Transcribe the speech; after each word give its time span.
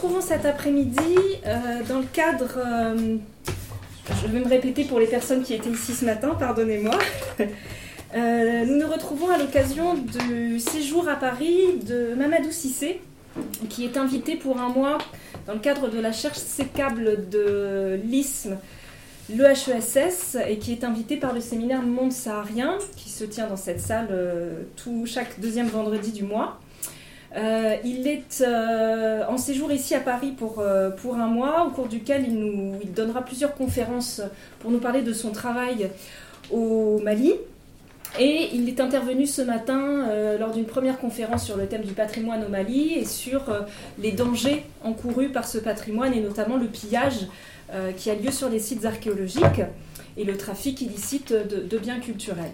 retrouvons 0.00 0.22
cet 0.22 0.46
après-midi 0.46 1.14
dans 1.86 1.98
le 1.98 2.06
cadre, 2.10 2.58
je 4.22 4.26
vais 4.28 4.38
me 4.40 4.48
répéter 4.48 4.84
pour 4.84 4.98
les 4.98 5.06
personnes 5.06 5.42
qui 5.42 5.52
étaient 5.52 5.68
ici 5.68 5.92
ce 5.92 6.06
matin, 6.06 6.34
pardonnez-moi. 6.38 6.96
nous 8.14 8.78
nous 8.78 8.90
retrouvons 8.90 9.28
à 9.28 9.36
l'occasion 9.36 9.92
du 9.94 10.58
séjour 10.58 11.06
à 11.06 11.16
Paris 11.16 11.80
de 11.86 12.14
Mamadou 12.14 12.50
Sissé, 12.50 13.02
qui 13.68 13.84
est 13.84 13.98
invité 13.98 14.36
pour 14.36 14.58
un 14.58 14.70
mois 14.70 14.96
dans 15.46 15.52
le 15.52 15.58
cadre 15.58 15.90
de 15.90 16.00
la 16.00 16.08
recherche 16.08 16.38
sécable 16.38 17.28
de 17.28 18.00
l'ISM, 18.02 18.56
l'EHESS, 19.28 20.38
et 20.48 20.56
qui 20.56 20.72
est 20.72 20.82
invité 20.82 21.18
par 21.18 21.34
le 21.34 21.42
séminaire 21.42 21.82
Monde 21.82 22.12
Saharien, 22.12 22.78
qui 22.96 23.10
se 23.10 23.24
tient 23.24 23.48
dans 23.48 23.56
cette 23.56 23.80
salle 23.80 24.08
euh, 24.12 24.62
tout, 24.76 25.04
chaque 25.04 25.38
deuxième 25.40 25.68
vendredi 25.68 26.10
du 26.10 26.24
mois. 26.24 26.58
Euh, 27.36 27.76
il 27.84 28.08
est 28.08 28.42
euh, 28.44 29.24
en 29.28 29.38
séjour 29.38 29.70
ici 29.70 29.94
à 29.94 30.00
Paris 30.00 30.32
pour, 30.36 30.64
pour 30.98 31.14
un 31.16 31.26
mois, 31.26 31.66
au 31.66 31.70
cours 31.70 31.88
duquel 31.88 32.24
il 32.26 32.34
nous 32.34 32.78
donnera 32.94 33.24
plusieurs 33.24 33.54
conférences 33.54 34.20
pour 34.58 34.70
nous 34.70 34.80
parler 34.80 35.02
de 35.02 35.12
son 35.12 35.30
travail 35.30 35.90
au 36.50 36.98
Mali. 37.00 37.34
Et 38.18 38.48
il 38.52 38.68
est 38.68 38.80
intervenu 38.80 39.26
ce 39.26 39.42
matin 39.42 40.08
euh, 40.08 40.36
lors 40.36 40.50
d'une 40.50 40.64
première 40.64 40.98
conférence 40.98 41.44
sur 41.44 41.56
le 41.56 41.66
thème 41.66 41.82
du 41.82 41.92
patrimoine 41.92 42.44
au 42.44 42.48
Mali 42.48 42.94
et 42.94 43.04
sur 43.04 43.48
euh, 43.48 43.60
les 43.98 44.10
dangers 44.10 44.64
encourus 44.82 45.28
par 45.28 45.46
ce 45.46 45.58
patrimoine 45.58 46.12
et 46.12 46.20
notamment 46.20 46.56
le 46.56 46.66
pillage 46.66 47.28
euh, 47.72 47.92
qui 47.92 48.10
a 48.10 48.16
lieu 48.16 48.32
sur 48.32 48.48
les 48.48 48.58
sites 48.58 48.84
archéologiques 48.84 49.62
et 50.16 50.24
le 50.24 50.36
trafic 50.36 50.80
illicite 50.80 51.32
de, 51.32 51.78
biens 51.78 52.00
culturels. 52.00 52.50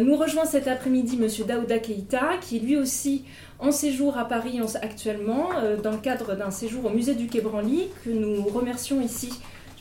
Nous 0.00 0.16
rejoint 0.16 0.44
cet 0.44 0.68
après-midi 0.68 1.18
M. 1.20 1.28
Daouda 1.46 1.78
Keïta 1.78 2.36
qui 2.40 2.56
est 2.56 2.60
lui 2.60 2.76
aussi 2.76 3.24
en 3.58 3.72
séjour 3.72 4.16
à 4.16 4.28
Paris 4.28 4.60
actuellement 4.80 5.48
dans 5.82 5.90
le 5.90 5.98
cadre 5.98 6.36
d'un 6.36 6.50
séjour 6.50 6.86
au 6.86 6.90
musée 6.90 7.14
du 7.14 7.26
Quai 7.26 7.40
Branly 7.40 7.88
que 8.04 8.10
nous 8.10 8.44
remercions 8.44 9.00
ici 9.00 9.30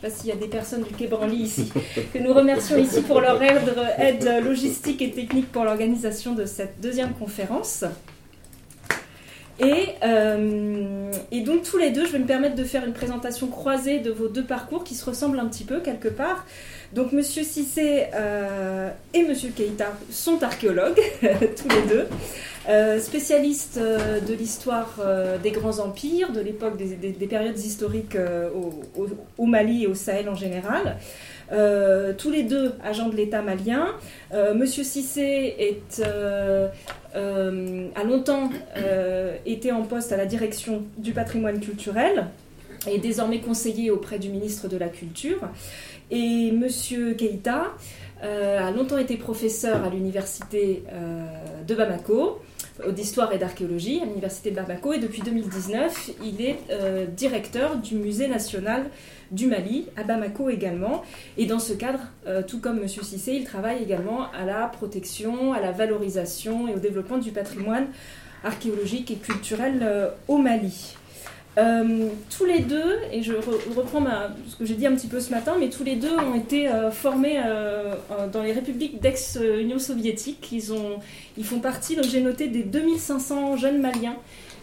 je 0.02 0.08
ne 0.08 0.12
sais 0.12 0.16
pas 0.16 0.22
s'il 0.22 0.30
y 0.30 0.34
a 0.34 0.36
des 0.36 0.48
personnes 0.48 0.82
du 0.82 0.94
Quai 0.96 1.06
Branly 1.06 1.44
ici, 1.44 1.72
que 2.12 2.18
nous 2.18 2.34
remercions 2.34 2.78
ici 2.78 3.02
pour 3.02 3.22
leur 3.22 3.40
aide, 3.44 4.44
logistique 4.44 5.02
et 5.02 5.12
technique 5.12 5.52
pour 5.52 5.64
l'organisation 5.64 6.34
de 6.34 6.46
cette 6.46 6.82
deuxième 6.82 7.14
conférence. 7.14 7.86
Euh, 9.62 11.12
et, 11.32 11.42
donc 11.42 11.64
tous 11.64 11.78
les 11.78 11.92
deux, 11.92 12.06
je 12.06 12.14
vais 12.14 12.20
me 12.20 12.26
permettre 12.26 12.56
de 12.56 12.64
faire 12.64 12.86
une 12.86 12.94
présentation 12.94 13.48
croisée 13.48 14.00
de 14.00 14.12
vos 14.12 14.28
deux 14.28 14.44
parcours 14.44 14.84
qui 14.84 14.96
se 14.96 15.06
ressemblent 15.06 15.40
un 15.40 15.48
petit 15.48 15.64
peu 15.64 15.80
quelque 15.80 16.08
part. 16.08 16.46
Donc 16.94 17.14
Monsieur 17.14 17.44
Cissé 17.44 18.06
euh, 18.14 18.90
et 19.14 19.24
Monsieur 19.24 19.50
Keita 19.50 19.94
sont 20.10 20.44
archéologues, 20.44 21.00
tous 21.22 21.70
les 21.70 21.82
deux. 21.88 22.08
Euh, 22.70 23.00
spécialiste 23.00 23.80
euh, 23.82 24.20
de 24.20 24.36
l'histoire 24.36 25.00
euh, 25.00 25.40
des 25.40 25.50
grands 25.50 25.80
empires, 25.80 26.32
de 26.32 26.42
l'époque 26.42 26.78
des, 26.78 27.28
périodes 27.28 27.58
historiques 27.58 28.16
au, 29.38 29.46
Mali 29.48 29.84
et 29.84 29.88
au 29.88 29.96
Sahel 29.96 30.30
en 30.30 30.36
général. 30.36 30.98
tous 32.18 32.30
les 32.30 32.44
deux 32.44 32.74
agents 32.84 33.10
de 33.10 33.16
l'État 33.16 33.42
malien. 33.42 33.88
Monsieur 34.56 34.84
Cissé 34.84 35.82
a 37.16 38.04
longtemps 38.04 38.50
été 39.46 39.72
en 39.72 39.84
poste 39.84 40.12
à 40.12 40.18
la 40.18 40.26
direction 40.26 40.84
du 40.98 41.14
patrimoine 41.14 41.60
culturel 41.60 42.28
et 42.88 42.96
est 42.96 43.00
désormais 43.00 43.40
conseiller 43.40 43.92
auprès 43.92 44.20
du 44.20 44.30
ministre 44.30 44.68
de 44.68 44.78
la 44.78 44.90
Culture. 44.90 45.40
Et 46.12 46.52
Monsieur 46.52 47.14
Keita 47.14 47.74
a 48.22 48.72
longtemps 48.72 49.00
été 49.00 49.18
professeur 49.18 49.84
à 49.84 49.90
l'université 49.90 50.84
de 51.68 51.74
Bamako 51.74 52.40
d'histoire 52.90 53.32
et 53.34 53.38
d'archéologie 53.38 54.00
à 54.02 54.06
l'université 54.06 54.52
de 54.52 54.56
Bamako 54.56 54.94
et 54.94 55.00
depuis 55.00 55.22
2019, 55.22 56.12
il 56.24 56.42
est 56.42 56.60
euh, 56.72 57.06
directeur 57.06 57.78
du 57.78 57.96
musée 57.96 58.28
national 58.28 58.90
du 59.32 59.48
Mali 59.48 59.88
à 59.98 60.04
Bamako 60.04 60.50
également. 60.50 61.04
Et 61.38 61.46
dans 61.46 61.60
ce 61.60 61.74
cadre, 61.74 62.00
euh, 62.28 62.42
tout 62.42 62.60
comme 62.60 62.80
M. 62.80 62.88
Cissé, 62.88 63.34
il 63.34 63.44
travaille 63.44 63.84
également 63.84 64.32
à 64.32 64.46
la 64.46 64.68
protection, 64.68 65.54
à 65.54 65.60
la 65.60 65.72
valorisation 65.72 66.68
et 66.68 66.74
au 66.74 66.80
développement 66.80 67.18
du 67.18 67.32
patrimoine 67.32 67.88
archéologique 68.44 69.12
et 69.12 69.16
culturel 69.16 69.80
euh, 69.84 70.10
au 70.28 70.38
Mali. 70.38 70.96
Euh, 71.58 72.08
tous 72.30 72.46
les 72.46 72.60
deux, 72.60 73.00
et 73.12 73.24
je 73.24 73.34
reprends 73.34 74.02
ce 74.48 74.56
que 74.56 74.66
j'ai 74.66 74.76
dit 74.76 74.88
un 74.88 74.96
petit 74.96 75.08
peu 75.08 75.20
ce 75.20 75.32
matin, 75.32 75.56
mais 75.60 75.70
tous 75.70 75.84
les 75.84 75.98
deux 75.98 76.16
ont 76.18 76.34
été 76.34 76.70
euh, 76.70 76.92
formés 76.92 77.42
euh, 77.46 77.96
dans 78.32 78.42
les 78.42 78.54
républiques 78.54 79.02
d'ex-Union 79.02 79.78
soviétique. 79.78 80.48
Ils, 80.54 80.72
ont, 80.72 81.00
ils 81.38 81.44
font 81.44 81.60
partie, 81.60 81.96
donc 81.98 82.06
j'ai 82.06 82.22
noté, 82.22 82.48
des 82.48 82.64
2500 82.64 83.58
jeunes 83.58 83.82
maliens 83.82 84.16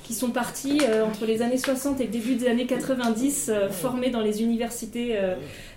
qui 0.02 0.14
sont 0.14 0.30
partis 0.30 0.80
entre 1.06 1.26
les 1.26 1.42
années 1.42 1.58
60 1.58 2.00
et 2.00 2.04
le 2.04 2.08
début 2.08 2.34
des 2.34 2.48
années 2.48 2.64
90, 2.64 3.52
formés 3.70 4.08
dans 4.08 4.22
les 4.22 4.42
universités 4.42 5.18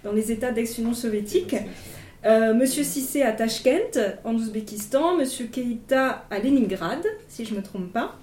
dans 0.06 0.14
les 0.14 0.32
États 0.32 0.54
d'ex-Union 0.54 0.94
soviétique. 0.94 1.54
Monsieur 2.24 2.86
Sissé 2.86 3.24
à 3.24 3.34
Tashkent, 3.34 4.00
en 4.24 4.34
Ouzbékistan, 4.36 5.18
Monsieur 5.18 5.48
Keïta 5.48 6.24
à 6.30 6.40
Leningrad, 6.40 7.06
si 7.28 7.44
je 7.44 7.52
ne 7.52 7.58
me 7.58 7.62
trompe 7.62 7.92
pas. 7.92 8.21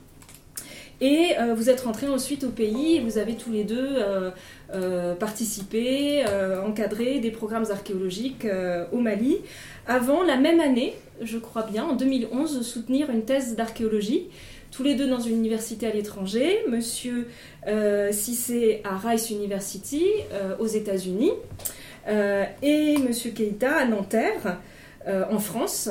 Et 1.00 1.34
euh, 1.38 1.54
vous 1.54 1.70
êtes 1.70 1.82
rentrés 1.82 2.09
ensuite 2.09 2.42
au 2.44 2.48
pays 2.48 2.97
et 2.97 3.00
vous 3.00 3.19
avez 3.19 3.34
tous 3.34 3.53
les 3.53 3.62
deux 3.62 3.97
euh, 3.98 4.31
euh, 4.75 5.14
participé, 5.14 6.25
encadré 6.66 7.20
des 7.20 7.31
programmes 7.31 7.66
archéologiques 7.70 8.47
au 8.92 8.98
Mali, 8.98 9.38
avant 9.87 10.22
la 10.22 10.37
même 10.37 10.60
année, 10.60 10.94
je 11.22 11.38
crois 11.38 11.62
bien, 11.62 11.84
en 11.84 11.94
2011, 11.94 12.66
soutenir 12.66 13.10
une 13.10 13.22
thèse 13.22 13.56
d'archéologie, 13.56 14.26
tous 14.70 14.82
les 14.82 14.94
deux 14.94 15.08
dans 15.08 15.20
une 15.20 15.37
université 15.37 15.87
à 15.87 15.92
l'étranger, 15.92 16.64
monsieur 16.69 17.28
Cissé 18.10 18.82
à 18.84 18.97
Rice 18.97 19.31
University 19.31 20.04
aux 20.58 20.66
États-Unis 20.66 21.32
et 22.62 22.98
monsieur 22.98 23.31
Keita 23.31 23.76
à 23.76 23.84
Nanterre 23.87 24.58
en 25.06 25.38
France. 25.38 25.88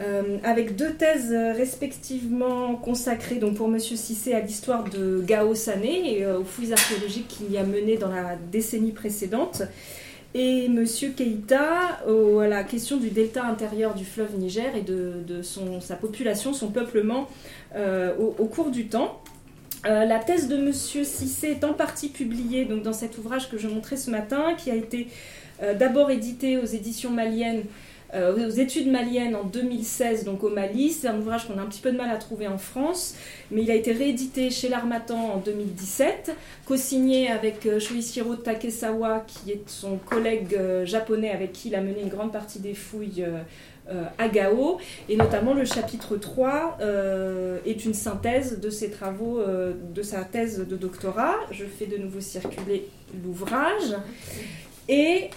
Euh, 0.00 0.38
avec 0.44 0.76
deux 0.76 0.92
thèses 0.92 1.32
respectivement 1.32 2.76
consacrées 2.76 3.36
donc 3.36 3.56
pour 3.56 3.66
M. 3.66 3.80
Cissé 3.80 4.32
à 4.32 4.38
l'histoire 4.40 4.84
de 4.84 5.20
Gao 5.26 5.56
Sané 5.56 6.18
et 6.18 6.24
euh, 6.24 6.38
aux 6.38 6.44
fouilles 6.44 6.72
archéologiques 6.72 7.26
qu'il 7.26 7.50
y 7.50 7.58
a 7.58 7.64
menées 7.64 7.96
dans 7.96 8.10
la 8.10 8.36
décennie 8.52 8.92
précédente, 8.92 9.62
et 10.34 10.66
M. 10.66 10.84
Keïta 11.16 11.98
à 12.06 12.46
la 12.46 12.62
question 12.62 12.98
du 12.98 13.10
delta 13.10 13.44
intérieur 13.44 13.94
du 13.94 14.04
fleuve 14.04 14.36
Niger 14.38 14.76
et 14.76 14.82
de, 14.82 15.42
sa 15.80 15.96
population, 15.96 16.52
son 16.52 16.68
peuplement 16.68 17.26
euh, 17.74 18.14
au, 18.16 18.44
cours 18.44 18.70
du 18.70 18.86
temps. 18.86 19.20
la 19.84 20.18
thèse 20.18 20.46
de 20.46 20.56
M. 20.56 20.72
Cissé 20.72 21.48
est 21.48 21.64
en 21.64 21.72
partie 21.72 22.10
publiée 22.10 22.66
donc, 22.66 22.82
dans 22.82 22.92
cet 22.92 23.18
ouvrage 23.18 23.50
que 23.50 23.58
je 23.58 23.66
montrais 23.66 23.96
ce 23.96 24.10
matin, 24.10 24.54
qui 24.56 24.70
a 24.70 24.76
été 24.76 25.08
d'abord 25.76 26.10
édité 26.10 26.56
aux 26.58 26.66
éditions 26.66 27.10
maliennes 27.10 27.64
euh, 27.64 27.87
aux 28.14 28.50
études 28.50 28.90
maliennes 28.90 29.36
en 29.36 29.44
2016, 29.44 30.24
donc 30.24 30.42
au 30.42 30.48
Mali. 30.48 30.90
C'est 30.90 31.08
un 31.08 31.18
ouvrage 31.18 31.46
qu'on 31.46 31.58
a 31.58 31.62
un 31.62 31.66
petit 31.66 31.82
peu 31.82 31.92
de 31.92 31.96
mal 31.96 32.10
à 32.10 32.16
trouver 32.16 32.48
en 32.48 32.56
France, 32.56 33.14
mais 33.50 33.62
il 33.62 33.70
a 33.70 33.74
été 33.74 33.92
réédité 33.92 34.50
chez 34.50 34.68
l'Armatan 34.68 35.34
en 35.34 35.36
2017, 35.38 36.34
co-signé 36.64 37.30
avec 37.30 37.66
euh, 37.66 37.78
Shuichiro 37.78 38.36
Takesawa, 38.36 39.24
qui 39.26 39.52
est 39.52 39.68
son 39.68 39.96
collègue 39.96 40.54
euh, 40.54 40.86
japonais 40.86 41.30
avec 41.30 41.52
qui 41.52 41.68
il 41.68 41.74
a 41.74 41.80
mené 41.80 42.00
une 42.00 42.08
grande 42.08 42.32
partie 42.32 42.60
des 42.60 42.74
fouilles. 42.74 43.26
à 44.18 44.28
Gao, 44.28 44.78
et 45.08 45.16
notamment 45.16 45.54
le 45.54 45.64
chapitre 45.64 46.18
3 46.18 46.76
est 47.64 47.84
une 47.86 47.94
synthèse 47.94 48.60
de 48.60 48.68
ses 48.68 48.90
travaux, 48.90 49.40
de 49.40 50.02
sa 50.02 50.24
thèse 50.24 50.58
de 50.58 50.76
doctorat. 50.76 51.36
Je 51.50 51.64
fais 51.64 51.86
de 51.86 51.96
nouveau 51.96 52.20
circuler 52.20 52.86
l'ouvrage. 53.24 53.96
Et 54.90 55.30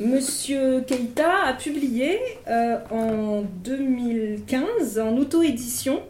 Monsieur 0.00 0.80
Keita 0.80 1.44
a 1.44 1.52
publié 1.52 2.18
euh, 2.48 2.78
en 2.90 3.42
2015, 3.42 4.98
en 4.98 5.14
auto-édition, 5.18 6.00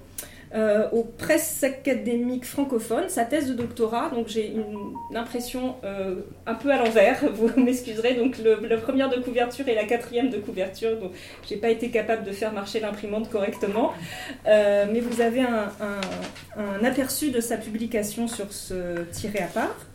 euh, 0.54 0.88
aux 0.92 1.02
presses 1.02 1.64
académiques 1.64 2.44
francophones, 2.44 3.08
sa 3.08 3.24
thèse 3.24 3.48
de 3.48 3.54
doctorat. 3.54 4.10
Donc 4.10 4.28
j'ai 4.28 4.52
une, 4.52 5.16
impression 5.16 5.74
euh, 5.82 6.20
un 6.46 6.54
peu 6.54 6.70
à 6.70 6.76
l'envers, 6.76 7.20
vous 7.34 7.50
m'excuserez. 7.60 8.14
Donc 8.14 8.36
la 8.38 8.76
première 8.76 9.08
de 9.08 9.20
couverture 9.20 9.66
et 9.66 9.74
la 9.74 9.84
quatrième 9.84 10.30
de 10.30 10.38
couverture. 10.38 10.96
Donc 10.96 11.10
j'ai 11.48 11.56
pas 11.56 11.70
été 11.70 11.90
capable 11.90 12.22
de 12.22 12.30
faire 12.30 12.52
marcher 12.52 12.78
l'imprimante 12.78 13.28
correctement. 13.28 13.92
mais 14.46 15.00
vous 15.00 15.20
avez 15.20 15.40
un, 15.40 16.84
aperçu 16.84 17.32
de 17.32 17.40
sa 17.40 17.56
publication 17.56 18.28
sur 18.28 18.52
ce 18.52 19.02
tiré 19.10 19.40
à 19.40 19.48
part. 19.48 19.89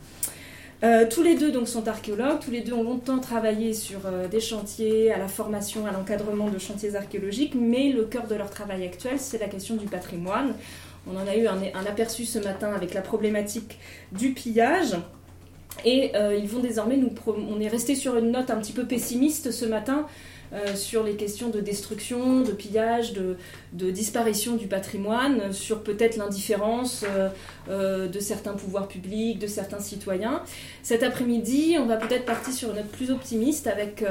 Euh, 0.84 1.06
tous 1.08 1.22
les 1.22 1.36
deux 1.36 1.52
donc 1.52 1.68
sont 1.68 1.88
archéologues, 1.88 2.38
tous 2.40 2.50
les 2.50 2.60
deux 2.60 2.74
ont 2.74 2.82
longtemps 2.82 3.18
travaillé 3.18 3.72
sur 3.72 4.00
euh, 4.04 4.28
des 4.28 4.40
chantiers, 4.40 5.10
à 5.10 5.16
la 5.18 5.28
formation, 5.28 5.86
à 5.86 5.90
l'encadrement 5.90 6.50
de 6.50 6.58
chantiers 6.58 6.96
archéologiques, 6.96 7.54
mais 7.54 7.92
le 7.92 8.04
cœur 8.04 8.26
de 8.26 8.34
leur 8.34 8.50
travail 8.50 8.84
actuel, 8.84 9.18
c'est 9.18 9.38
la 9.38 9.48
question 9.48 9.76
du 9.76 9.86
patrimoine. 9.86 10.54
On 11.10 11.16
en 11.16 11.26
a 11.26 11.36
eu 11.36 11.46
un, 11.46 11.86
aperçu 11.88 12.26
ce 12.26 12.38
matin 12.38 12.72
avec 12.74 12.92
la 12.92 13.00
problématique 13.00 13.78
du 14.12 14.32
pillage. 14.32 14.96
Et 15.84 16.10
euh, 16.16 16.34
ils 16.34 16.48
vont 16.48 16.60
désormais 16.60 16.96
nous. 16.96 17.10
On 17.26 17.60
est 17.60 17.68
resté 17.68 17.94
sur 17.94 18.16
une 18.16 18.32
note 18.32 18.50
un 18.50 18.56
petit 18.56 18.72
peu 18.72 18.86
pessimiste 18.86 19.52
ce 19.52 19.66
matin 19.66 20.06
sur 20.74 21.02
les 21.02 21.14
questions 21.14 21.48
de 21.48 21.60
destruction, 21.60 22.40
de 22.40 22.52
pillage, 22.52 23.12
de, 23.12 23.90
disparition 23.90 24.56
du 24.56 24.66
patrimoine, 24.66 25.52
sur 25.52 25.82
peut-être 25.82 26.16
l'indifférence 26.16 27.04
de 27.68 28.20
certains 28.20 28.52
pouvoirs 28.52 28.88
publics, 28.88 29.38
de 29.38 29.46
certains 29.46 29.80
citoyens. 29.80 30.42
Cet 30.82 31.02
après-midi, 31.02 31.76
on 31.78 31.86
va 31.86 31.96
peut-être 31.96 32.24
partir 32.24 32.52
sur 32.52 32.70
une 32.70 32.76
note 32.76 32.88
plus 32.88 33.10
optimiste 33.10 33.66
avec 33.66 34.04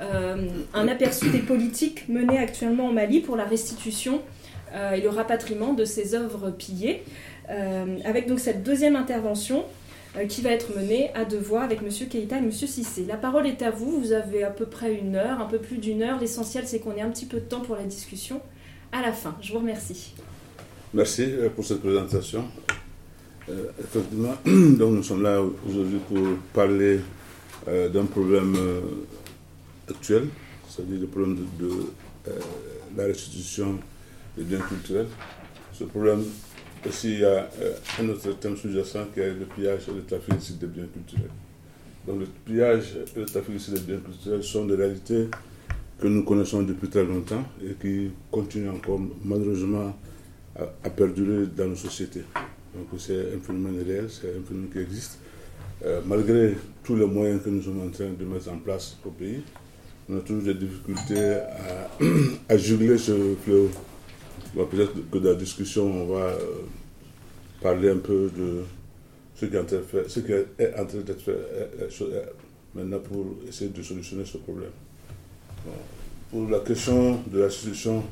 un 0.00 0.88
aperçu 0.88 1.30
des 1.30 1.40
politiques 1.40 2.08
menées 2.08 2.38
actuellement 2.38 2.86
en 2.86 2.92
Mali 2.92 3.20
pour 3.20 3.36
la 3.36 3.44
restitution 3.44 4.20
et 4.74 5.00
le 5.00 5.08
rapatriement 5.08 5.72
de 5.72 5.84
ces 5.84 6.14
œuvres 6.14 6.50
pillées. 6.50 7.02
Euh, 7.50 7.98
avec 8.04 8.28
donc 8.28 8.38
cette 8.38 8.62
deuxième 8.62 8.94
intervention 8.94 9.58
euh, 9.58 9.64
qui 10.28 10.42
va 10.42 10.50
être 10.50 10.76
menée 10.76 11.10
à 11.14 11.24
deux 11.24 11.38
voix 11.38 11.62
avec 11.62 11.80
M. 11.82 11.88
Keita 11.88 12.36
et 12.36 12.40
M. 12.40 12.50
Sissé. 12.50 13.04
La 13.06 13.16
parole 13.16 13.46
est 13.46 13.62
à 13.62 13.70
vous, 13.70 14.00
vous 14.00 14.12
avez 14.12 14.42
à 14.42 14.50
peu 14.50 14.66
près 14.66 14.94
une 14.94 15.14
heure, 15.14 15.40
un 15.40 15.46
peu 15.46 15.58
plus 15.58 15.78
d'une 15.78 16.02
heure. 16.02 16.18
L'essentiel, 16.18 16.66
c'est 16.66 16.80
qu'on 16.80 16.96
ait 16.96 17.00
un 17.00 17.10
petit 17.10 17.26
peu 17.26 17.38
de 17.38 17.44
temps 17.44 17.60
pour 17.60 17.76
la 17.76 17.84
discussion 17.84 18.40
à 18.92 19.02
la 19.02 19.12
fin. 19.12 19.36
Je 19.40 19.52
vous 19.52 19.60
remercie. 19.60 20.14
Merci 20.92 21.22
euh, 21.22 21.48
pour 21.48 21.64
cette 21.64 21.80
présentation. 21.80 22.44
effectivement, 23.78 24.34
donc 24.44 24.94
nous 24.94 25.02
sommes 25.02 25.22
là 25.22 25.40
aujourd'hui 25.68 25.98
pour 26.08 26.18
parler 26.52 27.00
d'un 27.66 28.06
problème 28.06 28.56
actuel, 29.88 30.28
c'est-à-dire 30.68 31.00
le 31.00 31.06
problème 31.06 31.36
de, 31.36 31.68
de 31.68 32.36
la 32.96 33.04
restitution 33.04 33.78
des 34.36 34.44
biens 34.44 34.60
culturels. 34.60 35.08
Ce 35.72 35.84
problème 35.84 36.24
aussi, 36.88 37.12
il 37.14 37.20
y 37.20 37.24
a 37.24 37.48
euh, 37.60 37.72
un 38.00 38.08
autre 38.08 38.32
thème 38.38 38.56
sous-jacent 38.56 39.06
qui 39.12 39.20
est 39.20 39.34
le 39.34 39.44
pillage 39.44 39.82
et 39.88 39.92
le 39.92 40.02
trafic 40.02 40.58
des 40.58 40.66
biens 40.66 40.86
culturels. 40.92 41.30
Donc, 42.06 42.20
le 42.20 42.26
pillage 42.44 42.96
et 43.14 43.18
le 43.18 43.26
trafic 43.26 43.70
des 43.72 43.80
biens 43.80 44.00
culturels 44.00 44.42
sont 44.42 44.64
des 44.64 44.74
réalités 44.76 45.28
que 46.00 46.06
nous 46.06 46.24
connaissons 46.24 46.62
depuis 46.62 46.88
très 46.88 47.04
longtemps 47.04 47.44
et 47.62 47.74
qui 47.74 48.10
continuent 48.30 48.70
encore 48.70 49.00
malheureusement 49.24 49.94
à, 50.58 50.90
perdurer 50.90 51.46
dans 51.54 51.66
nos 51.68 51.76
sociétés. 51.76 52.24
Donc, 52.74 52.86
c'est 52.98 53.34
un 53.34 53.40
phénomène 53.40 53.82
réel, 53.86 54.06
c'est 54.08 54.28
un 54.28 54.42
phénomène 54.46 54.70
qui 54.72 54.78
existe. 54.78 55.18
Euh, 55.84 56.00
malgré 56.06 56.56
tous 56.82 56.96
les 56.96 57.06
moyens 57.06 57.42
que 57.42 57.50
nous 57.50 57.62
sommes 57.62 57.86
en 57.86 57.90
train 57.90 58.10
de 58.18 58.24
mettre 58.24 58.50
en 58.50 58.58
place 58.58 58.96
au 59.04 59.10
pays, 59.10 59.42
on 60.08 60.18
a 60.18 60.20
toujours 60.20 60.42
des 60.42 60.54
difficultés 60.54 61.34
à, 61.34 61.90
à 62.48 62.56
juguler 62.56 62.98
ce 62.98 63.34
fléau 63.44 63.70
Peut-être 64.54 65.10
que 65.10 65.18
dans 65.18 65.30
la 65.30 65.34
discussion, 65.36 65.84
on 65.84 66.06
va 66.06 66.24
euh, 66.24 66.38
parler 67.62 67.90
un 67.90 67.98
peu 67.98 68.30
de 68.36 68.62
ce 69.34 69.46
qui 69.46 69.54
est 69.54 69.58
en 69.58 69.64
train, 69.64 69.78
d'être 69.78 71.20
fait 71.20 71.30
euh, 71.30 71.88
euh, 72.02 72.22
maintenant 72.74 72.98
pour 72.98 73.26
essayer 73.48 73.70
de 73.70 73.82
solutionner 73.82 74.24
ce 74.24 74.38
problème. 74.38 74.70
Pour 76.30 76.48
la 76.48 76.60
question 76.60 77.20
de 77.30 77.40
la 77.40 77.50
situation 77.50 78.02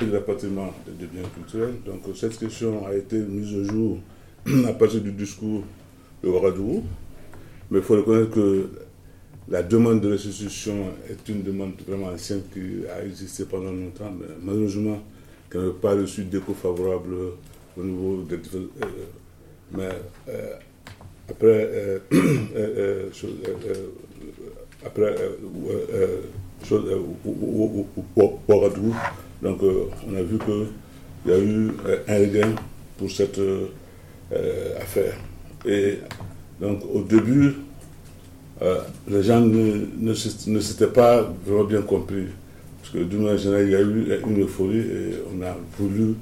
et 0.00 0.06
de 0.06 0.12
l'appartement 0.12 0.72
des 0.86 1.06
biens 1.06 1.28
culturels, 1.34 1.74
donc 1.84 2.00
cette 2.16 2.38
question 2.38 2.86
a 2.86 2.94
été 2.94 3.18
mise 3.18 3.54
au 3.54 3.64
jour 3.64 3.98
à 4.66 4.72
partir 4.72 5.00
du 5.00 5.12
discours 5.12 5.62
de 6.22 6.28
Ouagadougou, 6.28 6.84
mais 7.70 7.78
il 7.78 7.84
faut 7.84 7.96
reconnaître 7.96 8.30
que 8.30 8.70
la 9.48 9.62
demande 9.62 10.00
de 10.00 10.10
restitution 10.12 10.86
est 11.08 11.28
une 11.28 11.42
demande 11.42 11.72
vraiment 11.86 12.06
ancienne 12.08 12.42
qui 12.52 12.86
a 12.88 13.04
existé 13.04 13.44
pendant 13.44 13.72
longtemps, 13.72 14.12
mais 14.18 14.26
malheureusement, 14.42 15.02
qui 15.52 15.58
n'avait 15.58 15.70
pas 15.72 15.92
reçu 15.94 16.24
d'écho 16.24 16.54
favorable 16.54 17.14
au 17.78 17.82
niveau 17.84 18.22
des 18.22 18.36
euh, 18.36 18.66
mais 19.70 19.88
euh, 20.28 20.54
après 21.30 21.68
euh, 21.70 23.10
après 24.84 25.14
donc 29.42 29.60
on 29.62 30.16
a 30.16 30.22
vu 30.22 30.38
qu'il 30.38 30.66
y 31.26 31.32
a 31.34 31.38
eu 31.38 31.70
un 32.08 32.18
regain 32.18 32.54
pour 32.96 33.10
cette 33.10 33.40
affaire. 34.80 35.16
Et 35.66 35.98
donc 36.60 36.82
au 36.92 37.02
début, 37.02 37.54
les 39.08 39.22
gens 39.22 39.40
ne, 39.40 39.86
ne 40.00 40.60
s'étaient 40.60 40.86
pas 40.86 41.22
vraiment 41.46 41.64
bien 41.64 41.82
compris 41.82 42.26
parce 42.82 42.94
que 42.94 42.98
d'une 43.04 43.22
manière 43.22 43.38
générale, 43.38 43.66
il 43.66 43.70
y 43.70 43.76
a 43.76 43.80
eu 43.80 44.20
une 44.28 44.42
euphorie 44.42 44.80
et 44.80 45.14
on 45.32 45.40
a 45.40 45.56
voulu 45.78 46.14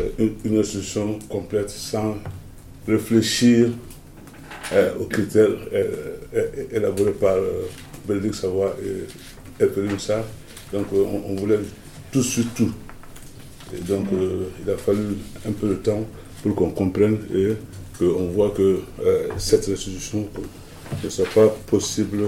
euh, 0.00 0.28
une, 0.44 0.58
institution 0.58 1.16
complète 1.28 1.70
sans 1.70 2.16
réfléchir 2.88 3.68
euh, 4.72 4.94
aux 4.98 5.04
critères 5.04 5.46
euh, 5.72 6.16
élaborés 6.72 7.12
par 7.12 7.36
Bénédicte 8.08 8.34
Savoie 8.34 8.74
et 9.60 9.98
Sarr. 9.98 10.24
Donc 10.72 10.86
on, 10.92 11.36
voulait 11.36 11.60
tout 12.10 12.22
sur 12.24 12.44
tout. 12.52 12.72
Et 13.72 13.80
donc 13.80 14.08
il 14.10 14.70
a 14.70 14.76
fallu 14.76 15.18
un 15.48 15.52
peu 15.52 15.68
de 15.68 15.74
temps 15.74 16.04
pour 16.42 16.56
qu'on 16.56 16.70
comprenne 16.70 17.18
et 17.32 17.52
qu'on 17.96 18.26
voit 18.30 18.50
que 18.50 18.80
cette 19.36 19.66
restitution 19.66 20.26
ne 21.02 21.08
sera 21.08 21.28
pas 21.30 21.48
possible 21.68 22.24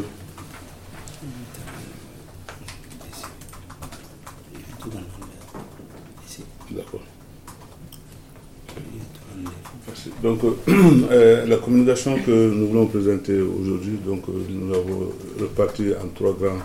Donc, 10.22 10.40
euh, 10.44 10.50
euh, 11.10 11.46
la 11.46 11.56
communication 11.56 12.16
que 12.18 12.30
nous 12.50 12.68
voulons 12.68 12.86
présenter 12.86 13.40
aujourd'hui, 13.40 13.98
donc 14.04 14.22
euh, 14.28 14.32
nous 14.50 14.70
l'avons 14.70 15.12
repartie 15.40 15.88
en 16.02 16.08
trois 16.08 16.34
grands 16.34 16.58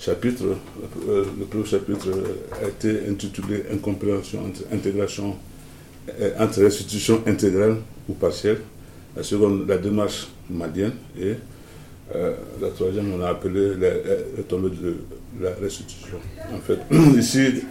chapitres. 0.00 0.42
le 1.06 1.44
premier 1.48 1.64
chapitre 1.64 2.08
a 2.60 2.66
été 2.68 3.08
intitulé 3.08 3.62
Incompréhension 3.72 4.40
entre 4.46 4.62
intégration, 4.72 5.36
entre 6.40 6.64
institutions 6.64 7.22
intégrales 7.26 7.76
ou 8.08 8.14
partielles. 8.14 8.60
La 9.16 9.22
seconde, 9.22 9.68
la 9.68 9.78
démarche 9.78 10.26
malienne. 10.50 10.94
Et 11.20 11.34
la 12.12 12.68
troisième, 12.74 13.12
on 13.14 13.22
a 13.22 13.28
appelé 13.28 13.74
le 13.76 14.42
tombée 14.42 14.70
de 14.70 14.96
la 15.40 15.50
restitution. 15.62 16.16
En 16.52 16.58
fait, 16.58 16.80
ici, 17.16 17.62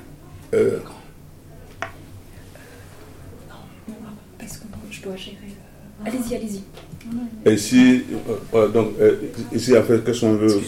Allez-y, 6.06 6.36
allez-y. 6.36 6.62
Et 7.46 7.54
ici, 7.54 8.04
euh, 8.54 8.68
donc, 8.70 8.94
euh, 9.00 9.16
ici, 9.54 9.78
en 9.78 9.84
fait, 9.84 10.04
qu'est-ce 10.04 10.22
qu'on 10.22 10.36
veut 10.36 10.60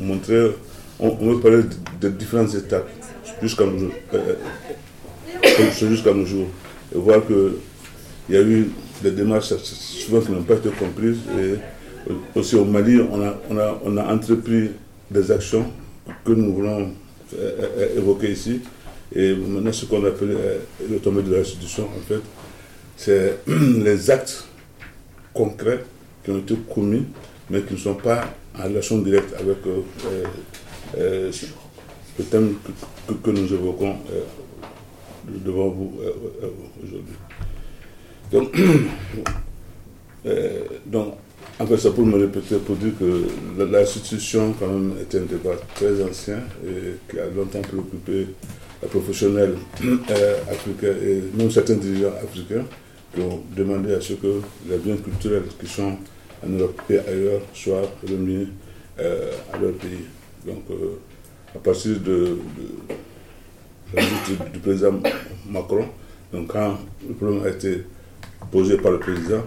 montrer? 0.00 0.52
On, 0.98 1.10
veut 1.16 1.40
parler 1.40 1.62
de, 2.00 2.08
différentes 2.08 2.54
étapes 2.54 2.88
jusqu'à 3.42 3.64
nos 3.64 3.78
jours. 3.78 3.92
Euh, 4.14 4.34
jusqu'à 5.72 6.14
nos 6.14 6.24
jours. 6.24 6.46
Et 6.94 6.98
voir 6.98 7.20
qu'il 7.26 8.34
y 8.34 8.36
a 8.36 8.42
eu 8.42 8.70
des 9.02 9.10
démarches 9.10 9.54
souvent 9.56 10.20
qui 10.20 10.32
n'ont 10.32 10.42
pas 10.42 10.54
été 10.54 10.70
comprises. 10.70 11.18
Et 11.38 12.08
aussi 12.38 12.56
au 12.56 12.64
Mali, 12.64 13.00
on 13.00 13.20
a, 13.22 13.34
on 13.50 13.58
a, 13.58 13.80
on 13.84 13.96
a 13.96 14.14
entrepris 14.14 14.70
des 15.10 15.30
actions 15.30 15.66
que 16.24 16.32
nous 16.32 16.54
voulons 16.54 16.92
évoquer 17.96 18.30
ici. 18.32 18.60
Et 19.14 19.34
maintenant, 19.34 19.72
ce 19.72 19.84
qu'on 19.86 20.04
appelle 20.04 20.36
le 20.88 20.98
tombé 20.98 21.22
de 21.22 21.32
la 21.32 21.38
restitution, 21.38 21.84
en 21.84 22.08
fait, 22.08 22.20
c'est 22.96 23.38
les 23.46 24.10
actes 24.10 24.44
concrets 25.32 25.84
qui 26.24 26.30
ont 26.30 26.38
été 26.38 26.54
commis, 26.72 27.06
mais 27.50 27.62
qui 27.62 27.74
ne 27.74 27.78
sont 27.78 27.94
pas 27.94 28.24
en 28.58 28.64
relation 28.64 28.98
directe 28.98 29.34
avec 29.38 29.58
euh, 29.66 29.80
euh, 30.06 30.24
euh, 30.98 31.32
le 32.18 32.24
thème 32.24 32.54
que, 33.22 33.30
nous 33.30 33.52
évoquons 33.52 33.96
devant 35.26 35.68
vous 35.68 35.92
aujourd'hui. 36.82 37.14
Donc, 38.30 38.56
donc, 40.86 41.14
en 41.58 41.66
fait, 41.66 41.76
ça 41.78 41.90
pour 41.90 42.06
me 42.06 42.18
répéter, 42.18 42.56
pour 42.56 42.76
dire 42.76 42.92
que 42.98 43.24
la, 43.64 43.84
situation, 43.84 44.54
quand 44.58 44.68
même, 44.68 44.94
est 45.00 45.14
un 45.16 45.22
débat 45.22 45.56
très 45.74 46.02
ancien 46.02 46.38
et 46.66 46.94
qui 47.10 47.18
a 47.18 47.26
longtemps 47.26 47.60
préoccupé 47.60 48.28
les 48.82 48.88
professionnels 48.88 49.56
africains 50.50 50.94
et 51.02 51.22
même 51.36 51.50
certains 51.50 51.74
dirigeants 51.74 52.14
africains 52.22 52.64
qui 53.14 53.20
ont 53.20 53.42
demandé 53.56 53.94
à 53.94 54.00
ce 54.00 54.14
que 54.14 54.40
les 54.68 54.78
biens 54.78 54.96
culturels 54.96 55.44
qui 55.60 55.66
sont 55.66 55.96
en 56.44 56.48
Europe 56.50 56.80
et 56.90 56.98
ailleurs 56.98 57.40
soient 57.54 57.88
remis 58.08 58.48
euh, 58.98 59.32
à 59.52 59.58
leur 59.58 59.72
pays. 59.74 60.04
Donc, 60.46 60.62
euh, 60.70 60.98
à 61.54 61.58
partir 61.58 61.98
de, 62.00 62.38
du 64.52 64.58
président 64.58 65.00
Macron, 65.48 65.86
donc 66.32 66.48
quand 66.48 66.78
le 67.08 67.14
problème 67.14 67.44
a 67.44 67.48
été 67.50 67.84
posé 68.50 68.76
par 68.78 68.92
le 68.92 68.98
président, 68.98 69.42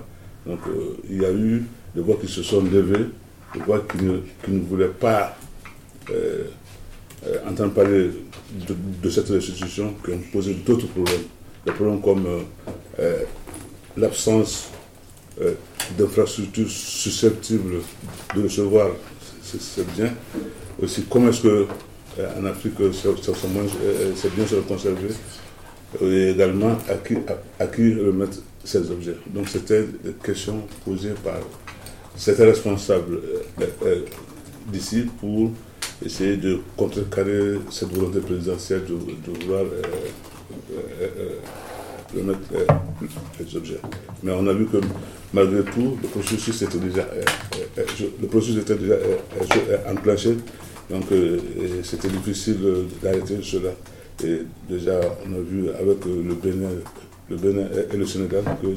donc, 0.45 0.59
euh, 0.67 0.97
il 1.09 1.21
y 1.21 1.25
a 1.25 1.31
eu 1.31 1.63
des 1.93 2.01
voix 2.01 2.15
qui 2.19 2.27
se 2.27 2.41
sont 2.41 2.61
levées, 2.61 3.05
des 3.53 3.59
voix 3.59 3.79
qui 3.89 4.03
ne, 4.03 4.19
qui 4.43 4.51
ne 4.51 4.61
voulaient 4.61 4.87
pas 4.87 5.37
entendre 7.45 7.73
parler 7.73 8.11
de, 9.03 9.09
cette 9.09 9.27
restitution, 9.27 9.93
qui 10.05 10.11
ont 10.11 10.21
posé 10.31 10.53
d'autres 10.53 10.87
problèmes. 10.87 11.23
Des 11.65 11.73
problèmes 11.73 11.99
comme 12.01 12.25
l'absence 13.97 14.69
euh, 15.41 15.53
d'infrastructures 15.97 16.69
susceptibles 16.69 17.75
de 18.35 18.43
recevoir 18.43 18.91
c'est 19.41 19.87
bien. 19.95 20.13
Aussi, 20.81 21.05
comment 21.09 21.29
est-ce 21.29 21.41
que 21.41 21.67
en 22.37 22.45
Afrique, 22.45 22.73
c'est 22.91 24.35
bien 24.35 24.47
se 24.47 24.55
conserver 24.55 25.09
et 26.01 26.31
également 26.31 26.77
à 26.89 26.95
qui, 26.95 27.15
à, 27.59 27.65
remettre 27.65 28.39
ces 28.63 28.91
objets. 28.91 29.15
Donc 29.27 29.47
c'était 29.47 29.83
des 30.03 30.13
questions 30.23 30.61
posées 30.83 31.13
par 31.23 31.39
certains 32.15 32.45
responsables 32.45 33.19
d'ici 34.67 35.05
pour 35.19 35.51
essayer 36.05 36.37
de 36.37 36.59
contrecarrer 36.75 37.59
cette 37.71 37.89
volonté 37.89 38.19
présidentielle 38.19 38.83
de, 38.85 39.39
vouloir 39.39 39.63
remettre 42.15 42.39
les 43.39 43.55
objets. 43.55 43.79
Mais 44.23 44.31
on 44.31 44.47
a 44.47 44.53
vu 44.53 44.65
que 44.65 44.77
malgré 45.33 45.63
tout, 45.63 45.97
le 46.01 46.07
processus 46.07 46.61
était 46.61 46.77
déjà, 46.77 47.01
euh, 47.01 47.21
euh, 47.77 47.81
euh, 48.01 48.07
le 48.21 48.27
processus 48.27 48.61
était 48.61 48.75
déjà 48.75 48.95
enclenché. 49.89 50.37
Donc 50.89 51.03
c'était 51.83 52.07
difficile 52.07 52.57
d'arrêter 53.03 53.39
cela. 53.43 53.71
Et 54.23 54.43
déjà, 54.69 54.99
on 55.27 55.33
a 55.33 55.39
vu 55.39 55.69
avec 55.69 55.97
le 56.05 56.33
Bénin, 56.33 56.69
le 57.29 57.35
Bénin 57.35 57.67
et 57.93 57.97
le 57.97 58.05
Sénégal 58.05 58.43
que 58.61 58.67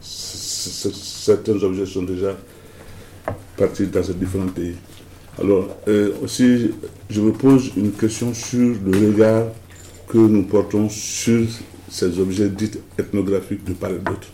certains 0.00 1.60
objets 1.62 1.86
sont 1.86 2.04
déjà 2.04 2.36
partis 3.56 3.86
dans 3.88 4.02
ces 4.02 4.14
différents 4.14 4.46
pays. 4.46 4.76
Alors, 5.40 5.76
aussi, 6.22 6.70
je 7.10 7.20
me 7.20 7.32
pose 7.32 7.72
une 7.76 7.90
question 7.90 8.32
sur 8.32 8.76
le 8.86 9.06
regard 9.08 9.48
que 10.08 10.18
nous 10.18 10.44
portons 10.44 10.88
sur 10.88 11.42
ces 11.96 12.18
objets 12.18 12.50
dits 12.50 12.72
ethnographiques 12.98 13.64
de 13.64 13.72
part 13.72 13.90
et 13.90 13.98
d'autre. 13.98 14.28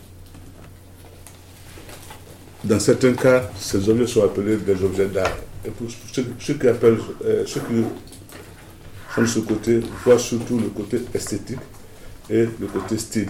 Dans 2.65 2.77
certains 2.79 3.13
cas, 3.13 3.49
ces 3.57 3.87
objets 3.87 4.05
sont 4.07 4.23
appelés 4.25 4.57
des 4.57 4.83
objets 4.83 5.07
d'art. 5.07 5.37
Et 5.65 5.69
pour 5.69 5.87
ceux, 5.89 6.53
qui 6.55 6.67
appellent, 6.67 6.97
euh, 7.23 7.43
ceux 7.45 7.61
qui 7.61 7.83
sont 9.15 9.21
de 9.21 9.25
ce 9.27 9.39
côté, 9.39 9.79
voient 10.03 10.19
surtout 10.19 10.59
le 10.59 10.67
côté 10.79 10.99
esthétique 11.13 11.59
et 12.29 12.45
le 12.59 12.67
côté 12.67 12.97
style 12.97 13.29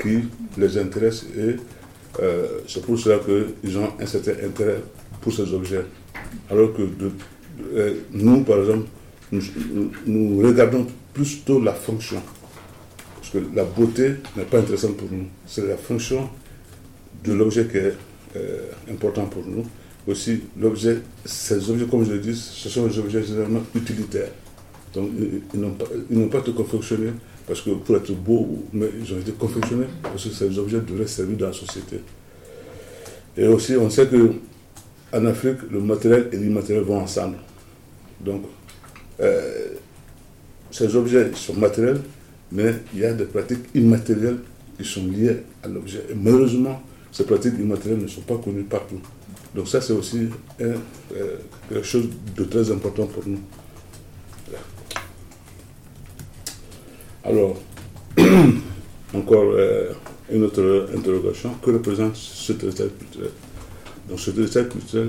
qui 0.00 0.20
les 0.56 0.78
intéresse 0.78 1.26
et 1.36 1.56
euh, 2.22 2.60
c'est 2.66 2.82
pour 2.82 2.98
cela 2.98 3.18
qu'ils 3.18 3.76
ont 3.76 3.90
un 4.00 4.06
certain 4.06 4.32
intérêt 4.46 4.82
pour 5.20 5.32
ces 5.34 5.52
objets. 5.52 5.84
Alors 6.50 6.72
que 6.72 6.88
euh, 7.74 7.94
nous, 8.12 8.44
par 8.44 8.60
exemple, 8.60 8.86
nous, 9.30 9.42
nous, 10.06 10.38
regardons 10.46 10.86
plutôt 11.12 11.60
la 11.60 11.74
fonction. 11.74 12.22
Parce 13.30 13.44
que 13.44 13.54
la 13.54 13.64
beauté 13.64 14.14
n'est 14.36 14.44
pas 14.44 14.58
intéressante 14.58 14.96
pour 14.96 15.10
nous. 15.10 15.26
C'est 15.46 15.66
la 15.66 15.76
fonction 15.76 16.28
de 17.24 17.32
l'objet 17.34 17.66
qui 17.66 17.76
est 17.76 17.94
euh, 18.36 18.62
important 18.90 19.26
pour 19.26 19.44
nous. 19.44 19.64
Aussi, 20.06 20.44
l'objet, 20.58 20.98
ces 21.26 21.68
objets, 21.68 21.84
comme 21.84 22.06
je 22.06 22.12
le 22.12 22.20
dis, 22.20 22.34
ce 22.34 22.70
sont 22.70 22.86
des 22.86 22.98
objets 22.98 23.22
généralement 23.22 23.62
utilitaires. 23.74 24.30
Donc, 24.94 25.10
ils 25.52 25.60
n'ont 25.60 25.72
pas, 25.72 26.38
pas 26.38 26.48
été 26.48 26.52
confectionnés 26.52 27.12
parce 27.46 27.60
que 27.60 27.70
pour 27.70 27.96
être 27.96 28.12
beaux, 28.12 28.64
mais 28.72 28.86
ils 28.98 29.12
ont 29.12 29.18
été 29.18 29.32
confectionnés 29.32 29.86
parce 30.02 30.24
que 30.24 30.30
ces 30.30 30.58
objets 30.58 30.80
devraient 30.80 31.06
servir 31.06 31.36
dans 31.36 31.46
la 31.48 31.52
société. 31.52 32.00
Et 33.36 33.46
aussi, 33.46 33.76
on 33.76 33.90
sait 33.90 34.06
que 34.06 34.32
en 35.12 35.26
Afrique, 35.26 35.58
le 35.70 35.80
matériel 35.80 36.28
et 36.32 36.36
l'immatériel 36.36 36.84
vont 36.84 37.00
ensemble. 37.00 37.36
Donc, 38.20 38.44
euh, 39.20 39.68
ces 40.70 40.96
objets 40.96 41.30
sont 41.34 41.54
matériels, 41.54 42.00
mais 42.52 42.74
il 42.94 43.00
y 43.00 43.04
a 43.04 43.12
des 43.12 43.24
pratiques 43.24 43.64
immatérielles 43.74 44.38
qui 44.78 44.84
sont 44.84 45.06
liées 45.06 45.42
à 45.62 45.68
l'objet. 45.68 46.04
Et 46.10 46.14
malheureusement, 46.14 46.80
ces 47.12 47.24
pratiques 47.24 47.54
immatérielles 47.58 48.02
ne 48.02 48.06
sont 48.08 48.20
pas 48.22 48.36
connues 48.36 48.62
partout. 48.62 49.00
Donc 49.54 49.68
ça, 49.68 49.80
c'est 49.80 49.92
aussi 49.92 50.28
euh, 50.60 50.76
quelque 51.68 51.82
chose 51.82 52.08
de 52.36 52.44
très 52.44 52.70
important 52.70 53.06
pour 53.06 53.26
nous. 53.26 53.40
Alors, 57.24 57.60
encore 59.14 59.50
euh, 59.52 59.92
une 60.30 60.44
autre 60.44 60.88
interrogation. 60.96 61.50
Que 61.62 61.70
représente 61.70 62.16
ce 62.16 62.52
héritage 62.52 62.90
culturel? 62.98 63.30
Donc 64.08 64.20
ce 64.20 64.30
héritage 64.30 64.68
culturel 64.68 65.08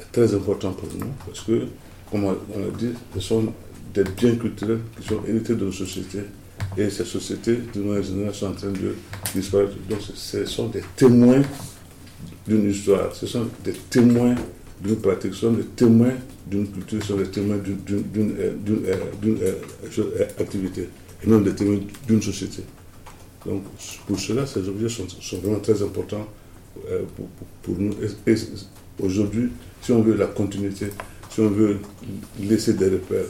est 0.00 0.12
très 0.12 0.34
important 0.34 0.72
pour 0.72 0.88
nous 0.94 1.12
parce 1.24 1.40
que, 1.40 1.66
comme 2.10 2.24
on 2.24 2.30
a 2.30 2.76
dit, 2.78 2.92
ce 3.14 3.20
sont 3.20 3.52
des 3.94 4.04
biens 4.04 4.36
culturels 4.36 4.80
qui 5.00 5.08
sont 5.08 5.20
hérités 5.26 5.54
de 5.54 5.64
nos 5.64 5.72
sociétés 5.72 6.24
et 6.76 6.90
ces 6.90 7.04
sociétés, 7.04 7.58
de 7.74 7.80
manière 7.80 8.02
générale, 8.02 8.34
sont 8.34 8.46
en 8.46 8.52
train 8.52 8.70
de 8.70 8.94
disparaître. 9.34 9.72
Donc, 9.88 10.00
ce 10.00 10.44
sont 10.44 10.68
des 10.68 10.82
témoins 10.94 11.42
d'une 12.46 12.70
histoire, 12.70 13.14
ce 13.14 13.26
sont 13.26 13.46
des 13.64 13.72
témoins 13.72 14.34
d'une 14.80 14.96
pratique, 14.96 15.34
ce 15.34 15.40
sont 15.40 15.52
des 15.52 15.64
témoins 15.64 16.14
d'une 16.46 16.68
culture, 16.70 17.02
ce 17.02 17.08
sont 17.08 17.16
des 17.16 17.30
témoins 17.30 17.56
d'une 17.56 18.34
euh, 18.38 18.52
euh, 18.68 19.58
euh, 19.98 20.24
activité, 20.38 20.88
et 21.24 21.26
non 21.26 21.40
des 21.40 21.54
témoins 21.54 21.80
d'une 22.06 22.22
société. 22.22 22.62
Donc, 23.44 23.62
pour 24.06 24.18
cela, 24.18 24.46
ces 24.46 24.68
objets 24.68 24.88
sont, 24.88 25.06
vraiment 25.38 25.60
très 25.60 25.80
importants 25.82 26.26
pour, 27.62 27.74
nous. 27.78 27.94
Et, 28.26 28.34
aujourd'hui, 29.00 29.50
si 29.80 29.92
on 29.92 30.02
veut 30.02 30.14
la 30.14 30.26
continuité, 30.26 30.88
si 31.30 31.40
on 31.40 31.48
veut 31.48 31.78
laisser 32.40 32.74
des 32.74 32.86
repères, 32.88 33.26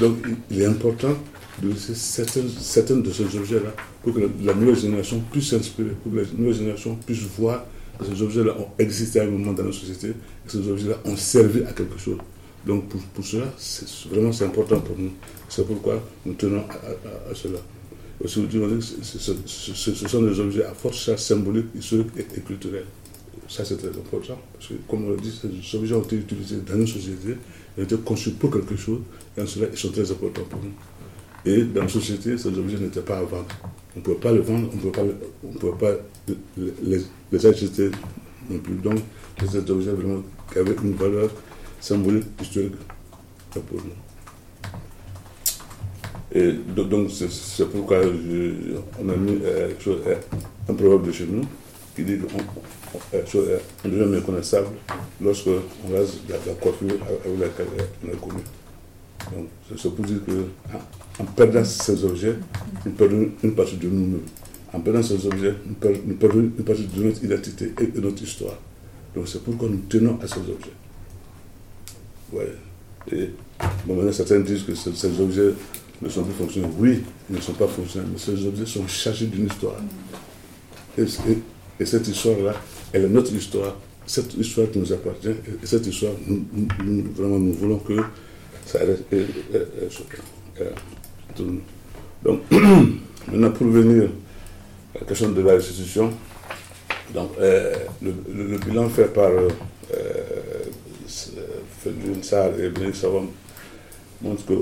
donc 0.00 0.18
il 0.50 0.62
est 0.62 0.66
important 0.66 1.16
de 1.62 1.72
certains, 1.74 2.96
de 2.96 3.10
ces 3.10 3.36
objets-là 3.36 3.74
pour 4.02 4.14
que 4.14 4.20
la, 4.44 4.54
nouvelle 4.54 4.76
génération 4.76 5.22
puisse 5.32 5.50
s'inspirer, 5.50 5.90
pour 6.02 6.12
que 6.12 6.18
la 6.18 6.24
nouvelle 6.36 6.54
génération 6.54 6.96
puisse 7.06 7.22
voir 7.38 7.64
que 7.98 8.04
ces 8.04 8.20
objets-là 8.20 8.52
ont 8.58 8.68
existé 8.78 9.20
à 9.20 9.24
un 9.24 9.30
moment 9.30 9.52
dans 9.52 9.64
notre 9.64 9.78
société 9.78 10.08
et 10.08 10.46
que 10.46 10.52
ces 10.52 10.68
objets-là 10.68 10.96
ont 11.04 11.16
servi 11.16 11.62
à 11.64 11.72
quelque 11.72 11.98
chose. 11.98 12.18
Donc 12.66 12.88
pour, 12.88 13.00
pour 13.00 13.24
cela, 13.24 13.46
c'est 13.56 13.86
vraiment 14.08 14.32
c'est 14.32 14.44
important 14.44 14.80
pour 14.80 14.98
nous. 14.98 15.12
C'est 15.48 15.66
pourquoi 15.66 16.02
nous 16.24 16.34
tenons 16.34 16.64
à, 17.30 17.34
cela. 17.34 17.58
Aussi, 18.22 18.46
ce, 19.02 20.08
sont 20.08 20.22
des 20.22 20.40
objets 20.40 20.64
à 20.64 20.72
forte 20.72 20.94
charge 20.94 21.20
symbolique, 21.20 21.66
historique 21.78 22.08
et, 22.18 22.40
culturelle. 22.40 22.86
Ça, 23.46 23.64
c'est 23.64 23.76
très 23.76 23.88
important. 23.88 24.38
Parce 24.54 24.68
que, 24.68 24.74
comme 24.88 25.04
on 25.04 25.10
l'a 25.10 25.16
dit, 25.16 25.30
ces 25.30 25.76
objets 25.76 25.94
ont 25.94 26.02
été 26.02 26.16
utilisés 26.16 26.56
dans 26.66 26.76
nos 26.76 26.86
sociétés, 26.86 27.36
ils 27.76 27.82
ont 27.82 27.84
été 27.84 27.96
conçus 27.96 28.30
pour 28.30 28.50
quelque 28.50 28.74
chose, 28.74 29.00
et 29.36 29.42
en 29.42 29.46
cela, 29.46 29.66
ils 29.70 29.78
sont 29.78 29.90
très 29.90 30.10
importants 30.10 30.44
pour 30.48 30.60
nous. 30.60 30.72
Et 31.46 31.62
dans 31.62 31.82
la 31.82 31.88
société, 31.88 32.36
ces 32.36 32.48
objets 32.48 32.76
n'étaient 32.76 33.00
pas 33.00 33.18
à 33.18 33.22
vendre. 33.22 33.46
On 33.94 34.00
ne 34.00 34.04
pouvait 34.04 34.16
pas 34.16 34.32
les 34.32 34.40
vendre, 34.40 34.68
on 34.72 34.76
ne 34.76 35.58
pouvait 35.58 35.78
pas, 35.78 35.92
les, 36.56 36.98
les 37.32 37.46
non 38.50 38.58
plus. 38.58 38.74
Donc, 38.74 38.98
ces 39.40 39.70
objets 39.70 39.92
vraiment 39.92 40.22
qui 40.52 40.58
une 40.58 40.94
valeur 40.94 41.30
symbolique, 41.80 42.26
historique 42.42 42.74
pour 43.52 43.78
nous. 43.78 43.92
Et 46.32 46.52
donc, 46.52 47.10
c'est 47.10 47.70
pourquoi 47.70 48.00
on 49.00 49.08
a 49.08 49.16
mis 49.16 49.38
euh, 49.44 49.70
euh, 49.86 50.16
un 50.68 50.74
proverbe 50.74 51.06
de 51.06 51.12
chez 51.12 51.26
nous 51.26 51.44
qui 51.94 52.02
dit 52.02 52.18
qu'on 52.18 52.38
euh, 53.14 53.58
devient 53.84 54.10
méconnaissable 54.10 54.68
lorsqu'on 55.20 55.62
rase 55.94 56.18
la, 56.28 56.36
la 56.46 56.52
coiffure 56.54 56.98
avec 57.24 57.40
laquelle 57.40 57.66
on 58.04 58.08
est 58.08 58.20
connu. 58.20 58.42
C'est 59.76 59.94
pour 59.94 60.04
dire 60.04 60.24
que 60.24 60.46
ah, 60.72 60.78
en 61.18 61.24
perdant 61.24 61.64
ces 61.64 62.04
objets, 62.04 62.36
nous 62.84 62.92
perdons 62.92 63.28
une 63.42 63.54
partie 63.54 63.76
de 63.76 63.88
nous-mêmes. 63.88 64.20
En 64.72 64.80
perdant 64.80 65.02
ces 65.02 65.26
objets, 65.26 65.54
nous 65.66 66.14
perdons 66.14 66.40
une 66.40 66.64
partie 66.64 66.86
de 66.86 67.02
notre 67.02 67.24
identité 67.24 67.72
et 67.80 67.86
de 67.86 68.00
notre 68.00 68.22
histoire. 68.22 68.58
Donc 69.14 69.28
c'est 69.28 69.42
pourquoi 69.42 69.68
nous 69.68 69.80
tenons 69.88 70.18
à 70.22 70.28
ces 70.28 70.40
objets. 70.40 70.72
Ouais. 72.32 72.54
Et 73.12 73.30
bon, 73.86 73.96
maintenant, 73.96 74.12
certains 74.12 74.40
disent 74.40 74.64
que 74.64 74.74
ces, 74.74 75.20
objets 75.20 75.52
ne 76.02 76.08
sont 76.08 76.24
plus 76.24 76.34
fonctionnels. 76.34 76.70
Oui, 76.78 77.02
ils 77.30 77.36
ne 77.36 77.40
sont 77.40 77.52
pas 77.52 77.68
fonctionnels, 77.68 78.10
mais 78.12 78.18
ces 78.18 78.46
objets 78.46 78.66
sont 78.66 78.86
chargés 78.86 79.26
d'une 79.26 79.46
histoire. 79.46 79.76
Et, 80.98 81.84
cette 81.84 82.08
histoire-là, 82.08 82.54
elle 82.92 83.04
est 83.04 83.08
notre 83.08 83.32
histoire. 83.32 83.76
Cette 84.06 84.34
histoire 84.34 84.70
qui 84.70 84.78
nous 84.78 84.92
appartient, 84.92 85.28
et 85.28 85.66
cette 85.66 85.86
histoire, 85.86 86.12
nous, 86.26 87.04
vraiment, 87.14 87.38
nous 87.38 87.52
voulons 87.52 87.78
que 87.78 87.94
ça 88.66 88.80
reste. 88.80 89.04
Donc, 92.24 92.40
maintenant 93.28 93.50
pour 93.50 93.66
venir 93.68 94.10
à 94.94 94.98
la 95.00 95.06
question 95.06 95.30
de 95.30 95.42
la 95.42 95.52
restitution, 95.52 96.12
donc, 97.14 97.30
euh, 97.40 97.74
le, 98.02 98.58
bilan 98.58 98.88
fait 98.88 99.12
par 99.12 99.30
euh, 99.30 99.48
Fedun 101.06 102.20
Sar 102.22 102.48
et 102.58 102.68
Bénédicte 102.68 103.02
Savon 103.02 103.28
montre 104.22 104.44
que 104.46 104.54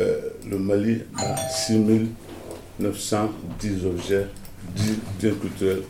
euh, 0.00 0.20
le 0.50 0.58
Mali 0.58 1.02
a 1.16 1.36
6910 1.36 3.86
objets 3.86 4.26
biens 5.20 5.34
culturels 5.40 5.82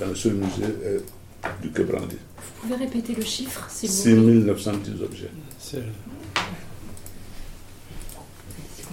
dans 0.00 0.06
le 0.06 0.14
seul 0.14 0.34
musée 0.34 0.72
du 1.60 1.70
Quebrandi. 1.70 2.16
Vous 2.16 2.68
pouvez 2.68 2.76
répéter 2.76 3.14
le 3.14 3.22
chiffre, 3.22 3.66
s'il 3.68 3.90
vous 3.90 4.26
plaît? 4.26 4.54
6910 4.54 5.02
objets. 5.02 5.30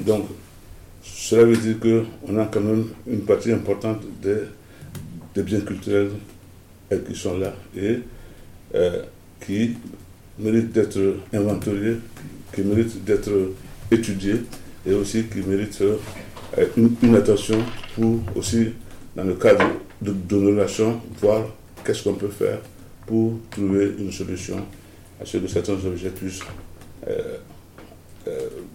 Donc, 0.06 0.26
cela 1.04 1.46
veut 1.46 1.58
dire 1.58 1.78
qu'on 1.80 2.38
a 2.38 2.46
quand 2.46 2.62
même 2.62 2.86
une 3.08 3.22
partie 3.22 3.52
importante 3.52 4.02
des, 4.22 5.44
biens 5.44 5.62
culturels 5.62 6.10
qui 7.08 7.16
sont 7.16 7.38
là 7.38 7.54
et 7.76 8.00
euh, 8.74 9.04
qui 9.46 9.76
méritent 10.40 10.72
d'être 10.72 11.00
inventoriés, 11.32 11.98
qui 12.54 12.62
méritent 12.62 13.04
d'être 13.04 13.30
étudiés 13.92 14.42
et 14.86 14.94
aussi 14.94 15.26
qui 15.26 15.40
méritent 15.42 15.84
une, 16.76 17.16
attention 17.16 17.60
pour 17.96 18.20
aussi, 18.36 18.70
dans 19.16 19.24
le 19.24 19.36
cadre 19.36 19.64
de, 20.02 20.14
nos 20.32 20.48
relations, 20.48 21.00
voir 21.22 21.44
qu'est-ce 21.86 22.04
qu'on 22.04 22.14
peut 22.16 22.30
faire 22.30 22.60
pour 23.06 23.34
trouver 23.52 23.92
une 24.00 24.12
solution 24.12 24.58
à 25.22 25.26
ce 25.26 25.38
que 25.38 25.48
certains 25.48 25.74
objets 25.86 26.10
puissent 26.10 26.42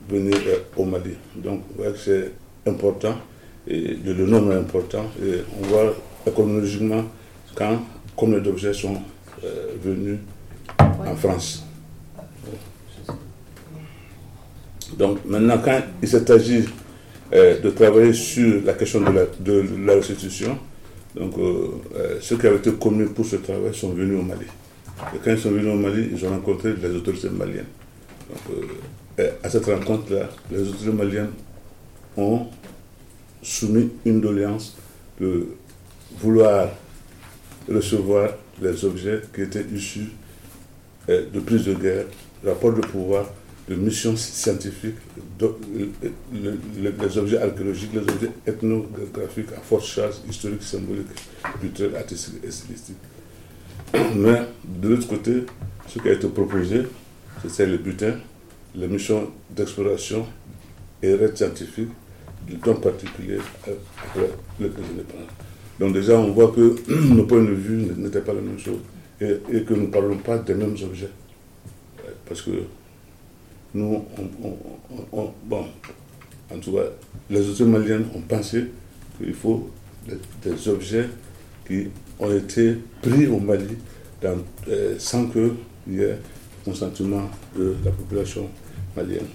venir 0.08 0.36
au 0.76 0.84
Mali. 0.84 1.14
Donc, 1.36 1.62
c'est 1.96 2.32
important 2.66 3.16
et 3.66 3.96
le 4.04 4.26
nombre 4.26 4.52
est 4.52 4.56
important 4.56 5.04
et 5.22 5.42
on 5.60 5.66
voit 5.66 5.94
économiquement 6.26 7.04
quand 7.54 7.80
combien 8.16 8.38
d'objets 8.38 8.74
sont 8.74 9.00
euh, 9.44 9.72
venus 9.82 10.18
en 10.78 11.14
France. 11.16 11.64
Donc 14.96 15.24
maintenant, 15.24 15.58
quand 15.64 15.80
il 16.02 16.08
euh, 17.34 17.60
de 17.60 17.70
travailler 17.70 18.12
sur 18.12 18.62
la 18.64 18.74
question 18.74 19.00
de 19.00 19.10
la, 19.10 19.24
de 19.40 19.64
la 19.86 19.94
restitution, 19.94 20.58
donc 21.14 21.38
euh, 21.38 22.18
ceux 22.20 22.36
qui 22.36 22.46
avaient 22.46 22.56
été 22.58 22.72
commis 22.72 23.06
pour 23.06 23.24
ce 23.24 23.36
travail 23.36 23.74
sont 23.74 23.90
venus 23.90 24.18
au 24.18 24.22
Mali. 24.22 24.46
Et 25.14 25.18
quand 25.24 25.30
ils 25.30 25.38
sont 25.38 25.50
venus 25.50 25.72
au 25.72 25.76
Mali, 25.76 26.10
ils 26.12 26.24
ont 26.26 26.30
rencontré 26.30 26.74
les 26.80 26.90
autorités 26.90 27.30
maliennes. 27.30 27.64
Donc, 28.28 28.58
à 29.18 29.50
cette 29.50 29.66
rencontre-là, 29.66 30.28
les 30.50 30.60
autorités 30.60 30.92
maliennes 30.92 31.30
ont 32.16 32.46
soumis 33.42 33.90
une 34.04 34.20
doléance 34.20 34.76
de 35.20 35.48
vouloir 36.18 36.68
recevoir 37.68 38.30
les 38.60 38.84
objets 38.84 39.20
qui 39.34 39.42
étaient 39.42 39.64
issus 39.72 40.08
euh, 41.08 41.26
de 41.32 41.40
prises 41.40 41.64
de 41.64 41.74
guerre, 41.74 42.04
rapports 42.44 42.72
de 42.72 42.80
pouvoir, 42.80 43.26
de 43.68 43.74
missions 43.74 44.16
scientifiques, 44.16 44.96
les 46.32 47.18
objets 47.18 47.38
archéologiques, 47.38 47.92
les 47.92 48.00
objets 48.00 48.30
ethnographiques 48.46 49.52
à 49.56 49.60
forte 49.60 49.84
charge 49.84 50.16
historique, 50.28 50.62
symbolique, 50.62 51.06
culturelle, 51.60 51.96
artistique 51.96 52.34
et 52.44 52.50
stylistique. 52.50 52.96
Mais 54.16 54.42
de 54.64 54.88
l'autre 54.88 55.08
côté, 55.08 55.44
ce 55.88 55.98
qui 55.98 56.08
a 56.08 56.12
été 56.12 56.28
proposé, 56.28 56.82
c'était 57.42 57.66
le 57.66 57.78
butin, 57.78 58.14
les 58.74 58.88
missions 58.88 59.30
d'exploration 59.50 60.26
et 61.02 61.14
raids 61.14 61.36
scientifiques, 61.36 61.90
du 62.46 62.56
temps 62.58 62.74
particulier 62.74 63.38
après 63.60 64.30
le 64.60 64.68
président 64.68 65.02
Donc 65.78 65.94
déjà, 65.94 66.18
on 66.18 66.32
voit 66.32 66.52
que 66.52 66.76
nos 67.14 67.24
points 67.24 67.42
de 67.42 67.52
vue 67.52 67.86
n'étaient 67.96 68.20
pas 68.20 68.32
la 68.32 68.40
même 68.40 68.58
chose 68.58 68.80
et, 69.20 69.62
que 69.62 69.74
nous 69.74 69.82
ne 69.82 69.86
parlons 69.86 70.18
pas 70.18 70.38
des 70.38 70.54
mêmes 70.54 70.76
objets. 70.82 71.10
Parce 72.26 72.42
que 72.42 72.50
nous, 73.74 74.04
on, 75.12 75.32
bon, 75.44 75.64
en 76.52 76.58
tout 76.58 76.72
cas, 76.72 76.84
les 77.30 77.48
autres 77.48 77.64
maliens 77.64 78.02
ont 78.14 78.20
pensé 78.20 78.64
qu'il 79.18 79.34
faut 79.34 79.70
des, 80.06 80.68
objets 80.68 81.08
qui 81.66 81.88
ont 82.18 82.32
été 82.32 82.76
pris 83.00 83.26
au 83.26 83.38
Mali 83.38 83.76
euh, 84.24 84.94
sans 84.98 85.26
qu'il 85.28 85.52
y 85.88 86.00
ait 86.00 86.18
consentement 86.64 87.30
de 87.56 87.76
la 87.84 87.90
population 87.90 88.48
malienne. 88.96 89.26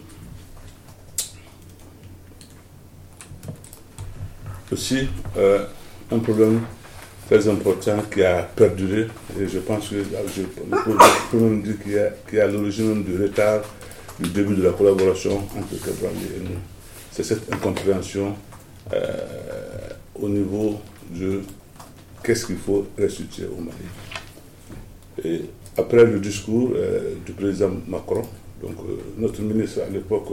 Aussi, 4.71 5.07
euh, 5.37 5.65
un 6.11 6.19
problème 6.19 6.61
très 7.27 7.47
important 7.47 7.97
qui 8.11 8.23
a 8.23 8.43
perduré, 8.43 9.07
et 9.39 9.47
je 9.47 9.59
pense 9.59 9.89
que 9.89 9.95
je, 10.35 10.41
peux 11.31 11.37
même 11.37 11.61
dire 11.61 11.75
qu'il 11.83 12.35
y 12.37 12.39
a, 12.39 12.43
à 12.43 12.47
l'origine 12.47 13.03
du 13.03 13.21
retard 13.21 13.61
du 14.19 14.29
début 14.29 14.55
de 14.55 14.63
la 14.63 14.71
collaboration 14.71 15.37
entre 15.37 15.79
Cabral 15.85 16.13
et 16.35 16.43
nous. 16.43 16.57
C'est 17.11 17.23
cette 17.23 17.51
incompréhension 17.53 18.35
euh, 18.93 19.17
au 20.15 20.29
niveau 20.29 20.81
de 21.11 21.41
qu'est-ce 22.23 22.45
qu'il 22.45 22.57
faut 22.57 22.87
restituer 22.97 23.45
au 23.45 23.61
Mali. 23.61 23.77
Et 25.23 25.49
après 25.77 26.05
le 26.05 26.19
discours 26.19 26.71
euh, 26.75 27.13
du 27.25 27.31
président 27.33 27.71
Macron, 27.87 28.23
donc 28.61 28.75
notre 29.17 29.41
ministre 29.41 29.81
à 29.87 29.89
l'époque 29.89 30.25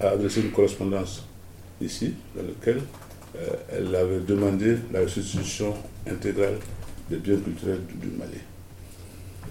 a 0.00 0.08
adressé 0.10 0.40
une 0.40 0.50
correspondance 0.50 1.24
ici, 1.80 2.14
dans 2.36 2.42
laquelle 2.42 2.82
euh, 3.36 3.48
elle 3.72 3.94
avait 3.94 4.20
demandé 4.20 4.76
la 4.92 5.00
restitution 5.00 5.74
intégrale 6.10 6.54
des 7.10 7.16
biens 7.16 7.36
culturels 7.36 7.80
du, 8.00 8.08
Mali. 8.08 8.38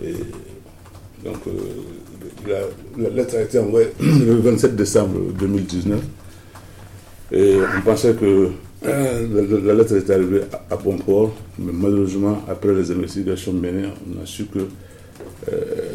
Et 0.04 0.14
donc, 1.24 1.38
euh, 1.48 2.62
la, 2.98 3.10
lettre 3.10 3.36
a 3.38 3.42
été 3.42 3.60
envoyée 3.60 3.90
le 4.00 4.36
27 4.36 4.76
décembre 4.76 5.32
2019. 5.38 6.00
Et 7.32 7.58
on 7.78 7.82
pensait 7.82 8.14
que 8.14 8.52
euh, 8.86 9.60
la, 9.66 9.74
lettre 9.74 9.96
était 9.98 10.14
arrivée 10.14 10.42
à, 10.70 10.76
bon 10.76 10.98
port, 10.98 11.36
mais 11.58 11.72
malheureusement, 11.74 12.44
après 12.48 12.74
les 12.74 12.92
investigations 12.92 13.54
menées, 13.54 13.88
on 14.08 14.22
a 14.22 14.26
su 14.26 14.46
que 14.46 14.60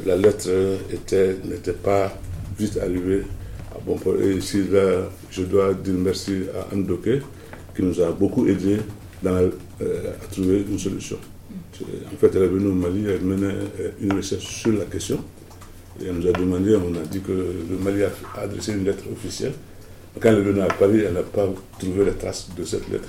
la 0.07 0.17
lettre 0.17 0.49
n'était 0.91 1.73
pas 1.73 2.13
vite 2.59 2.79
arrivée 2.83 3.23
à 3.71 3.79
bon 3.87 3.97
port. 3.97 4.15
Et 4.21 4.33
ici, 4.33 4.63
je 5.31 5.43
dois 5.43 5.75
dire 5.75 5.95
merci 5.95 6.43
à 6.55 6.75
Anne 6.75 6.87
qui 7.75 7.83
nous 7.83 8.01
a 8.01 8.11
beaucoup 8.11 8.47
aidé 8.47 8.79
euh, 9.25 9.51
à 9.81 10.27
trouver 10.33 10.65
une 10.69 10.79
solution. 10.79 11.17
En 12.13 12.17
fait, 12.17 12.31
elle 12.35 12.43
est 12.43 12.49
venue 12.49 12.69
au 12.69 12.75
Mali, 12.75 13.05
elle 13.09 13.23
menait 13.23 13.55
euh, 13.81 13.91
une 14.01 14.13
recherche 14.13 14.45
sur 14.45 14.73
la 14.73 14.85
question. 14.85 15.19
Et 16.01 16.07
elle 16.07 16.15
nous 16.15 16.29
a 16.29 16.33
demandé, 16.33 16.77
on 16.77 16.95
a 16.95 17.05
dit 17.05 17.21
que 17.21 17.33
le 17.33 17.77
Mali 17.83 18.03
a 18.05 18.41
adressé 18.41 18.73
une 18.73 18.85
lettre 18.85 19.05
officielle. 19.13 19.53
Quand 20.21 20.29
elle 20.29 20.39
est 20.39 20.43
venue 20.43 20.61
à 20.61 20.67
Paris, 20.67 21.01
elle 21.07 21.15
n'a 21.15 21.23
pas 21.23 21.49
trouvé 21.79 22.05
les 22.05 22.13
traces 22.13 22.49
de 22.57 22.65
cette 22.65 22.89
lettre. 22.89 23.09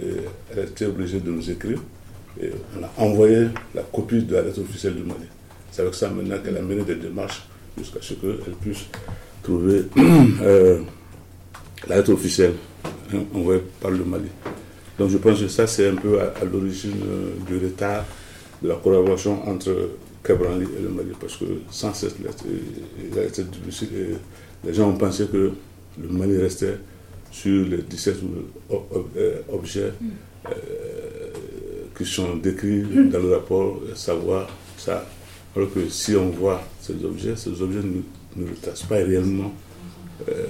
Et 0.00 0.12
elle 0.52 0.64
été 0.64 0.86
obligée 0.86 1.20
de 1.20 1.30
nous 1.30 1.50
écrire. 1.50 1.80
Et 2.40 2.50
on 2.78 2.84
a 2.84 3.04
envoyé 3.04 3.48
la 3.74 3.82
copie 3.82 4.22
de 4.22 4.34
la 4.34 4.42
lettre 4.42 4.60
officielle 4.60 4.94
du 4.94 5.02
Mali. 5.02 5.26
C'est 5.72 5.82
avec 5.82 5.94
ça 5.94 6.08
maintenant 6.08 6.38
qu'elle 6.38 6.56
a 6.56 6.62
mené 6.62 6.82
des 6.84 6.94
démarches 6.94 7.42
jusqu'à 7.76 7.98
ce 8.00 8.14
qu'elle 8.14 8.54
puisse 8.60 8.84
trouver 9.42 9.84
euh, 10.42 10.80
la 11.88 11.96
lettre 11.96 12.12
officielle 12.12 12.54
envoyé 13.34 13.62
par 13.80 13.90
le 13.90 14.04
Mali. 14.04 14.28
Donc 14.98 15.10
je 15.10 15.18
pense 15.18 15.40
que 15.40 15.48
ça, 15.48 15.66
c'est 15.66 15.88
un 15.88 15.96
peu 15.96 16.20
à, 16.20 16.44
l'origine 16.44 17.00
euh, 17.04 17.30
du 17.46 17.64
retard 17.64 18.04
de 18.62 18.68
la 18.68 18.76
collaboration 18.76 19.48
entre 19.48 19.90
Cabranli 20.22 20.66
et 20.78 20.82
le 20.82 20.88
Mali, 20.90 21.12
parce 21.20 21.36
que 21.36 21.44
sans 21.70 21.94
cette 21.94 22.18
lettre, 22.20 22.44
difficile 23.50 23.88
et 23.96 24.66
les 24.66 24.74
gens 24.74 24.90
ont 24.90 24.96
pensé 24.96 25.26
que 25.26 25.52
le 26.00 26.08
Mali 26.08 26.36
restait 26.38 26.76
sur 27.30 27.66
les 27.66 27.82
17 27.82 28.16
euh, 28.70 29.42
objets 29.52 29.92
mm. 30.00 30.06
euh, 30.46 30.50
qui 31.96 32.04
sont 32.04 32.36
décrits 32.36 32.82
mm. 32.82 33.10
dans 33.10 33.20
le 33.20 33.34
rapport, 33.34 33.80
savoir 33.94 34.48
ça. 34.76 35.06
Alors 35.56 35.72
que 35.72 35.88
si 35.88 36.14
on 36.14 36.30
voit 36.30 36.62
ces 36.80 37.04
objets, 37.04 37.34
ces 37.36 37.60
objets 37.62 37.80
ne, 37.80 38.42
ne 38.42 38.50
retracent 38.50 38.84
pas 38.84 38.96
réellement 38.96 39.52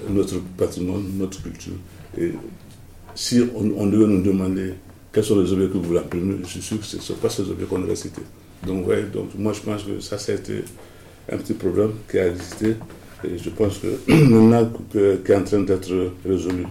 notre 0.09 0.41
patrimoine, 0.57 1.05
notre 1.19 1.43
culture. 1.43 1.75
Et 2.19 2.33
si 3.15 3.43
on, 3.55 3.87
devait 3.87 4.07
nous 4.07 4.23
demander 4.23 4.75
quels 5.13 5.25
sont 5.25 5.41
les 5.41 5.53
objets 5.53 5.67
que 5.67 5.73
vous 5.73 5.83
voulez 5.83 5.99
imprimer, 5.99 6.37
je 6.43 6.49
suis 6.49 6.63
sûr 6.63 6.79
que 6.79 6.85
ce 6.85 6.97
ne 6.97 7.03
sont 7.03 7.15
pas 7.15 7.29
ces 7.29 7.43
objets 7.43 7.67
qu'on 7.67 7.83
aurait 7.83 7.97
cités. 7.97 8.23
Donc, 8.65 8.87
ouais, 8.87 9.03
donc 9.03 9.31
moi 9.37 9.53
je 9.53 9.61
pense 9.61 9.83
que 9.83 10.01
ça, 10.01 10.19
ça 10.19 10.33
a 10.33 10.35
été 10.37 10.63
un 11.31 11.37
petit 11.37 11.55
problème 11.55 11.93
qui 12.11 12.19
a 12.19 12.29
existé 12.29 12.77
et 13.25 13.37
je 13.39 13.51
pense 13.51 13.79
que 13.79 13.89
maintenant 14.13 14.71
qui 14.91 14.99
est 14.99 15.35
en 15.37 15.45
train 15.45 15.61
d'être 15.61 16.13
résolu. 16.25 16.65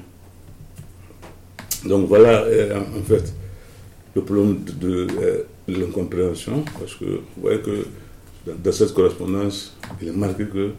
Donc 1.85 2.07
voilà, 2.07 2.41
euh, 2.43 2.79
en 2.79 3.03
fait, 3.03 3.33
le 4.15 4.21
problème 4.23 4.63
de, 4.79 5.07
euh, 5.21 5.43
l'incompréhension, 5.67 6.63
parce 6.79 6.95
que 6.95 7.05
vous 7.05 7.41
voyez 7.41 7.59
que 7.59 7.85
dans 8.63 8.71
cette 8.71 8.93
correspondance, 8.93 9.77
il 10.01 10.07
est 10.07 10.11
marqué 10.11 10.45
que 10.45 10.71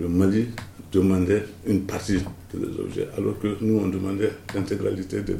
le 0.00 0.08
Mali 0.08 0.46
demandait 0.92 1.44
une 1.66 1.82
partie 1.82 2.18
des 2.54 2.80
objets, 2.80 3.08
alors 3.16 3.38
que 3.38 3.56
nous, 3.60 3.78
on 3.78 3.88
demandait 3.88 4.32
l'intégralité 4.54 5.20
des 5.20 5.34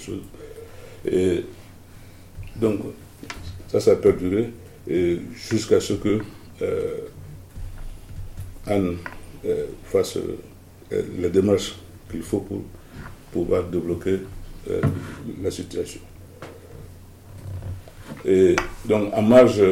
choses. 0.00 0.20
Et 1.06 1.44
donc, 2.56 2.80
ça, 3.68 3.78
ça 3.80 3.92
a 3.92 3.96
perduré, 3.96 4.50
jusqu'à 5.32 5.80
ce 5.80 5.94
que 5.94 6.18
euh, 6.62 6.96
Anne 8.68 8.96
euh, 9.44 9.66
fasse 9.84 10.16
euh, 10.16 11.02
les 11.18 11.30
démarches 11.30 11.74
qu'il 12.10 12.22
faut 12.22 12.40
pour 12.40 12.62
pouvoir 13.32 13.64
débloquer 13.64 14.20
la 15.42 15.50
situation. 15.50 16.00
Et 18.26 18.54
donc, 18.86 19.10
en 19.14 19.22
marge 19.22 19.62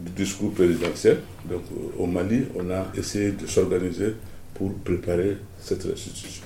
du 0.00 0.10
discours 0.12 0.52
présidentiel. 0.52 1.18
Donc, 1.48 1.62
au 1.98 2.06
Mali, 2.06 2.44
on 2.56 2.70
a 2.70 2.86
essayé 2.96 3.32
de 3.32 3.46
s'organiser 3.46 4.14
pour 4.54 4.72
préparer 4.74 5.36
cette 5.58 5.82
restitution. 5.84 6.44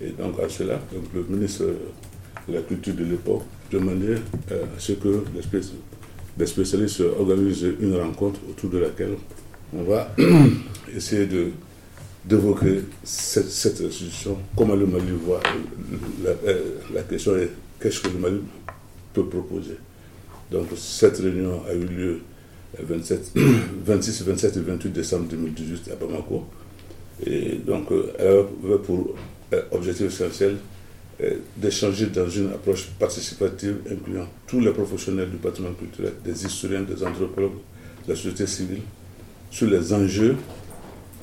Et 0.00 0.10
donc, 0.10 0.38
à 0.40 0.48
cela, 0.48 0.78
le 1.14 1.22
ministre 1.24 1.64
de 2.48 2.54
la 2.54 2.62
Culture 2.62 2.94
de 2.94 3.04
l'époque 3.04 3.42
demandait 3.70 4.16
euh, 4.50 4.64
à 4.64 4.78
ce 4.78 4.92
que 4.92 5.22
les 6.38 6.46
spécialistes 6.46 7.02
organisent 7.18 7.66
une 7.80 7.96
rencontre 7.96 8.40
autour 8.48 8.70
de 8.70 8.78
laquelle 8.78 9.16
on 9.76 9.82
va 9.84 10.14
essayer 10.94 11.26
de 11.26 11.50
d'évoquer 12.22 12.82
cette, 13.02 13.48
cette, 13.48 13.80
institution, 13.80 14.36
comment 14.54 14.74
le 14.74 14.86
Mali 14.86 15.12
voit 15.24 15.40
la, 16.22 16.32
la 16.92 17.02
question 17.02 17.34
est 17.38 17.48
qu'est-ce 17.80 18.00
que 18.00 18.08
le 18.08 18.18
Mali 18.18 18.40
peut 19.14 19.24
proposer? 19.24 19.78
Donc 20.50 20.66
cette 20.76 21.16
réunion 21.18 21.62
a 21.66 21.72
eu 21.72 21.84
lieu 21.86 22.20
27, 22.78 23.32
26, 23.84 24.22
27 24.24 24.56
et 24.56 24.60
28 24.60 24.90
décembre 24.90 25.26
2018 25.28 25.90
à 25.92 25.96
Bamako. 25.96 26.44
Et 27.26 27.56
donc 27.66 27.90
euh, 27.92 28.12
elle 28.18 28.70
avait 28.70 28.78
pour 28.82 29.14
euh, 29.52 29.62
objectif 29.72 30.06
essentiel 30.06 30.56
euh, 31.22 31.36
d'échanger 31.56 32.06
dans 32.06 32.28
une 32.28 32.48
approche 32.48 32.86
participative 32.98 33.76
incluant 33.90 34.26
tous 34.46 34.60
les 34.60 34.70
professionnels 34.70 35.30
du 35.30 35.36
patrimoine 35.36 35.74
culturel, 35.74 36.12
des 36.24 36.44
historiens, 36.46 36.82
des 36.82 37.02
anthropologues, 37.04 37.58
la 38.08 38.14
société 38.14 38.46
civile, 38.46 38.80
sur 39.50 39.68
les 39.68 39.92
enjeux 39.92 40.36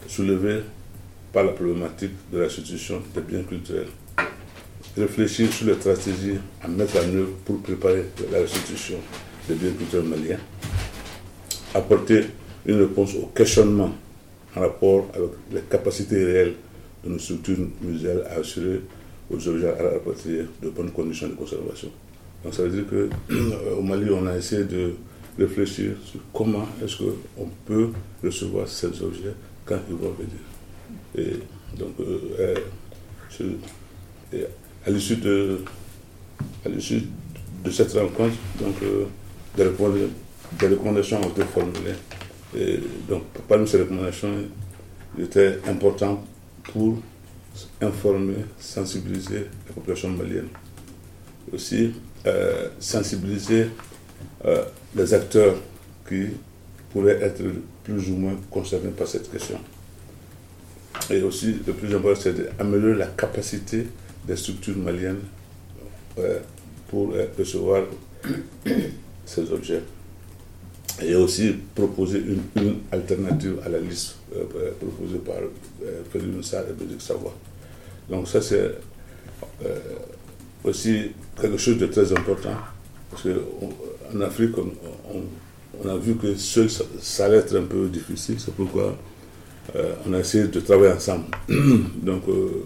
soulevés 0.07 0.61
par 1.31 1.43
la 1.45 1.51
problématique 1.51 2.11
de 2.31 2.39
la 2.39 2.43
restitution 2.45 3.01
des 3.15 3.21
biens 3.21 3.43
culturels. 3.43 3.87
Réfléchir 4.97 5.51
sur 5.51 5.67
les 5.67 5.75
stratégies 5.75 6.37
à 6.61 6.67
mettre 6.67 6.97
en 6.97 7.15
œuvre 7.15 7.29
pour 7.45 7.59
préparer 7.61 8.05
la 8.31 8.39
restitution 8.39 8.97
des 9.47 9.55
biens 9.55 9.71
culturels 9.71 10.07
maliens. 10.07 10.39
Apporter 11.73 12.25
une 12.65 12.79
réponse 12.79 13.15
au 13.15 13.27
questionnement 13.27 13.91
en 14.55 14.59
rapport 14.61 15.07
avec 15.13 15.29
les 15.51 15.61
capacités 15.61 16.23
réelles 16.23 16.55
de 17.03 17.09
nos 17.09 17.19
structures 17.19 17.57
muséales 17.81 18.23
à 18.29 18.39
assurer 18.39 18.81
aux 19.29 19.47
objets 19.47 19.69
à 19.69 19.83
rapatrier 19.93 20.45
de 20.61 20.69
bonnes 20.69 20.91
conditions 20.91 21.27
de 21.27 21.33
conservation. 21.33 21.89
Donc 22.43 22.53
ça 22.53 22.63
veut 22.63 22.69
dire 22.69 22.85
qu'au 22.89 23.81
Mali, 23.81 24.09
on 24.11 24.25
a 24.25 24.35
essayé 24.37 24.63
de 24.63 24.93
réfléchir 25.37 25.95
sur 26.03 26.19
comment 26.33 26.67
est-ce 26.83 26.97
qu'on 26.97 27.49
peut 27.65 27.89
recevoir 28.23 28.67
ces 28.67 28.87
objets 29.01 29.33
quand 29.65 29.79
ils 29.89 29.95
vont 29.95 30.13
venir. 30.13 30.39
Et 31.15 31.39
donc, 31.77 31.93
euh, 31.99 32.55
et 34.33 34.45
à 34.85 34.89
l'issue 34.89 35.17
de, 35.17 35.59
à 36.65 36.69
l'issue 36.69 37.03
de 37.63 37.71
cette 37.71 37.93
rencontre, 37.93 38.35
donc, 38.59 38.75
euh, 38.83 39.05
des, 39.55 40.67
recommandations 40.67 41.19
ont 41.21 41.29
été 41.29 41.43
formulées. 41.43 41.95
Et 42.55 42.79
donc, 43.09 43.23
parmi 43.47 43.67
ces 43.67 43.79
recommandations, 43.79 44.29
il 45.17 45.25
était 45.25 45.59
important 45.67 46.23
pour 46.63 46.97
informer, 47.81 48.35
sensibiliser 48.59 49.47
la 49.67 49.73
population 49.73 50.09
malienne. 50.09 50.47
Aussi, 51.53 51.93
euh, 52.25 52.69
sensibiliser 52.79 53.67
euh, 54.45 54.65
les 54.97 55.13
acteurs 55.13 55.55
qui 56.07 56.27
pourraient 56.91 57.21
être 57.21 57.43
plus 57.83 58.09
ou 58.09 58.15
moins 58.15 58.35
concernés 58.49 58.89
par 58.89 59.07
cette 59.07 59.31
question. 59.31 59.59
Et 61.09 61.21
aussi, 61.21 61.57
le 61.65 61.73
plus 61.73 61.93
important, 61.95 62.19
c'est 62.19 62.57
d'améliorer 62.57 62.95
la 62.97 63.07
capacité 63.07 63.87
des 64.27 64.35
structures 64.35 64.77
maliennes 64.77 65.21
euh, 66.17 66.39
pour 66.89 67.13
recevoir 67.37 67.83
ces 69.25 69.51
objets. 69.51 69.81
Et 71.01 71.13
aussi 71.13 71.55
proposer 71.75 72.19
une, 72.19 72.77
alternative 72.91 73.59
à 73.63 73.69
la 73.69 73.77
liste 73.77 74.15
proposée 74.79 75.19
par 75.19 75.35
Félix 76.11 76.47
Sall 76.47 76.65
et 76.71 76.73
Bédric 76.73 77.01
Savoie. 77.01 77.35
Donc 78.09 78.27
ça, 78.27 78.41
c'est 78.41 78.71
aussi 80.63 81.11
quelque 81.39 81.57
chose 81.57 81.77
de 81.77 81.85
très 81.85 82.11
important. 82.11 82.55
Parce 83.11 83.23
qu'en 84.11 84.21
Afrique, 84.21 84.55
on, 84.57 85.89
a 85.89 85.97
vu 85.97 86.15
que 86.15 86.35
ça, 86.35 87.25
allait 87.25 87.37
être 87.37 87.55
un 87.55 87.63
peu 87.63 87.87
difficile. 87.87 88.35
C'est 88.39 88.53
pourquoi 88.53 88.97
euh, 89.75 89.93
on 90.07 90.13
a 90.13 90.19
essayé 90.19 90.47
de 90.47 90.59
travailler 90.59 90.93
ensemble. 90.93 91.25
donc, 92.01 92.23
euh, 92.29 92.63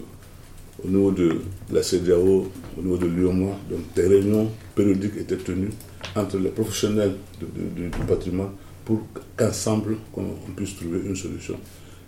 au 0.84 0.88
niveau 0.88 1.10
de 1.10 1.36
la 1.70 1.82
CDAO, 1.82 2.50
au 2.78 2.82
niveau 2.82 2.96
de 2.96 3.06
l'UOMA, 3.06 3.52
donc 3.70 3.80
des 3.94 4.06
réunions 4.06 4.50
périodiques 4.74 5.16
étaient 5.18 5.36
tenues 5.36 5.70
entre 6.16 6.38
les 6.38 6.50
professionnels 6.50 7.14
du 7.40 7.90
patrimoine 8.06 8.50
pour 8.84 9.00
qu'ensemble, 9.36 9.96
on, 10.16 10.52
puisse 10.56 10.76
trouver 10.76 11.00
une 11.04 11.16
solution. 11.16 11.56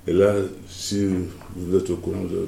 Et 0.07 0.13
là, 0.13 0.35
si 0.69 1.07
vous 1.57 1.77
êtes 1.77 1.89
au 1.91 1.97
courant, 1.97 2.25
euh, 2.33 2.47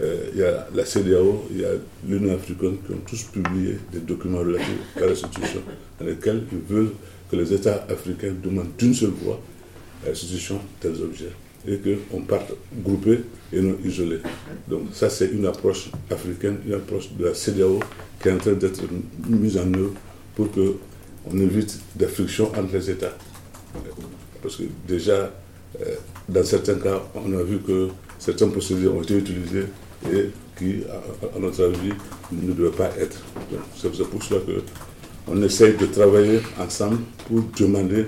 il 0.00 0.38
y 0.38 0.42
a 0.44 0.68
la 0.74 0.84
CDAO, 0.84 1.46
il 1.50 1.60
y 1.60 1.64
a 1.64 1.70
l'Union 2.06 2.34
africaine 2.34 2.76
qui 2.86 2.92
ont 2.92 3.00
tous 3.06 3.24
publié 3.24 3.78
des 3.92 3.98
documents 4.00 4.38
relatifs 4.38 4.78
à 4.96 5.00
la 5.00 5.06
restitution, 5.08 5.60
dans 5.98 6.06
lesquels 6.06 6.44
ils 6.52 6.74
veulent 6.74 6.92
que 7.30 7.36
les 7.36 7.52
États 7.52 7.84
africains 7.88 8.32
demandent 8.42 8.76
d'une 8.78 8.94
seule 8.94 9.10
voix 9.10 9.40
la 10.04 10.10
restitution 10.10 10.60
des 10.80 11.00
objets 11.02 11.32
et 11.66 11.78
qu'on 12.10 12.22
parte 12.22 12.52
groupés 12.84 13.20
et 13.52 13.60
non 13.60 13.76
isolés. 13.84 14.20
Donc 14.68 14.88
ça, 14.92 15.10
c'est 15.10 15.26
une 15.26 15.46
approche 15.46 15.90
africaine, 16.10 16.58
une 16.66 16.74
approche 16.74 17.10
de 17.18 17.26
la 17.26 17.34
CDAO 17.34 17.80
qui 18.22 18.28
est 18.28 18.32
en 18.32 18.38
train 18.38 18.52
d'être 18.52 18.82
mise 19.28 19.58
en 19.58 19.72
œuvre 19.74 19.92
pour 20.34 20.48
qu'on 20.52 21.38
évite 21.38 21.78
des 21.96 22.06
frictions 22.06 22.48
entre 22.56 22.72
les 22.74 22.90
États. 22.90 23.16
Parce 24.40 24.56
que 24.56 24.64
déjà, 24.86 25.32
euh, 25.80 25.94
dans 26.28 26.44
certains 26.44 26.76
cas, 26.76 27.02
on 27.14 27.36
a 27.36 27.42
vu 27.42 27.58
que 27.58 27.88
certaines 28.18 28.52
procédures 28.52 28.94
ont 28.94 29.02
été 29.02 29.18
utilisées 29.18 29.66
et 30.06 30.30
qui, 30.56 30.82
à, 31.34 31.38
notre 31.38 31.64
avis, 31.64 31.92
ne 32.32 32.52
devait 32.52 32.76
pas 32.76 32.90
être. 32.98 33.18
C'est 33.76 33.90
pour 34.08 34.22
cela 34.22 34.40
qu'on 35.26 35.42
essaye 35.42 35.76
de 35.76 35.86
travailler 35.86 36.40
ensemble 36.58 36.98
pour 37.26 37.42
demander 37.58 38.06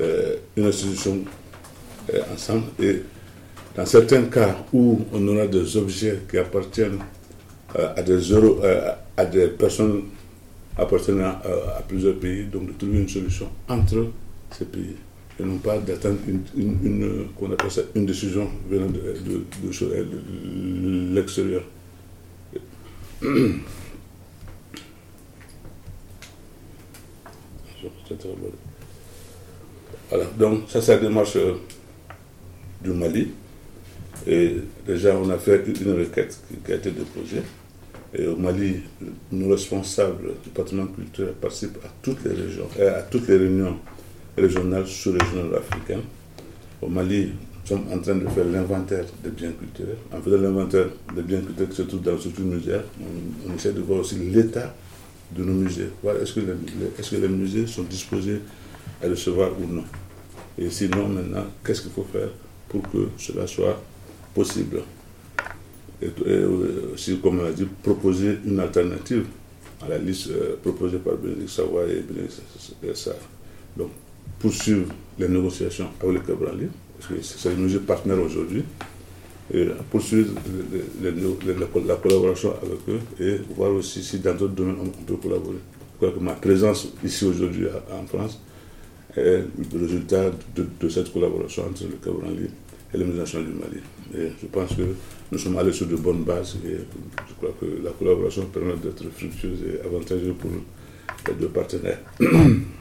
euh, 0.00 0.36
une 0.56 0.66
institution 0.66 1.18
euh, 2.12 2.20
ensemble. 2.32 2.64
Et 2.82 3.02
dans 3.76 3.86
certains 3.86 4.24
cas 4.24 4.56
où 4.72 5.00
on 5.12 5.28
aura 5.28 5.46
des 5.46 5.76
objets 5.76 6.20
qui 6.30 6.38
appartiennent 6.38 6.98
euh, 7.78 7.94
à, 7.96 8.02
des 8.02 8.18
des 9.30 9.48
personnes 9.48 10.02
appartenant 10.76 11.38
à, 11.76 11.82
plusieurs 11.86 12.16
pays, 12.18 12.44
donc 12.44 12.68
de 12.68 12.72
trouver 12.72 12.98
une 13.00 13.08
solution 13.08 13.48
entre 13.68 14.06
ces 14.56 14.64
pays 14.64 14.96
et 15.40 15.44
non 15.44 15.58
pas 15.58 15.78
d'attendre 15.78 16.18
une, 16.26 16.42
une, 16.56 17.26
une, 17.94 18.06
décision 18.06 18.48
venant 18.68 18.86
de, 18.86 19.00
de, 19.24 21.14
l'extérieur. 21.14 21.62
Voilà, 30.10 30.24
donc 30.38 30.68
ça 30.68 30.82
c'est 30.82 30.96
la 30.96 31.00
démarche 31.00 31.36
euh, 31.36 31.54
du 32.82 32.90
Mali. 32.90 33.28
Et 34.26 34.56
déjà 34.86 35.16
on 35.16 35.30
a 35.30 35.38
fait 35.38 35.62
une 35.80 35.98
requête 35.98 36.38
qui, 36.64 36.72
a 36.72 36.74
été 36.74 36.90
déposée. 36.90 37.42
Et 38.12 38.26
au 38.26 38.36
Mali, 38.36 38.80
nos 39.30 39.50
responsables 39.50 40.32
du 40.42 40.50
patrimoine 40.50 40.92
culturel 40.92 41.32
participent 41.40 41.78
à 41.84 41.88
toutes 42.02 42.24
les 42.24 42.34
régions, 42.34 42.68
à 42.80 43.02
toutes 43.02 43.28
les 43.28 43.36
réunions 43.36 43.78
régional, 44.40 44.86
sous-régional 44.86 45.54
africain. 45.56 46.00
Au 46.82 46.88
Mali, 46.88 47.26
nous 47.26 47.66
sommes 47.66 47.84
en 47.92 47.98
train 47.98 48.14
de 48.16 48.28
faire 48.28 48.44
l'inventaire 48.44 49.04
des 49.22 49.30
biens 49.30 49.52
culturels. 49.52 49.96
En 50.12 50.20
faisant 50.20 50.38
l'inventaire 50.38 50.86
des 51.14 51.22
biens 51.22 51.40
culturels 51.40 51.68
qui 51.68 51.76
se 51.76 51.82
trouvent 51.82 52.02
dans 52.02 52.18
structure 52.18 52.44
muséaire, 52.44 52.82
on, 53.48 53.54
essaie 53.54 53.72
de 53.72 53.80
voir 53.80 54.00
aussi 54.00 54.16
l'état 54.16 54.74
de 55.36 55.44
nos 55.44 55.52
musées. 55.52 55.88
Est-ce 56.20 56.34
que, 57.10 57.16
les 57.16 57.28
musées 57.28 57.66
sont 57.66 57.84
disposés 57.84 58.40
à 59.02 59.08
recevoir 59.08 59.50
ou 59.60 59.72
non. 59.72 59.84
Et 60.58 60.68
sinon, 60.70 61.08
maintenant, 61.08 61.44
qu'est-ce 61.64 61.82
qu'il 61.82 61.92
faut 61.92 62.06
faire 62.12 62.28
pour 62.68 62.82
que 62.90 63.08
cela 63.18 63.46
soit 63.46 63.80
possible 64.34 64.82
et, 66.02 66.44
aussi, 66.94 67.18
comme 67.18 67.40
on 67.40 67.44
a 67.46 67.50
dit, 67.50 67.66
proposer 67.82 68.38
une 68.46 68.58
alternative 68.58 69.26
à 69.82 69.88
la 69.88 69.98
liste 69.98 70.28
euh, 70.30 70.56
proposée 70.62 70.98
par 70.98 71.14
Bénédicte 71.16 71.50
Savoie 71.50 71.84
et 71.84 72.00
Bénédicte 72.00 72.40
Sarr. 72.94 73.14
Donc, 73.76 73.90
poursuivre 74.38 74.86
les 75.18 75.28
négociations 75.28 75.88
avec 76.02 76.14
le 76.14 76.20
Cabrali, 76.34 76.66
parce 76.98 77.12
que 77.12 77.22
c'est 77.22 77.56
nos 77.56 77.78
partenaires 77.80 78.20
aujourd'hui, 78.20 78.62
et 79.52 79.66
poursuivre 79.90 80.32
la 81.02 81.96
collaboration 81.96 82.52
avec 82.62 82.78
eux 82.88 83.00
et 83.20 83.40
voir 83.54 83.72
aussi 83.72 84.02
si 84.02 84.18
dans 84.20 84.34
d'autres 84.34 84.54
domaines 84.54 84.76
on, 84.80 84.88
peut 85.04 85.16
collaborer. 85.16 85.56
Je 86.00 86.06
crois 86.06 86.16
que 86.16 86.22
ma 86.24 86.34
présence 86.34 86.88
ici 87.04 87.24
aujourd'hui 87.24 87.66
en 87.92 88.06
France 88.06 88.40
est 89.16 89.42
le 89.72 89.80
résultat 89.80 90.30
de, 90.54 90.88
cette 90.88 91.12
collaboration 91.12 91.64
entre 91.68 91.82
le 91.84 91.96
Cabrali 92.02 92.48
et 92.94 92.96
les 92.96 93.04
nationales 93.04 93.48
du 93.48 93.54
Mali. 93.54 93.80
Et 94.14 94.30
je 94.40 94.46
pense 94.46 94.74
que 94.74 94.82
nous 95.32 95.38
sommes 95.38 95.58
allés 95.58 95.72
sur 95.72 95.86
de 95.86 95.96
bonnes 95.96 96.22
bases 96.22 96.56
et 96.64 96.76
je 97.28 97.34
crois 97.34 97.54
que 97.60 97.66
la 97.84 97.90
collaboration 97.90 98.46
permet 98.46 98.74
d'être 98.76 99.04
fructueuse 99.16 99.58
et 99.64 99.84
avantageuse 99.84 100.34
pour 100.38 100.50
les 101.28 101.34
deux 101.34 101.48
partenaires. 101.48 101.98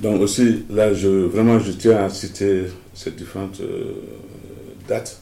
Donc 0.00 0.20
aussi, 0.20 0.64
là, 0.70 0.94
je, 0.94 1.08
vraiment, 1.08 1.58
je 1.58 1.72
tiens 1.72 2.04
à 2.04 2.08
citer 2.08 2.64
ces 2.94 3.10
différentes 3.10 3.60
euh, 3.60 3.94
dates. 4.88 5.20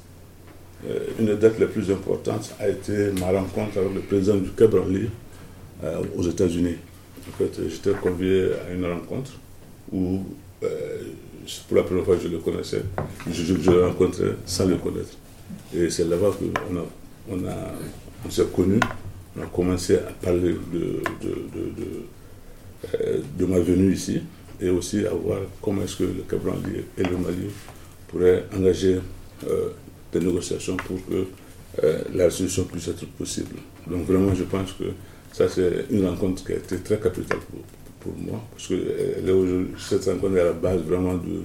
Euh, 0.86 0.98
une 1.18 1.26
des 1.26 1.36
dates 1.36 1.58
les 1.58 1.66
plus 1.66 1.90
importantes 1.90 2.54
a 2.60 2.68
été 2.68 3.10
ma 3.18 3.30
rencontre 3.30 3.78
avec 3.78 3.94
le 3.94 4.00
président 4.00 4.36
du 4.36 4.50
Cabranli 4.50 5.08
euh, 5.82 6.02
aux 6.16 6.22
États-Unis. 6.22 6.76
en 7.26 7.36
fait, 7.38 7.58
j'étais 7.70 7.92
convié 7.98 8.50
à 8.68 8.74
une 8.74 8.84
rencontre 8.84 9.32
où, 9.90 10.20
euh, 10.62 10.66
pour 11.68 11.78
la 11.78 11.82
première 11.82 12.04
fois, 12.04 12.16
je 12.22 12.28
le 12.28 12.38
connaissais. 12.38 12.82
Je, 13.30 13.54
le 13.54 13.86
rencontrais 13.86 14.34
sans 14.44 14.66
le 14.66 14.76
connaître. 14.76 15.16
Et 15.74 15.88
c'est 15.88 16.04
là-bas 16.04 16.32
qu'on 16.38 16.76
a, 16.76 16.84
on 17.30 17.48
a, 17.48 17.56
on 18.26 18.30
s'est 18.30 18.44
connus, 18.54 18.80
on 19.38 19.42
a 19.42 19.46
commencé 19.46 19.96
à 19.96 20.12
parler 20.22 20.54
de, 20.72 21.00
de, 21.22 21.34
de, 21.56 23.22
de 23.38 23.46
ma 23.46 23.58
venue 23.58 23.94
ici 23.94 24.20
et 24.60 24.70
aussi 24.70 25.06
à 25.06 25.10
voir 25.10 25.40
comment 25.62 25.82
est-ce 25.82 25.96
que 25.96 26.04
le 26.04 26.22
Cabran 26.28 26.54
et 26.98 27.02
le 27.02 27.16
Mali 27.18 27.48
pourraient 28.08 28.44
engager 28.56 28.98
euh, 29.48 29.68
des 30.12 30.20
négociations 30.20 30.76
pour 30.76 30.98
que 31.06 31.26
euh, 31.84 31.98
la 32.14 32.30
solution 32.30 32.64
puisse 32.64 32.88
être 32.88 33.06
possible. 33.06 33.56
Donc 33.86 34.06
vraiment, 34.06 34.34
je 34.34 34.44
pense 34.44 34.72
que 34.72 34.84
ça, 35.32 35.48
c'est 35.48 35.86
une 35.90 36.06
rencontre 36.06 36.44
qui 36.44 36.52
a 36.52 36.56
été 36.56 36.78
très 36.78 36.98
capitale 36.98 37.38
pour, 37.50 37.60
pour 38.00 38.22
moi, 38.22 38.40
parce 38.52 38.68
que 38.68 38.74
aujourd'hui- 39.30 39.74
cette 39.78 40.04
rencontre 40.06 40.36
est 40.36 40.40
à 40.40 40.44
la 40.44 40.52
base 40.52 40.80
vraiment 40.82 41.14
de, 41.14 41.42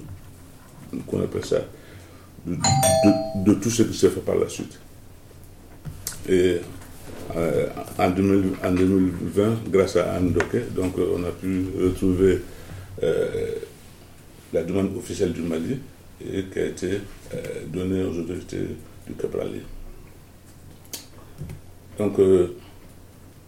qu'on 1.06 1.22
appelle 1.22 1.44
ça, 1.44 1.62
de, 2.46 3.54
tout 3.54 3.70
ce 3.70 3.82
qui 3.82 3.96
s'est 3.96 4.08
fait 4.10 4.20
par 4.20 4.36
la 4.36 4.48
suite. 4.48 4.78
Et 6.28 6.56
euh, 7.36 7.66
en, 7.98 8.10
2000 8.10 8.44
en 8.64 8.72
2020, 8.72 9.70
grâce 9.70 9.96
à 9.96 10.12
Anne 10.14 10.32
Doké, 10.32 10.60
donc 10.74 10.98
euh, 10.98 11.14
on 11.16 11.24
a 11.24 11.30
pu 11.30 11.64
retrouver 11.80 12.32
euh, 12.32 12.42
la 13.00 14.62
demande 14.62 14.96
officielle 14.96 15.32
du 15.32 15.42
Mali 15.42 15.78
et 16.20 16.44
qui 16.44 16.58
a 16.58 16.66
été 16.66 17.00
euh, 17.34 17.38
donnée 17.66 18.02
aux 18.04 18.16
autorités 18.18 18.58
du 19.06 19.14
Cabrali. 19.14 19.60
Donc, 21.98 22.18
euh, 22.18 22.54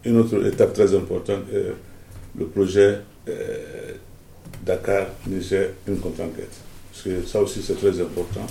une 0.03 0.17
autre 0.17 0.45
étape 0.45 0.73
très 0.73 0.93
importante 0.95 1.43
est 1.53 1.73
le 2.37 2.45
projet 2.47 2.99
euh, 3.29 3.93
Dakar, 4.65 5.07
Niger, 5.27 5.69
une 5.87 5.99
contre-enquête. 5.99 6.51
Parce 6.91 7.03
que 7.03 7.23
ça 7.25 7.41
aussi, 7.41 7.61
c'est 7.61 7.75
très 7.77 7.99
important. 7.99 8.45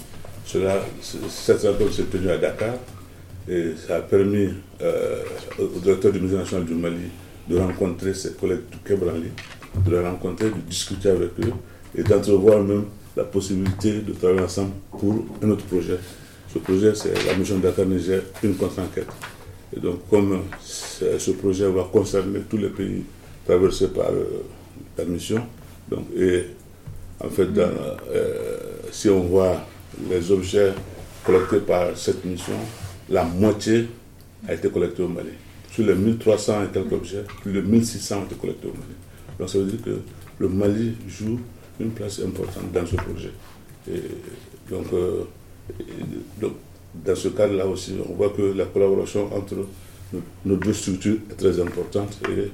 Cela, 0.46 0.84
cette 1.28 1.62
rencontre 1.62 1.92
s'est 1.92 2.04
tenue 2.04 2.30
à 2.30 2.38
Dakar 2.38 2.74
et 3.48 3.72
ça 3.76 3.96
a 3.96 4.00
permis 4.00 4.48
euh, 4.80 5.22
au 5.58 5.78
directeur 5.80 6.12
du 6.12 6.20
musée 6.20 6.36
national 6.36 6.64
du 6.64 6.74
Mali 6.74 7.08
de 7.48 7.58
rencontrer 7.58 8.14
ses 8.14 8.32
collègues 8.32 8.68
du 8.70 8.78
Kebrali, 8.78 9.30
de 9.84 9.90
les 9.90 10.00
rencontrer, 10.06 10.50
de 10.50 10.60
discuter 10.68 11.10
avec 11.10 11.30
eux 11.40 11.52
et 11.96 12.02
d'entrevoir 12.02 12.62
même 12.62 12.84
la 13.16 13.24
possibilité 13.24 14.00
de 14.00 14.12
travailler 14.12 14.40
ensemble 14.40 14.72
pour 14.90 15.24
un 15.42 15.50
autre 15.50 15.64
projet. 15.66 15.98
Ce 16.52 16.58
projet, 16.58 16.94
c'est 16.94 17.12
la 17.26 17.34
mission 17.34 17.58
Dakar-Niger, 17.58 18.22
une 18.42 18.54
contre-enquête. 18.56 19.08
Et 19.76 19.80
donc, 19.80 20.08
comme 20.08 20.42
ce 20.60 21.18
ce 21.18 21.30
projet 21.32 21.68
va 21.68 21.88
concerner 21.92 22.40
tous 22.48 22.56
les 22.58 22.68
pays 22.68 23.02
traversés 23.44 23.88
par 23.88 24.08
euh, 24.10 24.44
la 24.96 25.04
mission, 25.04 25.44
donc, 25.90 26.06
et 26.16 26.44
en 27.20 27.28
fait, 27.28 27.48
euh, 27.58 27.96
si 28.90 29.08
on 29.08 29.20
voit 29.24 29.56
les 30.10 30.30
objets 30.30 30.72
collectés 31.24 31.58
par 31.60 31.96
cette 31.96 32.24
mission, 32.24 32.54
la 33.10 33.24
moitié 33.24 33.88
a 34.48 34.54
été 34.54 34.68
collectée 34.70 35.02
au 35.02 35.08
Mali. 35.08 35.30
Sur 35.72 35.84
les 35.86 35.94
1300 35.94 36.64
et 36.64 36.66
quelques 36.72 36.92
objets, 36.92 37.24
plus 37.42 37.52
de 37.52 37.60
1600 37.60 38.18
ont 38.20 38.24
été 38.24 38.34
collectés 38.36 38.68
au 38.68 38.72
Mali. 38.72 38.94
Donc 39.38 39.48
ça 39.48 39.58
veut 39.58 39.64
dire 39.66 39.82
que 39.82 39.98
le 40.38 40.48
Mali 40.48 40.94
joue 41.08 41.38
une 41.80 41.90
place 41.90 42.20
importante 42.20 42.70
dans 42.72 42.86
ce 42.86 42.96
projet. 42.96 43.32
Et 43.90 44.00
donc, 44.70 44.86
euh, 44.92 45.24
dans 46.94 47.16
ce 47.16 47.28
cadre-là 47.28 47.66
aussi, 47.66 47.94
on 48.08 48.14
voit 48.14 48.30
que 48.30 48.42
la 48.42 48.64
collaboration 48.66 49.34
entre 49.34 49.56
nos, 50.44 50.56
deux 50.56 50.72
structures 50.72 51.16
est 51.30 51.34
très 51.34 51.60
importante 51.60 52.18
et, 52.28 52.50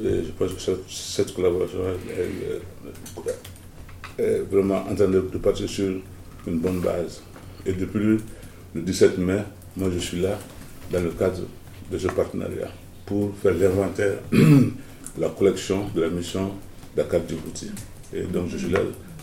je 0.00 0.30
pense 0.38 0.52
que 0.52 0.60
cette, 0.88 1.34
collaboration 1.34 1.80
est 4.16 4.38
vraiment 4.50 4.84
en 4.88 4.94
train 4.94 5.08
de, 5.08 5.20
partir 5.42 5.68
sur 5.68 6.00
une 6.46 6.58
bonne 6.60 6.78
base. 6.80 7.20
Et 7.66 7.72
depuis 7.72 7.98
le, 7.98 8.18
le 8.74 8.82
17 8.82 9.18
mai, 9.18 9.42
moi 9.76 9.88
je 9.92 9.98
suis 9.98 10.20
là 10.20 10.38
dans 10.92 11.00
le 11.02 11.10
cadre 11.10 11.40
de 11.90 11.98
ce 11.98 12.06
partenariat 12.08 12.70
pour 13.06 13.34
faire 13.42 13.54
l'inventaire 13.54 14.18
la 15.20 15.28
collection 15.28 15.86
de 15.94 16.02
la 16.02 16.08
mission 16.08 16.52
Dakar 16.96 17.20
Djibouti. 17.28 17.70
Et 18.14 18.22
donc 18.22 18.48
je 18.48 18.58
suis 18.58 18.70
là 18.70 18.80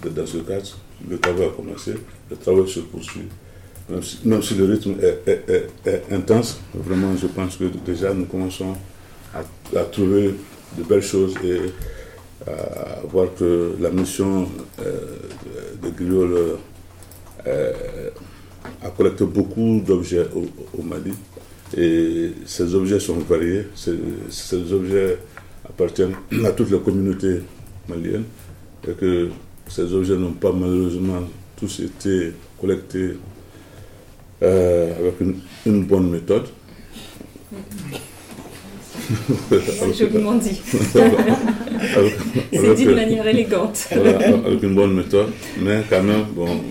dans 0.09 0.25
ce 0.25 0.37
cadre, 0.37 0.67
le 1.09 1.17
travail 1.17 1.45
a 1.47 1.49
commencé, 1.49 1.93
le 2.29 2.35
travail 2.37 2.67
se 2.69 2.79
poursuit. 2.81 3.27
Même 4.23 4.41
si, 4.41 4.55
le 4.55 4.65
rythme 4.65 4.95
est, 4.99 6.11
intense, 6.11 6.59
vraiment 6.73 7.15
je 7.15 7.27
pense 7.27 7.55
que 7.57 7.65
déjà 7.85 8.13
nous 8.13 8.25
commençons 8.25 8.73
à, 9.33 9.83
trouver 9.83 10.33
de 10.77 10.83
belles 10.83 11.03
choses 11.03 11.35
et 11.43 11.59
à 12.47 13.01
voir 13.07 13.27
que 13.37 13.75
la 13.79 13.91
mission 13.91 14.47
euh, 14.79 14.99
de 15.83 15.89
Griol 15.89 16.57
euh, 17.47 18.09
a 18.83 18.89
collecté 18.89 19.25
beaucoup 19.25 19.81
d'objets 19.85 20.25
au, 20.35 20.81
Mali. 20.81 21.13
Et 21.77 22.31
ces 22.45 22.73
objets 22.75 22.99
sont 22.99 23.17
variés. 23.19 23.67
Ces 23.75 24.73
objets 24.73 25.17
appartiennent 25.67 26.15
à 26.45 26.51
toutes 26.51 26.71
les 26.71 26.79
communautés 26.79 27.41
maliennes. 27.87 28.25
Et 28.87 28.91
que 28.93 29.29
ces 29.67 29.91
objets 29.93 30.15
n'ont 30.15 30.33
pas 30.33 30.51
malheureusement 30.51 31.21
tous 31.59 31.79
été 31.79 32.31
collectés 32.59 33.17
euh, 34.43 34.93
avec 34.99 35.21
une, 35.21 35.35
une 35.65 35.83
bonne 35.85 36.09
méthode. 36.09 36.45
Joliment 39.97 40.35
dit. 40.35 40.61
C'est 42.51 42.75
dit 42.75 42.85
de 42.85 42.93
manière 42.93 43.27
élégante. 43.27 43.87
voilà, 43.91 44.27
avec 44.45 44.63
une 44.63 44.75
bonne 44.75 44.93
méthode. 44.95 45.29
Mais 45.61 45.83
quand 45.89 46.03
même, 46.03 46.25
bon, 46.35 46.61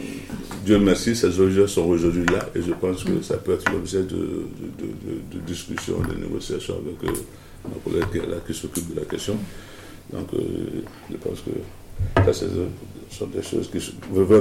Dieu 0.64 0.78
merci, 0.78 1.14
ces 1.14 1.38
objets 1.40 1.66
sont 1.66 1.82
aujourd'hui 1.82 2.26
là 2.26 2.48
et 2.54 2.62
je 2.62 2.72
pense 2.72 3.04
que 3.04 3.20
ça 3.22 3.36
peut 3.36 3.52
être 3.54 3.70
l'objet 3.72 4.02
de, 4.02 4.06
de, 4.06 4.16
de- 4.16 4.94
de- 5.04 5.38
de 5.40 5.46
discussion, 5.46 5.94
de 6.00 6.20
négociation 6.20 6.74
avec 6.74 7.10
euh, 7.10 7.20
ma 7.64 7.76
collègue 7.84 8.28
là, 8.28 8.36
qui 8.46 8.54
s'occupe 8.54 8.94
de 8.94 9.00
la 9.00 9.06
question. 9.06 9.36
Donc, 10.12 10.28
euh, 10.34 10.82
je 11.10 11.16
pense 11.16 11.40
que 11.40 11.50
ça, 12.24 12.32
ce 12.32 12.46
sont 13.10 13.26
des 13.26 13.42
choses 13.42 13.70
qui 13.70 13.80
sont, 13.80 13.92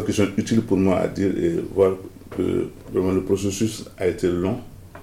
qui 0.05 0.13
sont 0.13 0.27
utiles 0.37 0.61
pour 0.61 0.77
moi 0.77 0.97
à 0.99 1.07
dire 1.07 1.31
et 1.37 1.63
voir 1.73 1.93
que 2.35 2.67
vraiment 2.91 3.11
le 3.11 3.23
processus 3.23 3.85
a 3.97 4.07
été 4.07 4.27
long, 4.29 4.57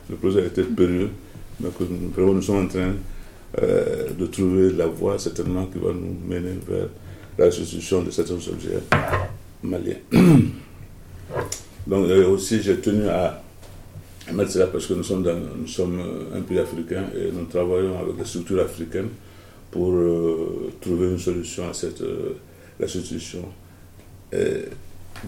le 0.09 0.17
projet 0.17 0.43
a 0.43 0.47
été 0.47 0.63
périlleux, 0.63 1.11
mais 1.61 1.69
que 1.71 1.85
vraiment 2.15 2.35
nous 2.35 2.43
sommes 2.43 2.65
en 2.65 2.69
train 2.69 2.93
euh, 3.63 4.13
de 4.13 4.27
trouver 4.27 4.73
la 4.73 4.87
voie 4.87 5.19
certainement 5.19 5.67
qui 5.67 5.79
va 5.79 5.93
nous 5.93 6.17
mener 6.27 6.59
vers 6.69 6.89
la 7.39 7.45
restitution 7.47 8.03
de 8.03 8.11
certains 8.11 8.35
objets 8.35 8.81
maliens. 9.63 9.97
Donc 11.87 12.07
euh, 12.09 12.29
aussi 12.29 12.61
j'ai 12.63 12.77
tenu 12.77 13.09
à, 13.09 13.43
à 14.31 14.33
mettre 14.33 14.51
cela 14.53 14.67
parce 14.67 14.87
que 14.87 14.95
nous 14.95 15.03
sommes, 15.03 15.25
nous 15.59 15.67
sommes 15.67 15.99
euh, 16.01 16.39
un 16.39 16.43
pays 16.43 16.59
africain 16.59 17.05
et 17.17 17.31
nous 17.33 17.45
travaillons 17.47 17.99
avec 17.99 18.17
des 18.17 18.25
structures 18.25 18.61
africaines 18.61 19.09
pour 19.71 19.93
euh, 19.93 20.71
trouver 20.81 21.09
une 21.09 21.19
solution 21.19 21.69
à 21.69 21.75
cette 21.75 22.01
euh, 22.03 22.35
restitution 22.79 23.45
euh, 24.35 24.63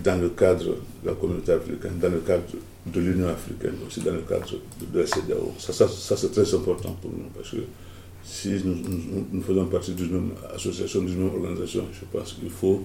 dans 0.02 0.20
le 0.20 0.30
cadre 0.30 0.76
de 1.02 1.08
la 1.08 1.12
communauté 1.14 1.52
africaine, 1.52 1.98
dans 2.00 2.08
le 2.10 2.20
cadre 2.20 2.44
de 2.86 3.00
l'Union 3.00 3.28
africaine, 3.28 3.74
aussi 3.86 4.00
dans 4.00 4.12
le 4.12 4.20
cadre 4.22 4.46
de, 4.80 4.86
de 4.92 5.00
la 5.00 5.06
CEDEAO. 5.06 5.54
Ça, 5.58 5.72
ça, 5.72 6.16
c'est 6.16 6.32
très 6.32 6.54
important 6.54 6.96
pour 7.00 7.10
nous 7.10 7.28
parce 7.34 7.50
que 7.50 7.58
si 8.24 8.50
nous- 8.64 9.24
nous 9.32 9.42
faisons 9.42 9.66
partie 9.66 9.92
d'une 9.92 10.12
même 10.12 10.30
association, 10.54 11.02
d'une 11.02 11.18
même 11.18 11.34
organisation, 11.34 11.84
je 11.92 12.04
pense 12.10 12.32
qu'il 12.34 12.50
faut 12.50 12.82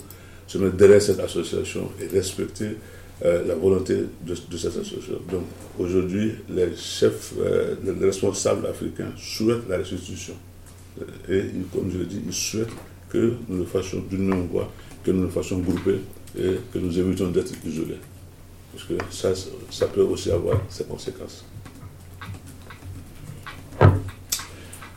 se 0.48 0.58
mettre 0.58 0.76
derrière 0.78 1.02
cette 1.02 1.20
association 1.20 1.90
et 2.02 2.08
respecter 2.08 2.78
euh, 3.26 3.46
la 3.48 3.56
volonté 3.56 3.96
de, 3.96 4.36
de 4.52 4.58
cette 4.58 4.78
association. 4.78 5.20
Donc 5.32 5.44
aujourd'hui, 5.80 6.34
les 6.50 6.76
chefs, 6.76 7.34
euh, 7.40 7.76
les 7.84 8.06
responsables 8.06 8.66
africains 8.68 9.12
souhaitent 9.18 9.68
la 9.70 9.78
restitution. 9.78 10.34
Euh, 11.02 11.06
Et 11.30 11.44
comme 11.74 11.92
je 11.92 11.98
l'ai 12.00 12.06
dit, 12.06 12.22
ils 12.26 12.34
souhaitent 12.34 12.68
que 13.10 13.34
nous 13.50 13.60
le 13.60 13.66
fassions 13.66 14.04
d'une 14.10 14.28
même 14.28 14.48
voie, 14.48 14.72
que 15.04 15.12
nous 15.12 15.24
le 15.24 15.30
fassions 15.30 15.60
groupés 15.60 16.00
et 16.38 16.58
que 16.72 16.80
nous 16.80 16.98
évitions 17.00 17.30
d'être 17.32 17.54
isolés. 17.66 17.98
Parce 18.74 18.84
que 18.84 18.94
ça, 19.10 19.30
ça 19.72 19.88
peut 19.88 20.02
aussi 20.02 20.30
avoir 20.30 20.62
ses 20.70 20.84
conséquences. 20.84 21.46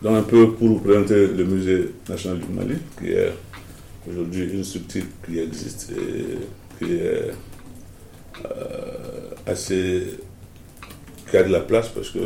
Donc 0.03 0.17
un 0.17 0.23
peu 0.23 0.53
pour 0.53 0.69
vous 0.69 0.79
présenter 0.81 1.27
le 1.27 1.45
musée 1.45 1.91
national 2.09 2.41
du 2.41 2.49
Mali, 2.53 2.77
qui 2.99 3.09
est 3.13 3.33
aujourd'hui 4.09 4.45
une 4.51 4.65
structure 4.65 5.05
qui 5.27 5.39
existe 5.39 5.93
et 5.93 6.85
qui 6.85 6.93
est 6.95 7.31
assez 9.47 10.19
qui 11.31 11.37
de 11.37 11.53
la 11.53 11.61
place 11.61 11.89
parce 11.89 12.11
que 12.11 12.19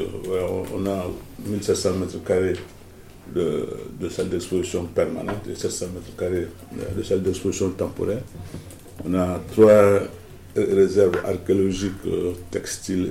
on 0.74 0.86
a 0.86 1.06
1700 1.46 1.94
mètres 1.94 2.24
carrés 2.24 2.54
de, 3.34 3.66
de 4.00 4.08
salles 4.08 4.28
d'exposition 4.28 4.84
permanentes 4.84 5.46
et 5.50 5.54
700 5.54 5.86
mètres 5.94 6.16
carrés 6.16 6.48
de 6.96 7.02
salles 7.02 7.22
d'exposition 7.22 7.70
temporaires. 7.70 8.22
On 9.04 9.14
a 9.14 9.40
trois 9.52 10.00
réserves 10.56 11.20
archéologiques, 11.24 11.92
euh, 12.06 12.32
textiles 12.50 13.08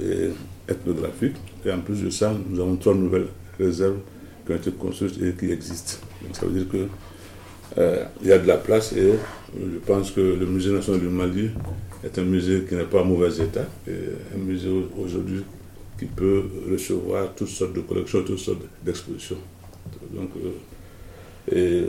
et 0.68 0.72
ethnographiques. 0.72 1.36
Et 1.66 1.72
en 1.72 1.80
plus 1.80 2.02
de 2.02 2.10
ça, 2.10 2.34
nous 2.50 2.60
avons 2.62 2.76
trois 2.78 2.94
nouvelles 2.94 3.28
réserves 3.60 3.98
qui 4.46 4.54
ont 4.54 4.56
été 4.56 4.72
construites 4.72 5.22
et 5.22 5.34
qui 5.34 5.52
existent. 5.52 5.98
Donc 6.22 6.36
ça 6.36 6.46
veut 6.46 6.54
dire 6.54 6.70
que 6.70 6.88
euh, 7.78 8.04
il 8.22 8.28
y 8.28 8.32
a 8.32 8.38
de 8.38 8.48
la 8.48 8.58
place 8.58 8.94
et 8.94 9.14
je 9.58 9.78
pense 9.86 10.12
que 10.12 10.22
le 10.22 10.46
musée 10.46 10.72
national 10.72 11.02
du 11.02 11.08
Mali 11.08 11.50
est 12.04 12.18
un 12.20 12.24
musée 12.24 12.66
qui 12.68 12.76
n'est 12.76 12.84
pas 12.84 13.02
en 13.02 13.06
mauvais 13.06 13.34
état, 13.44 13.66
un 13.88 14.38
musée 14.38 14.70
aujourd'hui 14.98 15.44
qui 15.98 16.06
peut 16.06 16.44
recevoir 16.72 17.34
toutes 17.36 17.50
sortes 17.50 17.74
de 17.74 17.82
collections, 17.82 18.24
toutes 18.24 18.40
sortes 18.40 18.62
d'expositions. 18.84 19.38
Donc, 20.12 20.30
euh, 21.54 21.88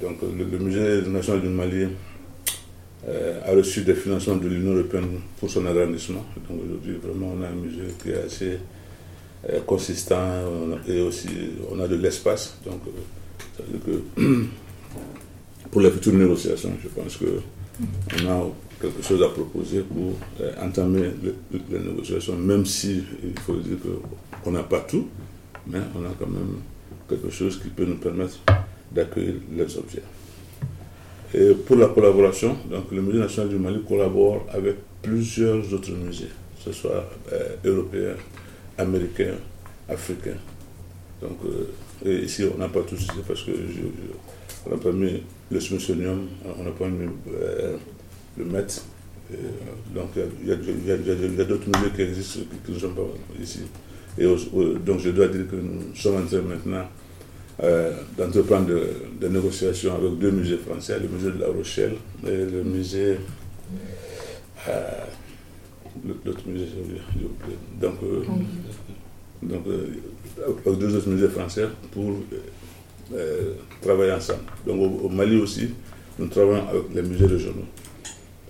donc 0.00 0.16
le, 0.22 0.58
musée 0.58 1.02
national 1.08 1.42
du 1.42 1.48
Mali 1.48 1.86
euh, 3.06 3.40
a 3.44 3.52
reçu 3.52 3.82
des 3.82 3.94
financements 3.94 4.36
de 4.36 4.48
l'Union 4.48 4.72
européenne 4.74 5.20
pour 5.38 5.48
son 5.50 5.64
agrandissement. 5.66 6.24
Donc 6.48 6.60
aujourd'hui, 6.64 6.96
vraiment, 7.02 7.34
on 7.38 7.42
a 7.42 7.48
un 7.48 7.52
musée 7.54 7.92
qui 8.02 8.10
est 8.10 8.24
assez 8.24 8.58
consistant 9.66 10.18
et 10.88 11.00
aussi 11.00 11.28
on 11.70 11.78
a 11.78 11.86
de 11.86 11.94
l'espace. 11.94 12.58
Donc, 12.64 12.80
ça 13.56 13.62
veut 13.62 13.78
dire 13.78 14.02
que 14.16 14.44
pour 15.70 15.80
les 15.80 15.90
futures 15.90 16.14
négociations. 16.14 16.72
Je 16.82 16.88
pense 16.88 17.16
qu'on 17.16 18.28
a 18.28 18.46
quelque 18.80 19.02
chose 19.02 19.22
à 19.22 19.28
proposer 19.28 19.80
pour 19.80 20.14
euh, 20.40 20.52
entamer 20.62 21.10
les 21.52 21.78
négociations, 21.78 22.36
même 22.36 22.64
si 22.64 23.02
il 23.22 23.38
faut 23.40 23.56
dire 23.56 23.76
qu'on 24.42 24.52
n'a 24.52 24.62
pas 24.62 24.80
tout, 24.80 25.08
mais 25.66 25.80
on 25.94 26.04
a 26.04 26.10
quand 26.18 26.28
même 26.28 26.60
quelque 27.08 27.30
chose 27.30 27.60
qui 27.60 27.68
peut 27.68 27.84
nous 27.84 27.96
permettre 27.96 28.38
d'accueillir 28.92 29.34
les 29.56 29.76
objets. 29.76 30.02
Et 31.34 31.52
pour 31.54 31.76
la 31.76 31.88
collaboration, 31.88 32.56
donc 32.70 32.90
le 32.90 33.02
Musée 33.02 33.18
national 33.18 33.50
du 33.50 33.58
Mali 33.58 33.82
collabore 33.86 34.46
avec 34.52 34.76
plusieurs 35.02 35.72
autres 35.72 35.92
musées, 35.92 36.30
que 36.56 36.64
ce 36.64 36.72
soit 36.72 37.04
euh, 37.32 37.56
européens, 37.64 38.16
américains, 38.78 39.34
africains. 39.88 40.38
Donc, 41.20 41.38
euh, 41.44 42.22
ici, 42.22 42.44
on 42.52 42.58
n'a 42.58 42.68
pas 42.68 42.80
tout 42.82 42.96
c'est 42.96 43.26
parce 43.26 43.42
que 43.42 43.50
on 44.68 44.74
a 44.74 44.78
pas 44.78 44.92
mis 44.92 45.22
le 45.50 45.60
Smithsonian, 45.60 46.18
on 46.58 46.62
n'a 46.62 46.70
pas 46.70 46.88
mis 46.88 47.08
euh, 47.32 47.76
le 48.36 48.44
Met. 48.44 48.66
Euh, 49.30 49.36
donc 49.94 50.10
il 50.42 50.48
y 50.48 50.52
a, 50.52 51.44
d'autres 51.44 51.66
musées 51.66 51.90
qui 51.94 52.02
existent 52.02 52.40
qui 52.64 52.72
ne 52.72 52.78
sont 52.78 52.90
pas 52.90 53.02
ici. 53.40 53.60
Et 54.18 54.24
donc 54.24 55.00
je 55.00 55.10
dois 55.10 55.28
dire 55.28 55.46
que 55.50 55.56
nous 55.56 55.94
sommes 55.94 56.22
en 56.22 56.26
train 56.26 56.40
maintenant 56.42 56.88
euh, 57.62 57.92
d'entreprendre 58.16 58.70
des 59.20 59.28
négociations 59.28 59.94
avec 59.96 60.18
deux 60.18 60.30
musées 60.30 60.58
français, 60.58 60.98
le 60.98 61.08
musée 61.08 61.32
de 61.32 61.40
La 61.40 61.48
Rochelle 61.48 61.94
et 62.26 62.44
le 62.44 62.62
musée. 62.64 63.16
L'autre 66.24 66.42
musée, 66.46 66.66
Donc, 67.80 67.94
donc 69.42 69.62
avec 70.46 70.78
deux 70.78 70.96
autres 70.96 71.08
musées 71.08 71.28
français 71.28 71.66
pour 71.90 72.12
euh, 73.14 73.54
travailler 73.80 74.12
ensemble. 74.12 74.40
Donc 74.66 75.02
au, 75.04 75.08
Mali 75.08 75.40
aussi, 75.40 75.70
nous 76.18 76.28
travaillons 76.28 76.68
avec 76.68 76.82
les 76.94 77.02
musées 77.02 77.26
régionaux. 77.26 77.66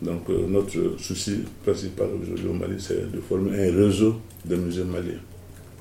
Donc 0.03 0.29
euh, 0.31 0.47
notre 0.49 0.99
souci 0.99 1.45
principal 1.63 2.09
aujourd'hui 2.21 2.49
au 2.49 2.55
Mali, 2.55 2.77
c'est 2.79 3.11
de 3.11 3.21
former 3.21 3.69
un 3.69 3.77
réseau 3.77 4.21
de 4.45 4.57
musées 4.57 4.85
maliens. 4.85 5.21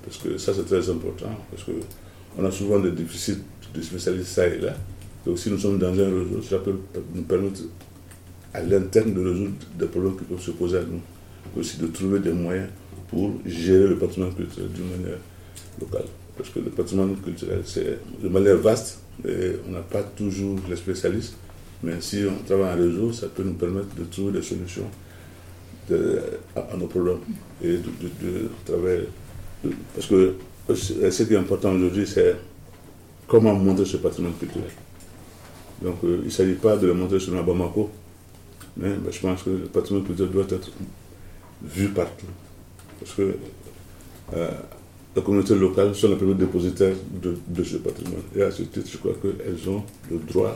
Parce 0.04 0.18
que 0.18 0.38
ça, 0.38 0.54
c'est 0.54 0.66
très 0.66 0.90
important, 0.90 1.30
parce 1.52 1.64
qu'on 1.64 2.46
a 2.46 2.52
souvent 2.52 2.80
des 2.80 2.92
déficits 2.92 3.40
de 3.74 3.82
spécialistes 3.82 4.28
ça 4.28 4.48
et 4.48 4.60
là. 4.60 4.74
Donc 5.26 5.38
si 5.38 5.50
nous 5.50 5.58
sommes 5.58 5.78
dans 5.78 5.92
un 5.92 6.06
réseau, 6.06 6.42
ça 6.42 6.60
peut 6.60 6.76
nous 7.14 7.24
permettre 7.24 7.62
à 8.54 8.62
l'interne 8.62 9.14
de 9.14 9.22
résoudre 9.22 9.54
des 9.78 9.86
problèmes 9.88 10.18
qui 10.18 10.24
peuvent 10.24 10.42
se 10.42 10.52
poser 10.52 10.78
à 10.78 10.84
nous. 10.84 11.02
Aussi 11.60 11.78
de 11.78 11.88
trouver 11.88 12.20
des 12.20 12.32
moyens 12.32 12.70
pour 13.10 13.34
gérer 13.46 13.88
le 13.88 13.98
patrimoine 13.98 14.34
culturel 14.34 14.70
d'une 14.70 14.90
manière 14.90 15.18
locale 15.80 16.06
parce 16.38 16.50
que 16.50 16.60
le 16.60 16.70
patrimoine 16.70 17.16
culturel, 17.18 17.62
c'est 17.66 18.00
de 18.22 18.30
manière 18.30 18.58
vaste, 18.58 19.00
et 19.28 19.54
on 19.68 19.72
n'a 19.72 19.82
pas 19.82 20.04
toujours 20.04 20.58
les 20.70 20.76
spécialistes, 20.76 21.36
mais 21.84 22.00
si 22.00 22.24
on 22.30 22.44
travaille 22.46 22.74
en 22.74 22.78
réseau, 22.78 23.12
ça 23.12 23.28
peut 23.28 23.44
nous 23.44 23.54
permettre 23.54 23.94
de 23.96 24.04
trouver 24.06 24.34
des 24.34 24.42
solutions 24.42 24.90
à, 26.56 26.78
nos 26.78 26.88
problèmes 26.88 27.20
et 27.64 27.78
de, 27.78 28.50
travailler. 28.66 29.08
parce 29.96 30.08
que 30.08 30.36
ce 30.76 31.24
qui 31.24 31.34
est 31.34 31.38
important 31.38 31.72
aujourd'hui, 31.74 32.06
c'est 32.06 32.36
comment 33.28 33.54
montrer 33.54 33.86
ce 33.86 33.98
patrimoine 33.98 34.34
culturel. 34.34 34.70
Donc 35.82 35.98
euh, 36.04 36.20
il 36.22 36.26
ne 36.26 36.30
s'agit 36.30 36.54
pas 36.56 36.76
de 36.76 36.88
le 36.88 36.94
montrer 36.94 37.20
seulement 37.20 37.42
à 37.42 37.44
Bamako, 37.44 37.90
mais 38.78 38.90
ben, 38.90 39.12
je 39.12 39.20
pense 39.20 39.44
que 39.44 39.50
le 39.52 39.66
patrimoine 39.66 40.06
culturel 40.06 40.32
doit 40.32 40.46
être 40.50 40.72
vu 41.64 41.90
partout. 41.90 42.26
Parce 43.00 43.14
que 43.14 43.36
euh, 44.36 44.52
la 45.18 45.24
communauté 45.24 45.56
locale 45.56 45.96
sont 45.96 46.10
les 46.10 46.16
premiers 46.16 46.36
dépositaires 46.36 46.94
de, 47.12 47.64
ce 47.64 47.78
patrimoine. 47.78 48.22
Et 48.36 48.44
à 48.44 48.52
ce 48.52 48.62
titre, 48.62 48.88
je 48.92 48.98
crois 48.98 49.14
qu'elles 49.20 49.68
ont 49.68 49.84
le 50.12 50.20
droit 50.20 50.56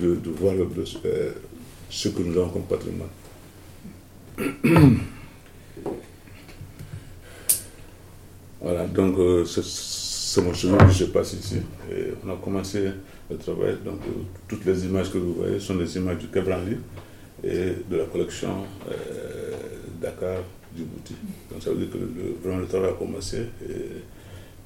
de, 0.00 0.16
voir 0.38 0.54
euh, 0.54 1.32
ce 1.90 2.08
que 2.10 2.22
nous 2.22 2.38
avons 2.38 2.50
comme 2.50 2.62
patrimoine. 2.62 3.08
voilà, 8.60 8.86
donc 8.86 9.18
euh, 9.18 9.44
c'est 9.44 10.40
mon 10.42 10.54
chemin 10.54 10.78
que 10.78 10.92
je 10.92 11.06
passe 11.06 11.32
ici. 11.32 11.56
Et 11.90 12.12
on 12.24 12.30
a 12.32 12.36
commencé 12.36 12.90
le 13.28 13.36
travail. 13.38 13.74
Donc 13.84 13.98
euh, 14.06 14.22
toutes 14.46 14.64
les 14.66 14.84
images 14.84 15.10
que 15.10 15.18
vous 15.18 15.34
voyez 15.34 15.58
sont 15.58 15.74
des 15.74 15.96
images 15.96 16.18
du 16.18 16.28
Cabranli 16.28 16.76
et 17.42 17.72
de 17.90 17.96
la 17.96 18.04
collection 18.04 18.50
Dakar 20.00 20.42
donc 20.84 21.62
ça 21.62 21.70
veut 21.70 21.76
dire 21.76 21.90
que 21.90 21.98
le, 21.98 22.36
vraiment 22.42 22.60
le 22.60 22.66
travail 22.66 22.90
a 22.90 22.94
commencé 22.94 23.38
et 23.68 24.02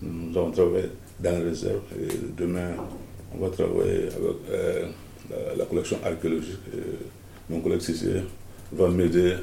nous 0.03 0.37
avons 0.37 0.51
travaillé 0.51 0.87
dans 1.20 1.33
la 1.33 1.38
réserve 1.38 1.83
et 1.99 2.09
demain 2.37 2.70
on 3.35 3.38
va 3.44 3.51
travailler 3.51 4.05
avec 4.05 4.37
euh, 4.51 4.87
la, 5.57 5.64
collection 5.64 5.99
archéologique. 6.05 6.59
mon 7.49 7.61
collègue 7.61 7.81
Cissé 7.81 8.23
va 8.73 8.88
m'aider 8.88 9.35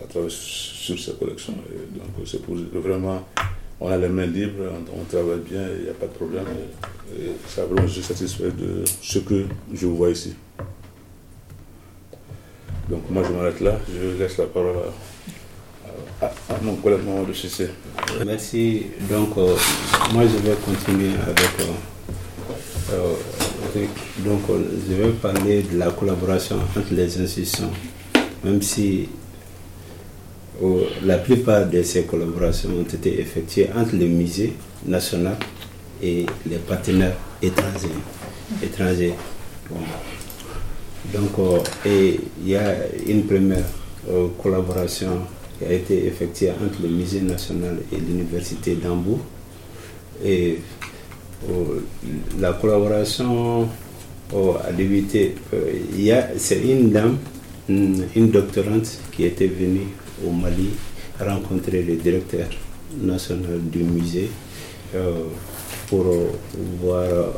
à, 0.00 0.06
travailler 0.06 0.30
sur 0.30 0.98
cette 0.98 1.18
collection. 1.18 1.52
donc 1.52 2.26
c'est 2.26 2.42
pour 2.42 2.56
vraiment 2.56 3.24
on 3.80 3.88
a 3.88 3.96
les 3.96 4.08
mains 4.08 4.26
libres, 4.26 4.64
on, 4.92 5.04
travaille 5.04 5.38
bien, 5.38 5.62
il 5.78 5.84
n'y 5.84 5.90
a 5.90 5.94
pas 5.94 6.06
de 6.06 6.12
problème. 6.12 6.44
Et, 7.16 7.30
ça 7.46 7.64
vraiment, 7.64 7.86
je 7.86 7.92
suis 7.92 8.02
satisfait 8.02 8.50
de 8.50 8.84
ce 9.00 9.20
que 9.20 9.44
je 9.72 9.86
vois 9.86 10.10
ici. 10.10 10.34
Donc 12.88 13.02
moi 13.10 13.22
je 13.26 13.32
m'arrête 13.32 13.60
là, 13.60 13.78
je 13.88 14.18
laisse 14.18 14.38
la 14.38 14.46
parole 14.46 14.76
à 16.20 16.30
mon 16.62 16.74
collègue 16.76 17.00
de 17.28 17.32
CC. 17.32 17.68
Merci. 18.26 18.86
Donc, 19.08 19.36
euh, 19.38 19.54
moi, 20.12 20.24
je 20.24 20.36
vais 20.38 20.56
continuer 20.64 21.10
avec. 21.22 21.50
Euh, 21.60 23.14
euh, 23.76 23.86
donc, 24.24 24.40
je 24.88 24.94
vais 24.94 25.10
parler 25.10 25.62
de 25.62 25.78
la 25.78 25.90
collaboration 25.90 26.56
entre 26.56 26.92
les 26.92 27.20
institutions, 27.20 27.70
même 28.42 28.62
si 28.62 29.08
la 31.04 31.18
plupart 31.18 31.66
de 31.66 31.82
ces 31.82 32.02
collaborations 32.04 32.70
ont 32.70 32.82
été 32.82 33.20
effectuées 33.20 33.70
entre 33.76 33.94
le 33.94 34.06
musée 34.06 34.54
national 34.86 35.36
et 36.02 36.26
les 36.48 36.56
partenaires 36.56 37.16
étrangers. 37.40 39.14
Donc, 41.14 41.64
et 41.86 42.20
il 42.42 42.48
y 42.48 42.56
a 42.56 42.74
une 43.06 43.24
première 43.24 43.64
collaboration 44.42 45.20
qui 45.58 45.64
a 45.64 45.72
été 45.72 46.06
effectué 46.06 46.50
entre 46.50 46.82
le 46.82 46.88
musée 46.88 47.20
national 47.22 47.78
et 47.92 47.96
l'université 47.96 48.74
d'Hambourg. 48.74 49.20
Et 50.24 50.58
oh, 51.48 51.76
la 52.38 52.52
collaboration 52.52 53.68
a 54.32 54.72
débuté. 54.72 55.34
Euh, 55.54 56.22
c'est 56.36 56.60
une 56.60 56.90
dame, 56.90 57.16
une 57.68 58.30
doctorante 58.30 58.98
qui 59.12 59.24
était 59.24 59.46
venue 59.46 59.88
au 60.26 60.30
Mali 60.30 60.70
rencontrer 61.20 61.82
le 61.82 61.96
directeur 61.96 62.46
national 63.00 63.60
du 63.70 63.82
musée 63.82 64.30
euh, 64.94 65.24
pour 65.88 66.04
voir 66.82 67.02
euh, 67.04 67.32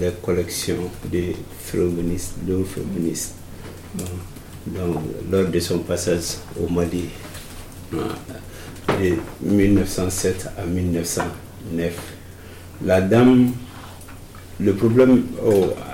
les 0.00 0.10
collections 0.22 0.90
des 1.10 1.36
féministes, 1.60 2.34
de 2.42 2.62
féministes. 2.64 3.34
Donc, 4.66 4.96
lors 5.30 5.48
de 5.48 5.60
son 5.60 5.78
passage 5.80 6.38
au 6.60 6.68
Mali 6.72 7.04
de 7.92 9.14
1907 9.42 10.48
à 10.58 10.64
1909. 10.66 11.92
La 12.84 13.00
dame, 13.00 13.52
le 14.60 14.74
problème 14.74 15.24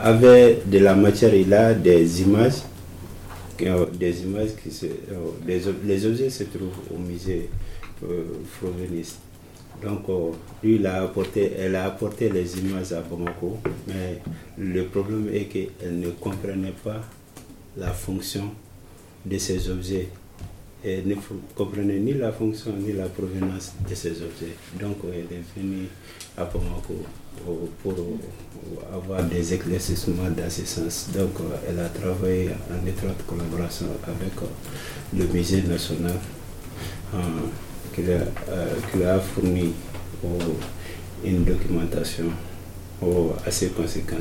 avait 0.02 0.62
de 0.66 0.78
la 0.78 0.94
matière, 0.94 1.34
il 1.34 1.52
a 1.52 1.74
des 1.74 2.22
images, 2.22 2.62
des 3.58 4.22
images 4.22 4.50
qui 4.62 4.70
se, 4.70 4.86
les, 5.46 6.06
objets 6.06 6.30
se 6.30 6.44
trouvent 6.44 6.70
au 6.94 6.98
musée 6.98 7.48
euh, 8.04 8.24
Donc, 9.82 10.08
oh, 10.08 10.34
lui, 10.62 10.76
elle 10.76 10.86
a 11.76 11.84
apporté 11.84 12.28
les 12.30 12.58
images 12.58 12.92
à 12.92 13.00
Bamako, 13.00 13.58
mais 13.88 14.20
le 14.58 14.84
problème 14.84 15.28
est 15.32 15.44
qu'elle 15.44 15.98
ne 15.98 16.10
comprenait 16.10 16.74
pas 16.84 17.00
la 17.76 17.90
fonction 17.90 18.50
de 19.24 19.38
ces 19.38 19.70
objets 19.70 20.08
et 20.84 21.02
ne 21.02 21.14
comprenait 21.56 21.98
ni 21.98 22.14
la 22.14 22.32
fonction 22.32 22.72
ni 22.76 22.92
la 22.92 23.06
provenance 23.06 23.72
de 23.88 23.94
ces 23.94 24.10
objets. 24.22 24.56
Donc 24.80 24.96
elle 25.04 25.36
est 25.36 25.42
venue 25.56 25.86
à 26.36 26.44
Pomako 26.44 26.94
pour 27.82 27.94
avoir 28.92 29.22
des 29.24 29.54
éclaircissements 29.54 30.30
dans 30.36 30.50
ce 30.50 30.64
sens. 30.66 31.08
Donc 31.16 31.30
elle 31.68 31.78
a 31.78 31.88
travaillé 31.88 32.50
en 32.70 32.86
étroite 32.86 33.24
collaboration 33.26 33.86
avec 34.06 34.32
le 35.16 35.26
musée 35.32 35.62
national 35.62 36.16
qui, 37.94 38.02
a, 38.10 39.14
a 39.14 39.18
fourni 39.20 39.72
une 41.24 41.44
documentation 41.44 42.24
assez 43.46 43.68
conséquente, 43.68 44.18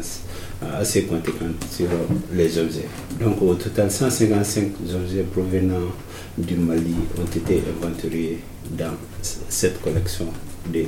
assez 0.80 1.04
conséquente 1.04 1.64
sur 1.70 1.88
les 2.34 2.58
objets. 2.58 2.88
Donc 3.20 3.42
au 3.42 3.54
total, 3.56 3.92
155 3.92 4.72
objets 4.96 5.24
provenant 5.24 5.92
du 6.38 6.56
Mali 6.56 6.96
ont 7.20 7.26
été 7.38 7.62
inventoriés 7.70 8.40
dans 8.72 8.94
cette 9.22 9.82
collection 9.82 10.28
de 10.72 10.86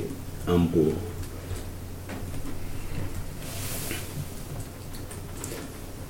Hambourg. 0.48 0.94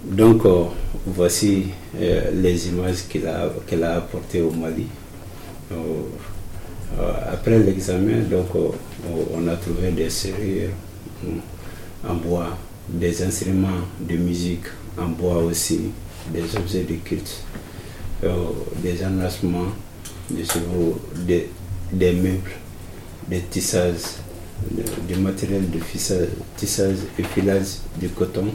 Donc 0.04 0.44
euh, 0.44 0.64
voici 1.06 1.66
euh, 1.98 2.30
les 2.34 2.68
images 2.68 3.08
qu'elle 3.08 3.26
a, 3.26 3.50
a 3.90 3.96
apportées 3.96 4.42
au 4.42 4.50
Mali. 4.50 4.86
Euh, 5.72 5.76
après 7.32 7.58
l'examen, 7.58 8.20
donc 8.30 8.46
on 8.54 9.48
a 9.48 9.56
trouvé 9.56 9.90
des 9.90 10.10
serrures 10.10 10.70
en 12.08 12.14
bois, 12.14 12.56
des 12.88 13.22
instruments 13.22 13.68
de 14.00 14.16
musique 14.16 14.66
en 14.98 15.08
bois 15.08 15.38
aussi, 15.38 15.90
des 16.32 16.56
objets 16.56 16.84
de 16.84 16.94
culte, 16.96 17.42
euh, 18.22 18.34
des 18.82 19.04
enlacements, 19.04 19.72
des, 20.30 21.48
des, 21.92 22.12
meubles, 22.12 22.50
des 23.28 23.40
tissages, 23.40 24.18
du 25.08 25.16
matériel 25.16 25.68
de 25.70 25.78
tissage 26.56 26.96
et 27.18 27.22
filage 27.22 27.78
de 28.00 28.08
coton, 28.08 28.46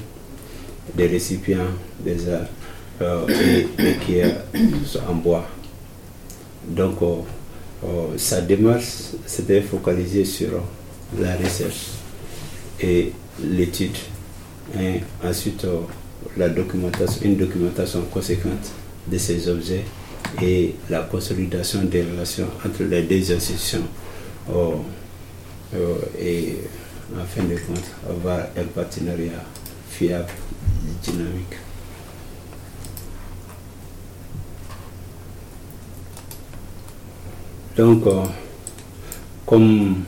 des 0.96 1.08
récipients, 1.08 1.68
des 2.04 2.30
arts 2.30 2.48
euh, 3.02 3.28
et, 3.78 3.96
qui 4.06 4.22
en 5.08 5.16
bois. 5.16 5.46
Donc, 6.68 7.02
euh, 7.02 7.16
sa 8.18 8.42
démarche 8.42 8.86
s'était 9.26 9.62
focalisée 9.62 10.26
sur 10.26 10.50
la 11.18 11.36
recherche 11.36 11.88
et 12.82 13.14
l'étude. 13.44 13.96
Et 14.80 15.02
ensuite, 15.26 15.66
euh, 15.66 15.80
la 16.38 16.50
documentation, 16.50 17.22
une 17.24 17.38
documentation 17.38 18.02
conséquente 18.12 18.72
de 19.08 19.18
ces 19.18 19.48
objets 19.50 19.84
et 20.42 20.76
la 20.90 21.02
consolidation 21.02 21.84
des 21.84 22.04
relations 22.04 22.48
entre 22.66 22.84
les 22.84 23.04
deux 23.04 23.32
institutions. 23.32 23.84
Euh, 24.52 24.76
euh, 25.76 25.96
et 26.20 26.58
en 27.20 27.26
fin 27.26 27.44
de 27.44 27.56
compte, 27.56 27.86
avoir 28.08 28.40
un 28.58 28.64
partenariat 28.76 29.44
fiable, 29.90 30.30
dynamique. 31.04 31.56
Donc, 37.80 38.04
comme 39.46 40.04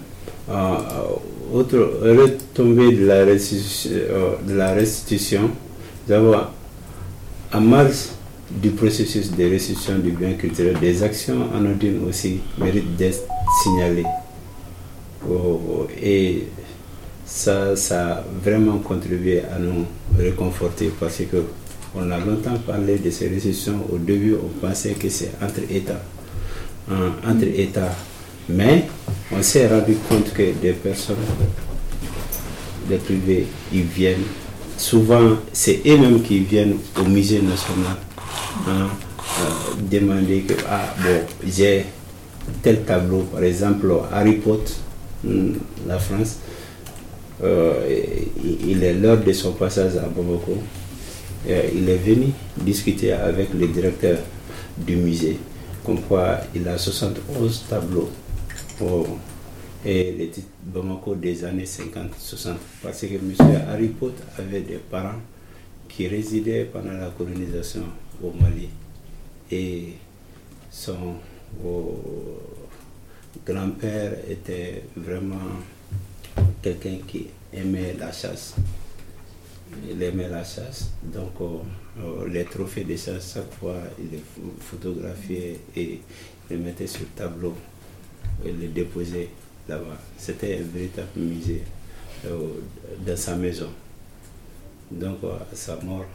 autre 1.53 1.78
retombée 2.01 2.91
de 2.97 3.05
la 3.05 4.74
restitution, 4.74 5.49
euh, 6.09 6.17
avons 6.17 6.36
en 7.53 7.61
mars 7.61 8.15
du 8.49 8.72
processus 8.72 9.32
de 9.32 9.45
restitution 9.45 9.99
du 9.99 10.11
bien 10.11 10.34
culturel, 10.34 10.78
des 10.82 11.01
actions 11.01 11.47
anodines 11.55 12.01
aussi 12.09 12.41
méritent 12.57 12.97
d'être 12.97 13.26
signalées. 13.63 14.05
Oh, 15.30 15.88
et 16.03 16.47
ça, 17.26 17.78
ça 17.78 18.15
a 18.17 18.24
vraiment 18.43 18.80
contribué 18.80 19.43
à 19.43 19.57
nous 19.59 19.86
réconforter 20.19 20.91
parce 20.99 21.19
que 21.19 21.38
on 21.95 22.11
a 22.11 22.17
longtemps 22.17 22.57
parlé 22.67 22.97
de 22.97 23.09
ces 23.09 23.30
restitutions. 23.30 23.80
Au 23.89 23.97
début, 23.97 24.36
on 24.36 24.49
pensait 24.59 24.91
que 24.91 25.07
c'est 25.07 25.32
entre 25.41 25.61
États. 25.74 26.01
Hein, 26.89 27.13
entre 27.25 27.47
États 27.47 27.95
mais 28.49 28.86
on 29.32 29.41
s'est 29.41 29.67
rendu 29.67 29.95
compte 30.09 30.34
que 30.34 30.51
des 30.61 30.73
personnes, 30.73 31.15
des 32.88 32.97
privés, 32.97 33.47
ils 33.71 33.84
viennent. 33.84 34.23
Souvent, 34.77 35.38
c'est 35.53 35.82
eux-mêmes 35.86 36.21
qui 36.23 36.39
viennent 36.39 36.75
au 36.99 37.03
musée 37.03 37.41
national 37.41 37.97
hein, 38.67 38.88
euh, 39.39 39.73
demander 39.89 40.41
que, 40.41 40.53
ah 40.69 40.93
bon, 41.01 41.21
j'ai 41.47 41.86
tel 42.63 42.84
tableau, 42.84 43.19
par 43.32 43.43
exemple, 43.43 43.91
Harry 44.11 44.34
Potter, 44.34 44.73
hmm, 45.23 45.53
la 45.88 45.99
France, 45.99 46.38
euh, 47.43 47.73
il 48.43 48.84
est 48.84 48.93
l'heure 48.93 49.19
de 49.23 49.34
son 49.34 49.51
passage 49.53 49.95
à 49.97 50.07
Bamako. 50.07 50.57
Euh, 51.49 51.61
il 51.75 51.89
est 51.89 51.97
venu 51.97 52.27
discuter 52.57 53.13
avec 53.13 53.49
le 53.53 53.67
directeur 53.67 54.17
du 54.77 54.95
musée, 54.95 55.38
comme 55.86 56.01
quoi 56.01 56.39
il 56.53 56.67
a 56.67 56.77
71 56.77 57.65
tableaux 57.69 58.09
et 59.86 60.11
les 60.11 60.29
titres 60.29 60.47
Bamako 60.63 61.15
des 61.15 61.43
années 61.43 61.65
50-60. 61.65 62.53
Parce 62.84 63.01
que 63.01 63.15
M. 63.15 63.34
Harry 63.69 63.88
Potter 63.89 64.23
avait 64.38 64.61
des 64.61 64.77
parents 64.77 65.19
qui 65.89 66.07
résidaient 66.07 66.65
pendant 66.65 66.93
la 66.93 67.09
colonisation 67.09 67.84
au 68.23 68.32
Mali. 68.32 68.69
Et 69.51 69.93
son 70.69 71.15
grand-père 73.45 74.13
était 74.29 74.84
vraiment 74.95 75.36
quelqu'un 76.61 76.97
qui 77.07 77.27
aimait 77.53 77.95
la 77.99 78.11
chasse. 78.11 78.55
Il 79.89 80.01
aimait 80.03 80.29
la 80.29 80.43
chasse, 80.43 80.91
donc 81.03 81.32
euh, 81.41 81.57
les 82.27 82.45
trophées 82.45 82.83
de 82.83 82.95
chasse, 82.95 83.33
chaque 83.33 83.53
fois, 83.59 83.75
il 83.99 84.11
les 84.11 84.23
photographiait 84.59 85.59
et 85.75 85.99
les 86.49 86.57
mettait 86.57 86.87
sur 86.87 87.01
le 87.01 87.07
tableau 87.15 87.55
et 88.45 88.51
le 88.51 88.67
déposer 88.67 89.29
là-bas. 89.67 89.97
C'était 90.17 90.57
un 90.59 90.63
véritable 90.73 91.09
musée 91.17 91.63
euh, 92.25 92.47
dans 93.05 93.17
sa 93.17 93.35
maison. 93.35 93.69
Donc 94.91 95.17
à 95.23 95.55
sa 95.55 95.77
mort, 95.77 96.05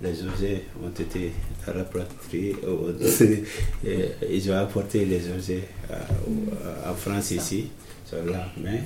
les 0.00 0.22
objets 0.24 0.64
ont 0.82 0.90
été 0.90 1.32
rapatriés. 1.66 2.56
ils 4.30 4.50
ont 4.50 4.56
apporté 4.56 5.04
les 5.04 5.30
objets 5.30 5.62
en 6.86 6.94
France 6.94 7.30
ici, 7.30 7.70
là. 8.12 8.48
mais 8.62 8.82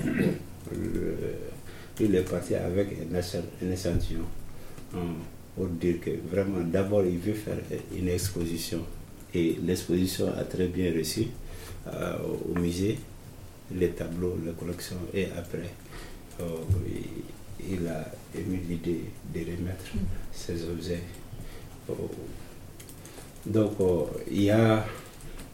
il 2.01 2.15
est 2.15 2.31
parti 2.31 2.55
avec 2.55 2.89
un 3.11 3.71
échantillon 3.71 4.25
hein, 4.95 4.99
pour 5.59 5.67
dire 5.67 6.01
que 6.01 6.11
vraiment, 6.31 6.61
d'abord, 6.61 7.05
il 7.05 7.19
veut 7.19 7.35
faire 7.35 7.59
une 7.93 8.09
exposition. 8.09 8.79
Et 9.35 9.59
l'exposition 9.65 10.33
a 10.39 10.45
très 10.45 10.69
bien 10.69 10.93
reçu. 10.97 11.27
Euh, 11.89 12.17
au 12.49 12.59
musée, 12.59 12.97
les 13.75 13.89
tableaux, 13.89 14.39
la 14.47 14.53
collection, 14.53 14.97
et 15.13 15.27
après, 15.37 15.71
euh, 16.41 16.45
il 17.61 17.89
a 17.89 18.05
émis 18.37 18.61
l'idée 18.69 19.01
de 19.35 19.41
remettre 19.41 19.85
ces 20.33 20.63
objets. 20.69 21.03
Donc, 23.45 23.73
euh, 23.81 24.05
il 24.31 24.43
y 24.45 24.51
a 24.51 24.87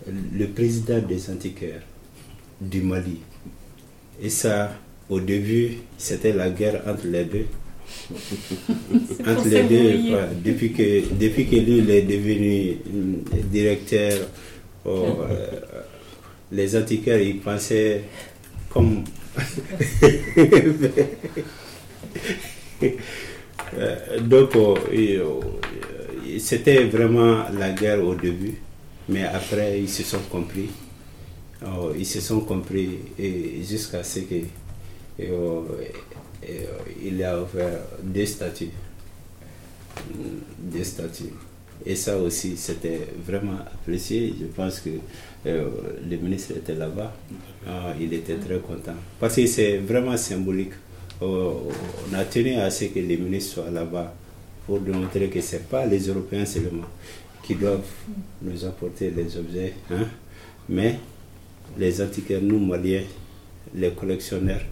le 0.07 0.47
président 0.49 0.99
des 1.01 1.31
antiquaires 1.31 1.83
du 2.61 2.83
Mali. 2.83 3.21
Et 4.21 4.29
ça, 4.29 4.73
au 5.09 5.19
début, 5.19 5.79
c'était 5.97 6.33
la 6.35 6.51
guerre 6.51 6.83
entre 6.87 7.07
les 7.07 7.25
deux. 7.25 7.47
Entre 9.27 9.49
les 9.49 9.63
deux, 9.65 9.99
depuis, 10.45 10.73
que, 10.73 11.13
depuis 11.15 11.47
que 11.47 11.57
lui 11.57 11.79
il 11.79 11.91
est 11.91 12.03
devenu 12.03 12.77
directeur 13.51 14.13
les 16.53 16.77
antiquaires, 16.77 17.21
ils 17.21 17.41
pensaient 17.41 18.05
comme... 18.71 19.03
Euh, 23.79 24.21
donc, 24.21 24.55
euh, 24.55 24.77
euh, 24.93 25.41
c'était 26.39 26.85
vraiment 26.85 27.45
la 27.59 27.71
guerre 27.71 28.05
au 28.05 28.15
début, 28.15 28.55
mais 29.09 29.25
après, 29.25 29.81
ils 29.81 29.89
se 29.89 30.05
sont 30.05 30.21
compris. 30.31 30.71
ils 31.99 32.07
se 32.07 32.21
sont 32.21 32.41
compris 32.41 32.99
jusqu'à 33.69 34.05
ce 34.05 34.21
que 34.21 34.35
il 37.03 37.23
a 37.23 37.41
offert 37.41 37.81
des 38.03 38.27
statues. 38.27 38.71
Des 40.59 40.85
statues. 40.85 41.33
Et 41.85 41.97
ça 41.97 42.17
aussi, 42.19 42.57
c'était 42.57 43.01
vraiment 43.27 43.59
apprécié. 43.61 44.35
Je 44.41 44.47
pense 44.47 44.81
que 44.81 44.91
euh, 45.47 45.69
le 46.09 46.17
ministre 46.17 46.53
était 46.57 46.75
là-bas. 46.75 47.13
Ah, 47.67 47.93
il 48.01 48.13
était 48.15 48.37
très 48.37 48.59
content. 48.59 48.95
Parce 49.21 49.37
que 49.37 49.47
c'est 49.47 49.79
vraiment 49.79 50.17
symbolique. 50.17 50.73
On 51.21 51.69
a 52.15 52.25
tenu 52.25 52.55
à 52.55 52.71
ce 52.71 52.87
que 52.87 52.99
les 53.01 53.17
ministres 53.17 53.55
soient 53.55 53.71
là-bas 53.71 54.15
pour 54.67 54.81
démontrer 54.81 55.29
que 55.29 55.41
ce 55.41 55.57
n'est 55.57 55.63
pas 55.63 55.85
les 55.87 56.01
Européens 56.09 56.45
seulement 56.47 56.87
qui 57.43 57.55
doivent 57.55 57.85
nous 58.43 58.65
apporter 58.65 59.11
les 59.11 59.37
objets. 59.37 59.75
Hein. 59.91 60.07
Mais 60.69 60.99
les 61.79 62.01
antiquaires, 62.01 62.41
nous, 62.43 62.59
Maliens, 62.59 63.03
les 63.75 63.91
collectionneurs, 63.91 64.63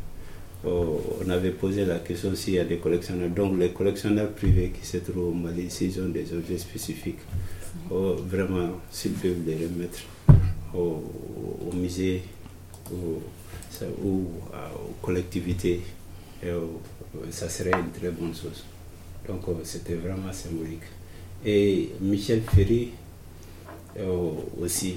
on 0.65 1.29
avait 1.29 1.51
posé 1.51 1.85
la 1.85 1.99
question 1.99 2.35
s'il 2.35 2.55
y 2.55 2.59
a 2.59 2.65
des 2.65 2.79
collectionneurs. 2.79 3.31
Donc 3.31 3.59
les 3.59 3.71
collectionneurs 3.73 4.31
privés 4.33 4.71
qui 4.71 4.87
se 4.87 4.99
trouvent 4.99 5.29
au 5.29 5.33
Mali, 5.33 5.71
s'ils 5.71 6.01
ont 6.01 6.09
des 6.09 6.33
objets 6.33 6.59
spécifiques, 6.59 7.19
oh, 7.91 8.17
vraiment, 8.27 8.71
s'ils 8.91 9.13
peuvent 9.13 9.45
les 9.45 9.67
remettre 9.67 10.01
au, 10.75 11.03
musée 11.75 12.23
ou, 12.93 13.19
aux 14.05 14.95
collectivités, 15.01 15.81
ça 17.31 17.49
serait 17.49 17.73
une 17.73 17.91
très 17.91 18.11
bonne 18.11 18.35
chose. 18.35 18.65
Donc 19.27 19.41
oh, 19.49 19.59
c'était 19.65 19.95
vraiment 19.95 20.33
symbolique. 20.33 20.83
Et 21.45 21.91
Michel 22.01 22.43
Ferry 22.43 22.91
aussi 24.61 24.97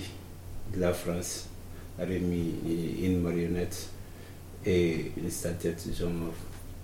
de 0.73 0.79
la 0.79 0.93
France 0.93 1.47
a 1.99 2.03
remis 2.03 2.53
une 3.01 3.21
marionnette 3.21 3.89
et 4.65 5.11
une 5.17 5.29
statuette 5.29 5.83
genre 5.97 6.09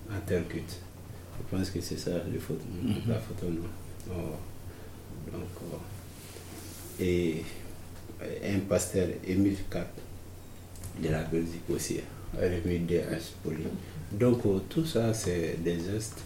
en 0.09 0.19
terre 0.25 0.47
cuite. 0.47 0.77
Je 1.37 1.57
pense 1.57 1.69
que 1.69 1.81
c'est 1.81 1.97
ça 1.97 2.11
photo, 2.39 2.61
mhm. 2.83 2.93
la 3.07 3.19
photo, 3.19 3.47
non? 3.47 3.67
Oh, 4.09 4.35
Donc, 5.31 5.49
oh. 5.73 5.77
et 6.99 7.43
un 8.43 8.59
pasteur, 8.59 9.07
Émile 9.25 9.57
Cap, 9.69 9.91
de 11.01 11.09
la 11.09 11.23
Belgique 11.23 11.69
aussi, 11.69 11.99
a 12.37 12.41
remis 12.41 12.79
des 12.79 12.99
haches 12.99 13.31
pour 13.41 13.51
lui. 13.53 13.63
Donc, 14.11 14.45
oh, 14.45 14.61
tout 14.69 14.85
ça, 14.85 15.13
c'est 15.13 15.57
des 15.63 15.79
gestes 15.79 16.19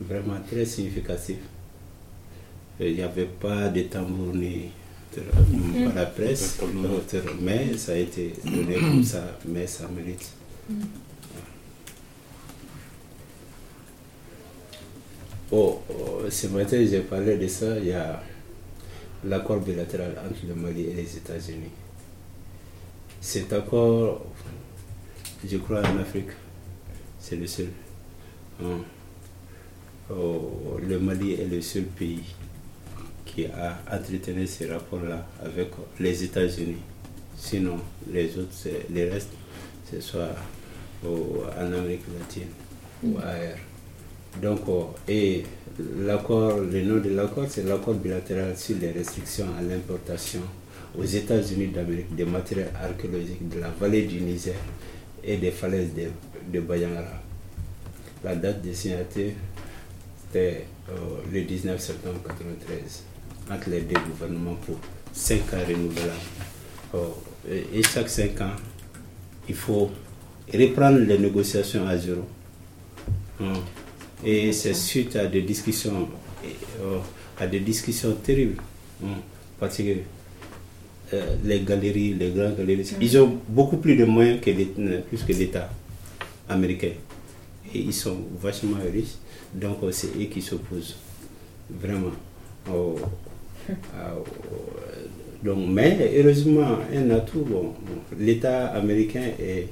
vraiment 0.00 0.40
très 0.46 0.64
significatifs. 0.64 1.38
Il 2.78 2.94
n'y 2.94 3.02
avait 3.02 3.26
pas 3.26 3.68
de 3.68 3.82
tambour 3.82 4.34
ni 4.34 4.70
Mm. 5.16 5.84
par 5.86 5.94
la 5.94 6.06
presse, 6.06 6.58
mais 7.40 7.76
ça 7.76 7.92
a 7.92 7.96
été 7.96 8.32
donné 8.44 8.74
comme 8.74 9.02
ça, 9.02 9.38
mais 9.46 9.66
ça 9.66 9.88
mérite. 9.88 10.30
Mm. 10.70 10.84
Oh, 15.52 15.82
oh, 15.90 16.30
ce 16.30 16.46
matin, 16.46 16.86
j'ai 16.88 17.00
parlé 17.00 17.36
de 17.36 17.48
ça. 17.48 17.76
Il 17.78 17.86
y 17.86 17.92
a 17.92 18.22
l'accord 19.24 19.58
bilatéral 19.58 20.14
entre 20.24 20.46
le 20.46 20.54
Mali 20.54 20.82
et 20.82 20.94
les 20.94 21.16
États-Unis. 21.16 21.72
Cet 23.20 23.52
accord, 23.52 24.24
je 25.44 25.56
crois, 25.56 25.80
en 25.80 25.98
Afrique, 25.98 26.30
c'est 27.18 27.34
le 27.34 27.48
seul. 27.48 27.70
Hein. 28.62 28.78
Oh, 30.08 30.78
le 30.80 31.00
Mali 31.00 31.32
est 31.32 31.46
le 31.46 31.60
seul 31.60 31.84
pays 31.84 32.22
qui 33.26 33.46
a 33.46 33.76
entretenu 33.90 34.46
ces 34.46 34.66
rapports-là 34.70 35.26
avec 35.44 35.70
les 35.98 36.22
États-Unis. 36.22 36.82
Sinon, 37.36 37.78
les 38.12 38.38
autres, 38.38 38.52
les 38.90 39.10
restes, 39.10 39.32
ce 39.90 40.00
soit 40.00 40.34
en 41.06 41.72
Amérique 41.72 42.02
latine 42.18 42.48
ou 43.02 43.16
ailleurs. 43.18 43.58
Donc, 44.40 44.60
oh, 44.68 44.90
et 45.08 45.44
l'accord, 45.98 46.58
le 46.58 46.82
nom 46.82 47.00
de 47.00 47.10
l'accord, 47.10 47.46
c'est 47.48 47.64
l'accord 47.64 47.94
bilatéral 47.94 48.56
sur 48.56 48.76
les 48.78 48.92
restrictions 48.92 49.46
à 49.58 49.62
l'importation 49.62 50.40
aux 50.96 51.04
États-Unis 51.04 51.68
d'Amérique 51.68 52.14
des 52.14 52.24
matériaux 52.24 52.66
archéologiques 52.80 53.48
de 53.48 53.60
la 53.60 53.70
vallée 53.70 54.02
du 54.02 54.20
Niger 54.20 54.54
et 55.24 55.36
des 55.36 55.50
falaises 55.50 55.90
de, 55.94 56.08
de 56.52 56.60
Bayangara. 56.60 57.22
La 58.22 58.36
date 58.36 58.62
de 58.62 58.72
signature, 58.72 59.32
c'était 60.26 60.64
euh, 60.90 60.92
le 61.32 61.42
19 61.42 61.80
septembre 61.80 62.18
1993 62.28 63.04
entre 63.50 63.70
les 63.70 63.80
deux 63.82 64.00
gouvernements 64.00 64.56
pour 64.66 64.76
5 65.12 65.38
ans 65.54 65.56
renouvelables. 65.66 66.10
Oh, 66.94 67.22
et 67.48 67.82
chaque 67.82 68.08
5 68.08 68.40
ans, 68.42 68.50
il 69.48 69.54
faut 69.54 69.90
reprendre 70.52 70.98
les 70.98 71.18
négociations 71.18 71.86
à 71.86 71.96
zéro. 71.96 72.22
Hum. 73.40 73.54
Et 74.24 74.52
c'est 74.52 74.74
suite 74.74 75.16
à 75.16 75.26
des 75.26 75.42
discussions, 75.42 76.08
oh, 76.82 76.98
à 77.38 77.46
des 77.46 77.60
discussions 77.60 78.12
terribles. 78.22 78.60
Hum. 79.02 79.16
Parce 79.58 79.78
que 79.78 79.96
euh, 81.12 81.36
les 81.44 81.60
galeries, 81.60 82.14
les 82.14 82.30
grandes 82.30 82.56
galeries, 82.56 82.94
ils 83.00 83.18
ont 83.18 83.38
beaucoup 83.48 83.78
plus 83.78 83.96
de 83.96 84.04
moyens 84.04 84.40
que 84.40 85.32
l'État 85.32 85.70
américain. 86.48 86.92
Et 87.74 87.78
ils 87.78 87.94
sont 87.94 88.16
vachement 88.40 88.76
riches. 88.92 89.16
Donc 89.54 89.78
c'est 89.90 90.08
eux 90.20 90.26
qui 90.26 90.40
s'opposent 90.42 90.96
vraiment 91.70 92.12
au, 92.72 92.96
ah, 93.94 94.14
donc, 95.42 95.58
mais 95.68 96.12
heureusement, 96.16 96.78
un 96.94 97.10
atout, 97.10 97.46
bon, 97.48 97.72
l'État 98.18 98.66
américain 98.68 99.22
est 99.40 99.68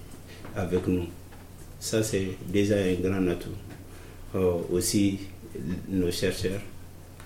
avec 0.59 0.87
nous. 0.87 1.07
Ça, 1.79 2.03
c'est 2.03 2.29
déjà 2.49 2.77
un 2.77 2.95
grand 2.95 3.27
atout. 3.29 3.55
Oh, 4.35 4.67
aussi, 4.73 5.21
nos 5.89 6.11
chercheurs, 6.11 6.61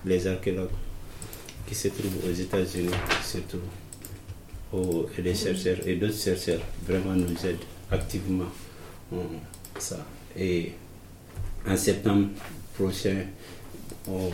les 0.04 0.26
archéologues 0.26 0.68
qui 1.66 1.74
se 1.74 1.88
trouvent 1.88 2.28
aux 2.28 2.32
États-Unis, 2.32 2.90
surtout, 3.24 3.58
oh, 4.72 5.06
et 5.18 5.22
les 5.22 5.34
chercheurs 5.34 5.78
et 5.86 5.96
d'autres 5.96 6.18
chercheurs 6.18 6.60
vraiment 6.86 7.14
nous 7.14 7.46
aident 7.46 7.64
activement. 7.90 8.50
ça. 9.78 10.04
Et 10.36 10.72
en 11.66 11.76
septembre 11.76 12.28
prochain, 12.74 13.24
oh, 14.08 14.30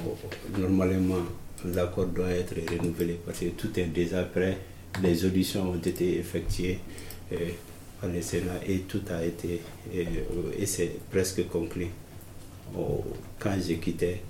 normalement, 0.59 1.23
l'accord 1.65 2.07
doit 2.07 2.31
être 2.31 2.55
renouvelé 2.71 3.19
parce 3.25 3.39
que 3.41 3.47
tout 3.47 3.79
est 3.79 3.87
déjà 3.87 4.25
prêt. 4.25 4.59
Les 5.03 5.25
auditions 5.25 5.71
ont 5.71 5.77
été 5.79 6.19
effectuées 6.19 6.79
euh, 7.33 7.37
par 8.01 8.11
le 8.11 8.23
Sénat 8.23 8.61
et 8.67 8.81
tout 8.81 9.03
a 9.11 9.25
été, 9.25 9.61
euh, 9.95 10.05
et 10.59 10.67
c'est 10.67 10.93
presque 11.11 11.47
conclu. 11.49 11.89
Oh, 12.77 13.05
quand 13.39 13.55
j'ai 13.67 13.77
quitté, 13.79 14.23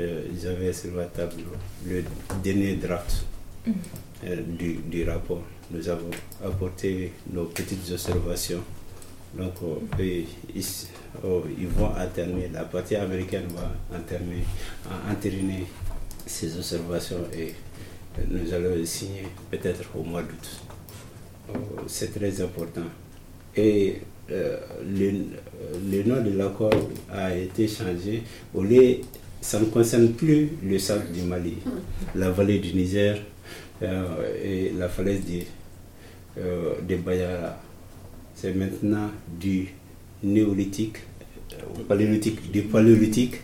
euh, 0.00 0.24
j'avais 0.40 0.72
sur 0.72 0.94
la 0.96 1.04
table 1.06 1.42
le 1.86 2.04
dernier 2.42 2.76
draft 2.76 3.24
mm. 3.66 3.72
du, 4.56 4.74
du, 4.74 5.04
rapport. 5.08 5.42
Nous 5.70 5.88
avons 5.88 6.10
apporté 6.44 7.12
nos 7.32 7.44
petites 7.46 7.90
observations. 7.90 8.62
Donc, 9.34 9.54
oh, 9.62 9.78
oh, 11.24 11.42
ils, 11.58 11.66
vont 11.68 11.94
alterner, 11.94 12.50
la 12.52 12.64
partie 12.64 12.96
américaine 12.96 13.46
va 13.54 13.72
interner, 13.96 14.44
entériner 15.10 15.64
ces 16.26 16.54
observations 16.56 17.24
et 17.34 17.54
nous 18.28 18.52
allons 18.52 18.84
signer 18.84 19.24
peut-être 19.50 19.84
au 19.96 20.02
mois 20.02 20.22
d'août. 20.22 20.60
C'est 21.86 22.12
très 22.18 22.40
important. 22.42 22.82
Et 23.56 23.96
euh, 24.30 24.56
le, 24.86 26.02
nom 26.04 26.22
de 26.22 26.30
l'accord 26.36 26.72
a 27.12 27.34
été 27.36 27.68
changé. 27.68 28.22
Au 28.54 28.62
lieu, 28.62 28.98
ça 29.40 29.60
ne 29.60 29.66
concerne 29.66 30.12
plus 30.12 30.50
le 30.64 30.78
centre 30.78 31.10
du 31.12 31.22
Mali, 31.22 31.56
la 32.14 32.30
vallée 32.30 32.58
du 32.58 32.72
Niger 32.74 33.18
euh, 33.82 34.04
et 34.42 34.72
la 34.78 34.88
falaise 34.88 35.20
de, 35.26 35.40
euh, 36.40 36.74
de 36.88 36.96
Bayara. 36.96 37.60
C'est 38.34 38.54
maintenant 38.54 39.10
du 39.40 39.68
néolithique, 40.22 40.96
paléolithique, 41.88 42.50
du 42.50 42.62
paléolithique 42.62 43.34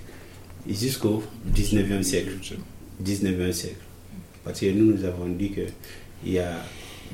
jusqu'au 0.69 1.23
19e 1.55 2.03
siècle. 2.03 2.33
19e 3.05 3.53
siècle. 3.53 3.77
Parce 4.45 4.61
que 4.61 4.67
nous, 4.73 4.93
nous 4.97 5.05
avons 5.05 5.27
dit 5.29 5.51
qu'il 5.51 6.33
y 6.33 6.39
a 6.39 6.53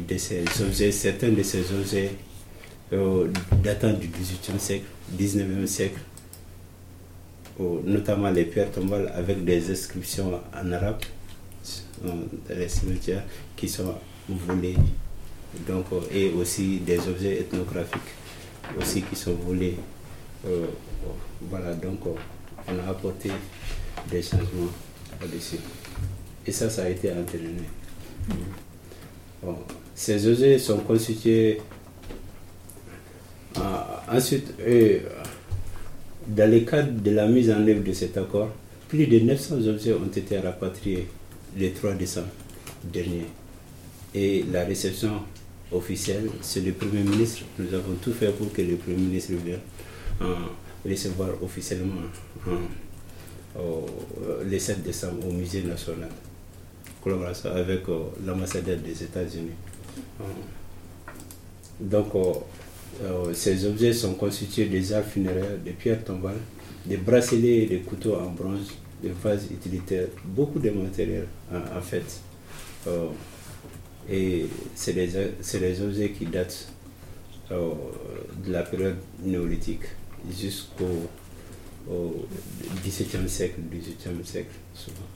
de 0.08 0.16
ces 0.16 0.44
objets, 0.62 0.92
certains 0.92 1.30
de 1.30 1.42
ces 1.42 1.60
objets 1.72 2.10
euh, 2.92 3.28
datant 3.62 3.92
du 3.92 4.08
18e 4.08 4.58
siècle, 4.58 4.84
19e 5.18 5.66
siècle, 5.66 5.98
notamment 7.84 8.30
les 8.30 8.44
pierres 8.44 8.70
tombales 8.70 9.10
avec 9.14 9.44
des 9.44 9.70
inscriptions 9.70 10.40
en 10.54 10.72
arabe 10.72 11.00
dans 12.02 12.54
les 12.54 12.68
cimetières 12.68 13.24
qui 13.56 13.68
sont 13.68 13.94
volées. 14.28 14.76
Donc, 15.68 15.86
euh, 15.92 16.00
et 16.12 16.30
aussi 16.32 16.78
des 16.80 16.98
objets 17.08 17.40
ethnographiques 17.40 18.00
aussi 18.78 19.02
qui 19.02 19.14
sont 19.16 19.34
volés. 19.34 19.76
Euh, 20.46 20.66
voilà, 21.42 21.72
donc 21.74 22.00
on 22.06 22.78
a 22.78 22.90
apporté 22.90 23.30
des 24.10 24.22
changements 24.22 24.72
là-dessus. 25.20 25.58
Et 26.46 26.52
ça, 26.52 26.68
ça 26.68 26.84
a 26.84 26.88
été 26.88 27.10
entraîné. 27.12 27.62
ces 29.94 30.26
objets 30.26 30.58
sont 30.58 30.78
constitués. 30.78 31.60
Euh, 33.58 33.60
ensuite, 34.16 34.54
euh, 34.60 34.98
dans 36.26 36.50
le 36.50 36.60
cadre 36.60 36.92
de 37.00 37.10
la 37.10 37.26
mise 37.26 37.50
en 37.50 37.66
œuvre 37.66 37.82
de 37.82 37.92
cet 37.92 38.16
accord, 38.16 38.50
plus 38.88 39.06
de 39.06 39.18
900 39.20 39.66
objets 39.68 39.92
ont 39.92 40.06
été 40.14 40.38
rapatriés 40.38 41.06
le 41.58 41.72
3 41.72 41.92
décembre 41.94 42.28
dernier. 42.84 43.26
Et 44.14 44.44
la 44.52 44.64
réception 44.64 45.22
officielle, 45.72 46.28
c'est 46.40 46.60
le 46.60 46.72
Premier 46.72 47.02
ministre. 47.02 47.42
Nous 47.58 47.72
avons 47.74 47.94
tout 48.00 48.12
fait 48.12 48.30
pour 48.30 48.52
que 48.52 48.62
le 48.62 48.76
Premier 48.76 48.96
ministre 48.96 49.32
vienne 49.44 49.58
recevoir 50.84 51.30
officiellement 51.42 52.02
le 53.56 54.58
7 54.58 54.82
décembre 54.82 55.26
au 55.28 55.32
musée 55.32 55.62
national. 55.62 56.08
collaboration 57.02 57.50
avec 57.50 57.82
l'ambassadeur 58.24 58.78
des 58.78 59.02
États-Unis. 59.02 59.50
Donc, 61.80 62.14
ces 63.32 63.66
objets 63.66 63.92
sont 63.92 64.14
constitués 64.14 64.66
des 64.66 64.92
arts 64.92 65.04
funéraires, 65.04 65.58
des 65.64 65.72
pierres 65.72 66.04
tombales, 66.04 66.40
des 66.86 66.96
bracelets 66.96 67.62
et 67.62 67.66
des 67.66 67.80
couteaux 67.80 68.16
en 68.16 68.30
bronze, 68.30 68.72
des 69.02 69.10
vases 69.10 69.46
utilitaires, 69.50 70.08
beaucoup 70.24 70.58
de 70.58 70.70
matériel 70.70 71.26
en, 71.52 71.80
fait. 71.80 72.20
et 74.10 74.46
c'est 74.74 74.92
des, 74.92 75.82
objets 75.82 76.10
qui 76.10 76.26
datent 76.26 76.68
de 77.50 78.52
la 78.52 78.62
période 78.62 78.96
néolithique 79.22 79.84
jusqu'au 80.30 81.08
XVIIe 82.84 83.28
siècle, 83.28 83.60
XVIIIe 83.70 84.24
siècle, 84.24 84.54
souvent. 84.74 85.13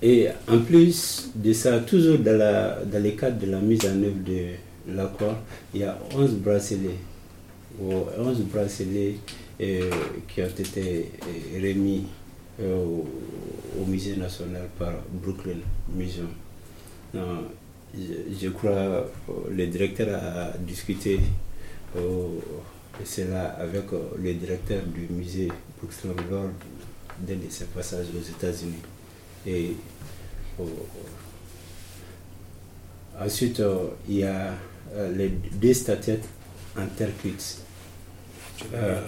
Et 0.00 0.28
en 0.48 0.58
plus 0.60 1.30
de 1.34 1.52
ça, 1.52 1.80
toujours 1.80 2.18
dans, 2.18 2.38
la, 2.38 2.84
dans 2.84 3.02
le 3.02 3.10
cadre 3.12 3.38
de 3.44 3.50
la 3.50 3.58
mise 3.58 3.84
en 3.84 4.00
œuvre 4.02 4.22
de 4.24 4.94
l'accord, 4.94 5.36
il 5.74 5.80
y 5.80 5.84
a 5.84 5.98
11 6.14 6.34
bracelets, 6.34 6.98
11 7.80 8.40
bracelets 8.42 9.16
euh, 9.60 9.90
qui 10.28 10.40
ont 10.40 10.46
été 10.46 11.10
euh, 11.22 11.60
remis 11.60 12.04
euh, 12.60 12.84
au, 13.80 13.84
musée 13.86 14.14
national 14.16 14.68
par 14.78 14.92
Brooklyn 15.12 15.58
Museum. 15.92 16.28
je, 17.12 18.48
crois 18.50 19.10
que 19.26 19.52
le 19.52 19.66
directeur 19.66 20.14
a 20.14 20.56
discuté 20.58 21.18
cela 23.04 23.46
avec 23.58 23.84
le 24.22 24.34
directeur 24.34 24.82
du 24.86 25.12
musée 25.12 25.48
Brooklyn 25.80 26.14
lors 26.30 26.50
de 27.26 27.34
ses 27.48 27.64
passages 27.64 28.06
aux 28.16 28.22
États-Unis. 28.22 28.82
Et 29.48 29.74
ensuite, 33.18 33.60
euh, 33.60 33.88
il 34.08 34.16
y 34.18 34.24
a 34.24 34.52
euh, 34.94 35.16
les 35.16 35.28
deux 35.28 35.72
statuettes 35.72 36.28
en 36.76 36.86
terre 36.86 37.10
cuite. 37.18 37.58
Euh, 38.74 39.00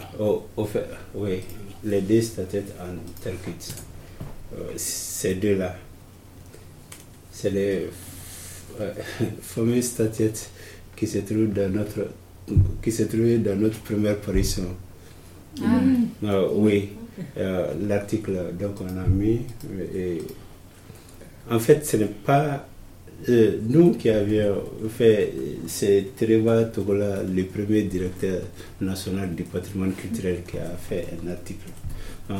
oui, 1.15 1.41
les 1.85 2.01
deux 2.01 2.23
statuettes 2.23 2.73
en 2.81 3.23
terre 3.23 3.35
cuite. 3.43 3.75
ces 4.77 5.35
deux-là, 5.35 5.77
c'est 7.33 7.51
les 7.51 7.91
fameuses 9.43 9.85
statuettes 9.85 10.51
qui 10.97 11.07
se 11.07 11.19
trouvent 11.19 11.53
dans 11.53 11.71
notre 11.71 12.09
qui 12.83 12.91
se 12.91 13.03
trouvaient 13.03 13.39
dans 13.39 13.57
notre 13.57 13.79
première 13.81 14.17
parution. 14.21 14.65
Ah. 15.63 15.81
oui, 16.55 16.91
l'article 17.89 18.53
donc 18.59 18.81
on 18.81 18.97
a 18.99 19.07
mis 19.07 19.41
et 19.95 20.23
en 21.51 21.59
fait, 21.59 21.85
ce 21.85 21.97
n'est 21.97 22.05
pas 22.07 22.67
euh, 23.29 23.59
nous 23.69 23.95
qui 23.95 24.09
avions 24.09 24.63
fait, 24.89 25.33
c'est 25.67 26.15
Tereva 26.17 26.65
Togola, 26.65 27.23
le 27.23 27.45
premier 27.45 27.83
directeur 27.83 28.41
national 28.81 29.35
du 29.35 29.43
patrimoine 29.43 29.93
culturel, 29.93 30.43
qui 30.49 30.59
a 30.59 30.77
fait 30.77 31.07
un 31.23 31.31
article 31.31 31.69
euh, 32.31 32.35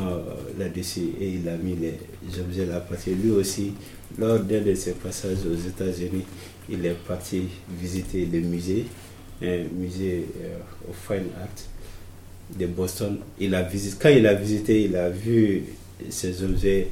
là-dessus 0.59 1.11
et 1.21 1.31
il 1.31 1.49
a 1.49 1.57
mis 1.57 1.75
les 1.77 2.41
objets 2.41 2.67
là 2.67 2.81
parce 2.89 3.07
lui 3.07 3.31
aussi, 3.33 3.73
lors 4.17 4.39
d'un 4.39 4.61
de 4.61 4.75
ses 4.75 4.93
passages 4.93 5.39
aux 5.45 5.69
États-Unis, 5.69 6.25
il 6.69 6.87
est 6.87 6.97
parti 7.07 7.43
visiter 7.79 8.27
le 8.27 8.41
musée, 8.41 8.87
un 9.43 9.65
musée 9.77 10.27
euh, 10.41 10.59
au 10.89 10.93
Fine 10.93 11.31
Art 11.41 11.49
de 12.59 12.67
Boston. 12.67 13.19
Il 13.39 13.55
a 13.55 13.63
visité, 13.63 13.97
quand 14.01 14.09
il 14.09 14.27
a 14.27 14.35
visité, 14.35 14.83
il 14.83 14.97
a 14.97 15.09
vu 15.11 15.65
ces 16.09 16.43
objets 16.43 16.89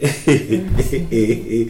et, 0.00 1.66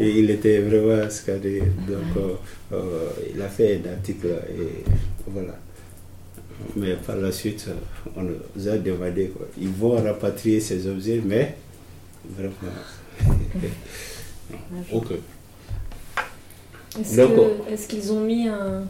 il 0.00 0.30
était 0.30 0.60
vraiment 0.60 1.08
scandé. 1.10 1.60
Donc, 1.88 2.16
euh, 2.16 2.34
euh, 2.72 3.10
il 3.34 3.42
a 3.42 3.48
fait 3.48 3.80
un 3.84 3.92
article 3.92 4.28
et 4.28 4.84
voilà. 5.26 5.58
Mais 6.76 6.94
par 6.94 7.16
la 7.16 7.32
suite, 7.32 7.68
on 8.16 8.22
nous 8.22 8.68
a 8.68 8.78
demandé, 8.78 9.32
ils 9.60 9.68
vont 9.68 9.96
rapatrier 10.00 10.60
ces 10.60 10.86
objets, 10.86 11.20
mais 11.24 11.56
vraiment. 12.30 12.52
ok. 14.92 15.06
Est-ce 17.00 17.88
qu'ils 17.88 18.12
ont 18.12 18.20
mis 18.20 18.46
un, 18.46 18.84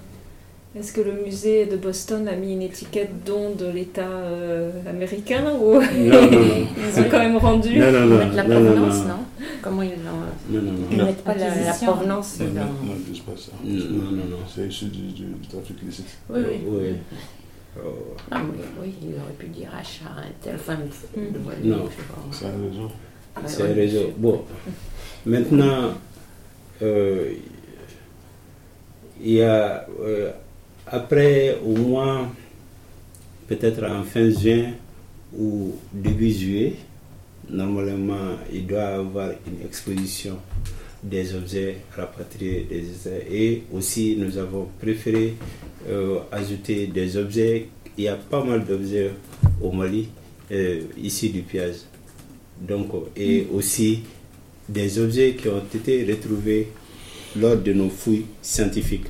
est-ce 0.75 0.93
que 0.93 1.03
le 1.03 1.13
musée 1.13 1.67
de 1.67 1.77
Boston 1.77 2.27
a 2.29 2.35
mis 2.35 2.55
une 2.55 2.63
étiquette 2.63 3.25
don 3.27 3.55
de 3.55 3.67
l'État 3.67 4.09
euh, 4.09 4.71
américain 4.89 5.45
ou 5.61 5.75
non, 5.75 5.81
non, 5.81 6.31
non. 6.31 6.67
ils 6.97 7.01
ont 7.01 7.09
quand 7.11 7.19
même 7.19 7.37
rendu 7.37 7.79
non, 7.79 7.93
non, 7.93 8.07
non, 8.07 8.19
la 8.35 8.43
provenance, 8.45 9.05
non, 9.05 9.47
Comment 9.61 9.83
ils 9.83 9.91
l'ont 9.91 10.51
Non, 10.51 10.63
non, 10.63 10.73
non. 10.73 10.87
Ils 10.91 10.97
ne 10.97 11.05
mettent 11.05 11.25
pas 11.25 11.35
la, 11.35 11.55
la 11.55 11.73
provenance 11.75 12.41
Non, 12.41 12.47
non, 12.47 12.63
non, 12.85 13.23
pas 13.27 13.39
ça. 13.39 13.53
Non, 13.63 13.85
non, 14.01 14.25
non. 14.31 14.37
C'est 14.49 14.67
issu 14.67 14.87
du, 14.87 15.13
du, 15.13 15.27
trafic 15.49 15.77
illicite. 15.83 16.07
Oui, 16.31 16.41
oui. 16.49 16.61
oui. 16.67 16.95
Oh. 17.79 18.15
Ah, 18.31 18.41
oui, 18.43 18.61
oui, 18.83 18.95
il 19.03 19.15
aurait 19.15 19.33
pu 19.39 19.47
dire 19.47 19.71
achat, 19.79 20.05
un 20.19 20.31
tel, 20.43 20.57
enfin, 20.57 20.77
mm. 21.17 21.69
non, 21.69 21.89
c'est 22.31 22.47
un 22.47 22.51
réseau. 22.51 22.91
C'est 23.47 23.63
un 23.63 23.75
réseau. 23.75 24.13
Bon, 24.19 24.45
maintenant, 25.25 25.95
euh, 26.83 27.33
il 29.23 29.33
y 29.33 29.43
a 29.43 29.87
euh, 30.01 30.33
après 30.93 31.59
au 31.65 31.75
moins 31.75 32.31
peut-être 33.49 33.83
en 33.85 34.03
fin 34.05 34.31
juin 34.31 34.73
ou 35.37 35.75
début 35.93 36.31
juillet, 36.31 36.75
normalement 37.49 38.37
il 38.53 38.67
doit 38.67 38.81
y 38.81 38.93
avoir 38.93 39.31
une 39.47 39.67
exposition 39.67 40.37
des 41.03 41.35
objets 41.35 41.79
rapatriés 41.97 42.67
des 42.69 42.91
États. 42.91 43.25
Et 43.31 43.63
aussi 43.73 44.17
nous 44.19 44.37
avons 44.37 44.69
préféré 44.81 45.35
euh, 45.89 46.19
ajouter 46.31 46.87
des 46.89 47.17
objets. 47.17 47.69
Il 47.97 48.05
y 48.05 48.09
a 48.09 48.17
pas 48.17 48.45
mal 48.45 48.65
d'objets 48.65 49.11
au 49.61 49.73
Mali, 49.73 50.09
euh, 50.51 50.83
ici 51.03 51.31
du 51.31 51.41
Piage. 51.41 51.77
Donc, 52.61 52.89
et 53.17 53.43
mm. 53.43 53.55
aussi 53.57 54.03
des 54.69 54.99
objets 54.99 55.35
qui 55.35 55.49
ont 55.49 55.63
été 55.75 56.05
retrouvés 56.05 56.69
lors 57.37 57.57
de 57.57 57.73
nos 57.73 57.89
fouilles 57.89 58.27
scientifiques. 58.41 59.07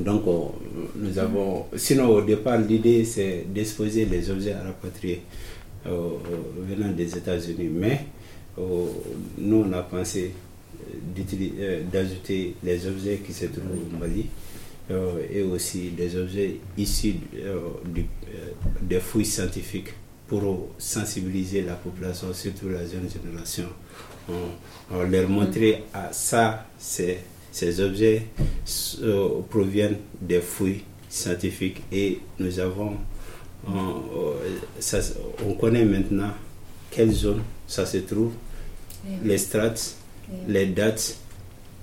Donc, 0.00 0.22
nous 0.96 1.18
avons. 1.18 1.66
Sinon, 1.76 2.08
au 2.08 2.20
départ, 2.22 2.58
l'idée, 2.58 3.04
c'est 3.04 3.46
d'exposer 3.52 4.04
les 4.04 4.30
objets 4.30 4.52
à 4.52 4.62
rapatrier 4.62 5.22
euh, 5.86 6.10
venant 6.68 6.92
des 6.92 7.16
États-Unis. 7.16 7.68
Mais 7.72 8.04
nous, 8.56 9.64
on 9.68 9.72
a 9.72 9.82
pensé 9.82 10.32
euh, 10.90 11.82
d'ajouter 11.92 12.54
les 12.62 12.86
objets 12.86 13.20
qui 13.24 13.32
se 13.32 13.46
trouvent 13.46 13.64
au 13.72 13.98
Mali 13.98 14.26
euh, 14.90 15.22
et 15.32 15.42
aussi 15.42 15.90
des 15.90 16.16
objets 16.16 16.56
issus 16.76 17.14
des 18.82 19.00
fouilles 19.00 19.24
scientifiques 19.24 19.94
pour 20.26 20.68
sensibiliser 20.78 21.62
la 21.62 21.74
population, 21.74 22.32
surtout 22.32 22.68
la 22.68 22.84
jeune 22.86 23.08
génération. 23.08 23.68
On, 24.28 25.02
leur 25.04 25.28
montrer 25.28 25.84
à 25.94 26.12
ça, 26.12 26.66
c'est 26.78 27.18
ces 27.52 27.80
objets 27.80 28.26
euh, 29.02 29.40
proviennent 29.48 29.96
des 30.20 30.40
fouilles 30.40 30.82
scientifiques 31.08 31.82
et 31.90 32.20
nous 32.38 32.58
avons, 32.58 32.96
euh, 33.68 35.00
on 35.46 35.54
connaît 35.54 35.84
maintenant 35.84 36.30
quelle 36.90 37.10
zone 37.10 37.42
ça 37.66 37.86
se 37.86 37.98
trouve, 37.98 38.32
les 39.24 39.38
strates, 39.38 39.96
les 40.46 40.66
dates, 40.66 41.16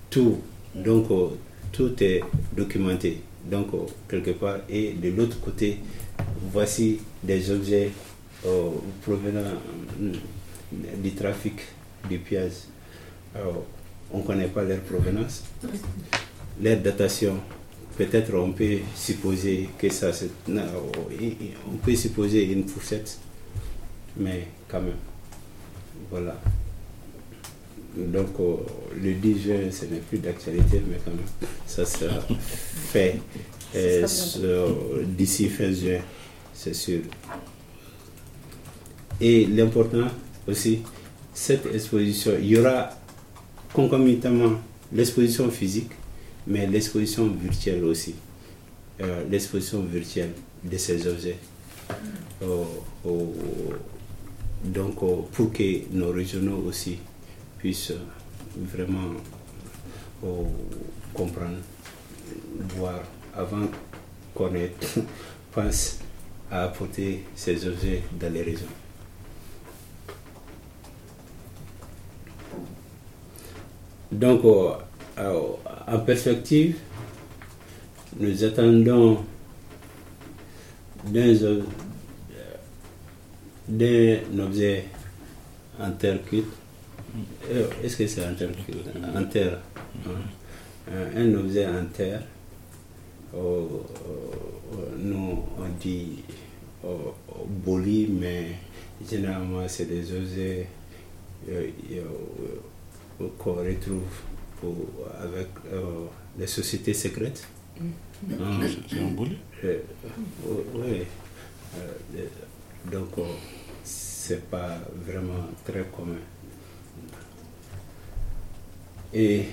tout. 0.10 0.40
Donc 0.76 1.10
euh, 1.12 1.30
tout 1.72 1.92
est 2.04 2.22
documenté. 2.56 3.22
Donc 3.50 3.68
quelque 4.10 4.32
part, 4.32 4.58
et 4.70 4.94
de 4.94 5.10
l'autre 5.10 5.40
côté, 5.40 5.80
voici 6.52 7.00
des 7.24 7.52
objets 7.52 7.92
provenant 9.04 9.52
du 10.98 11.12
trafic 11.12 11.54
du 12.10 12.18
piège 12.20 12.54
on 14.16 14.20
ne 14.20 14.24
connaît 14.24 14.48
pas 14.48 14.64
leur 14.64 14.80
provenance. 14.80 15.44
Leur 16.62 16.80
datation, 16.80 17.36
peut-être 17.98 18.34
on 18.36 18.54
peut 18.54 18.78
supposer 18.96 19.70
que 19.78 19.90
ça, 19.92 20.12
on 20.48 21.78
peut 21.84 21.96
supposer 21.96 22.46
une 22.46 22.66
fourchette, 22.66 23.20
mais 24.18 24.48
quand 24.70 24.82
même, 24.82 24.94
voilà. 26.10 26.40
Donc 27.98 28.40
euh, 28.40 28.56
le 29.02 29.14
10 29.14 29.42
juin, 29.42 29.72
ce 29.72 29.86
n'est 29.86 30.00
plus 30.00 30.18
d'actualité, 30.20 30.82
mais 30.90 30.98
quand 31.04 31.12
même, 31.12 31.50
ça 31.66 31.86
sera 31.86 32.22
fait 32.92 33.20
euh, 33.76 34.08
d'ici 35.06 35.50
fin 35.50 35.72
juin, 35.74 36.00
c'est 36.54 36.74
sûr. 36.76 37.02
Et 39.20 39.46
l'important 39.46 40.08
aussi, 40.48 40.82
cette 41.34 41.66
exposition, 41.74 42.34
il 42.40 42.48
y 42.48 42.58
aura 42.58 42.90
concomitamment 43.76 44.54
l'exposition 44.94 45.52
physique, 45.52 45.92
mais 46.48 46.66
l'exposition 46.66 47.28
virtuelle 47.28 47.84
aussi. 47.84 48.16
Euh, 49.02 49.24
l'exposition 49.30 49.82
virtuelle 49.82 50.32
de 50.64 50.78
ces 50.78 51.06
objets 51.06 51.38
donc 54.64 54.96
pour 55.32 55.52
que 55.52 55.92
nos 55.92 56.12
régionaux 56.12 56.64
aussi 56.66 56.98
puissent 57.58 57.94
vraiment 58.56 59.14
comprendre, 61.14 61.58
voir 62.78 63.02
avant 63.36 63.68
qu'on 64.34 64.50
pense 65.52 66.00
à 66.50 66.64
apporter 66.64 67.24
ces 67.36 67.68
objets 67.68 68.04
dans 68.20 68.32
les 68.32 68.42
régions. 68.44 68.68
Donc, 74.16 74.42
en 75.18 76.00
perspective, 76.00 76.78
nous 78.18 78.44
attendons 78.44 79.20
d'un 83.68 84.18
objet 84.40 84.86
en 85.80 85.92
terre 85.92 86.20
cuite. 86.26 86.46
Euh, 87.52 87.68
est-ce 87.84 87.98
que 87.98 88.08
c'est 88.08 88.26
en 88.26 88.34
terre 88.34 88.50
cuite? 88.66 88.78
En 89.16 89.24
terre. 89.26 89.60
Un 91.16 91.34
objet 91.34 91.68
en 91.68 91.86
terre. 91.94 92.22
nous, 93.34 93.84
on 95.58 95.68
dit 95.82 96.20
boli, 97.66 98.08
mais 98.08 98.52
généralement, 99.10 99.68
c'est 99.68 99.86
des 99.86 100.14
objets 100.16 100.68
euh, 101.50 101.68
euh, 101.92 102.02
qu'on 103.38 103.54
retrouve 103.54 104.04
avec 105.22 105.48
les 106.38 106.48
sociétés 106.48 106.94
secrètes. 106.94 107.48
Mm. 107.80 107.90
C'est 108.90 109.00
un 109.00 109.12
boli 109.12 109.38
Oui. 110.74 111.04
donc, 112.92 113.10
c'est 113.84 114.50
pas 114.50 114.78
vraiment 115.06 115.48
très 115.64 115.84
commun. 115.96 116.18
Et 119.14 119.46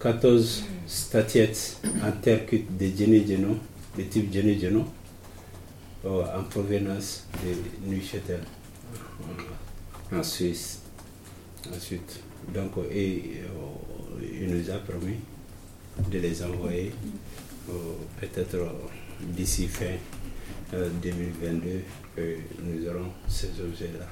14 0.00 0.64
statuettes 0.86 1.80
en 2.02 2.12
terre 2.12 2.46
cuite 2.46 2.76
de 2.76 2.86
Jenny 2.96 3.26
Geno, 3.26 3.56
de 3.96 4.02
type 4.04 4.32
Jenny 4.32 4.58
Geno, 4.58 4.84
en 6.04 6.42
provenance 6.48 7.26
de 7.44 7.90
Neuchâtel, 7.90 8.40
en 10.12 10.22
Suisse. 10.22 10.80
Ensuite, 11.74 12.20
donc, 12.54 12.72
et, 12.92 13.22
il 14.40 14.48
nous 14.54 14.70
a 14.70 14.78
promis 14.78 15.16
de 16.10 16.18
les 16.18 16.42
envoyer 16.42 16.92
peut-être 18.20 18.58
d'ici 19.20 19.66
fin 19.66 19.96
2022 20.72 21.82
que 22.16 22.36
nous 22.62 22.88
aurons 22.88 23.10
ces 23.28 23.48
objets-là. 23.60 24.06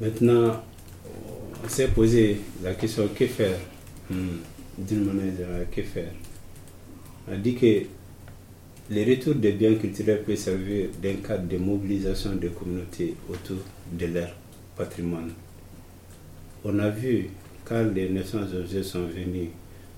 Maintenant, 0.00 0.62
on 1.64 1.68
s'est 1.68 1.88
posé 1.88 2.40
la 2.62 2.74
question 2.74 3.08
que 3.14 3.26
faire? 3.26 3.58
Hmm, 4.10 4.38
D'une 4.76 5.04
manière 5.04 5.36
générale, 5.36 5.66
que 5.70 5.82
faire? 5.82 6.12
On 7.28 7.32
a 7.32 7.36
dit 7.36 7.54
que 7.54 7.82
les 8.90 9.04
retours 9.04 9.34
des 9.34 9.52
biens 9.52 9.74
culturels 9.76 10.22
peuvent 10.22 10.36
servir 10.36 10.88
d'un 11.02 11.14
cadre 11.14 11.48
de 11.48 11.56
mobilisation 11.56 12.34
des 12.36 12.48
communautés 12.48 13.14
autour 13.28 13.58
de 13.92 14.06
leur 14.06 14.28
patrimoine. 14.76 15.30
On 16.64 16.78
a 16.78 16.90
vu, 16.90 17.28
quand 17.64 17.84
les 17.94 18.08
nations 18.10 18.42
objets 18.42 18.82
sont 18.82 19.06
venus, 19.06 19.48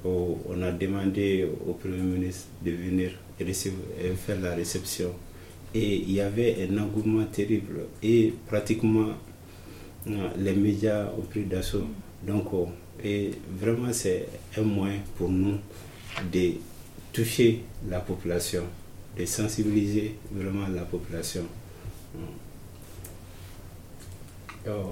on 0.05 0.63
a 0.63 0.71
demandé 0.71 1.49
au 1.67 1.73
Premier 1.73 1.99
ministre 2.03 2.47
de 2.65 2.71
venir 2.71 3.11
faire 3.45 4.41
la 4.41 4.55
réception. 4.55 5.13
Et 5.75 5.97
il 5.97 6.13
y 6.13 6.21
avait 6.21 6.69
un 6.71 6.79
engouement 6.79 7.25
terrible. 7.25 7.87
Et 8.03 8.33
pratiquement, 8.47 9.09
euh, 10.07 10.29
les 10.39 10.55
médias 10.55 11.07
ont 11.19 11.23
pris 11.23 11.45
d'assaut. 11.45 11.85
Donc, 12.27 12.53
oh, 12.53 12.69
et 13.05 13.33
vraiment, 13.61 13.93
c'est 13.93 14.27
un 14.57 14.63
moyen 14.63 15.01
pour 15.17 15.29
nous 15.29 15.59
de 16.33 16.53
toucher 17.17 17.63
la 17.89 18.01
population, 18.01 18.65
de 19.19 19.25
sensibiliser 19.25 20.17
vraiment 20.31 20.69
la 20.69 20.83
population. 20.83 21.45
Euh, 24.69 24.83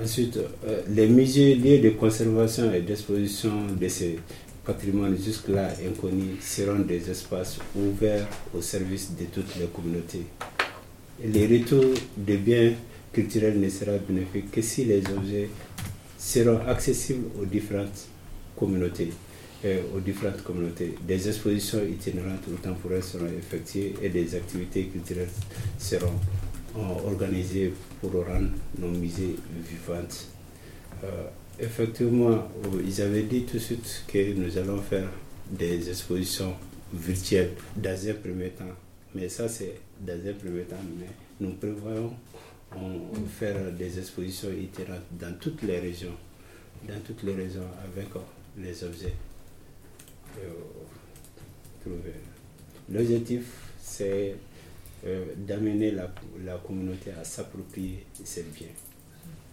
ensuite, 0.00 0.36
euh, 0.36 0.82
les 0.88 1.08
musées, 1.08 1.56
lieux 1.56 1.78
de 1.80 1.90
conservation 1.90 2.72
et 2.72 2.82
d'exposition 2.82 3.66
de 3.80 3.88
ces 3.88 4.20
patrimoines 4.64 5.16
jusque-là 5.20 5.70
inconnus 5.84 6.36
seront 6.42 6.78
des 6.78 7.10
espaces 7.10 7.58
ouverts 7.74 8.28
au 8.56 8.62
service 8.62 9.10
de 9.18 9.24
toutes 9.24 9.56
les 9.56 9.66
communautés. 9.66 10.26
les 11.24 11.46
retours 11.48 11.94
de 12.16 12.36
biens 12.36 12.72
culturels 13.12 13.58
ne 13.58 13.68
sera 13.68 13.98
bénéfique 13.98 14.52
que 14.52 14.62
si 14.62 14.84
les 14.84 15.02
objets 15.10 15.48
seront 16.16 16.60
accessibles 16.68 17.26
aux 17.40 17.44
différentes 17.46 18.06
communautés. 18.56 19.10
Euh, 19.64 19.82
aux 19.92 19.98
différentes 19.98 20.44
communautés. 20.44 20.94
Des 21.02 21.26
expositions 21.26 21.82
itinérantes 21.84 22.46
ou 22.46 22.54
temporaires 22.58 23.02
seront 23.02 23.26
effectuées 23.26 23.92
et 24.00 24.08
des 24.08 24.36
activités 24.36 24.84
culturelles 24.84 25.28
seront 25.76 26.14
euh, 26.76 26.80
organisées 27.04 27.74
pour 28.00 28.12
rendre 28.24 28.50
nos 28.78 28.86
musées 28.86 29.34
vivantes. 29.68 30.28
Euh, 31.02 31.24
effectivement, 31.58 32.46
ils 32.86 33.02
avaient 33.02 33.24
dit 33.24 33.42
tout 33.46 33.54
de 33.54 33.58
suite 33.58 34.04
que 34.06 34.32
nous 34.34 34.56
allons 34.58 34.80
faire 34.80 35.08
des 35.50 35.88
expositions 35.90 36.54
virtuelles 36.94 37.54
dans 37.74 38.08
un 38.10 38.14
premier 38.14 38.50
temps. 38.50 38.76
Mais 39.12 39.28
ça, 39.28 39.48
c'est 39.48 39.80
dans 40.00 40.12
un 40.24 40.34
premier 40.34 40.62
temps. 40.62 40.76
Mais 41.00 41.08
nous 41.40 41.54
prévoyons 41.54 42.12
faire 43.36 43.72
des 43.72 43.98
expositions 43.98 44.50
itinérantes 44.50 45.02
dans 45.18 45.36
toutes 45.40 45.62
les 45.62 45.80
régions, 45.80 46.14
dans 46.88 47.00
toutes 47.04 47.24
les 47.24 47.34
régions 47.34 47.66
avec 47.92 48.06
les 48.56 48.84
objets. 48.84 49.14
L'objectif, 52.90 53.44
c'est 53.80 54.36
euh, 55.06 55.26
d'amener 55.36 55.90
la, 55.90 56.56
communauté 56.58 57.12
à 57.12 57.22
s'approprier 57.22 58.06
ces 58.24 58.42
biens 58.42 58.66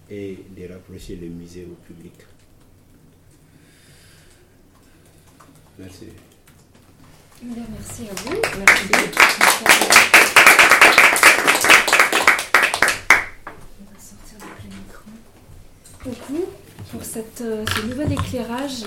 et 0.09 0.39
de 0.55 0.73
rapprocher 0.73 1.17
le 1.17 1.27
musée 1.27 1.65
au 1.69 1.75
public. 1.85 2.13
Merci. 5.77 6.07
Merci 7.43 8.03
à 8.09 8.13
vous. 8.21 8.41
Merci. 8.57 8.87
On 13.79 13.85
va 13.85 13.99
sortir 13.99 14.37
micro. 14.65 15.11
Beaucoup 16.05 16.45
pour 16.91 17.03
cette, 17.03 17.41
euh, 17.41 17.65
ce 17.75 17.81
nouvel 17.85 18.13
éclairage 18.13 18.85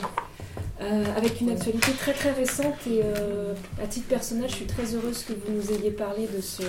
euh, 0.81 1.05
avec 1.17 1.41
une 1.41 1.51
actualité 1.51 1.91
très 1.93 2.13
très 2.13 2.31
récente 2.31 2.77
et 2.89 3.01
euh, 3.03 3.53
à 3.83 3.87
titre 3.89 4.07
personnel, 4.07 4.49
je 4.49 4.55
suis 4.55 4.65
très 4.65 4.95
heureuse 4.95 5.25
que 5.25 5.33
vous 5.33 5.53
nous 5.53 5.73
ayez 5.73 5.91
parlé 5.91 6.29
de, 6.29 6.41
ce, 6.41 6.63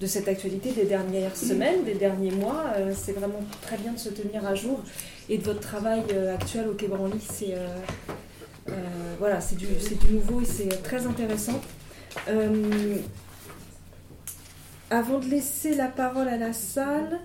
de 0.00 0.06
cette 0.06 0.26
actualité 0.26 0.72
des 0.72 0.86
dernières 0.86 1.36
semaines, 1.36 1.84
des 1.84 1.96
derniers 1.96 2.30
mois. 2.30 2.64
Euh, 2.76 2.94
c'est 2.96 3.12
vraiment 3.12 3.44
très 3.60 3.76
bien 3.76 3.92
de 3.92 3.98
se 3.98 4.08
tenir 4.08 4.46
à 4.46 4.54
jour 4.54 4.80
et 5.28 5.36
de 5.36 5.44
votre 5.44 5.60
travail 5.60 6.02
actuel 6.32 6.66
au 6.66 6.72
Quai 6.72 6.88
Branly. 6.88 7.20
C'est 7.20 7.54
voilà, 9.18 9.40
c'est 9.40 9.56
du, 9.56 9.66
du, 9.66 10.14
nouveau 10.14 10.40
et 10.40 10.46
c'est 10.46 10.82
très 10.82 11.06
intéressant. 11.06 11.60
avant 14.90 15.18
de 15.18 15.26
laisser 15.26 15.74
la 15.74 15.88
parole 15.88 16.28
à 16.28 16.38
la 16.38 16.54
salle, 16.54 17.20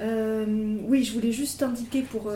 oui, 0.00 1.02
je 1.02 1.12
voulais 1.12 1.32
juste 1.32 1.64
indiquer 1.64 2.02
pour 2.02 2.30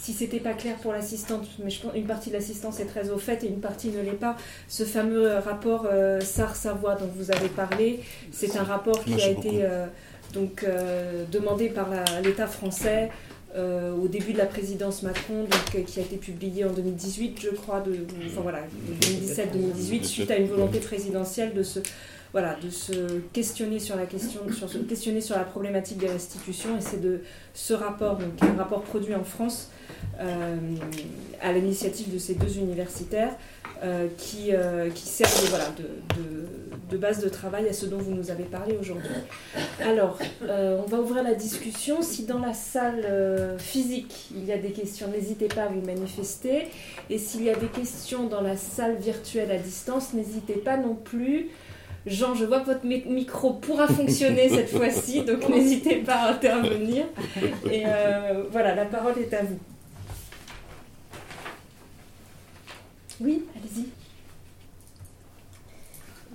si 0.00 0.14
c'était 0.14 0.40
pas 0.40 0.54
clair 0.54 0.76
pour 0.76 0.92
l'assistante, 0.92 1.46
mais 1.62 1.68
je 1.68 1.82
pense 1.82 1.94
une 1.94 2.06
partie 2.06 2.30
de 2.30 2.34
l'assistance 2.34 2.80
est 2.80 2.86
très 2.86 3.10
au 3.10 3.18
fait 3.18 3.44
et 3.44 3.48
une 3.48 3.60
partie 3.60 3.88
ne 3.88 4.00
l'est 4.00 4.12
pas. 4.12 4.36
Ce 4.66 4.84
fameux 4.84 5.30
euh, 5.30 5.40
rapport 5.40 5.86
euh, 5.90 6.20
SAR-Savoie 6.20 6.94
dont 6.94 7.10
vous 7.14 7.30
avez 7.30 7.48
parlé, 7.48 8.00
c'est 8.32 8.56
un 8.56 8.64
rapport 8.64 9.04
qui 9.04 9.20
a 9.20 9.28
été 9.28 9.62
euh, 9.62 9.86
donc 10.32 10.64
demandé 11.30 11.68
par 11.68 11.88
l'État 12.22 12.46
français 12.46 13.10
au 13.56 14.06
début 14.06 14.32
de 14.32 14.38
la 14.38 14.46
présidence 14.46 15.02
Macron, 15.02 15.42
donc, 15.42 15.84
qui 15.84 15.98
a 15.98 16.02
été 16.02 16.16
publié 16.16 16.64
en 16.64 16.70
2018, 16.70 17.40
je 17.42 17.48
crois, 17.50 17.80
de, 17.80 17.96
enfin 18.26 18.42
voilà, 18.42 18.60
2017-2018, 19.02 20.04
suite 20.04 20.30
à 20.30 20.36
une 20.36 20.46
volonté 20.46 20.78
présidentielle 20.78 21.52
de 21.52 21.64
se 21.64 21.80
voilà, 22.32 22.56
de 22.62 22.70
se 22.70 23.18
questionner 23.32 23.80
sur 23.80 23.96
la 23.96 24.06
question, 24.06 24.42
sur 24.56 24.70
se 24.70 24.78
questionner 24.78 25.20
sur 25.20 25.36
la 25.36 25.42
problématique 25.42 25.98
des 25.98 26.06
restitutions. 26.06 26.78
Et 26.78 26.80
c'est 26.80 27.00
de 27.00 27.22
ce 27.54 27.74
rapport, 27.74 28.18
donc 28.18 28.30
un 28.42 28.54
rapport 28.54 28.82
produit 28.82 29.16
en 29.16 29.24
France 29.24 29.68
euh, 29.72 29.79
à 30.20 31.52
l'initiative 31.52 32.12
de 32.12 32.18
ces 32.18 32.34
deux 32.34 32.58
universitaires, 32.58 33.32
euh, 33.82 34.08
qui, 34.18 34.48
euh, 34.52 34.90
qui 34.90 35.06
servent 35.08 35.48
voilà, 35.48 35.64
de, 35.70 35.84
de, 36.14 36.46
de, 36.90 36.96
base 36.98 37.24
de 37.24 37.30
travail 37.30 37.66
à 37.66 37.72
ce 37.72 37.86
dont 37.86 37.96
vous 37.96 38.10
nous 38.10 38.30
avez 38.30 38.44
parlé 38.44 38.76
aujourd'hui. 38.78 39.08
Alors, 39.82 40.18
on 40.42 40.82
va 40.86 41.00
ouvrir 41.00 41.22
la 41.22 41.32
discussion. 41.32 42.02
Si 42.02 42.26
dans 42.26 42.40
la 42.40 42.52
salle 42.52 43.56
physique, 43.58 44.28
il 44.36 44.44
y 44.44 44.52
a 44.52 44.58
des 44.58 44.72
questions, 44.72 45.08
n'hésitez 45.08 45.48
pas 45.48 45.62
à 45.62 45.68
vous 45.68 45.80
manifester. 45.80 46.68
Et 47.08 47.16
s'il 47.16 47.42
y 47.42 47.48
a 47.48 47.54
des 47.54 47.68
questions 47.68 48.26
dans 48.26 48.42
la 48.42 48.58
salle 48.58 48.96
virtuelle 48.96 49.50
à 49.50 49.56
distance, 49.56 50.12
n'hésitez 50.12 50.58
pas 50.58 50.76
non 50.76 50.94
plus. 50.94 51.48
Jean, 52.04 52.34
je 52.34 52.44
vois 52.44 52.60
que 52.60 52.66
votre 52.66 52.84
micro 52.84 53.54
pourra 53.54 53.88
fonctionner 53.88 54.48
cette 54.50 54.68
fois-ci, 54.68 55.22
donc 55.22 55.48
n'hésitez 55.48 55.96
pas 55.96 56.16
à 56.16 56.32
intervenir. 56.32 57.06
Et 57.64 57.84
voilà, 58.52 58.74
la 58.74 58.84
parole 58.84 59.14
est 59.18 59.32
à 59.32 59.40
vous. 59.40 59.58
Oui, 63.20 63.44
allez-y. 63.56 63.86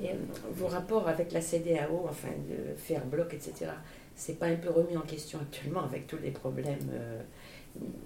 Et, 0.03 0.09
euh, 0.09 0.15
vos 0.53 0.67
rapports 0.67 1.07
avec 1.07 1.31
la 1.31 1.41
CDAO, 1.41 2.05
enfin 2.09 2.29
de 2.49 2.75
faire 2.75 3.05
bloc, 3.05 3.33
etc., 3.33 3.71
c'est 4.15 4.39
pas 4.39 4.47
un 4.47 4.55
peu 4.55 4.69
remis 4.69 4.95
en 4.95 5.01
question 5.01 5.39
actuellement 5.39 5.83
avec 5.83 6.07
tous 6.07 6.17
les 6.21 6.31
problèmes 6.31 6.89
euh, 6.93 7.21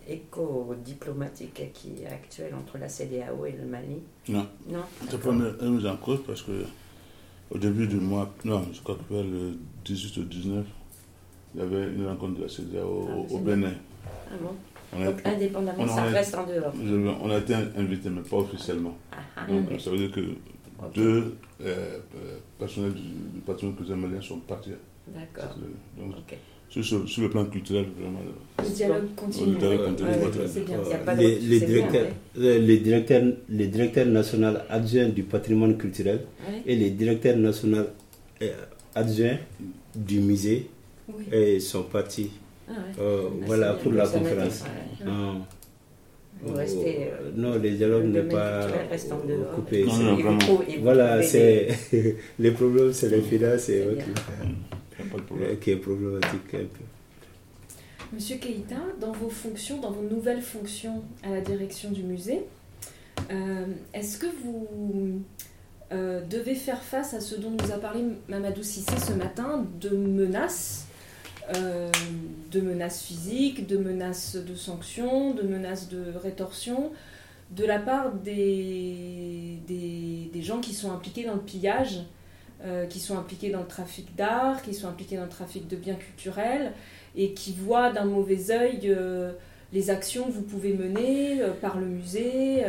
éco-diplomatiques 0.07 1.71
qui 1.73 2.05
actuels 2.05 2.55
entre 2.55 2.77
la 2.77 2.89
CDAO 2.89 3.45
et 3.45 3.51
le 3.51 3.65
Mali? 3.65 4.01
Non. 4.27 4.47
Non? 4.67 4.83
C'est 5.09 5.19
pas 5.19 5.31
mise 5.31 5.85
en 5.85 5.97
cause 5.97 6.19
parce 6.25 6.41
que 6.41 6.65
au 7.51 7.57
début 7.57 7.87
du 7.87 7.97
mois, 7.97 8.33
non, 8.43 8.65
je 8.71 8.81
crois 8.81 8.95
que 8.95 9.13
le 9.13 9.57
18 9.85 10.17
ou 10.17 10.23
19, 10.23 10.65
il 11.55 11.61
y 11.61 11.63
avait 11.63 11.83
une 11.83 12.07
rencontre 12.07 12.37
de 12.37 12.43
la 12.43 12.49
CDAO 12.49 13.07
Ah, 13.09 13.15
au 13.17 13.27
c'est 13.29 13.43
Bénin. 13.43 13.73
Ah 14.05 14.35
bon? 14.41 14.55
On 14.97 15.01
a, 15.01 15.05
Donc 15.05 15.21
indépendamment, 15.25 15.83
on 15.83 15.87
ça 15.87 16.01
aurait- 16.01 16.11
reste 16.11 16.35
en 16.35 16.45
dehors. 16.47 16.73
on 17.23 17.29
a 17.29 17.37
été 17.37 17.53
invité, 17.53 18.09
mais 18.09 18.21
pas 18.21 18.37
officiellement. 18.37 18.97
Ah, 19.11 19.17
ah, 19.37 19.47
Donc, 19.47 19.79
ça 19.79 19.91
veut 19.91 19.97
dire 19.97 20.11
que 20.11 20.21
Ok. 20.21 20.93
deux 20.95 21.35
euh, 21.61 21.97
euh, 22.15 22.37
personnels 22.57 22.93
du, 22.93 23.01
du 23.01 23.39
patrimoine 23.45 23.75
culturel 23.75 23.99
malien 24.01 24.21
sont 24.21 24.39
partis. 24.39 24.71
D'accord. 25.07 25.55
Donc, 25.97 26.11
Ok. 26.17 26.37
sur, 26.69 26.83
sur- 26.85 27.07
sur 27.09 27.21
le 27.23 27.29
plan 27.29 27.45
culturel, 27.45 27.85
vraiment. 27.99 28.19
euh, 28.19 28.63
Le 28.63 28.69
dialogue 28.73 29.15
continue. 29.15 29.53
Le 29.53 29.57
dialogue 29.59 29.85
continue, 29.85 30.09
a 30.09 31.15
les, 31.15 31.59
directeurs, 31.59 32.07
euh, 32.37 32.59
les, 33.49 33.67
directeurs, 33.67 34.05
nationaux 34.07 34.57
adjoints 34.69 35.09
du 35.09 35.23
patrimoine 35.23 35.77
culturel 35.77 36.21
Ouais. 36.47 36.63
et 36.65 36.75
les 36.75 36.91
directeurs 36.91 37.37
nationaux 37.37 37.85
euh, 38.41 38.51
adjoints 38.95 39.37
du 39.95 40.19
musée 40.19 40.69
Oui. 41.07 41.25
euh, 41.33 41.59
sont 41.59 41.83
partis. 41.83 42.31
Ah, 42.69 42.73
ouais. 42.73 42.77
Euh, 42.99 43.21
Ah, 43.29 43.33
voilà 43.45 43.73
pour 43.73 43.91
la 43.93 44.07
conférence. 44.07 44.63
ouais. 45.03 45.09
Vous 46.41 46.53
restez, 46.53 47.09
euh, 47.11 47.31
non, 47.35 47.55
le 47.55 47.69
dialogue 47.71 48.03
le 48.05 48.21
n'est 48.23 48.29
pas 48.29 48.65
coupé. 49.55 49.83
Non, 49.85 50.17
non, 50.17 50.37
Voilà, 50.81 51.21
c'est 51.21 51.67
les 52.39 52.51
problèmes, 52.51 52.93
c'est 52.93 53.09
les 53.09 53.21
finances 53.21 53.67
et 53.69 53.81
C'est 53.81 53.87
autres 53.87 54.05
bien. 54.05 54.13
Il 54.99 55.03
n'y 55.03 55.09
a 55.09 55.11
pas 55.11 55.17
de 55.17 55.23
problème. 55.23 55.57
qui 55.59 55.71
est 55.71 55.75
problématique 55.75 56.53
un 56.53 56.57
peu. 56.59 56.85
Monsieur 58.13 58.37
Keïta, 58.37 58.77
dans 59.01 59.11
vos 59.11 59.29
fonctions, 59.29 59.79
dans 59.81 59.91
vos 59.91 60.01
nouvelles 60.01 60.41
fonctions 60.41 61.03
à 61.23 61.29
la 61.29 61.41
direction 61.41 61.91
du 61.91 62.03
musée, 62.03 62.41
euh, 63.31 63.65
est-ce 63.93 64.17
que 64.17 64.27
vous 64.41 65.21
euh, 65.91 66.21
devez 66.25 66.55
faire 66.55 66.81
face 66.81 67.13
à 67.13 67.19
ce 67.19 67.35
dont 67.35 67.51
nous 67.51 67.71
a 67.71 67.77
parlé 67.79 68.01
Mamadou 68.29 68.63
Sissé 68.63 68.97
ce 68.97 69.11
matin, 69.13 69.65
de 69.81 69.89
menaces, 69.89 70.87
euh, 71.55 71.89
de 72.51 72.61
menaces 72.61 73.01
physiques, 73.01 73.67
de 73.67 73.77
menaces 73.77 74.35
de 74.35 74.55
sanctions, 74.55 75.33
de 75.33 75.43
menaces 75.43 75.89
de 75.89 76.13
rétorsion, 76.21 76.91
de 77.51 77.65
la 77.65 77.79
part 77.79 78.11
des, 78.11 79.57
des, 79.67 80.41
gens 80.41 80.59
qui 80.59 80.73
sont 80.73 80.91
impliqués 80.91 81.25
dans 81.25 81.35
le 81.35 81.41
pillage, 81.41 82.01
euh, 82.63 82.85
qui 82.85 82.99
sont 82.99 83.17
impliqués 83.17 83.51
dans 83.51 83.61
le 83.61 83.67
trafic 83.67 84.15
d'art, 84.15 84.61
qui 84.61 84.73
sont 84.73 84.87
impliqués 84.87 85.17
dans 85.17 85.23
le 85.23 85.29
trafic 85.29 85.67
de 85.67 85.75
biens 85.75 85.95
culturels 85.95 86.71
et 87.15 87.33
qui 87.33 87.53
voient 87.53 87.91
d'un 87.91 88.05
mauvais 88.05 88.51
œil 88.51 88.81
euh, 88.85 89.31
les 89.73 89.89
actions 89.89 90.25
que 90.25 90.31
vous 90.31 90.41
pouvez 90.41 90.73
mener 90.73 91.41
par 91.61 91.77
le 91.79 91.85
musée, 91.85 92.63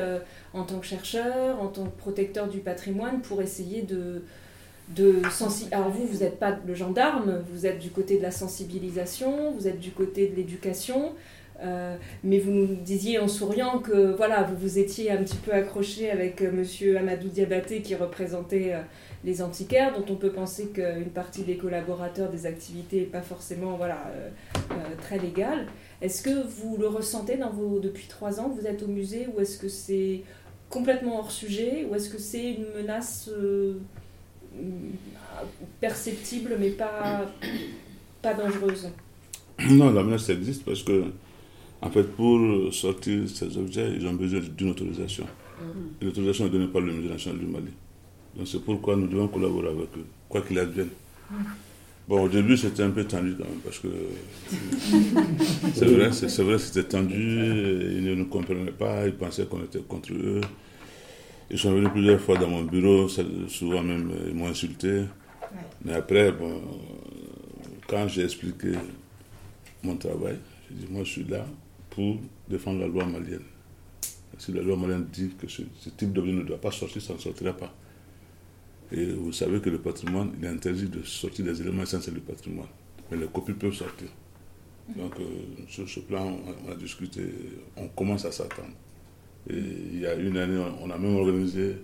en 0.53 0.65
tant 0.65 0.79
que 0.79 0.87
chercheur, 0.87 1.59
en 1.63 1.69
tant 1.69 1.85
que 1.85 1.97
protecteur 1.97 2.47
du 2.49 2.59
patrimoine, 2.59 3.23
pour 3.23 3.41
essayer 3.41 3.81
de, 3.81 4.23
de. 4.95 5.23
Alors 5.73 5.91
vous, 5.91 6.07
vous 6.07 6.19
n'êtes 6.19 6.39
pas 6.39 6.59
le 6.67 6.75
gendarme, 6.75 7.43
vous 7.53 7.67
êtes 7.67 7.79
du 7.79 7.91
côté 7.91 8.19
de 8.19 8.23
la 8.23 8.31
sensibilisation, 8.31 9.53
vous 9.53 9.69
êtes 9.69 9.81
du 9.81 9.91
côté 9.91 10.29
de 10.29 10.37
l'éducation, 10.37 11.13
euh, 11.63 11.97
mais 12.25 12.39
vous 12.39 12.51
nous 12.51 12.67
disiez 12.67 13.19
en 13.19 13.29
souriant 13.29 13.81
que 13.81 14.15
voilà, 14.17 14.43
vous 14.45 14.57
vous 14.57 14.79
étiez 14.79 15.11
un 15.11 15.19
petit 15.19 15.37
peu 15.37 15.53
accroché 15.53 16.11
avec 16.11 16.41
euh, 16.41 16.51
Monsieur 16.51 16.97
Amadou 16.97 17.29
Diabaté 17.29 17.83
qui 17.83 17.95
représentait 17.95 18.73
euh, 18.73 18.81
les 19.25 19.43
antiquaires, 19.43 19.93
dont 19.93 20.11
on 20.11 20.17
peut 20.17 20.31
penser 20.31 20.69
qu'une 20.69 21.11
partie 21.13 21.43
des 21.43 21.57
collaborateurs 21.57 22.31
des 22.31 22.47
activités 22.47 23.01
n'est 23.01 23.07
pas 23.07 23.21
forcément 23.21 23.77
voilà, 23.77 24.11
très 25.03 25.19
légale. 25.19 25.67
Est-ce 26.01 26.23
que 26.23 26.47
vous 26.47 26.79
le 26.79 26.89
ressentez 26.89 27.37
dans 27.37 27.51
vos, 27.51 27.81
depuis 27.81 28.07
trois 28.07 28.41
ans 28.41 28.49
que 28.49 28.59
vous 28.59 28.67
êtes 28.67 28.83
au 28.83 28.87
musée 28.87 29.29
ou 29.35 29.41
est-ce 29.41 29.59
que 29.59 29.69
c'est 29.69 30.23
complètement 30.71 31.19
hors 31.19 31.31
sujet 31.31 31.87
ou 31.91 31.95
est-ce 31.95 32.09
que 32.09 32.19
c'est 32.19 32.53
une 32.53 32.65
menace 32.75 33.29
perceptible 35.81 36.57
mais 36.59 36.71
pas, 36.71 37.27
pas 38.23 38.35
dangereuse 38.35 38.89
Non, 39.71 39.93
la 39.93 40.03
menace 40.03 40.29
existe 40.29 40.65
parce 40.65 40.83
que, 40.83 41.05
en 41.81 41.91
fait, 41.91 42.05
pour 42.05 42.73
sortir 42.73 43.29
ces 43.29 43.57
objets, 43.57 43.93
ils 43.97 44.07
ont 44.07 44.15
besoin 44.15 44.41
d'une 44.57 44.71
autorisation. 44.71 45.27
Et 46.01 46.05
l'autorisation 46.05 46.47
est 46.47 46.51
donnée 46.51 46.69
par 46.69 46.81
le 46.81 46.93
Musée 46.93 47.09
national 47.09 47.39
du 47.39 47.47
Mali. 47.47 47.71
Donc 48.37 48.47
c'est 48.47 48.63
pourquoi 48.63 48.97
nous 48.97 49.07
devons 49.07 49.29
collaborer 49.29 49.69
avec 49.69 49.89
eux, 49.97 50.07
quoi 50.29 50.41
qu'il 50.43 50.59
advienne. 50.59 50.91
Bon, 52.09 52.25
au 52.25 52.29
début, 52.29 52.57
c'était 52.57 52.83
un 52.83 52.91
peu 52.91 53.05
tendu 53.05 53.35
quand 53.37 53.45
même, 53.45 53.61
parce 53.65 53.79
que 53.79 53.89
c'est 55.75 55.87
vrai, 55.87 56.11
c'est 56.13 56.43
vrai, 56.43 56.59
c'était 56.59 56.85
tendu, 56.85 57.15
ils 57.15 58.05
ne 58.05 58.15
nous 58.15 58.27
comprenaient 58.27 58.73
pas, 58.73 59.07
ils 59.07 59.15
pensaient 59.15 59.47
qu'on 59.47 59.63
était 59.63 59.81
contre 59.81 60.13
eux. 60.13 60.41
Ils 61.51 61.59
sont 61.59 61.73
venus 61.73 61.91
plusieurs 61.91 62.21
fois 62.21 62.39
dans 62.39 62.49
mon 62.49 62.63
bureau, 62.63 63.09
souvent 63.09 63.83
même 63.83 64.11
euh, 64.11 64.29
ils 64.29 64.35
m'ont 64.35 64.49
insulté. 64.49 65.05
Mais 65.85 65.95
après, 65.95 66.31
bon, 66.31 66.61
quand 67.89 68.07
j'ai 68.07 68.23
expliqué 68.23 68.73
mon 69.83 69.97
travail, 69.97 70.39
j'ai 70.69 70.77
dit, 70.77 70.93
moi 70.93 71.03
je 71.03 71.11
suis 71.11 71.25
là 71.25 71.45
pour 71.91 72.19
défendre 72.49 72.81
la 72.81 72.87
loi 72.87 73.05
malienne. 73.05 73.43
Si 74.39 74.53
la 74.53 74.63
loi 74.63 74.77
malienne 74.77 75.07
dit 75.13 75.33
que 75.37 75.49
ce, 75.49 75.63
ce 75.81 75.91
type 75.91 76.13
d'objet 76.13 76.33
ne 76.33 76.43
doit 76.43 76.61
pas 76.61 76.71
sortir, 76.71 77.03
ça 77.03 77.15
ne 77.15 77.19
sortira 77.19 77.53
pas. 77.53 77.75
Et 78.93 79.07
vous 79.07 79.33
savez 79.33 79.61
que 79.61 79.71
le 79.71 79.79
patrimoine, 79.79 80.33
il 80.39 80.45
est 80.45 80.49
interdit 80.49 80.89
de 80.89 81.03
sortir 81.03 81.45
des 81.45 81.61
éléments 81.61 81.83
essentiels 81.83 82.15
du 82.15 82.21
patrimoine. 82.21 82.69
Mais 83.11 83.17
les 83.17 83.27
copies 83.27 83.53
peuvent 83.55 83.75
sortir. 83.75 84.09
Donc, 84.97 85.19
euh, 85.21 85.25
sur 85.69 85.89
ce 85.89 86.01
plan, 86.01 86.37
on 86.67 86.73
a 86.73 86.75
discuté, 86.75 87.23
on 87.77 87.89
commence 87.89 88.25
à 88.25 88.33
s'attendre. 88.33 88.73
Et 89.49 89.57
il 89.57 90.01
y 90.01 90.07
a 90.07 90.15
une 90.15 90.37
année, 90.37 90.63
on 90.81 90.91
a 90.91 90.99
même 90.99 91.17
organisé 91.17 91.77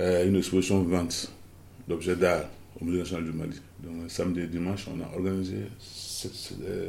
euh, 0.00 0.28
une 0.28 0.36
exposition 0.36 0.82
vente 0.82 1.32
d'objets 1.88 2.16
d'art 2.16 2.44
au 2.80 2.84
Musée 2.84 2.98
national 2.98 3.24
du 3.24 3.32
Mali. 3.32 3.60
Donc, 3.82 4.10
samedi 4.10 4.40
et 4.40 4.46
dimanche, 4.46 4.86
on 4.88 5.00
a 5.00 5.16
organisé 5.16 5.56
euh, 6.62 6.88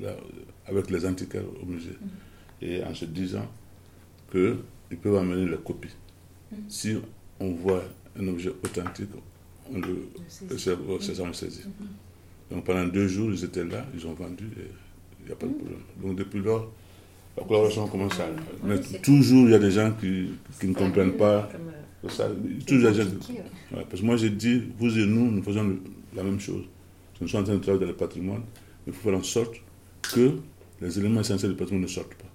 là, 0.00 0.16
avec 0.66 0.90
les 0.90 1.04
antiquaires 1.06 1.42
au 1.62 1.66
musée. 1.66 1.96
Et 2.62 2.82
en 2.82 2.94
se 2.94 3.04
disant 3.04 3.46
qu'ils 4.30 4.98
peuvent 5.02 5.16
amener 5.16 5.46
les 5.48 5.56
copies. 5.58 5.94
Si 6.68 6.96
on 7.40 7.50
voit 7.52 7.84
un 8.18 8.28
objet 8.28 8.50
authentique, 8.50 9.10
on 9.72 9.78
le 9.78 10.08
on 11.20 11.32
saisit. 11.32 11.64
Donc 12.50 12.64
pendant 12.64 12.86
deux 12.86 13.08
jours, 13.08 13.30
ils 13.32 13.44
étaient 13.44 13.64
là, 13.64 13.84
ils 13.94 14.06
ont 14.06 14.14
vendu 14.14 14.46
et 14.58 14.70
il 15.20 15.26
n'y 15.26 15.32
a 15.32 15.36
pas 15.36 15.46
de 15.46 15.52
problème. 15.52 15.80
Donc 16.00 16.16
depuis 16.16 16.40
lors, 16.40 16.70
la 17.36 17.44
collaboration 17.44 17.86
commence 17.88 18.18
à. 18.20 18.26
Mais 18.64 18.78
toujours, 19.02 19.44
il 19.46 19.50
y 19.52 19.54
a 19.54 19.58
des 19.58 19.70
gens 19.70 19.92
qui, 20.00 20.30
qui 20.60 20.66
ne 20.68 20.74
comprennent 20.74 21.12
pas. 21.16 21.48
Euh, 21.54 22.08
C'est 22.08 22.10
ça, 22.16 22.28
toujours 22.66 22.90
des 22.90 22.96
gens- 23.02 23.08
Ouais, 23.74 23.84
parce 23.88 24.00
que 24.00 24.06
moi 24.06 24.16
j'ai 24.16 24.30
dit, 24.30 24.62
vous 24.78 24.96
et 24.98 25.06
nous, 25.06 25.30
nous 25.30 25.42
faisons 25.42 25.64
le- 25.64 25.80
la 26.14 26.22
même 26.22 26.38
chose. 26.38 26.64
Nous 27.20 27.26
sommes 27.28 27.40
en 27.40 27.44
train 27.44 27.54
de 27.54 27.58
travailler 27.60 27.84
dans 27.84 27.90
le 27.90 27.96
patrimoine, 27.96 28.42
mais 28.86 28.92
il 28.92 28.92
faut 28.92 29.08
faire 29.10 29.18
en 29.18 29.22
sorte 29.22 29.56
que 30.14 30.32
les 30.80 30.98
éléments 30.98 31.20
essentiels 31.20 31.50
du 31.52 31.56
patrimoine 31.56 31.82
ne 31.82 31.88
sortent 31.88 32.14
pas. 32.14 32.30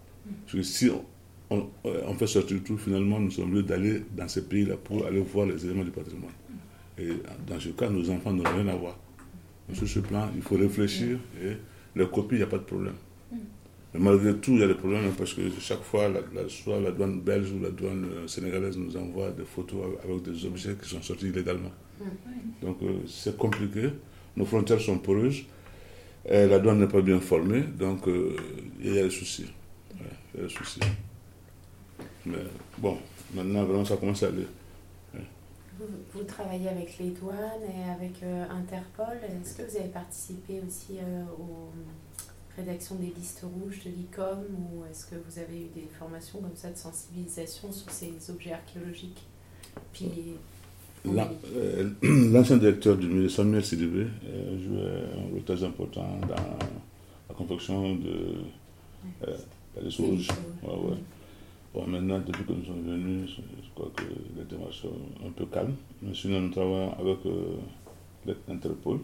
Parce 0.46 0.54
que 0.58 0.64
si 0.64 0.90
on, 0.90 1.58
on- 1.58 1.68
on 2.08 2.14
fait 2.16 2.28
sortir 2.28 2.58
tout, 2.66 2.78
finalement, 2.78 3.20
nous 3.20 3.32
sommes 3.32 3.46
obligés 3.50 3.64
d'aller 3.68 4.02
dans 4.18 4.28
ces 4.28 4.44
pays-là 4.44 4.76
pour 4.84 5.06
aller 5.06 5.22
voir 5.22 5.46
les 5.48 5.64
éléments 5.66 5.84
du 5.84 5.92
patrimoine. 5.92 6.32
Et 6.98 7.08
dans 7.48 7.60
ce 7.60 7.70
cas, 7.70 7.90
nos 7.90 8.10
enfants 8.10 8.34
n'ont 8.34 8.44
rien 8.44 8.68
à 8.68 8.76
voir. 8.76 8.98
Donc, 9.68 9.78
sur 9.78 9.88
ce 9.88 10.00
plan, 10.00 10.30
il 10.36 10.42
faut 10.42 10.58
réfléchir 10.58 11.18
et 11.42 11.54
les 11.96 12.08
copies, 12.08 12.36
il 12.36 12.38
n'y 12.40 12.44
a 12.44 12.48
pas 12.48 12.58
de 12.58 12.64
problème. 12.64 12.94
Mais 13.94 14.00
malgré 14.00 14.36
tout, 14.38 14.52
il 14.54 14.60
y 14.60 14.64
a 14.64 14.68
des 14.68 14.76
problèmes 14.76 15.06
hein, 15.06 15.14
parce 15.18 15.34
que 15.34 15.42
chaque 15.60 15.82
fois, 15.84 16.08
la, 16.08 16.22
la- 16.34 16.48
soit 16.50 16.80
la 16.80 16.92
douane 16.92 17.20
belge 17.22 17.52
ou 17.52 17.60
la 17.62 17.70
douane 17.72 18.06
euh, 18.06 18.28
sénégalaise 18.28 18.78
nous 18.78 18.96
envoie 18.96 19.32
des 19.32 19.44
photos 19.44 19.84
avec 20.04 20.22
des 20.24 20.46
objets 20.46 20.76
qui 20.82 20.88
sont 20.90 21.02
sortis 21.02 21.28
illégalement. 21.28 21.72
Donc 22.62 22.78
euh, 22.84 23.00
c'est 23.08 23.38
compliqué. 23.38 23.90
Nos 24.38 24.46
frontières 24.46 24.80
sont 24.82 24.98
poreuses. 24.98 25.44
Et 26.26 26.46
la 26.48 26.60
douane 26.60 26.80
n'est 26.80 26.88
pas 26.88 27.02
bien 27.02 27.20
formée. 27.20 27.62
Donc 27.64 28.08
euh, 28.08 28.36
il 28.80 28.94
y 28.96 29.00
a 29.00 29.04
des 29.04 29.10
soucis. 29.10 29.48
Ouais, 30.00 30.06
il 30.34 30.40
y 30.40 30.44
a 30.44 30.48
des 30.48 30.54
soucis. 30.54 30.80
Mais 32.26 32.38
bon, 32.78 32.98
maintenant 33.34 33.66
vraiment 33.66 33.84
ça 33.86 33.98
commence 33.98 34.24
à 34.24 34.28
aller. 34.28 34.48
Vous, 35.80 35.86
vous 36.14 36.24
travaillez 36.24 36.70
avec 36.70 36.98
les 37.00 37.10
douanes 37.10 37.64
et 37.68 37.90
avec 37.92 38.22
euh, 38.24 38.46
Interpol. 38.52 39.18
Est-ce 39.44 39.58
que 39.58 39.64
vous 39.70 39.78
avez 39.78 39.90
participé 39.90 40.62
aussi 40.66 41.00
euh, 41.00 41.24
aux 42.58 42.62
rédactions 42.62 42.96
des 42.96 43.12
listes 43.18 43.44
rouges 43.44 43.84
de 43.86 43.90
l'ICOM 43.90 44.40
ou 44.60 44.86
est-ce 44.86 45.06
que 45.06 45.16
vous 45.16 45.40
avez 45.40 45.62
eu 45.66 45.70
des 45.74 45.88
formations 45.98 46.40
comme 46.40 46.56
ça 46.56 46.70
de 46.72 46.78
sensibilisation 46.78 47.72
sur 47.72 47.90
ces 47.90 48.14
objets 48.30 48.54
archéologiques 48.54 49.24
Mali 50.00 50.36
euh, 51.56 51.90
L'ancien 52.32 52.58
directeur 52.58 52.98
du 52.98 53.08
musée 53.08 53.30
Samuel 53.30 53.64
Sidibé 53.64 54.06
euh, 54.26 54.64
jouait 54.64 55.20
un 55.20 55.32
rôle 55.32 55.44
très 55.44 55.64
important 55.64 56.08
dans 56.22 56.36
la 57.30 57.36
confection 57.36 57.96
de 57.96 58.36
euh, 59.28 59.38
la 59.76 59.82
liste 59.82 60.00
rouge. 60.00 60.28
Ouais, 60.64 60.70
ouais. 60.70 60.98
Bon, 61.74 61.88
maintenant, 61.88 62.20
depuis 62.20 62.44
que 62.44 62.52
nous 62.52 62.66
sommes 62.66 62.84
venus, 62.84 63.30
je, 63.30 63.42
je 63.64 63.70
crois 63.74 63.90
que 63.96 64.04
les 64.38 64.44
démarches 64.44 64.82
sont 64.82 65.26
un 65.26 65.32
peu 65.32 65.46
calmes. 65.46 65.76
Mais 66.02 66.14
sinon, 66.14 66.42
nous 66.42 66.50
travaillons 66.50 66.94
avec 67.00 67.26
euh, 67.26 68.36
l'Interpol. 68.48 69.00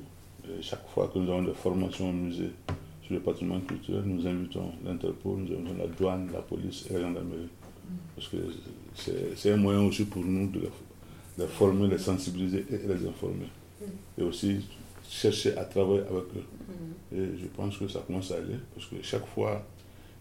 Et 0.46 0.62
chaque 0.62 0.88
fois 0.90 1.08
que 1.08 1.18
nous 1.18 1.32
avons 1.32 1.44
des 1.44 1.54
formations 1.54 2.10
au 2.10 2.14
musée 2.14 2.52
sur 3.08 3.16
le 3.16 3.22
patrimoine 3.22 3.64
culturel, 3.64 4.04
nous 4.06 4.28
invitons 4.28 4.70
l'Interpol, 4.84 5.38
nous 5.40 5.56
invitons 5.56 5.78
la 5.78 5.88
douane, 5.88 6.30
la 6.34 6.42
police 6.42 6.86
et 6.90 6.94
la 6.94 7.02
gendarmerie. 7.02 7.48
Parce 8.16 8.28
que 8.28 8.38
c'est 9.34 9.52
un 9.52 9.58
moyen 9.58 9.82
aussi 9.84 10.04
pour 10.04 10.26
nous 10.26 10.48
de 10.50 10.60
les, 10.60 10.66
de 10.66 10.70
les 11.44 11.48
former, 11.48 11.88
les 11.88 11.98
sensibiliser 11.98 12.66
et 12.70 12.86
les 12.86 13.08
informer. 13.08 13.48
Et 14.18 14.24
aussi 14.24 14.58
chercher 15.08 15.56
à 15.58 15.64
travailler 15.64 16.02
avec 16.02 16.26
eux. 16.36 17.16
Et 17.16 17.38
je 17.42 17.48
pense 17.56 17.78
que 17.78 17.88
ça 17.88 18.02
commence 18.06 18.32
à 18.32 18.36
aller, 18.36 18.58
parce 18.76 18.88
que 18.88 18.96
chaque 19.02 19.26
fois 19.28 19.66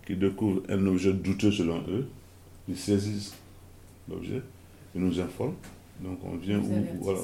qu'ils 0.07 0.21
découvrent 0.21 0.63
un 0.69 0.87
objet 0.87 1.13
douteux 1.13 1.51
selon 1.51 1.83
eux, 1.89 2.07
ils 2.69 2.77
saisissent 2.77 3.35
l'objet, 4.09 4.43
ils 4.95 5.01
nous 5.01 5.19
informent. 5.19 5.57
Donc 6.01 6.21
on 6.25 6.37
vient 6.37 6.61
où, 6.61 6.85
voilà, 7.01 7.19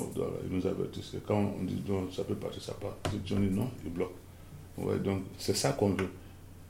ils 0.44 0.56
nous 0.56 0.66
avertissent. 0.66 1.14
Et 1.14 1.20
quand 1.24 1.54
on 1.60 1.62
dit 1.62 1.80
non, 1.86 2.10
ça 2.10 2.24
peut 2.24 2.34
partir, 2.34 2.60
ça 2.60 2.74
part. 2.74 2.96
Si 3.24 3.32
on 3.32 3.38
dit 3.38 3.50
non, 3.50 3.70
ils 3.84 3.92
bloquent. 3.92 4.12
Ouais, 4.78 4.98
donc 4.98 5.22
c'est 5.38 5.56
ça 5.56 5.72
qu'on 5.72 5.90
veut. 5.90 6.08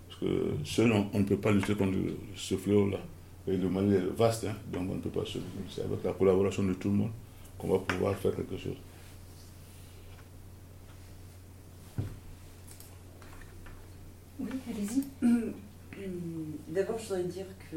Parce 0.08 0.20
que 0.20 0.52
seul, 0.64 0.92
on, 0.92 1.08
on 1.12 1.20
ne 1.20 1.24
peut 1.24 1.36
pas 1.36 1.52
lutter 1.52 1.74
contre 1.74 1.98
ce 2.36 2.56
fléau-là. 2.56 2.98
Et 3.46 3.56
le 3.56 3.68
Mali 3.68 3.94
est 3.94 4.16
vaste, 4.16 4.44
hein, 4.44 4.54
donc 4.72 4.88
on 4.90 4.94
ne 4.94 5.00
peut 5.00 5.10
pas 5.10 5.24
se. 5.26 5.38
C'est 5.68 5.82
avec 5.82 6.02
la 6.04 6.12
collaboration 6.12 6.62
de 6.64 6.74
tout 6.74 6.88
le 6.88 6.94
monde 6.94 7.10
qu'on 7.58 7.68
va 7.68 7.78
pouvoir 7.78 8.14
faire 8.16 8.34
quelque 8.34 8.56
chose. 8.56 8.76
Oui, 14.38 14.48
allez-y. 14.68 15.02
Hum, 15.24 15.52
D'abord, 16.68 16.98
je 16.98 17.04
voudrais 17.08 17.24
dire 17.24 17.46
que 17.70 17.76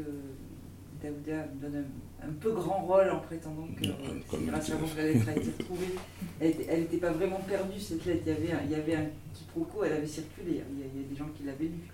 Daouda 1.02 1.46
donne 1.60 1.76
un, 1.76 1.84
un 2.28 2.32
peu 2.40 2.52
grand 2.52 2.80
rôle 2.84 3.10
en 3.10 3.20
prétendant 3.20 3.68
que 3.68 3.86
Non, 3.86 4.46
grâce 4.46 4.70
à 4.70 4.76
vous 4.76 4.96
la 4.96 5.04
lettre 5.04 5.28
a 5.28 5.32
été 5.36 5.50
retrouvée. 5.58 5.94
Elle 6.40 6.80
n'était 6.80 6.96
pas 6.96 7.12
vraiment 7.12 7.40
perdue, 7.40 7.80
cette 7.80 8.04
lettre. 8.04 8.22
Il 8.26 8.32
y, 8.32 8.36
avait 8.36 8.52
un, 8.52 8.60
il 8.64 8.70
y 8.70 8.74
avait 8.74 8.94
un 8.96 9.06
quiproquo, 9.34 9.84
elle 9.84 9.92
avait 9.92 10.06
circulé. 10.06 10.50
Il 10.50 10.56
y 10.56 10.82
a, 10.82 10.86
il 10.94 11.02
y 11.02 11.04
a 11.04 11.08
des 11.08 11.16
gens 11.16 11.28
qui 11.36 11.44
l'avaient 11.44 11.64
lue. 11.64 11.90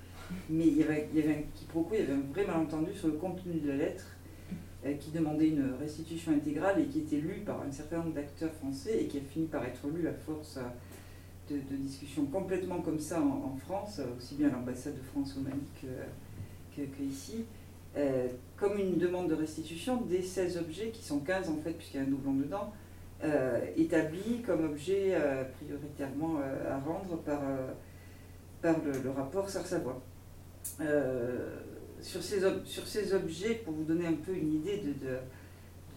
Mais 0.48 0.66
il 0.66 0.78
y, 0.78 0.82
avait, 0.82 1.08
il 1.12 1.20
y 1.20 1.22
avait 1.22 1.34
un 1.34 1.42
quiproquo, 1.54 1.90
il 1.94 2.00
y 2.00 2.02
avait 2.04 2.14
un 2.14 2.32
vrai 2.32 2.46
malentendu 2.46 2.94
sur 2.94 3.08
le 3.08 3.14
contenu 3.14 3.60
de 3.60 3.68
la 3.68 3.76
lettre 3.76 4.06
euh, 4.86 4.94
qui 4.94 5.10
demandait 5.10 5.48
une 5.48 5.74
restitution 5.78 6.32
intégrale 6.32 6.80
et 6.80 6.86
qui 6.86 7.00
était 7.00 7.18
lue 7.18 7.42
par 7.44 7.60
un 7.60 7.70
certain 7.70 7.98
nombre 7.98 8.14
d'acteurs 8.14 8.52
français 8.52 9.02
et 9.02 9.06
qui 9.06 9.18
a 9.18 9.20
fini 9.20 9.46
par 9.46 9.62
être 9.64 9.86
lue 9.94 10.08
à 10.08 10.14
force 10.14 10.56
euh, 10.56 10.62
de, 11.50 11.56
de 11.56 11.76
discussions 11.76 12.24
complètement 12.26 12.80
comme 12.80 12.98
ça 12.98 13.20
en, 13.20 13.52
en 13.52 13.56
France, 13.56 14.00
aussi 14.16 14.36
bien 14.36 14.48
à 14.48 14.52
l'ambassade 14.52 14.94
de 14.96 15.02
France 15.02 15.36
au 15.36 15.40
Mali 15.42 15.60
que, 15.82 15.86
que, 16.80 16.86
que 16.86 17.02
euh, 17.96 18.28
comme 18.56 18.78
une 18.78 18.96
demande 18.96 19.28
de 19.28 19.34
restitution 19.34 20.00
des 20.02 20.22
16 20.22 20.58
objets, 20.58 20.90
qui 20.90 21.02
sont 21.02 21.20
15 21.20 21.50
en 21.50 21.56
fait, 21.56 21.72
puisqu'il 21.72 21.98
y 21.98 22.00
a 22.00 22.04
un 22.04 22.08
doublon 22.08 22.34
dedans, 22.34 22.72
euh, 23.24 23.60
établis 23.76 24.42
comme 24.44 24.64
objets 24.64 25.10
euh, 25.12 25.44
prioritairement 25.44 26.40
à 26.68 26.78
rendre 26.78 27.18
par, 27.18 27.40
par 28.60 28.76
le, 28.84 29.10
rapport 29.10 29.48
Savoie. 29.48 30.00
Euh, 30.80 31.56
sur, 32.00 32.22
ces 32.22 33.14
objets, 33.14 33.54
pour 33.64 33.74
vous 33.74 33.84
donner 33.84 34.06
un 34.06 34.14
peu 34.14 34.32
une 34.32 34.54
idée 34.54 34.78
de, 34.78 35.18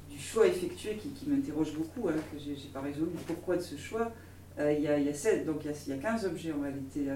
du 0.10 0.20
choix 0.20 0.46
effectué 0.46 0.96
qui, 0.98 1.10
qui 1.10 1.30
m'interroge 1.30 1.74
beaucoup, 1.74 2.10
hein, 2.10 2.16
que 2.32 2.38
j'ai 2.38 2.56
j'ai 2.56 2.68
pas 2.68 2.82
résolu, 2.82 3.12
pourquoi 3.26 3.56
de 3.56 3.62
ce 3.62 3.76
choix, 3.76 4.12
il 4.60 4.82
y, 4.82 4.88
a, 4.88 4.98
y 5.00 5.10
a 5.10 5.14
16 5.14 5.46
donc 5.46 5.66
il 5.66 5.72
y 5.72 5.74
a, 5.74 5.78
il 5.88 5.96
y 5.96 6.00
a 6.00 6.02
15 6.02 6.26
objets 6.26 6.52
en 6.52 6.62
réalité 6.62 7.08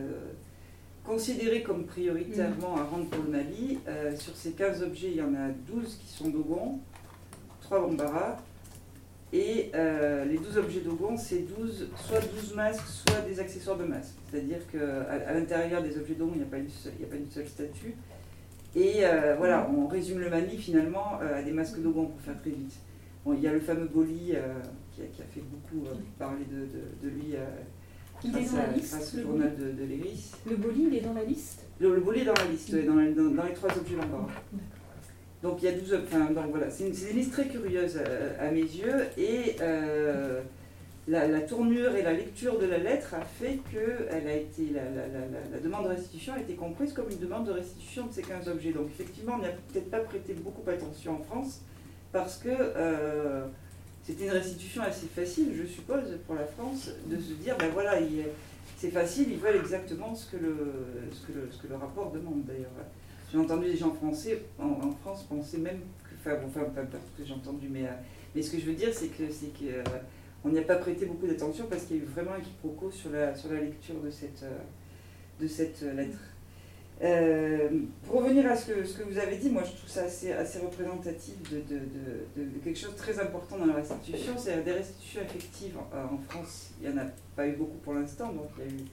considérés 1.20 1.64
comme 1.64 1.86
prioritairement 1.86 2.78
à 2.78 2.84
rendre 2.84 3.10
pour 3.10 3.24
le 3.24 3.32
Mali. 3.32 3.80
Euh, 3.88 4.16
sur 4.16 4.36
ces 4.36 4.52
15 4.52 4.84
objets, 4.84 5.10
il 5.10 5.18
y 5.18 5.22
en 5.24 5.34
a 5.34 5.50
12 5.68 5.96
qui 5.96 6.08
sont 6.08 6.30
Dogon, 6.30 6.80
3 7.62 7.82
Bambara. 7.82 8.38
Et 9.34 9.72
euh, 9.76 10.26
les 10.26 10.38
12 10.38 10.58
objets 10.60 10.82
Dogon, 10.82 11.18
c'est 11.18 11.40
12, 11.58 11.88
soit 11.96 12.20
12 12.20 12.54
masques, 12.56 12.86
soit 12.88 13.22
des 13.28 13.40
accessoires 13.40 13.78
de 13.78 13.86
masques. 13.86 14.14
C'est-à-dire 14.30 14.60
qu'à 14.72 15.02
à, 15.28 15.34
l'intérieur 15.34 15.82
des 15.82 15.98
objets 15.98 16.14
Dogon, 16.14 16.34
il 16.36 16.42
n'y 16.42 16.48
a 16.48 16.50
pas 16.50 16.58
une 16.58 16.70
seule, 16.70 16.94
il 17.00 17.06
a 17.06 17.08
pas 17.08 17.16
une 17.16 17.30
seule 17.30 17.48
statue. 17.48 17.96
Et 18.76 19.04
euh, 19.04 19.36
voilà, 19.36 19.68
on 19.76 19.88
résume 19.88 20.20
le 20.20 20.30
Mali 20.30 20.58
finalement 20.58 21.18
à 21.20 21.42
des 21.42 21.52
masques 21.52 21.82
Dogon 21.82 22.06
pour 22.06 22.22
faire 22.22 22.40
très 22.40 22.52
vite. 22.52 22.74
Bon, 23.26 23.34
il 23.34 23.42
y 23.42 23.48
a 23.48 23.52
le 23.54 23.60
fameux 23.60 23.88
Boli 23.88 24.34
qui, 24.96 25.02
a, 25.02 25.06
qui 25.12 25.22
a 25.22 25.26
fait 25.26 25.42
beaucoup 25.42 25.86
parler 26.20 26.46
de, 26.46 26.62
de- 26.62 27.04
de 27.04 27.10
lui 27.10 27.34
Il 28.24 28.38
est 28.38 28.46
dans 28.52 28.58
la 28.58 28.68
liste, 28.68 29.16
le 29.16 29.22
journal 29.24 29.56
de. 29.58 30.50
Le 30.50 30.56
boli, 30.58 30.88
il 30.92 30.96
est 30.96 31.02
dans 31.02 31.14
la 31.14 31.24
liste 31.24 31.66
Le, 31.80 31.96
le 31.96 32.02
Boli 32.02 32.22
est 32.22 32.26
dans 32.26 32.34
la 32.34 32.46
liste, 32.46 32.76
dans, 32.86 32.96
la- 32.96 33.12
dans- 33.12 33.30
dans 33.36 33.44
les 33.44 33.54
trois 33.54 33.70
objets 33.78 33.96
Lombard. 33.96 34.30
Donc 35.42 35.62
il 35.62 35.66
y 35.66 35.68
a 35.70 35.72
12 35.72 35.94
ob- 35.94 36.02
enfin, 36.06 36.26
donc 36.32 36.50
voilà, 36.52 36.70
c'est 36.70 36.88
une, 36.88 37.16
liste 37.16 37.32
très 37.32 37.48
curieuse 37.48 37.98
euh, 37.98 38.36
à, 38.46 38.52
mes 38.52 38.60
yeux 38.60 39.06
et 39.18 39.56
euh, 39.62 40.42
la, 41.08 41.30
la 41.30 41.40
tournure 41.40 41.96
et 41.96 42.02
la 42.02 42.12
lecture 42.12 42.60
de 42.60 42.66
la 42.66 42.78
lettre 42.78 43.14
a 43.14 43.22
fait 43.22 43.60
que 43.74 44.06
elle 44.12 44.28
a 44.28 44.36
été, 44.36 44.64
la, 44.74 44.84
la- 44.84 45.08
la- 45.08 45.20
la- 45.20 45.50
la 45.54 45.60
demande 45.62 45.86
de 45.86 45.90
restitution 45.92 46.34
a 46.34 46.40
été 46.42 46.56
comprise 46.56 46.92
comme 46.92 47.10
une 47.10 47.20
demande 47.20 47.48
de 47.48 47.54
restitution 47.54 48.08
de 48.08 48.12
ces 48.14 48.22
15 48.22 48.50
objets. 48.50 48.74
Donc 48.74 48.88
effectivement, 48.88 49.36
on 49.38 49.40
n'y 49.40 49.46
a 49.46 49.52
peut-être 49.72 49.90
pas 49.90 50.00
prêté 50.00 50.34
beaucoup 50.34 50.70
attention 50.70 51.14
en 51.22 51.24
France 51.24 51.62
parce 52.12 52.38
que 52.38 52.50
euh, 52.50 53.46
c'était 54.10 54.26
une 54.26 54.32
restitution 54.32 54.82
assez 54.82 55.06
facile, 55.06 55.50
je 55.56 55.68
suppose, 55.68 56.18
pour 56.26 56.34
la 56.34 56.46
France, 56.46 56.90
de 57.06 57.16
se 57.18 57.34
dire, 57.34 57.56
ben 57.60 57.70
voilà, 57.72 58.00
il- 58.02 58.26
c'est 58.76 58.90
facile, 58.90 59.28
ils 59.32 59.38
veulent 59.38 59.58
exactement 59.58 60.16
ce 60.16 60.32
que 60.32 60.38
le, 60.38 60.56
ce 61.12 61.28
que 61.28 61.38
le, 61.38 61.48
ce 61.52 61.62
que 61.62 61.68
le 61.68 61.76
rapport 61.76 62.12
demande 62.12 62.44
d'ailleurs. 62.46 62.72
J'ai 63.32 63.38
entendu 63.38 63.68
des 63.68 63.78
gens 63.78 63.94
français 63.94 64.42
en, 64.58 64.90
France 65.04 65.24
penser 65.30 65.60
même 65.60 65.82
que, 66.04 66.16
enfin, 66.28 66.38
peu 66.42 66.60
importe 66.60 67.04
ce 67.16 67.22
que 67.22 67.28
j'ai 67.28 67.34
entendu, 67.36 67.68
mais, 67.70 67.84
euh, 67.86 67.92
mais 68.34 68.42
ce 68.42 68.50
que 68.50 68.60
je 68.60 68.66
veux 68.66 68.74
dire, 68.74 68.90
c'est 68.92 69.10
que 69.10 69.30
c'est 69.30 69.54
que 69.54 69.66
euh, 69.66 70.50
n'y 70.50 70.58
a 70.58 70.64
pas 70.64 70.78
prêté 70.78 71.06
beaucoup 71.06 71.28
d'attention 71.28 71.68
parce 71.70 71.84
qu'il 71.84 71.98
y 71.98 72.00
a 72.00 72.02
eu 72.04 72.06
vraiment 72.08 72.32
un 72.34 72.40
quiproquo 72.40 72.90
sur 72.90 73.12
la, 73.12 73.36
sur 73.36 73.52
la 73.54 73.60
lecture 73.62 74.02
de 74.02 74.10
cette, 74.10 74.42
euh, 74.42 74.58
de 75.40 75.48
cette 75.48 75.82
lettre. 75.82 76.18
Euh, 77.02 77.70
pour 78.06 78.24
revenir 78.24 78.46
à 78.52 78.56
ce 78.58 78.68
que, 78.68 79.04
vous 79.04 79.18
avez 79.18 79.38
dit, 79.38 79.50
moi 79.50 79.64
je 79.64 79.72
trouve 79.72 79.90
ça 79.90 80.04
assez, 80.04 80.60
représentatif 80.60 81.36
de, 81.50 81.62
quelque 82.62 82.78
chose 82.78 82.92
de 82.92 82.98
très 82.98 83.18
important 83.20 83.58
dans 83.58 83.68
la 83.68 83.76
restitution, 83.76 84.34
c'est 84.38 84.64
des 84.64 84.74
restitutions 84.74 85.22
effectives 85.22 85.78
euh, 85.94 86.04
en 86.04 86.18
France. 86.30 86.72
Il 86.82 86.90
n'y 86.90 86.94
en 86.94 87.02
a 87.02 87.06
pas 87.36 87.48
eu 87.48 87.54
beaucoup 87.54 87.78
pour 87.78 87.94
l'instant, 87.94 88.34
donc 88.34 88.50
il 88.58 88.66
y 88.66 88.68
a 88.68 88.72
eu 88.72 88.86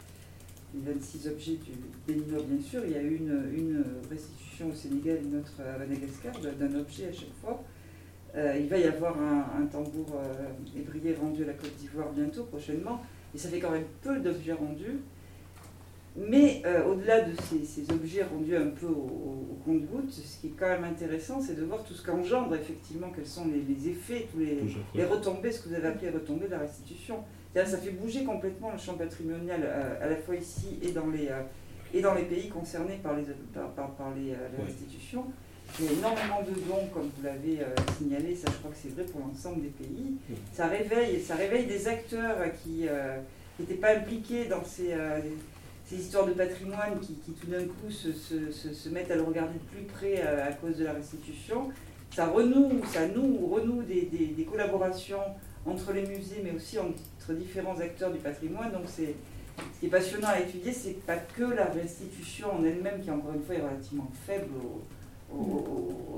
les 0.75 0.93
26 0.93 1.29
objets 1.29 1.57
du 1.57 1.73
Béninois 2.07 2.43
bien 2.49 2.63
sûr, 2.63 2.83
il 2.85 2.93
y 2.93 2.97
a 2.97 3.03
eu 3.03 3.17
une, 3.17 3.85
restitution 4.09 4.69
au 4.71 4.75
Sénégal, 4.75 5.19
une 5.25 5.41
autre 5.41 5.55
à 5.61 5.77
Madagascar 5.79 6.33
d'un 6.39 6.79
objet 6.79 7.09
à 7.09 7.13
chaque 7.13 7.35
fois. 7.41 7.65
Euh, 8.37 8.55
il 8.61 8.69
va 8.69 8.77
y 8.77 8.85
avoir 8.85 9.17
un, 9.19 9.67
tambour 9.67 10.07
euh, 10.15 10.79
ébrié 10.79 11.15
rendu 11.15 11.45
à 11.45 11.47
la 11.47 11.53
Côte 11.55 11.75
d'Ivoire 11.77 12.13
bientôt, 12.13 12.45
prochainement, 12.45 13.03
et 13.35 13.39
ça 13.39 13.49
fait 13.49 13.59
quand 13.59 13.71
même 13.71 13.87
peu 14.03 14.19
d'objets 14.21 14.53
rendus. 14.53 15.01
Mais 16.17 16.63
euh, 16.65 16.85
au-delà 16.87 17.21
de 17.23 17.33
ces, 17.43 17.65
ces 17.65 17.93
objets 17.93 18.23
rendus 18.25 18.57
un 18.57 18.69
peu 18.69 18.87
au, 18.87 19.59
compte-gouttes, 19.65 20.13
ce 20.13 20.41
qui 20.41 20.47
est 20.47 20.55
quand 20.59 20.69
même 20.69 20.85
intéressant, 20.85 21.41
c'est 21.41 21.57
de 21.59 21.65
voir 21.65 21.83
tout 21.83 21.93
ce 21.93 22.07
qu'engendre 22.07 22.55
effectivement, 22.55 23.11
quels 23.15 23.27
sont 23.27 23.49
les, 23.49 23.61
les 23.63 23.89
effets, 23.89 24.29
tous 24.33 24.39
les, 24.39 25.05
retombées, 25.05 25.51
ce 25.51 25.61
que 25.63 25.69
vous 25.69 25.75
avez 25.75 25.89
appelé 25.89 26.11
retombées 26.11 26.47
de 26.47 26.53
la 26.53 26.61
restitution. 26.61 27.17
Ça 27.55 27.79
fait 27.79 27.91
bouger 27.91 28.23
complètement 28.25 28.71
le 28.71 28.79
champ 28.79 28.95
patrimonial 28.95 29.61
euh, 29.65 30.05
à 30.05 30.09
la 30.09 30.17
fois 30.17 30.37
ici 30.37 30.79
et 30.83 30.93
dans 30.93 31.09
les, 31.09 31.29
euh, 31.29 31.41
et 31.93 32.01
dans 32.01 32.15
les 32.15 32.23
pays 32.23 32.49
concernés 32.49 33.01
par 33.03 33.17
les, 33.17 33.25
par, 33.53 33.71
par- 33.73 33.91
par 33.97 34.15
les, 34.15 34.35
restitutions. 34.65 35.25
Il 35.81 35.87
y 35.87 35.89
a 35.89 35.93
énormément 35.93 36.43
de 36.43 36.53
dons, 36.69 36.87
comme 36.95 37.11
vous 37.17 37.25
l'avez 37.25 37.59
signalé, 37.99 38.37
ça 38.37 38.49
je 38.53 38.59
crois 38.59 38.71
que 38.71 38.77
c'est 38.81 38.95
vrai 38.95 39.03
pour 39.05 39.21
l'ensemble 39.21 39.63
des 39.63 39.69
pays. 39.69 40.15
Ça 40.53 40.69
réveille, 40.69 41.21
ça 41.21 41.35
réveille 41.35 41.67
des 41.67 41.89
acteurs 41.89 42.37
qui 42.63 42.85
n'étaient 43.59 43.75
pas 43.75 43.97
impliqués 43.97 44.45
dans 44.45 44.63
ces, 44.65 44.95
ces 45.87 45.97
histoires 45.97 46.27
de 46.27 46.33
patrimoine 46.33 46.99
qui, 47.01 47.15
tout 47.15 47.47
d'un 47.47 47.65
coup 47.65 47.91
se, 47.91 48.13
se- 48.13 48.51
se- 48.53 48.89
mettent 48.89 49.11
à 49.11 49.17
le 49.17 49.23
regarder 49.23 49.55
de 49.55 49.65
plus 49.77 49.85
près 49.85 50.21
euh, 50.21 50.49
à 50.49 50.53
cause 50.53 50.77
de 50.77 50.85
la 50.85 50.93
restitution. 50.93 51.71
Ça 52.15 52.27
renoue, 52.27 52.81
ça 52.93 53.07
noue, 53.09 53.47
renoue 53.47 53.83
des, 53.83 54.03
des- 54.03 54.29
des 54.29 54.45
collaborations 54.45 55.21
entre 55.65 55.93
les 55.93 56.07
musées, 56.07 56.41
mais 56.45 56.51
aussi 56.53 56.79
entre 56.79 57.33
différents 57.35 57.79
acteurs 57.81 58.13
du 58.13 58.19
patrimoine. 58.19 58.73
Donc 58.73 58.85
c'est 58.87 59.15
ce 59.75 59.81
qui 59.81 59.87
est 59.87 59.91
passionnant 59.91 60.29
à 60.29 60.41
étudier, 60.41 60.73
c'est 60.73 61.01
pas 61.07 61.17
que 61.17 61.45
la 61.45 61.67
restitution 61.67 62.53
en 62.53 62.65
elle-même, 62.65 63.01
qui 63.01 63.11
encore 63.11 63.33
une 63.35 63.43
fois 63.43 63.55
est 63.55 63.63
relativement 63.63 64.11
faible 64.27 64.51
au, 64.63 64.83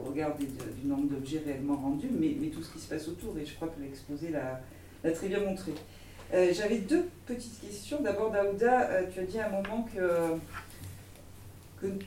regard 0.08 0.36
du 0.36 0.86
nombre 0.88 1.08
d'objets 1.08 1.42
réellement 1.44 1.76
rendus, 1.76 2.10
mais, 2.18 2.36
mais, 2.40 2.48
tout 2.48 2.62
ce 2.62 2.70
qui 2.72 2.78
se 2.78 2.88
passe 2.88 3.08
autour. 3.08 3.36
Et 3.38 3.46
je 3.46 3.54
crois 3.54 3.68
que 3.68 3.80
l'exposé 3.80 4.30
l'a 4.30 4.60
très 5.12 5.28
bien 5.28 5.40
montré. 5.40 5.72
Euh, 6.34 6.52
j'avais 6.52 6.78
deux 6.78 7.08
petites 7.26 7.60
questions. 7.60 8.00
D'abord, 8.02 8.30
Daouda, 8.30 8.90
euh, 8.90 9.02
tu 9.12 9.20
as 9.20 9.24
dit 9.24 9.38
à 9.38 9.46
un 9.46 9.50
moment 9.50 9.88
que 9.94 10.38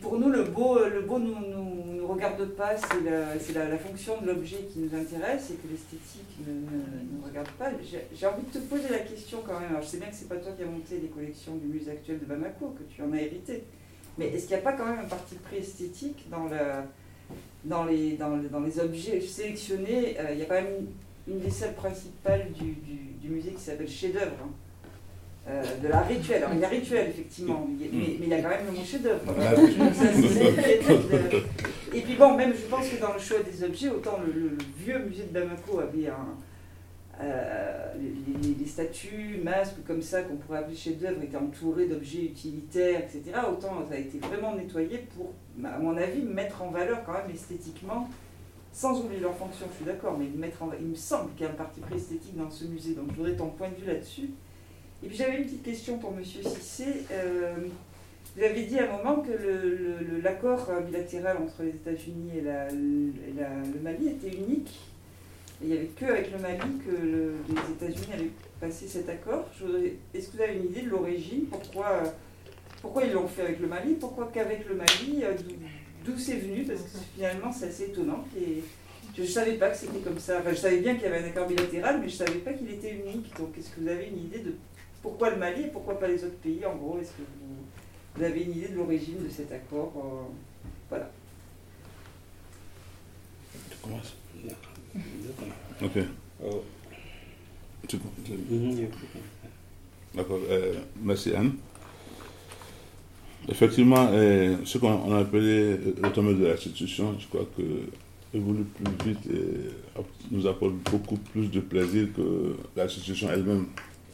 pour 0.02 0.20
nous, 0.20 0.30
le 0.30 0.44
beau 0.44 0.80
le 0.86 1.02
beau 1.02 1.18
nous, 1.18 2.06
regarde 2.06 2.46
pas, 2.56 2.76
c'est 2.76 3.54
la, 3.54 3.78
fonction 3.78 4.20
de 4.20 4.28
l'objet 4.28 4.68
qui 4.72 4.80
nous 4.80 4.94
intéresse 4.94 5.52
et 5.52 5.54
que 5.54 5.68
l'esthétique 5.72 6.46
ne, 6.46 6.54
nous 6.54 7.26
regarde 7.26 7.50
pas. 7.52 7.72
J'ai 7.82 8.28
envie 8.28 8.44
de 8.44 8.60
te 8.60 8.64
poser 8.66 8.90
la 8.90 9.00
question 9.00 9.40
quand 9.48 9.60
même. 9.60 9.82
Je 9.82 9.88
sais 9.88 9.98
bien 9.98 10.08
que 10.08 10.16
c'est 10.16 10.28
pas 10.28 10.36
toi 10.36 10.52
qui 10.58 10.64
as 10.64 10.66
monté 10.66 11.00
les 11.02 11.08
collections 11.08 11.56
du 11.56 11.68
musée 11.68 11.92
actuel 11.92 12.20
de 12.20 12.26
Bamako, 12.26 12.76
que 12.78 12.84
tu 12.94 13.02
en 13.02 13.14
as 13.14 13.22
hérité. 13.22 13.64
Mais 14.18 14.28
est-ce 14.28 14.48
qu'il 14.48 14.58
n'y 14.58 14.62
a 14.62 14.64
pas 14.64 14.74
quand 14.74 14.86
même 14.86 15.00
un 15.00 15.08
parti 15.08 15.36
pris 15.36 15.58
esthétique 15.58 16.30
dans, 16.30 16.46
le, 16.46 16.58
dans, 17.64 17.86
les, 17.86 18.18
dans, 18.18 18.34
objets 18.84 19.22
sélectionnés? 19.22 20.18
Euh, 20.20 20.34
Il 20.34 20.40
y 20.40 20.42
a 20.42 20.46
quand 20.46 20.56
même 20.56 20.88
une, 21.28 21.40
des 21.40 21.50
salles 21.50 21.76
principales 21.76 22.52
du, 22.52 22.72
du, 22.72 22.98
du 23.22 23.30
musée 23.30 23.52
qui 23.52 23.62
s'appelle 23.62 23.90
Chef-d'œuvre. 23.90 24.36
Hein. 24.44 24.52
Euh, 25.50 25.64
de 25.82 25.88
la 25.88 26.02
rituelle. 26.02 26.44
Alors, 26.44 26.54
il 26.54 26.62
y 26.62 26.66
a 26.66 26.68
rituel, 26.68 27.10
effectivement, 27.10 27.68
mais, 27.68 27.88
il 28.22 28.28
y 28.28 28.34
a 28.34 28.44
quand 28.44 28.50
même 28.50 28.68
le 28.68 28.74
mot 28.74 28.86
chef-d'œuvre. 28.86 29.22
Et 31.94 32.02
puis, 32.02 32.14
bon, 32.16 32.36
même 32.38 32.54
je 32.54 32.68
pense 32.70 32.88
que 32.88 33.02
dans 33.02 33.14
le 33.14 33.20
choix 33.20 33.40
des 33.40 33.64
objets, 33.64 33.90
autant 33.90 34.20
le, 34.24 34.56
vieux 34.78 35.00
musée 35.00 35.24
de 35.24 35.34
Bamako 35.34 35.80
avait 35.80 36.10
un, 36.10 36.36
euh, 37.24 37.94
les, 38.60 38.68
statues, 38.68 39.42
masques 39.44 39.84
comme 39.88 40.04
ça, 40.04 40.22
qu'on 40.22 40.36
pourrait 40.36 40.60
appeler 40.60 40.78
chef-d'œuvre, 40.78 41.24
étaient 41.24 41.38
entourés 41.38 41.88
d'objets 41.88 42.26
utilitaires, 42.26 43.00
etc. 43.00 43.40
Autant 43.50 43.84
ça 43.90 43.96
a 43.96 43.98
été 43.98 44.20
vraiment 44.20 44.56
nettoyé 44.56 45.08
pour, 45.16 45.34
à 45.66 45.80
mon 45.80 45.98
avis, 45.98 46.22
mettre 46.22 46.62
en 46.62 46.70
valeur 46.70 47.04
quand 47.04 47.14
même 47.14 47.32
esthétiquement 47.34 48.08
sans 48.74 49.00
oublier 49.02 49.20
leur 49.20 49.36
fonction, 49.36 49.66
je 49.72 49.76
suis 49.78 49.86
d'accord, 49.86 50.18
mais 50.18 50.28
mettre 50.28 50.64
il 50.80 50.88
me 50.88 50.96
semble 50.96 51.32
qu'il 51.34 51.46
y 51.46 51.50
a 51.50 51.52
un 51.52 51.56
parti 51.56 51.82
pris 51.82 51.96
esthétique 51.96 52.38
dans 52.38 52.50
ce 52.50 52.66
musée, 52.66 52.94
donc 52.94 53.08
je 53.12 53.16
voudrais 53.16 53.36
ton 53.36 53.50
point 53.50 53.70
de 53.70 53.76
vue 53.76 53.88
là-dessus. 53.88 54.30
Et 55.04 55.08
puis 55.08 55.18
j'avais 55.18 55.38
une 55.38 55.44
petite 55.44 55.64
question 55.64 55.98
pour 55.98 56.14
M. 56.14 56.24
Cissé. 56.24 56.86
Euh, 57.12 57.56
vous 58.36 58.44
avez 58.44 58.64
dit 58.64 58.80
à 58.80 58.86
un 58.86 58.98
moment 58.98 59.22
que 59.22 60.24
l'accord 60.24 60.70
bilatéral 60.86 61.38
entre 61.38 61.64
les 61.64 61.72
États-Unis 61.72 62.38
et, 62.38 62.42
le 62.42 63.80
Mali 63.84 64.08
était 64.08 64.36
unique. 64.38 64.80
il 65.62 65.68
n'y 65.68 65.78
avait 65.78 65.88
qu'avec 65.88 66.32
le 66.32 66.38
Mali 66.38 66.78
que 66.86 67.34
les 67.50 67.74
États-Unis 67.74 68.14
avaient 68.14 68.32
passé 68.62 68.88
cet 68.88 69.10
accord. 69.10 69.46
Est-ce 70.14 70.30
que 70.30 70.38
vous 70.38 70.44
avez 70.44 70.56
une 70.56 70.66
idée 70.66 70.84
de 70.84 70.90
l'origine? 70.90 71.46
Pourquoi, 71.48 72.04
pourquoi 72.82 73.04
ils 73.04 73.12
l'ont 73.12 73.28
fait 73.28 73.42
avec 73.42 73.60
le 73.60 73.68
Mali? 73.68 73.96
Pourquoi 73.96 74.32
qu'avec 74.34 74.66
le 74.70 74.76
Mali 74.76 75.24
euh, 75.24 75.34
D'où 76.06 76.18
c'est 76.18 76.38
venu 76.38 76.64
Parce 76.64 76.82
que 76.82 76.98
finalement, 77.16 77.52
c'est 77.52 77.68
assez 77.68 77.84
étonnant. 77.86 78.26
Et 78.38 78.64
je 79.16 79.22
ne 79.22 79.28
savais 79.28 79.54
pas 79.54 79.70
que 79.70 79.78
c'était 79.78 80.00
comme 80.00 80.20
ça. 80.20 80.40
Enfin, 80.40 80.52
je 80.52 80.58
savais 80.58 80.80
bien 80.80 80.96
qu'il 80.96 81.04
y 81.04 81.08
avait 81.08 81.24
un 81.24 81.28
accord 81.28 81.48
bilatéral, 81.48 82.00
mais 82.00 82.10
je 82.10 82.22
ne 82.22 82.28
savais 82.28 82.40
pas 82.40 82.54
qu'il 82.54 82.70
était 82.70 82.94
unique. 82.94 83.36
Donc, 83.38 83.58
est-ce 83.58 83.70
que 83.70 83.82
vous 83.82 83.88
avez 83.88 84.08
une 84.08 84.26
idée 84.26 84.40
de 84.40 84.56
pourquoi 85.02 85.32
le 85.32 85.38
Mali 85.38 85.64
et 85.64 85.68
pourquoi 85.68 86.00
pas 86.00 86.08
les 86.08 86.24
autres 86.24 86.38
pays 86.38 86.66
En 86.66 86.76
gros, 86.76 87.00
est-ce 87.00 87.12
que 87.12 87.24
vous, 88.16 88.24
avez 88.24 88.44
une 88.44 88.52
idée 88.52 88.70
de 88.70 88.76
l'origine 88.76 89.24
de 89.24 89.30
cet 89.30 89.52
accord 89.52 89.94
euh, 89.98 90.34
Voilà. 90.90 91.12
Tu 93.70 93.78
commences? 93.78 94.16
Ok. 95.82 96.04
Oh. 96.44 96.64
D'accord. 100.14 100.40
Euh, 100.50 100.74
merci 101.02 101.34
Anne. 101.34 101.54
Effectivement, 103.50 104.08
euh, 104.12 104.58
ce 104.64 104.78
qu'on 104.78 105.14
a 105.14 105.20
appelé 105.20 105.78
l'autonomie 106.02 106.40
de 106.40 106.48
l'institution, 106.48 107.16
je 107.20 107.28
crois 107.28 107.48
que 107.58 107.64
évolue 108.34 108.64
plus 108.64 109.12
vite 109.12 109.26
et 109.30 110.02
nous 110.32 110.48
apporte 110.48 110.76
beaucoup 110.90 111.18
plus 111.18 111.52
de 111.52 111.60
plaisir 111.60 112.08
que 112.16 112.56
l'institution 112.78 113.28
elle-même 113.30 113.66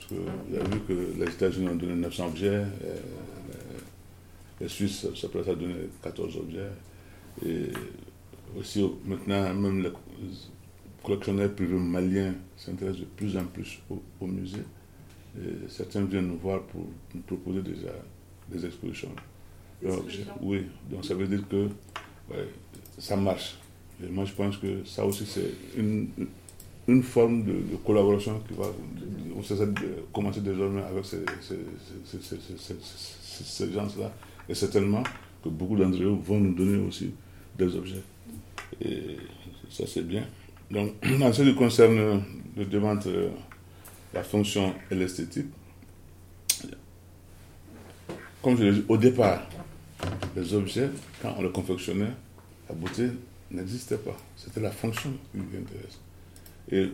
vous 0.10 0.56
avez 0.56 0.70
vu 0.70 0.80
que 0.88 0.94
les 1.20 1.32
États-Unis 1.32 1.68
ont 1.68 1.76
donné 1.76 1.96
900 1.96 2.28
objets, 2.28 2.48
euh, 2.48 2.98
les 4.62 4.68
Suisses 4.68 5.06
s'apprêtent 5.16 5.50
à 5.50 5.56
donner 5.56 5.76
14 6.02 6.38
objets. 6.38 6.70
Et 7.46 7.68
aussi, 8.58 8.90
maintenant, 9.06 9.54
même 9.54 9.84
les 9.84 9.92
collectionneurs 11.04 11.54
privés 11.54 11.76
maliens 11.78 12.34
s'intéressent 12.56 13.02
de 13.02 13.06
plus 13.06 13.38
en 13.38 13.46
plus 13.46 13.80
au, 13.90 14.26
musée. 14.26 14.64
Et 15.38 15.68
certains 15.68 16.04
viennent 16.06 16.28
nous 16.28 16.38
voir 16.38 16.62
pour 16.64 16.88
nous 17.14 17.22
proposer 17.22 17.62
déjà 17.62 17.92
des 18.50 18.66
expositions. 18.66 19.12
oui, 20.42 20.66
donc 20.90 21.06
ça 21.06 21.14
veut 21.14 21.28
dire 21.28 21.48
que 21.48 21.68
ça 22.98 23.16
marche. 23.16 23.58
Et 24.04 24.10
moi, 24.10 24.26
je 24.26 24.34
pense 24.34 24.58
que 24.58 24.84
ça 24.86 25.06
aussi, 25.06 25.26
c'est 25.26 25.52
une, 25.76 26.08
une 26.88 27.04
forme 27.04 27.44
de, 27.44 27.76
collaboration 27.86 28.42
qui 28.48 28.54
va 28.54 28.66
commencer 30.14 30.42
désormais 30.42 30.84
avec 30.84 31.06
ces, 31.06 31.24
ces, 33.26 33.72
gens-là. 33.72 34.14
Et 34.48 34.54
certainement 34.54 35.04
que 35.44 35.50
beaucoup 35.50 35.76
d'entre 35.76 36.02
eux 36.02 36.18
vont 36.24 36.40
nous 36.40 36.54
donner 36.54 36.78
aussi 36.88 37.12
des 37.58 37.76
objets. 37.76 38.02
Et 38.82 39.18
ça, 39.70 39.86
c'est 39.88 40.08
bien. 40.08 40.26
Donc, 40.70 40.94
en 41.22 41.34
ce 41.34 41.42
qui 41.42 41.56
concerne 41.56 42.24
le 42.56 42.66
débat 42.66 42.90
entre 42.94 43.32
la 44.14 44.24
fonction 44.24 44.74
et 44.92 44.96
l'esthétique, 44.96 45.48
comme 48.42 48.58
je 48.58 48.64
l'ai 48.64 48.72
dit, 48.74 48.86
au 48.88 48.98
départ, 48.98 49.48
les 50.36 50.54
objets, 50.54 50.90
quand 51.22 51.36
on 51.38 51.44
les 51.44 51.52
confectionnait, 51.52 52.12
la 52.70 52.76
beauté 52.76 53.10
n'existait 53.52 53.98
pas. 53.98 54.16
C'était 54.36 54.62
la 54.62 54.72
fonction 54.72 55.12
qui 55.32 55.38
nous 55.38 55.46
intéresse. 55.58 56.00
Et 56.72 56.92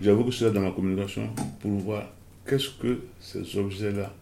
j'avoue 0.00 0.24
que 0.24 0.30
je 0.30 0.36
suis 0.36 0.44
là 0.44 0.50
dans 0.50 0.60
ma 0.60 0.70
communication 0.70 1.28
pour 1.60 1.72
voir 1.72 2.04
qu'est-ce 2.46 2.70
que 2.70 3.00
ces 3.20 3.56
objets-là 3.58 4.12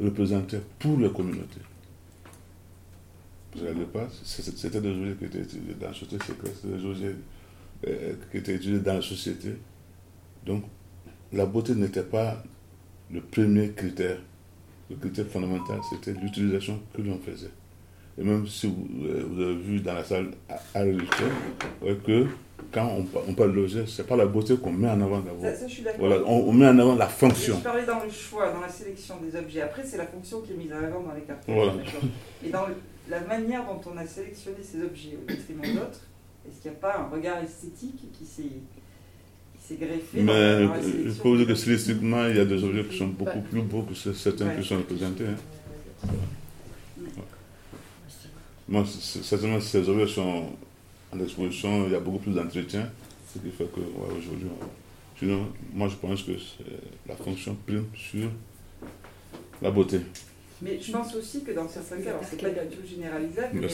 représentaient 0.00 0.62
pour 0.78 0.98
les 0.98 1.10
communautés. 1.10 1.60
Parce 3.52 3.64
qu'à 3.64 3.72
l'époque, 3.72 4.10
c'était 4.24 4.80
des 4.80 4.88
objets 4.88 5.16
qui 5.18 5.24
étaient 5.24 5.44
dans 5.80 5.88
la 5.88 5.92
société 5.94 6.24
secrète, 6.24 6.54
c'était 6.56 6.76
des 6.76 6.84
objets 6.84 7.14
euh, 7.86 8.14
qui 8.30 8.38
étaient 8.38 8.54
utilisés 8.54 8.80
dans 8.80 8.94
la 8.94 9.02
société. 9.02 9.54
Donc, 10.46 10.64
la 11.32 11.46
beauté 11.46 11.74
n'était 11.74 12.02
pas 12.02 12.42
le 13.12 13.20
premier 13.20 13.70
critère. 13.70 14.18
Le 14.88 14.96
critère 14.96 15.26
fondamental, 15.26 15.78
c'était 15.90 16.18
l'utilisation 16.18 16.80
que 16.94 17.02
l'on 17.02 17.18
faisait. 17.18 17.50
Et 18.18 18.24
même 18.24 18.46
si 18.46 18.66
vous, 18.66 19.06
euh, 19.06 19.50
avez 19.50 19.56
vu 19.56 19.80
dans 19.80 19.94
la 19.94 20.04
salle 20.04 20.30
à, 20.48 20.54
à 20.78 20.84
que 20.84 22.26
quand 22.72 22.98
on, 23.26 23.34
parle 23.34 23.54
de 23.54 23.66
ce 23.86 24.02
n'est 24.02 24.08
pas 24.08 24.16
la 24.16 24.26
beauté 24.26 24.56
qu'on 24.56 24.72
met 24.72 24.88
en 24.88 25.00
avant 25.00 25.20
d'abord. 25.20 25.42
Ça, 25.42 25.66
je 25.66 25.72
suis 25.72 25.82
d'accord. 25.82 26.06
Voilà, 26.06 26.22
on, 26.26 26.52
met 26.52 26.66
en 26.66 26.78
avant 26.78 26.94
la 26.94 27.08
fonction. 27.08 27.56
Je 27.56 27.64
parlais 27.64 27.86
dans 27.86 28.02
le 28.02 28.10
choix, 28.10 28.52
dans 28.52 28.60
la 28.60 28.68
sélection 28.68 29.16
des 29.18 29.36
objets. 29.38 29.62
Après, 29.62 29.82
c'est 29.84 29.96
la 29.96 30.06
fonction 30.06 30.40
qui 30.40 30.52
est 30.52 30.56
mise 30.56 30.72
en 30.72 30.84
avant 30.84 31.00
dans 31.00 31.14
les 31.14 31.22
cartes. 31.22 31.44
Voilà. 31.48 31.72
Et 32.44 32.50
dans 32.50 32.66
la 33.08 33.20
manière 33.20 33.64
dont 33.64 33.80
on 33.92 33.96
a 33.96 34.06
sélectionné 34.06 34.58
ces 34.62 34.82
objets 34.82 35.18
au 35.20 35.26
détriment 35.26 35.74
d'autres, 35.74 36.02
est-ce 36.46 36.60
qu'il 36.60 36.70
n'y 36.70 36.76
a 36.76 36.80
pas 36.80 36.98
un 36.98 37.08
regard 37.08 37.42
esthétique 37.42 38.12
qui 38.12 38.24
s'est 38.24 38.42
greffé 39.76 40.22
Mais 40.22 40.68
il 41.04 41.12
faut 41.12 41.36
dire 41.36 41.46
que 41.46 41.54
stylistiquement, 41.54 42.26
il 42.26 42.36
y 42.36 42.40
a 42.40 42.44
des 42.44 42.62
objets 42.62 42.84
qui 42.84 42.98
sont 42.98 43.08
beaucoup 43.08 43.40
plus 43.40 43.62
beaux 43.62 43.82
que 43.82 43.94
certains 43.94 44.48
qui 44.50 44.66
sont 44.66 44.78
représentés. 44.78 45.24
Hein. 45.26 46.08
Moi, 48.68 48.84
certainement, 48.86 49.60
ces 49.60 49.88
objets 49.88 50.06
sont 50.06 50.44
en 51.12 51.20
exposition, 51.20 51.86
il 51.86 51.92
y 51.92 51.96
a 51.96 52.00
beaucoup 52.00 52.18
plus 52.18 52.32
d'entretien, 52.32 52.88
ce 53.32 53.38
qui 53.40 53.50
fait 53.50 53.64
que 53.64 53.80
aujourd'hui, 54.16 54.48
moi 55.74 55.88
je 55.88 55.96
pense 55.96 56.22
que 56.22 56.32
la 57.08 57.16
fonction 57.16 57.56
prime 57.66 57.86
sur 57.94 58.28
la 59.60 59.70
beauté. 59.70 60.00
Mais 60.62 60.78
je 60.80 60.92
pense 60.92 61.14
aussi 61.14 61.42
que 61.42 61.52
dans 61.52 61.68
certains 61.68 62.00
cas, 62.00 62.10
alors 62.10 62.22
c'est 62.28 62.40
pas 62.40 62.50
du 62.50 62.76
tout 62.76 62.86
généralisable, 62.86 63.60
mais 63.60 63.68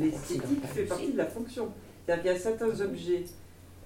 l'esthétique 0.00 0.66
fait 0.74 0.84
partie 0.84 1.12
de 1.12 1.18
la 1.18 1.26
fonction. 1.26 1.68
C'est-à-dire 2.04 2.22
qu'il 2.22 2.32
y 2.32 2.34
a 2.34 2.38
certains 2.38 2.80
objets, 2.80 3.24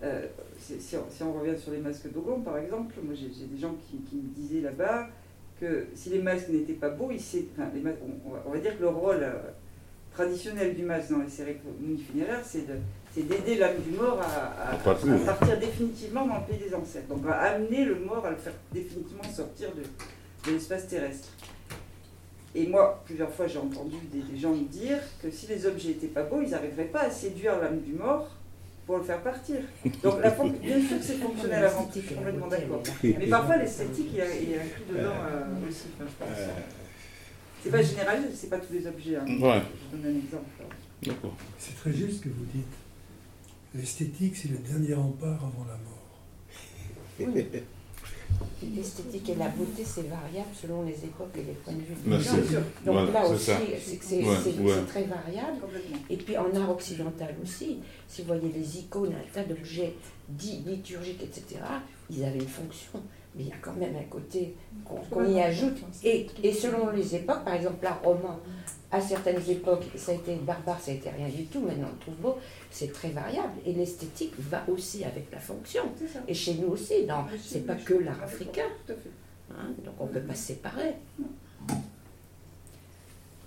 euh, 0.03 0.27
si, 0.59 0.97
on, 1.23 1.33
revient 1.33 1.59
sur 1.59 1.73
les 1.73 1.79
masques 1.79 2.13
d'Ogon 2.13 2.41
par 2.41 2.59
exemple, 2.59 2.95
moi 3.03 3.15
j'ai 3.15 3.47
des 3.47 3.59
gens 3.59 3.75
qui, 3.89 4.17
me 4.17 4.29
disaient 4.35 4.61
là-bas 4.61 5.09
que 5.59 5.87
si 5.95 6.11
les 6.11 6.21
masques 6.21 6.51
n'étaient 6.51 6.75
pas 6.75 6.91
beaux, 6.91 7.11
on, 7.11 8.51
va 8.51 8.59
dire 8.59 8.77
que 8.77 8.83
le 8.83 8.89
rôle 8.89 9.23
euh, 9.23 9.33
traditionnel 10.13 10.75
du 10.75 10.83
masque 10.83 11.13
dans 11.13 11.21
les 11.21 11.31
cérémonies 11.31 11.99
funéraires, 11.99 12.43
c'est 12.45 12.67
d'aider 13.23 13.55
l'âme 13.57 13.79
du 13.79 13.97
mort 13.97 14.21
à, 14.21 14.77
partir 14.77 15.59
définitivement 15.59 16.27
dans 16.27 16.41
le 16.41 16.45
pays 16.47 16.59
des 16.59 16.75
ancêtres. 16.75 17.09
Donc 17.09 17.27
à 17.27 17.55
amener 17.55 17.87
le 17.87 17.95
mort 18.01 18.27
à 18.27 18.31
le 18.31 18.37
faire 18.37 18.53
définitivement 18.73 19.25
sortir 19.25 19.71
de, 19.75 20.53
l'espace 20.53 20.87
terrestre. 20.87 21.29
Et 22.55 22.67
moi, 22.67 23.03
plusieurs 23.05 23.31
fois, 23.31 23.47
j'ai 23.47 23.59
entendu 23.59 23.97
des, 24.13 24.39
gens 24.39 24.53
me 24.53 24.65
dire 24.65 24.99
que 25.23 25.31
si 25.31 25.47
les 25.47 25.67
objets 25.67 25.89
n'étaient 25.89 26.07
pas 26.07 26.23
beaux, 26.23 26.43
ils 26.43 26.51
n'arriveraient 26.51 26.85
pas 26.85 27.01
à 27.01 27.11
séduire 27.11 27.59
l'âme 27.59 27.81
du 27.81 27.93
mort 27.95 28.36
pour 28.87 28.99
le 28.99 29.05
faire 29.05 29.21
partir. 29.21 29.57
Donc 30.03 30.21
la 30.23 30.31
fon- 30.31 30.49
bien 30.51 30.81
sûr 30.81 30.99
que 30.99 31.05
c'est 31.05 31.15
fonctionnel 31.19 31.65
avant 31.65 31.85
tout, 31.85 32.01
je 32.01 32.07
suis 32.07 32.15
complètement 32.15 32.47
d'accord. 32.47 32.83
Mais 33.03 33.27
parfois 33.27 33.57
l'esthétique 33.57 34.07
il 34.13 34.17
y 34.17 34.21
a, 34.21 34.37
il 34.41 34.51
y 34.51 34.55
a 34.55 34.63
inclus 34.63 34.85
dedans 34.89 35.11
euh, 35.29 35.69
aussi, 35.69 35.85
enfin, 35.99 36.09
je 36.09 36.25
pense. 36.25 36.39
C'est 37.63 37.71
pas 37.71 37.83
général, 37.83 38.23
c'est 38.33 38.49
pas 38.51 38.59
tous 38.59 38.73
les 38.73 38.87
objets. 38.87 39.17
hein. 39.17 39.25
Ouais. 39.27 39.61
Je 39.93 39.97
donne 39.97 40.15
un 40.15 40.19
exemple. 40.19 40.45
D'accord. 41.03 41.35
C'est 41.59 41.75
très 41.77 41.93
juste 41.93 42.19
ce 42.19 42.23
que 42.25 42.29
vous 42.29 42.45
dites. 42.55 42.65
L'esthétique, 43.75 44.37
c'est 44.37 44.49
le 44.51 44.59
dernier 44.59 44.95
rempart 44.95 45.35
avant 45.45 45.67
la 45.67 45.77
mort. 45.85 47.43
L'esthétique 48.75 49.29
et 49.29 49.35
la 49.37 49.49
beauté, 49.49 49.85
c'est 49.85 50.09
variable 50.09 50.49
selon 50.61 50.83
les 50.83 50.95
époques 51.05 51.31
et 51.37 51.43
les 51.43 51.53
points 51.53 51.75
de 51.75 51.79
vue. 51.81 51.95
des 52.05 52.11
Merci. 52.11 52.31
Donc 52.85 52.95
Voilà, 52.95 53.11
là 53.13 53.29
aussi, 53.29 53.51
c'est 54.01 54.17
Ouais, 54.23 54.73
ouais. 54.73 54.83
très 54.89 55.03
variable. 55.05 55.59
Et 56.11 56.17
puis 56.17 56.37
en 56.37 56.55
art 56.55 56.71
occidental 56.71 57.35
aussi, 57.43 57.79
si 58.09 58.23
vous 58.23 58.29
voyez 58.29 58.51
les 58.53 58.79
icônes, 58.79 59.13
un 59.13 59.33
tas 59.33 59.45
d'objets 59.45 59.95
dits 60.29 60.63
liturgiques, 60.67 61.23
etc., 61.23 61.61
ils 62.11 62.25
avaient 62.25 62.39
une 62.39 62.49
fonction. 62.49 63.01
Mais 63.37 63.43
il 63.45 63.49
y 63.49 63.53
a 63.53 63.57
quand 63.61 63.75
même 63.77 63.95
un 63.95 64.09
côté 64.09 64.55
qu'on 64.85 64.97
qu'on 65.11 65.31
y 65.31 65.41
ajoute. 65.41 65.77
Et, 66.03 66.27
et 66.43 66.53
selon 66.53 66.91
les 66.91 67.15
époques, 67.17 67.45
par 67.45 67.55
exemple, 67.55 67.85
l'art 67.85 68.01
roman, 68.03 68.41
à 68.93 69.01
certaines 69.01 69.43
époques, 69.51 69.85
ça 69.97 70.13
a 70.13 70.15
été 70.15 70.35
barbare, 70.37 70.81
ça 70.81 70.93
a 70.93 70.95
été 70.95 71.11
rien 71.11 71.29
du 71.29 71.45
tout, 71.47 71.61
maintenant 71.61 71.89
on 71.91 71.95
le 71.95 71.99
trouve 72.01 72.15
beau, 72.17 72.39
c'est 72.71 72.93
très 72.93 73.09
variable. 73.11 73.53
Et 73.67 73.73
l'esthétique 73.73 74.33
va 74.39 74.65
aussi 74.69 75.05
avec 75.05 75.27
la 75.33 75.39
fonction. 75.41 75.83
Et 76.29 76.35
chez 76.35 76.55
nous 76.55 76.69
aussi, 76.69 77.05
non, 77.07 77.25
c'est 77.45 77.67
pas 77.67 77.75
que 77.75 77.95
l'art 77.95 78.23
africain. 78.23 78.67
Tout 78.87 78.93
à 78.93 78.97
fait. 78.97 79.11
hein, 79.53 79.69
donc 79.85 79.95
on 79.99 80.07
ne 80.07 80.13
peut 80.13 80.21
pas 80.21 80.35
se 80.35 80.47
séparer. 80.49 80.95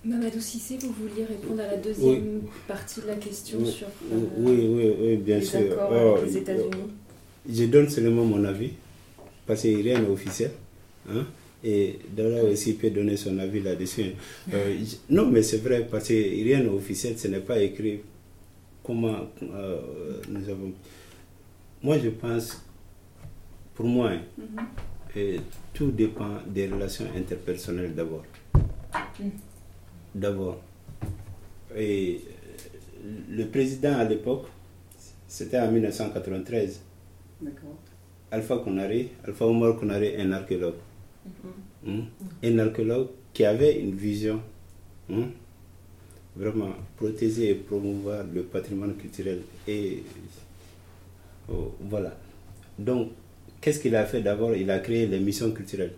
Mamadou 0.04 0.40
Cissé, 0.40 0.78
vous 0.78 0.92
vouliez 0.92 1.24
répondre 1.26 1.60
à 1.60 1.66
la 1.66 1.76
deuxième 1.76 2.42
partie 2.66 3.02
de 3.02 3.06
la 3.06 3.16
question 3.16 3.58
Oui. 3.60 3.70
sur 3.70 3.86
euh, 3.86 4.16
Oui, 4.38 4.66
oui, 4.70 4.94
oui, 4.98 5.16
bien 5.18 5.38
les 5.38 5.44
sûr. 5.44 5.60
accords 5.60 5.90
Oh, 5.92 6.14
avec 6.16 6.24
les 6.30 6.36
États-Unis 6.38 6.90
Je 7.50 7.64
donne 7.66 7.88
seulement 7.90 8.24
mon 8.24 8.42
avis, 8.44 8.70
parce 9.46 9.60
qu'il 9.60 9.76
rien 9.82 10.00
n'est 10.00 10.08
officiel. 10.08 10.52
Hein? 11.10 11.26
Et 11.62 11.98
Dara 12.16 12.42
aussi 12.44 12.74
peut 12.74 12.90
donner 12.90 13.16
son 13.16 13.38
avis 13.38 13.60
là-dessus. 13.60 14.12
Euh, 14.52 14.78
j- 14.82 14.98
non, 15.10 15.26
mais 15.26 15.42
c'est 15.42 15.58
vrai, 15.58 15.86
parce 15.90 16.08
que 16.08 16.14
rien 16.14 16.62
n'est 16.62 16.68
officiel, 16.70 17.18
ce 17.18 17.28
n'est 17.28 17.40
pas 17.40 17.58
écrit 17.60 18.00
comment 18.82 19.28
euh, 19.42 19.78
nous 20.28 20.48
avons. 20.48 20.72
Moi, 21.82 21.98
je 21.98 22.08
pense, 22.10 22.62
pour 23.74 23.84
moi, 23.86 24.10
hein, 24.12 24.20
Mhm. 24.38 24.64
et 25.16 25.40
tout 25.74 25.90
dépend 25.90 26.38
des 26.46 26.66
relations 26.66 27.06
interpersonnelles 27.16 27.94
d'abord. 27.94 28.24
D'abord. 30.14 30.60
Et 31.76 32.20
euh, 33.04 33.08
le 33.30 33.44
président 33.46 33.98
à 33.98 34.04
l'époque, 34.04 34.46
c'était 35.28 35.58
en 35.60 35.70
1993. 35.70 36.80
D'accord. 37.40 37.78
Alpha 38.30 38.58
Konaré, 38.58 39.10
Alpha 39.26 39.46
Omar 39.46 39.76
Konaré, 39.76 40.16
un 40.20 40.32
archéologue. 40.32 40.74
Hmm? 41.84 42.00
Un 42.42 42.58
archéologue 42.58 43.08
qui 43.32 43.44
avait 43.44 43.80
une 43.80 43.94
vision, 43.94 44.40
hmm, 45.08 45.24
vraiment 46.36 46.72
protéger 46.96 47.50
et 47.50 47.54
promouvoir 47.54 48.24
le 48.32 48.42
patrimoine 48.42 48.94
culturel. 48.96 49.40
Et 49.66 50.02
oh, 51.50 51.74
voilà. 51.80 52.16
Donc, 52.78 53.10
qu'est-ce 53.60 53.80
qu'il 53.80 53.94
a 53.96 54.04
fait 54.06 54.20
d'abord? 54.22 54.54
Il 54.54 54.70
a 54.70 54.78
créé 54.78 55.06
les 55.06 55.20
missions 55.20 55.50
culturelles. 55.52 55.94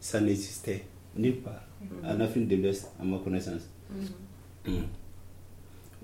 Ça 0.00 0.20
n'existait 0.20 0.84
nulle 1.16 1.36
part 1.38 1.64
en 2.04 2.20
Afrique 2.20 2.48
de 2.48 2.56
l'Ouest, 2.56 2.88
à 3.00 3.04
ma 3.04 3.18
connaissance. 3.18 3.62
Hmm. 4.66 4.82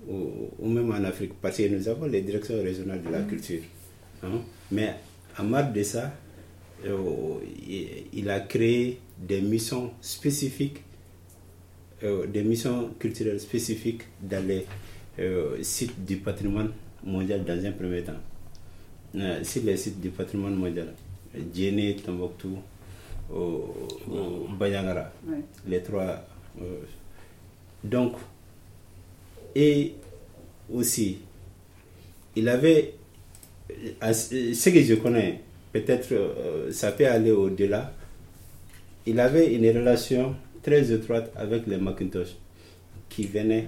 Ou, 0.07 0.49
ou 0.59 0.69
même 0.69 0.89
en 0.91 1.03
Afrique, 1.03 1.33
parce 1.41 1.57
que 1.57 1.67
nous 1.67 1.87
avons 1.87 2.05
les 2.05 2.21
directions 2.21 2.61
régionales 2.61 3.01
de 3.01 3.09
la 3.09 3.21
culture. 3.23 3.61
hein? 4.23 4.41
Mais 4.71 4.95
en 5.37 5.43
marge 5.43 5.73
de 5.73 5.83
ça, 5.83 6.13
il- 6.85 8.05
il 8.13 8.29
a 8.29 8.39
créé 8.41 8.99
des 9.17 9.41
missions 9.41 9.91
spécifiques, 10.01 10.77
euh, 12.03 12.27
des 12.27 12.43
missions 12.43 12.89
culturelles 12.99 13.39
spécifiques 13.39 14.03
dans 14.21 14.45
les 14.47 14.65
euh, 15.19 15.57
sites 15.63 16.05
du 16.05 16.17
patrimoine 16.17 16.71
mondial 17.03 17.43
dans 17.43 17.65
un 17.65 17.71
premier 17.71 18.03
temps. 18.03 18.21
Euh, 19.15 19.43
sur 19.43 19.63
les 19.63 19.77
sites 19.77 19.99
du 19.99 20.09
patrimoine 20.09 20.53
mondial, 20.55 20.93
Djéné, 21.53 21.95
Tombouctou, 21.95 22.57
Bayangara, 24.59 25.11
Ouais. 25.27 25.37
les 25.67 25.81
trois. 25.81 26.23
euh, 26.61 26.81
donc, 27.83 28.13
et 29.55 29.93
aussi, 30.71 31.19
il 32.35 32.47
avait, 32.47 32.93
ce 34.01 34.69
que 34.69 34.81
je 34.81 34.95
connais, 34.95 35.41
peut-être 35.73 36.11
euh, 36.11 36.71
ça 36.71 36.91
peut 36.91 37.07
aller 37.07 37.31
au-delà, 37.31 37.93
il 39.05 39.19
avait 39.19 39.53
une 39.53 39.65
relation 39.77 40.35
très 40.63 40.91
étroite 40.91 41.31
avec 41.35 41.65
les 41.67 41.77
Macintosh 41.77 42.35
qui 43.09 43.25
venaient 43.25 43.67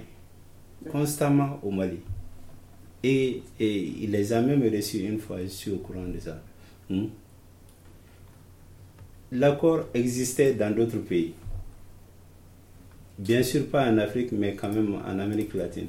constamment 0.90 1.58
au 1.62 1.70
Mali. 1.70 1.98
Et, 3.02 3.42
il 3.58 4.10
les 4.10 4.32
a 4.32 4.42
même 4.42 4.62
reçus 4.62 4.98
une 4.98 5.18
fois, 5.18 5.38
je 5.42 5.46
suis 5.48 5.70
au 5.70 5.76
courant 5.78 6.04
de 6.04 6.18
ça. 6.18 6.42
Hmm? 6.90 7.06
L'accord 9.32 9.84
existait 9.94 10.54
dans 10.54 10.74
d'autres 10.74 10.98
pays. 10.98 11.32
Bien 13.18 13.42
sûr 13.42 13.66
pas 13.66 13.88
en 13.90 13.98
Afrique, 13.98 14.32
mais 14.32 14.54
quand 14.54 14.72
même 14.72 14.94
en 14.94 15.18
Amérique 15.18 15.54
latine. 15.54 15.88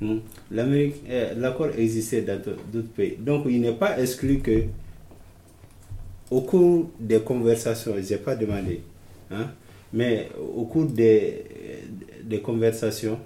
Hmm? 0.00 0.18
Euh, 0.52 1.34
L'accord 1.36 1.70
existait 1.76 2.22
dans 2.22 2.40
d'au- 2.40 2.56
d'autres 2.72 2.92
pays. 2.92 3.16
Donc 3.18 3.46
il 3.48 3.60
n'est 3.60 3.72
pas 3.74 3.98
exclu 4.00 4.38
que 4.40 4.64
au 6.30 6.40
cours 6.42 6.90
des 6.98 7.20
conversations, 7.20 7.94
je 7.96 8.12
n'ai 8.12 8.18
pas 8.18 8.34
demandé, 8.36 8.82
hein, 9.30 9.50
mais 9.92 10.28
au 10.56 10.64
cours 10.64 10.86
des, 10.86 11.44
des 12.22 12.40
conversations 12.40 13.18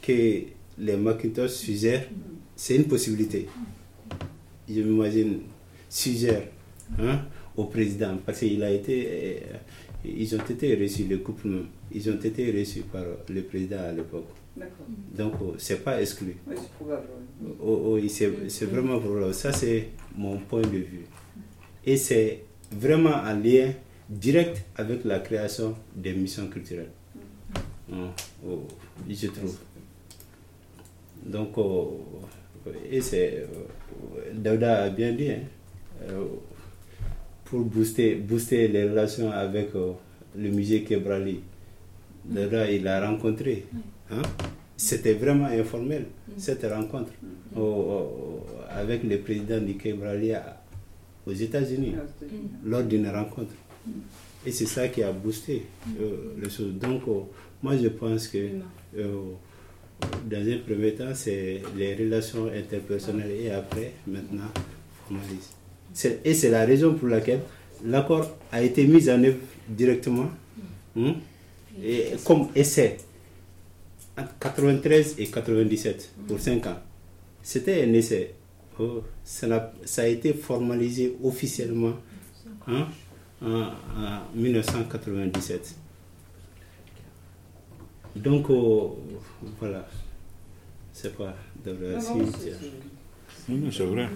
que 0.00 0.12
les 0.78 0.96
Macintosh 0.96 1.50
suggèrent, 1.50 2.08
c'est 2.56 2.76
une 2.76 2.84
possibilité. 2.84 3.48
Je 4.68 4.80
m'imagine 4.80 5.40
suggère 5.88 6.42
hein, 6.98 7.20
au 7.56 7.64
président, 7.64 8.16
parce 8.24 8.38
qu'il 8.40 8.62
a 8.62 8.70
été, 8.70 9.06
euh, 9.06 9.40
ils 10.04 10.34
ont 10.34 10.44
été 10.48 10.74
reçus, 10.76 11.04
le 11.04 11.18
couple 11.18 11.48
ils 11.92 12.08
ont 12.10 12.20
été 12.20 12.52
reçus 12.52 12.82
par 12.82 13.02
le 13.28 13.42
président 13.42 13.78
à 13.78 13.92
l'époque. 13.92 14.26
Donc, 15.16 15.34
oh, 15.40 15.54
c'est 15.58 15.82
pas 15.84 16.00
exclu. 16.00 16.36
Oui, 16.46 16.56
c'est. 16.56 16.84
Oh, 17.62 17.96
oh, 17.96 18.08
c'est 18.48 18.64
vraiment 18.66 18.98
probable. 18.98 19.32
Ça, 19.32 19.52
c'est 19.52 19.88
mon 20.16 20.36
point 20.38 20.62
de 20.62 20.78
vue. 20.78 21.04
Et 21.84 21.96
c'est 21.96 22.44
vraiment 22.72 23.14
en 23.14 23.34
lien 23.34 23.72
direct 24.08 24.64
avec 24.76 25.04
la 25.04 25.20
création 25.20 25.74
des 25.94 26.12
missions 26.12 26.46
culturelles. 26.48 26.90
Hein, 27.92 28.10
oh, 28.46 28.66
je 29.08 29.26
trouve. 29.28 29.56
Donc, 31.24 31.56
oh, 31.58 32.00
et 32.90 33.00
c'est. 33.00 33.38
euh, 33.38 34.32
Dauda 34.34 34.84
a 34.84 34.90
bien 34.90 35.12
dit, 35.12 35.30
hein, 35.30 35.40
euh, 36.10 36.24
pour 37.44 37.60
booster, 37.60 38.14
booster 38.16 38.68
les 38.68 38.88
relations 38.88 39.30
avec 39.30 39.70
le 39.74 40.50
musée 40.50 40.82
Kebrali, 40.84 41.40
Dauda, 42.24 42.70
il 42.70 42.86
a 42.86 43.08
rencontré. 43.08 43.64
hein. 44.10 44.22
C'était 44.76 45.14
vraiment 45.14 45.46
informel, 45.46 46.06
cette 46.36 46.64
rencontre 46.64 47.10
avec 48.70 49.02
le 49.02 49.18
président 49.18 49.60
du 49.60 49.74
Kebrali 49.76 50.32
à- 50.34 50.57
aux 51.28 51.32
États-Unis 51.32 51.94
lors 52.64 52.82
d'une 52.82 53.08
rencontre. 53.08 53.52
Et 54.46 54.52
c'est 54.52 54.66
ça 54.66 54.88
qui 54.88 55.02
a 55.02 55.12
boosté 55.12 55.64
euh, 56.00 56.34
les 56.42 56.48
choses. 56.48 56.72
Donc, 56.74 57.02
euh, 57.08 57.20
moi, 57.62 57.76
je 57.76 57.88
pense 57.88 58.28
que 58.28 58.38
euh, 58.96 59.14
dans 60.30 60.48
un 60.48 60.58
premier 60.66 60.94
temps, 60.94 61.14
c'est 61.14 61.60
les 61.76 61.94
relations 61.94 62.46
interpersonnelles 62.46 63.32
et 63.32 63.50
après, 63.50 63.92
maintenant, 64.06 64.50
Et 66.24 66.34
c'est 66.34 66.50
la 66.50 66.64
raison 66.64 66.94
pour 66.94 67.08
laquelle 67.08 67.40
l'accord 67.84 68.36
a 68.52 68.62
été 68.62 68.86
mis 68.86 69.10
en 69.10 69.22
œuvre 69.24 69.38
directement 69.68 70.30
hein, 70.96 71.14
et, 71.82 72.12
comme 72.24 72.48
essai 72.54 72.96
entre 74.16 74.34
93 74.40 75.16
et 75.18 75.26
97 75.26 76.12
pour 76.26 76.40
5 76.40 76.66
ans. 76.66 76.78
C'était 77.42 77.84
un 77.84 77.92
essai. 77.92 78.34
Ça, 79.24 80.02
a 80.02 80.06
été 80.06 80.32
formalisé 80.34 81.16
officiellement 81.22 81.94
hein, 82.66 82.86
en, 83.42 83.48
en 83.62 84.20
1997. 84.34 85.74
Donc, 88.16 88.50
oh, 88.50 88.98
voilà. 89.58 89.86
C'est 90.92 91.16
pas 91.16 91.34
de 91.64 91.70
vrai. 91.72 91.94
Non, 91.94 92.00
c'est- 93.68 93.84
vrai. 93.84 94.08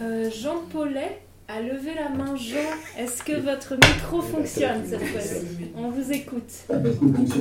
Euh, 0.00 0.30
Jean 0.30 0.60
Paulet 0.70 1.20
a 1.48 1.60
levé 1.60 1.94
la 1.94 2.08
main. 2.10 2.36
Jean, 2.36 2.56
est-ce 2.96 3.22
que 3.24 3.32
votre 3.40 3.74
micro 3.74 4.20
fonctionne 4.22 4.86
cette 4.86 5.02
fois-ci 5.02 5.46
On 5.74 5.90
vous 5.90 6.12
écoute. 6.12 6.52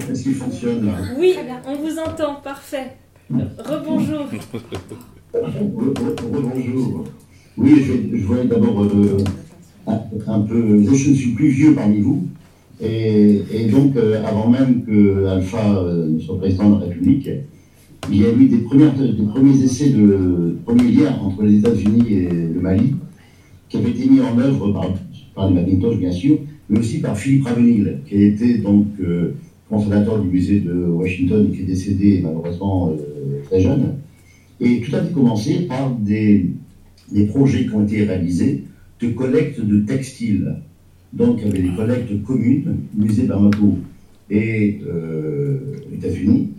Est-ce 0.09 0.23
qu'il 0.23 0.35
fonctionne 0.35 0.87
là 0.87 0.93
Oui, 1.19 1.35
on 1.67 1.75
vous 1.75 1.99
entend, 1.99 2.35
parfait. 2.41 2.97
Rebonjour. 3.29 4.25
Bonjour. 5.33 7.03
Oui, 7.57 7.71
je, 7.83 8.17
je 8.17 8.23
voulais 8.23 8.45
d'abord 8.45 8.83
euh, 8.83 9.17
un, 10.27 10.39
peu. 10.41 10.83
Je 10.83 11.09
ne 11.09 11.15
suis 11.15 11.31
plus 11.31 11.49
vieux 11.49 11.73
parmi 11.73 11.99
vous. 11.99 12.27
Et, 12.81 13.41
et 13.51 13.65
donc, 13.65 13.95
euh, 13.97 14.23
avant 14.25 14.49
même 14.49 14.83
que 14.85 15.25
Alpha 15.25 15.79
euh, 15.79 16.17
soit 16.19 16.37
président 16.37 16.69
de 16.75 16.81
la 16.81 16.87
République, 16.87 17.29
il 18.09 18.21
y 18.21 18.25
a 18.25 18.31
eu 18.31 18.45
des, 18.45 18.59
premières, 18.59 18.93
des 18.93 19.23
premiers 19.23 19.61
essais 19.63 19.89
de 19.89 20.55
premiers 20.65 20.91
liens 20.91 21.17
entre 21.21 21.43
les 21.43 21.57
États-Unis 21.57 22.13
et 22.13 22.29
le 22.29 22.61
Mali, 22.61 22.95
qui 23.67 23.77
avaient 23.77 23.89
été 23.89 24.07
mis 24.09 24.21
en 24.21 24.37
œuvre 24.39 24.71
par, 24.71 24.93
par 25.35 25.49
les 25.49 25.55
Macintosh, 25.55 25.97
bien 25.97 26.11
sûr, 26.11 26.37
mais 26.69 26.79
aussi 26.79 26.99
par 26.99 27.17
Philippe 27.17 27.47
Ravenil, 27.47 27.97
qui 28.07 28.23
été 28.23 28.59
donc 28.59 28.85
euh, 29.01 29.33
fondateur 29.69 30.19
du 30.19 30.29
musée 30.29 30.61
de 30.61 30.73
Washington, 30.73 31.51
qui 31.51 31.61
est 31.63 31.65
décédé 31.65 32.21
malheureusement 32.23 32.93
très 33.49 33.59
jeune. 33.59 33.95
Et 34.59 34.81
tout 34.81 34.95
a 34.95 34.99
commencé 35.01 35.61
par 35.67 35.91
des, 35.91 36.51
projets 37.29 37.65
qui 37.65 37.73
ont 37.73 37.83
été 37.83 38.03
réalisés 38.03 38.63
de 38.99 39.09
collecte 39.09 39.61
de 39.61 39.81
textiles. 39.81 40.55
Donc, 41.13 41.39
il 41.41 41.47
y 41.47 41.49
avait 41.51 41.61
des 41.61 41.75
collectes 41.75 42.23
communes, 42.23 42.77
musée 42.95 43.23
Bamako 43.23 43.77
et 44.29 44.81
euh, 44.87 45.59
États-Unis, 45.93 46.49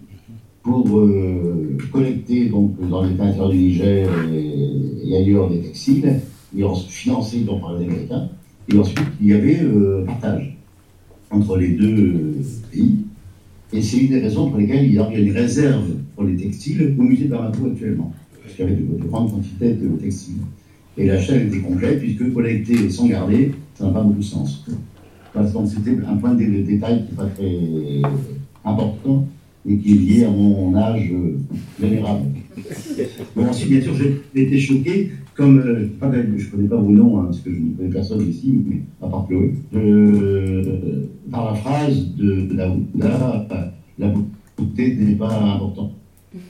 pour 0.62 0.98
euh, 0.98 1.76
collecter 1.92 2.46
donc, 2.46 2.76
dans 2.88 3.04
l'État 3.04 3.24
intérieur 3.24 3.50
du 3.50 3.56
Niger 3.56 4.08
et, 4.32 5.16
ailleurs 5.16 5.50
des 5.50 5.60
textiles, 5.60 6.20
et 6.56 6.62
financés 6.88 7.40
donc, 7.40 7.60
par 7.62 7.76
les 7.78 7.84
Américains. 7.86 8.28
Et 8.72 8.76
ensuite, 8.78 9.00
il 9.20 9.28
y 9.28 9.32
avait 9.32 9.60
euh, 9.62 10.04
partage 10.04 10.56
entre 11.30 11.56
les 11.56 11.68
deux 11.68 11.96
euh, 11.96 12.42
pays. 12.70 12.96
Et 13.72 13.82
c'est 13.82 13.98
une 13.98 14.08
des 14.08 14.20
raisons 14.20 14.50
pour 14.50 14.58
lesquelles 14.58 14.86
il 14.86 14.94
y 14.94 14.98
a 14.98 15.10
une 15.10 15.32
réserve 15.32 15.90
pour 16.18 16.26
les 16.26 16.34
textiles 16.34 16.96
au 16.98 17.02
musée 17.02 17.26
Bamako 17.26 17.66
actuellement. 17.66 18.12
Parce 18.42 18.56
qu'il 18.56 18.64
y 18.64 18.68
avait 18.68 18.76
de, 18.76 19.00
de 19.00 19.06
grandes 19.06 19.30
quantités 19.30 19.74
de 19.74 19.88
textiles. 20.00 20.42
Et 20.96 21.06
la 21.06 21.20
chaîne 21.20 21.46
était 21.46 21.60
complète, 21.60 22.00
puisque 22.00 22.34
collecter 22.34 22.90
sans 22.90 23.06
garder, 23.06 23.52
ça 23.74 23.84
n'a 23.84 23.92
pas 23.92 24.02
beaucoup 24.02 24.18
de 24.18 24.24
sens. 24.24 24.66
Parce 25.32 25.52
que 25.52 25.58
c'était 25.66 25.96
un 26.04 26.16
point 26.16 26.34
de 26.34 26.44
détail 26.44 27.04
qui 27.04 27.12
n'est 27.12 27.16
pas 27.16 27.26
très 27.26 28.02
important 28.64 29.28
et 29.64 29.78
qui 29.78 29.92
est 29.92 29.94
lié 29.94 30.24
à 30.24 30.30
mon 30.30 30.74
âge 30.74 31.08
euh, 31.12 31.38
vénérable. 31.78 32.24
Bon, 33.36 33.46
ensuite, 33.46 33.70
bien 33.70 33.80
sûr, 33.80 33.94
j'ai 33.94 34.42
été 34.42 34.58
choqué, 34.58 35.12
comme 35.36 35.60
euh, 35.60 35.88
je 36.00 36.46
ne 36.46 36.50
connais 36.50 36.68
pas 36.68 36.76
vos 36.78 36.90
noms, 36.90 37.20
hein, 37.20 37.24
parce 37.26 37.40
que 37.42 37.54
je 37.54 37.60
ne 37.60 37.76
connais 37.76 37.90
personne 37.90 38.28
ici, 38.28 38.58
mais 38.68 38.80
à 39.00 39.08
part 39.08 39.28
Chloé, 39.28 39.54
euh, 39.76 41.06
par 41.30 41.52
la 41.52 41.54
phrase 41.54 42.12
de, 42.16 42.46
de 42.46 42.56
la 42.56 42.74
la, 42.96 43.72
la 44.00 44.14
beauté 44.56 44.96
n'est 44.96 45.14
pas 45.14 45.32
importante. 45.54 45.92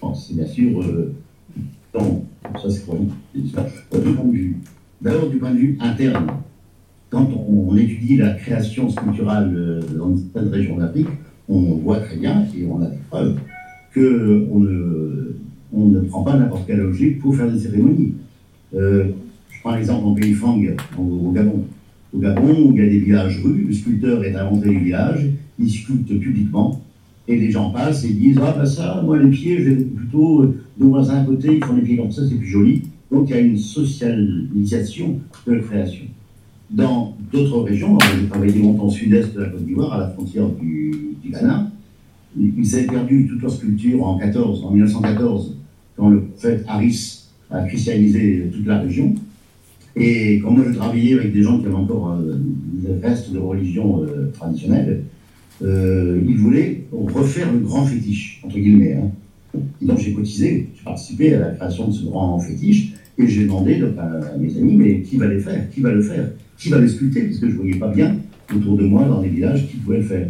Bon, 0.00 0.14
c'est 0.14 0.34
bien 0.34 0.46
sûr. 0.46 0.80
Euh, 0.80 1.14
ça 1.94 2.70
c'est 2.70 2.86
quoi 2.86 2.96
Du 3.34 4.12
point 4.14 4.24
de 4.24 4.32
vue. 4.32 4.56
D'abord, 5.00 5.28
du 5.28 5.36
point 5.38 5.52
de 5.52 5.58
vue 5.58 5.78
interne. 5.80 6.26
Quand 7.10 7.26
on, 7.48 7.74
étudie 7.76 8.18
la 8.18 8.34
création 8.34 8.90
sculpturale 8.90 9.54
euh, 9.56 9.80
dans 9.96 10.14
certaines 10.16 10.52
régions 10.52 10.76
d'Afrique, 10.76 11.08
on 11.48 11.60
voit 11.76 12.00
très 12.00 12.16
bien, 12.16 12.44
et 12.54 12.66
on 12.66 12.82
a 12.82 12.86
des 12.86 12.98
preuves, 13.08 13.38
qu'on 13.94 14.60
ne, 14.60 15.36
on 15.72 15.86
ne 15.86 16.00
prend 16.00 16.22
pas 16.22 16.36
n'importe 16.36 16.66
quelle 16.66 16.82
objet 16.82 17.10
pour 17.12 17.34
faire 17.34 17.50
des 17.50 17.58
cérémonies. 17.58 18.14
Euh, 18.74 19.04
je 19.50 19.60
prends 19.60 19.74
l'exemple 19.74 20.06
en 20.06 20.14
pays 20.14 20.34
Fang, 20.34 20.60
au, 20.98 21.32
Gabon. 21.32 21.64
Au 22.12 22.18
Gabon, 22.18 22.66
où 22.66 22.72
il 22.72 22.78
y 22.78 22.86
a 22.86 22.90
des 22.90 22.98
villages 22.98 23.40
rues, 23.42 23.64
le 23.68 23.72
sculpteur 23.72 24.22
est 24.24 24.34
à 24.34 24.44
l'entrée 24.44 24.70
du 24.70 24.84
village, 24.84 25.26
il 25.58 25.70
sculpte 25.70 26.08
publiquement, 26.18 26.82
et 27.28 27.36
les 27.36 27.50
gens 27.50 27.70
passent 27.70 28.04
et 28.04 28.12
disent 28.12 28.38
Ah, 28.42 28.54
ben 28.58 28.66
ça, 28.66 29.02
moi, 29.04 29.18
les 29.18 29.30
pieds, 29.30 29.58
je 29.58 29.70
vais 29.70 29.84
plutôt 29.84 30.42
euh, 30.42 30.58
nos 30.78 30.88
voisins 30.88 31.20
à 31.20 31.24
côté, 31.24 31.56
ils 31.56 31.64
font 31.64 31.76
les 31.76 31.82
pieds 31.82 31.98
comme 31.98 32.10
ça, 32.10 32.22
c'est 32.28 32.34
plus 32.34 32.46
joli. 32.46 32.82
Donc, 33.12 33.28
il 33.28 33.36
y 33.36 33.38
a 33.38 33.40
une 33.40 33.58
socialisation 33.58 35.20
de 35.46 35.52
la 35.52 35.60
création. 35.60 36.04
Dans 36.70 37.14
d'autres 37.32 37.62
régions, 37.62 37.98
j'ai 38.00 38.26
travaillé 38.26 38.60
longtemps 38.60 38.86
au 38.86 38.90
sud-est 38.90 39.34
de 39.34 39.40
la 39.40 39.48
Côte 39.48 39.64
d'Ivoire, 39.64 39.92
à 39.94 39.98
la 39.98 40.08
frontière 40.08 40.48
du, 40.48 41.16
Ghana, 41.30 41.70
ils 42.38 42.74
avaient 42.74 42.86
perdu 42.86 43.26
toute 43.26 43.42
leur 43.42 43.50
sculpture 43.50 44.06
en, 44.06 44.18
14, 44.18 44.64
en 44.64 44.70
1914, 44.70 45.56
quand 45.96 46.10
le 46.10 46.22
prophète 46.22 46.64
Harris 46.68 47.24
a 47.50 47.62
christianisé 47.64 48.50
toute 48.52 48.66
la 48.66 48.78
région. 48.80 49.14
Et 49.96 50.38
quand 50.40 50.52
moi 50.52 50.64
je 50.68 50.74
travaillais 50.74 51.14
avec 51.14 51.32
des 51.32 51.42
gens 51.42 51.58
qui 51.58 51.66
avaient 51.66 51.74
encore 51.74 52.12
euh, 52.12 52.36
des 52.38 53.06
restes 53.06 53.32
de 53.32 53.38
religion 53.38 54.02
euh, 54.02 54.30
traditionnelle, 54.32 55.04
euh, 55.62 56.20
ils 56.26 56.36
voulaient 56.36 56.84
refaire 56.92 57.52
le 57.52 57.58
grand 57.60 57.84
fétiche, 57.84 58.40
entre 58.44 58.58
guillemets. 58.58 58.98
Et 59.82 59.86
donc 59.86 59.98
j'ai 59.98 60.12
cotisé, 60.12 60.68
j'ai 60.76 60.84
participé 60.84 61.34
à 61.34 61.40
la 61.40 61.50
création 61.50 61.88
de 61.88 61.92
ce 61.92 62.04
grand 62.04 62.38
fétiche, 62.38 62.92
et 63.18 63.26
j'ai 63.26 63.44
demandé 63.44 63.82
à 63.98 64.36
mes 64.38 64.56
amis, 64.56 64.76
mais 64.76 65.00
qui 65.00 65.16
va 65.16 65.26
les 65.26 65.40
faire 65.40 65.68
Qui 65.70 65.80
va 65.80 65.90
le 65.90 66.02
faire 66.02 66.30
Qui 66.56 66.68
va 66.68 66.78
le 66.78 66.86
sculpter 66.86 67.22
Parce 67.22 67.38
que 67.38 67.48
je 67.48 67.52
ne 67.52 67.56
voyais 67.58 67.74
pas 67.74 67.88
bien 67.88 68.16
autour 68.54 68.76
de 68.76 68.86
moi, 68.86 69.04
dans 69.04 69.20
les 69.20 69.28
villages, 69.28 69.68
qui 69.68 69.76
pouvait 69.78 69.98
le 69.98 70.04
faire. 70.04 70.28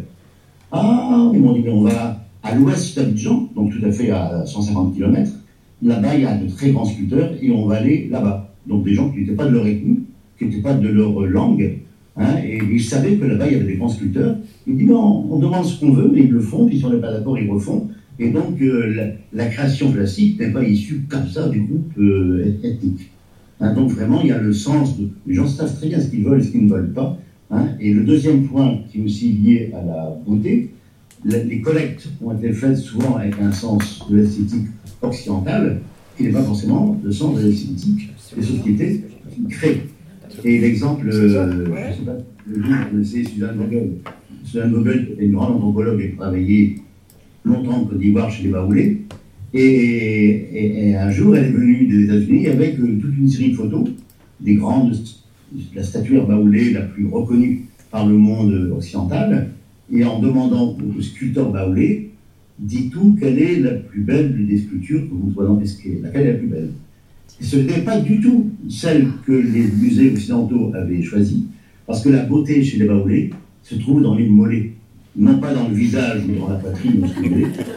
Ah, 0.72 1.30
ils 1.34 1.40
m'ont 1.40 1.52
dit, 1.52 1.60
mais 1.64 1.70
on 1.70 1.82
va 1.82 2.24
à 2.42 2.54
l'ouest 2.54 2.96
d'Abidjan, 2.96 3.50
donc 3.54 3.72
tout 3.72 3.84
à 3.84 3.92
fait 3.92 4.10
à 4.10 4.44
150 4.46 4.94
km. 4.94 5.30
Là-bas, 5.82 6.14
il 6.14 6.22
y 6.22 6.24
a 6.24 6.36
de 6.36 6.48
très 6.48 6.70
grands 6.70 6.84
sculpteurs, 6.84 7.32
et 7.40 7.50
on 7.50 7.66
va 7.66 7.76
aller 7.76 8.08
là-bas. 8.10 8.54
Donc 8.66 8.84
des 8.84 8.94
gens 8.94 9.10
qui 9.10 9.20
n'étaient 9.20 9.34
pas 9.34 9.46
de 9.46 9.54
leur 9.54 9.66
ethnie, 9.66 10.00
qui 10.38 10.46
n'étaient 10.46 10.62
pas 10.62 10.74
de 10.74 10.88
leur 10.88 11.20
langue, 11.20 11.78
hein, 12.18 12.36
et 12.44 12.58
ils 12.70 12.82
savaient 12.82 13.16
que 13.16 13.24
là-bas, 13.24 13.46
il 13.46 13.52
y 13.52 13.56
avait 13.56 13.66
des 13.66 13.76
grands 13.76 13.88
sculpteurs. 13.88 14.36
Ils 14.66 14.76
disent, 14.76 14.88
non, 14.88 15.26
on 15.30 15.38
demande 15.38 15.64
ce 15.64 15.78
qu'on 15.80 15.92
veut, 15.92 16.10
mais 16.12 16.20
ils 16.22 16.30
le 16.30 16.40
font, 16.40 16.66
puis 16.66 16.78
si 16.78 16.84
on 16.84 16.90
n'est 16.90 17.00
pas 17.00 17.12
d'accord, 17.12 17.38
ils 17.38 17.48
refont. 17.50 17.88
Et 18.18 18.30
donc, 18.30 18.60
euh, 18.60 19.12
la, 19.32 19.46
création 19.46 19.92
classique 19.92 20.40
n'est 20.40 20.50
pas 20.50 20.64
issue 20.64 21.02
comme 21.08 21.26
ça 21.28 21.48
du 21.48 21.60
groupe 21.60 21.92
euh, 21.98 22.44
eth- 22.46 22.64
ethnique. 22.64 23.10
Hein, 23.60 23.74
donc 23.74 23.90
vraiment, 23.92 24.20
il 24.20 24.28
y 24.28 24.32
a 24.32 24.38
le 24.38 24.52
sens 24.52 24.98
de... 24.98 25.08
Les 25.26 25.34
gens 25.34 25.46
savent 25.46 25.74
très 25.76 25.88
bien 25.88 26.00
ce 26.00 26.08
qu'ils 26.08 26.24
veulent 26.24 26.40
et 26.40 26.44
ce 26.44 26.50
qu'ils 26.50 26.64
ne 26.66 26.70
veulent 26.70 26.92
pas. 26.92 27.16
hein. 27.50 27.68
Et 27.80 27.92
le 27.92 28.02
deuxième 28.04 28.44
point 28.44 28.78
qui 28.90 29.00
est 29.00 29.04
aussi 29.04 29.28
lié 29.32 29.70
à 29.72 29.84
la 29.84 30.18
beauté, 30.26 30.70
les 31.24 31.60
collectes 31.60 32.08
ont 32.22 32.32
été 32.32 32.52
faites 32.52 32.76
souvent 32.76 33.16
avec 33.16 33.34
un 33.40 33.50
sens 33.52 34.00
de 34.10 34.16
l'esthétique 34.18 34.66
occidentale, 35.02 35.80
qui 36.16 36.24
n'est 36.24 36.30
pas 36.30 36.42
forcément 36.42 37.00
le 37.02 37.10
sens 37.12 37.36
de 37.40 37.46
l'esthétique 37.46 38.10
des 38.36 38.42
sociétés 38.42 39.04
qui 39.34 39.46
créent. 39.48 39.82
Et 40.44 40.58
l'exemple, 40.60 41.08
euh, 41.08 41.12
je 41.12 41.22
ne 41.26 41.28
sais 41.28 42.02
pas, 42.04 42.16
le 42.46 42.62
jour 42.62 42.72
vous 42.84 42.90
connaissez 42.90 43.24
Suzanne 43.24 43.56
Vogel. 43.56 43.90
Suzanne 44.44 44.72
Vogel 44.72 45.08
est 45.18 45.24
une 45.24 45.32
grande 45.32 45.56
anthropologue 45.56 46.00
et 46.00 46.12
a 46.14 46.16
travaillé 46.22 46.76
longtemps 47.44 47.82
en 47.82 47.84
Côte 47.84 47.98
d'Ivoire 47.98 48.30
chez 48.30 48.44
les 48.44 48.50
Baoulés. 48.50 49.02
Et, 49.54 49.60
et- 49.60 50.88
et 50.90 50.96
un 50.96 51.10
jour, 51.10 51.36
elle 51.36 51.46
est 51.46 51.50
venue 51.50 51.86
des 51.86 52.04
États-Unis 52.04 52.48
avec 52.48 52.78
euh, 52.78 52.98
toute 53.00 53.16
une 53.18 53.28
série 53.28 53.50
de 53.52 53.56
photos 53.56 53.88
des 54.40 54.54
grandes, 54.54 54.94
la 55.74 55.82
statuaire 55.82 56.26
Baoulé 56.26 56.72
la 56.72 56.82
plus 56.82 57.06
reconnue 57.06 57.64
par 57.90 58.06
le 58.06 58.16
monde 58.16 58.72
occidental. 58.76 59.48
Et 59.92 60.04
en 60.04 60.20
demandant 60.20 60.76
au 60.96 61.00
sculpteur 61.00 61.50
Baoulé, 61.50 62.10
dites-vous 62.58 63.16
quelle 63.18 63.38
est 63.38 63.60
la 63.60 63.70
plus 63.72 64.02
belle 64.02 64.46
des 64.46 64.58
sculptures 64.58 65.00
que 65.08 65.14
vous 65.14 65.30
voyez 65.34 65.60
pesquer 65.60 66.00
Laquelle 66.02 66.26
est 66.26 66.32
la 66.32 66.38
plus 66.38 66.46
belle? 66.48 66.70
Ce 67.40 67.56
n'était 67.56 67.80
pas 67.82 67.98
du 68.00 68.20
tout 68.20 68.50
celle 68.68 69.08
que 69.26 69.32
les 69.32 69.62
musées 69.80 70.12
occidentaux 70.12 70.72
avaient 70.74 71.02
choisie, 71.02 71.46
parce 71.86 72.02
que 72.02 72.08
la 72.10 72.24
beauté 72.24 72.62
chez 72.62 72.78
les 72.78 72.86
Baoulés 72.86 73.30
se 73.62 73.74
trouve 73.76 74.02
dans 74.02 74.14
les 74.14 74.28
mollets 74.28 74.72
non 75.16 75.38
pas 75.38 75.52
dans 75.52 75.66
le 75.68 75.74
visage 75.74 76.22
ou 76.28 76.38
dans 76.40 76.48
la 76.50 76.56
poitrine, 76.56 77.04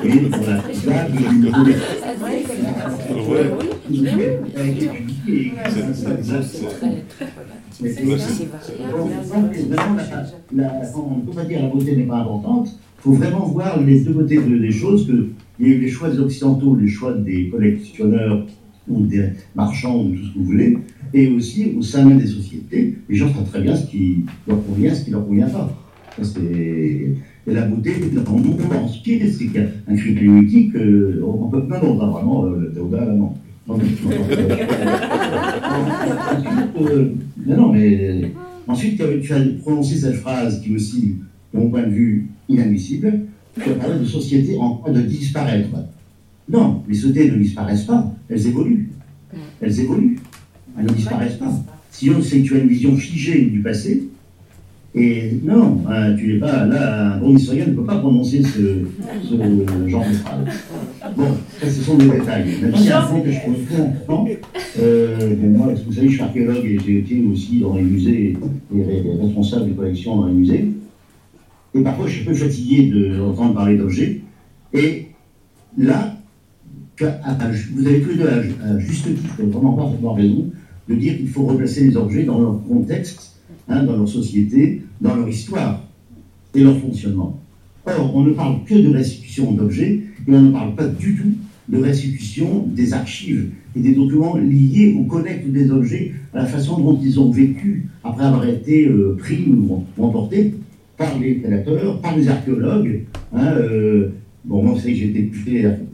mais 0.03 0.29
dans 0.29 0.37
la 0.45 0.57
plaque 0.61 1.11
du 1.11 1.37
mollet. 1.49 1.75
On 10.95 11.15
ne 11.17 11.21
peut 11.25 11.31
pas 11.33 11.43
dire 11.45 11.57
que 11.57 11.63
la 11.63 11.69
beauté 11.69 11.95
n'est 11.95 12.03
pas 12.03 12.17
importante. 12.17 12.69
Il 12.99 13.01
faut 13.01 13.13
vraiment 13.13 13.45
voir 13.47 13.81
les 13.81 14.01
deux 14.01 14.13
côtés 14.13 14.37
de- 14.37 14.57
des 14.57 14.71
choses, 14.71 15.07
que 15.07 15.27
il 15.59 15.67
y 15.67 15.71
a 15.71 15.75
eu 15.75 15.79
les 15.79 15.89
choix 15.89 16.09
des 16.09 16.19
occidentaux, 16.19 16.75
les 16.75 16.87
choix 16.87 17.13
des 17.13 17.49
collectionneurs 17.49 18.45
ou 18.91 19.05
des 19.05 19.29
marchands 19.55 20.03
ou 20.03 20.09
tout 20.15 20.23
ce 20.25 20.33
que 20.33 20.39
vous 20.39 20.45
voulez, 20.45 20.77
et 21.13 21.27
aussi 21.27 21.73
au 21.77 21.81
sein 21.81 22.05
même 22.05 22.19
des 22.19 22.27
sociétés, 22.27 22.95
les 23.09 23.15
gens 23.15 23.33
savent 23.33 23.49
très 23.49 23.61
bien 23.61 23.75
ce 23.75 23.85
qui 23.87 24.25
leur 24.47 24.63
convient, 24.65 24.93
ce 24.93 25.05
qui 25.05 25.11
leur 25.11 25.25
convient 25.27 25.49
pas. 25.49 25.75
Ça, 26.17 26.23
c'est- 26.25 27.13
Et 27.47 27.53
la 27.53 27.63
beauté, 27.65 27.91
dans 28.13 28.35
le 28.37 28.43
monde 28.43 28.59
entier, 28.83 29.19
c'est 29.27 29.45
qu'il 29.45 29.55
y 29.55 29.65
un 29.87 29.95
critère 29.95 30.37
éthique, 30.43 30.75
euh, 30.75 31.23
on 31.25 31.47
peut 31.49 31.57
non, 31.67 31.79
non, 31.83 31.97
pas 31.97 32.05
vraiment, 32.05 32.45
euh, 32.45 32.71
là, 32.91 33.05
non. 33.13 33.33
Non, 33.67 33.77
non. 37.47 37.73
Euh, 37.75 38.21
ensuite, 38.67 39.01
as- 39.01 39.19
tu 39.21 39.33
as 39.33 39.39
prononcé 39.61 39.95
cette 39.95 40.15
phrase 40.15 40.61
qui 40.61 40.71
est 40.71 40.75
aussi, 40.75 41.15
de 41.53 41.59
mon 41.59 41.69
point 41.69 41.83
de 41.83 41.89
vue, 41.91 42.27
inadmissible. 42.49 43.21
Tu 43.55 43.69
as 43.69 43.73
parlé 43.73 43.99
de 43.99 44.05
société 44.05 44.57
en 44.57 44.75
train 44.77 44.91
de 44.91 45.01
disparaître. 45.01 45.69
Non, 46.49 46.83
les 46.87 46.95
sociétés 46.95 47.31
ne 47.31 47.37
disparaissent 47.37 47.85
pas, 47.85 48.13
elles 48.29 48.47
évoluent. 48.47 48.89
Elles 49.61 49.79
évoluent. 49.79 50.19
Elles 50.77 50.85
ne 50.85 50.91
disparaissent 50.93 51.35
pas. 51.37 51.51
Sinon, 51.91 52.21
c'est 52.21 52.39
que 52.41 52.47
tu 52.47 52.55
as 52.55 52.59
une 52.59 52.67
vision 52.67 52.95
figée 52.95 53.45
du 53.45 53.59
passé. 53.59 54.07
Et 54.93 55.39
non, 55.43 55.81
hein, 55.87 56.13
tu 56.17 56.33
n'es 56.33 56.39
pas 56.39 56.65
là, 56.65 57.13
un 57.13 57.19
bon 57.19 57.33
historien 57.33 57.65
ne 57.67 57.73
peut 57.73 57.85
pas 57.85 57.99
prononcer 57.99 58.43
ce, 58.43 58.83
ce 59.23 59.87
genre 59.87 60.03
de 60.05 60.13
phrase. 60.15 60.45
Bon, 61.15 61.27
ça, 61.61 61.69
ce 61.69 61.81
sont 61.81 61.95
des 61.95 62.09
détails. 62.09 62.45
Maintenant, 62.61 62.77
il 62.77 62.85
y 62.85 62.89
a 62.89 63.01
un 63.01 63.07
point 63.07 63.21
que 63.21 63.31
je 63.31 63.39
trouve 63.39 63.55
très 63.69 63.81
important. 63.81 64.27
Euh, 64.81 65.35
bon, 65.37 65.47
moi, 65.57 65.73
vous 65.87 65.93
savez, 65.93 66.09
je 66.09 66.13
suis 66.13 66.21
archéologue 66.21 66.65
et 66.65 66.77
j'ai 66.85 66.99
été 66.99 67.23
aussi 67.23 67.59
dans 67.59 67.75
les 67.75 67.83
musées 67.83 68.37
et 68.75 68.83
responsable 69.21 69.67
des 69.67 69.75
collections 69.75 70.17
dans 70.17 70.27
les 70.27 70.33
musées. 70.33 70.73
Et 71.73 71.81
parfois, 71.81 72.07
je 72.07 72.11
suis 72.11 72.23
un 72.23 72.31
peu 72.31 72.33
fatigué 72.33 72.91
d'entendre 73.17 73.53
parler 73.53 73.77
d'objets. 73.77 74.19
Et 74.73 75.07
là, 75.77 76.10
vous 77.05 77.87
avez 77.87 78.01
tous 78.01 78.09
les 78.09 78.15
deux 78.15 78.27
à, 78.27 78.79
juste 78.79 79.05
titre, 79.05 79.43
vraiment 79.43 79.73
pas 79.73 79.83
avoir 79.83 80.15
raison, 80.15 80.49
de 80.89 80.95
dire 80.95 81.17
qu'il 81.17 81.29
faut 81.29 81.43
replacer 81.43 81.87
les 81.87 81.97
objets 81.97 82.23
dans 82.23 82.39
leur 82.39 82.63
contexte, 82.67 83.35
hein, 83.69 83.83
dans 83.83 83.97
leur 83.97 84.07
société, 84.07 84.81
dans 84.99 85.15
leur 85.15 85.27
histoire 85.27 85.83
et 86.53 86.61
leur 86.61 86.77
fonctionnement. 86.77 87.39
Or, 87.85 88.15
on 88.15 88.23
ne 88.23 88.31
parle 88.31 88.63
que 88.65 88.75
de 88.75 88.89
restitution 88.89 89.51
d'objets 89.51 90.01
et 90.27 90.33
on 90.33 90.41
ne 90.41 90.51
parle 90.51 90.75
pas 90.75 90.87
du 90.87 91.15
tout 91.15 91.31
de 91.69 91.77
restitution 91.77 92.67
des 92.67 92.93
archives 92.93 93.49
et 93.75 93.79
des 93.79 93.93
documents 93.93 94.35
liés 94.35 94.95
au 94.99 95.03
collecte 95.03 95.47
des 95.47 95.71
objets, 95.71 96.13
à 96.33 96.39
la 96.39 96.45
façon 96.45 96.79
dont 96.79 96.99
ils 97.01 97.19
ont 97.19 97.31
vécu 97.31 97.87
après 98.03 98.25
avoir 98.25 98.47
été 98.47 98.87
euh, 98.87 99.15
pris 99.17 99.45
ou, 99.47 99.85
emportés 99.97 100.53
par 100.97 101.17
les 101.17 101.35
prédateurs, 101.35 101.99
par 102.01 102.15
les 102.15 102.27
archéologues. 102.27 103.05
Hein, 103.33 103.53
euh, 103.55 104.09
bon, 104.45 104.63
moi, 104.63 104.77
c'est 104.81 104.91
que 104.91 104.97
j'étais 104.97 105.29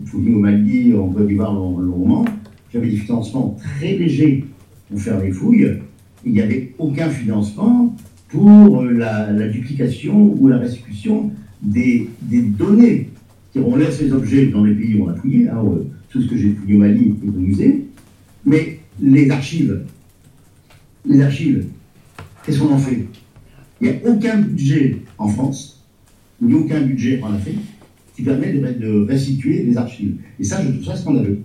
fouillé 0.05 0.33
au 0.33 0.39
Mali, 0.39 0.93
en 0.93 1.09
Côte 1.09 1.27
d'Ivoire, 1.27 1.53
longuement. 1.53 2.25
J'avais 2.73 2.89
des 2.89 2.97
financements 2.97 3.57
très 3.59 3.95
légers 3.97 4.45
pour 4.89 4.99
faire 4.99 5.21
les 5.21 5.31
fouilles. 5.31 5.79
Il 6.25 6.33
n'y 6.33 6.41
avait 6.41 6.73
aucun 6.77 7.09
financement 7.09 7.95
pour 8.29 8.83
la, 8.83 9.47
duplication 9.47 10.35
ou 10.39 10.47
la 10.47 10.57
restitution 10.57 11.31
des, 11.61 12.09
données. 12.31 13.09
On 13.55 13.75
laisse 13.75 14.01
les 14.01 14.11
objets 14.11 14.47
dans 14.47 14.63
les 14.63 14.75
pays 14.75 14.95
où 14.95 15.05
on 15.05 15.09
a 15.09 15.15
fouillé, 15.15 15.49
hein, 15.49 15.63
euh, 15.65 15.83
tout 16.09 16.21
ce 16.21 16.27
que 16.29 16.37
j'ai 16.37 16.53
fouillé 16.53 16.75
au 16.75 16.79
Mali 16.79 17.15
est 17.23 17.27
au 17.27 17.31
musée, 17.31 17.85
mais 18.45 18.79
les 19.01 19.31
archives, 19.31 19.81
les 21.03 21.21
archives, 21.21 21.65
qu'est-ce 22.45 22.59
qu'on 22.59 22.73
en 22.73 22.77
fait? 22.77 23.07
Il 23.81 23.89
n'y 23.89 23.93
a 23.95 23.97
aucun 24.05 24.37
budget 24.37 24.97
en 25.17 25.27
France, 25.27 25.83
ni 26.39 26.53
aucun 26.53 26.81
budget 26.81 27.19
en 27.23 27.33
Afrique, 27.33 27.61
qui 28.17 28.23
permet 28.23 28.51
de, 28.51 29.05
restituer 29.07 29.61
les 29.63 29.77
archives. 29.77 30.15
Et 30.39 30.43
ça, 30.43 30.59
je 30.63 30.71
trouve 30.71 30.85
ça 30.85 30.95
scandaleux. 30.95 31.39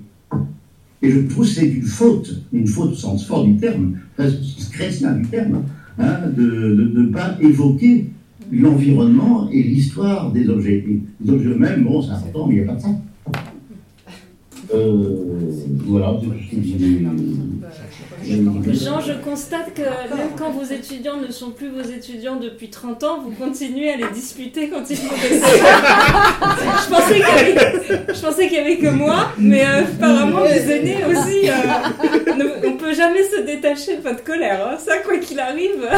Et 1.02 1.10
je 1.10 1.20
trouve 1.20 1.46
c'est 1.46 1.66
une 1.66 1.82
faute, 1.82 2.42
une 2.52 2.66
faute 2.66 2.92
au 2.92 2.94
sens 2.94 3.26
fort 3.26 3.44
du 3.44 3.56
terme, 3.56 3.98
chrétien 4.72 5.12
du 5.12 5.28
terme, 5.28 5.64
hein, 5.98 6.20
de 6.34 6.90
ne 6.94 7.06
pas 7.08 7.36
évoquer 7.40 8.06
l'environnement 8.50 9.50
et 9.50 9.62
l'histoire 9.62 10.32
des 10.32 10.48
objets. 10.48 10.82
les 11.22 11.30
objets 11.30 11.48
eux-mêmes, 11.48 11.84
bon, 11.84 12.00
c'est 12.00 12.12
important, 12.12 12.46
mais 12.46 12.54
il 12.54 12.62
n'y 12.62 12.68
a 12.68 12.72
pas 12.72 12.78
de 12.78 12.82
ça. 12.82 12.88
Euh, 14.74 15.26
voilà, 15.86 16.18
Jean, 18.24 19.00
je 19.00 19.12
constate 19.12 19.74
que 19.74 19.82
même 19.82 20.30
quand 20.38 20.50
vos 20.50 20.64
étudiants 20.64 21.16
ne 21.16 21.30
sont 21.30 21.50
plus 21.50 21.68
vos 21.68 21.82
étudiants 21.82 22.36
depuis 22.36 22.68
30 22.68 23.02
ans, 23.04 23.20
vous 23.22 23.30
continuez 23.32 23.90
à 23.90 23.96
les 23.96 24.08
disputer 24.12 24.68
quand 24.68 24.88
ils 24.88 24.96
font 24.96 25.14
des 25.14 25.38
je 25.38 26.90
pensais 26.90 27.14
qu'il 27.14 27.22
y, 27.22 27.30
avait... 27.30 28.14
je 28.14 28.60
avait 28.60 28.76
que 28.76 28.88
moi, 28.88 29.32
mais 29.38 29.64
euh, 29.64 29.82
apparemment 29.82 30.44
les 30.44 30.70
aînés 30.70 30.98
aussi. 31.04 31.48
Euh, 31.48 31.52
on 32.64 32.70
ne 32.70 32.76
peut 32.76 32.94
jamais 32.94 33.22
se 33.22 33.42
détacher 33.44 33.96
de 33.96 34.02
votre 34.02 34.24
colère. 34.24 34.66
Hein. 34.66 34.78
Ça, 34.78 34.98
quoi 34.98 35.18
qu'il 35.18 35.40
arrive. 35.40 35.88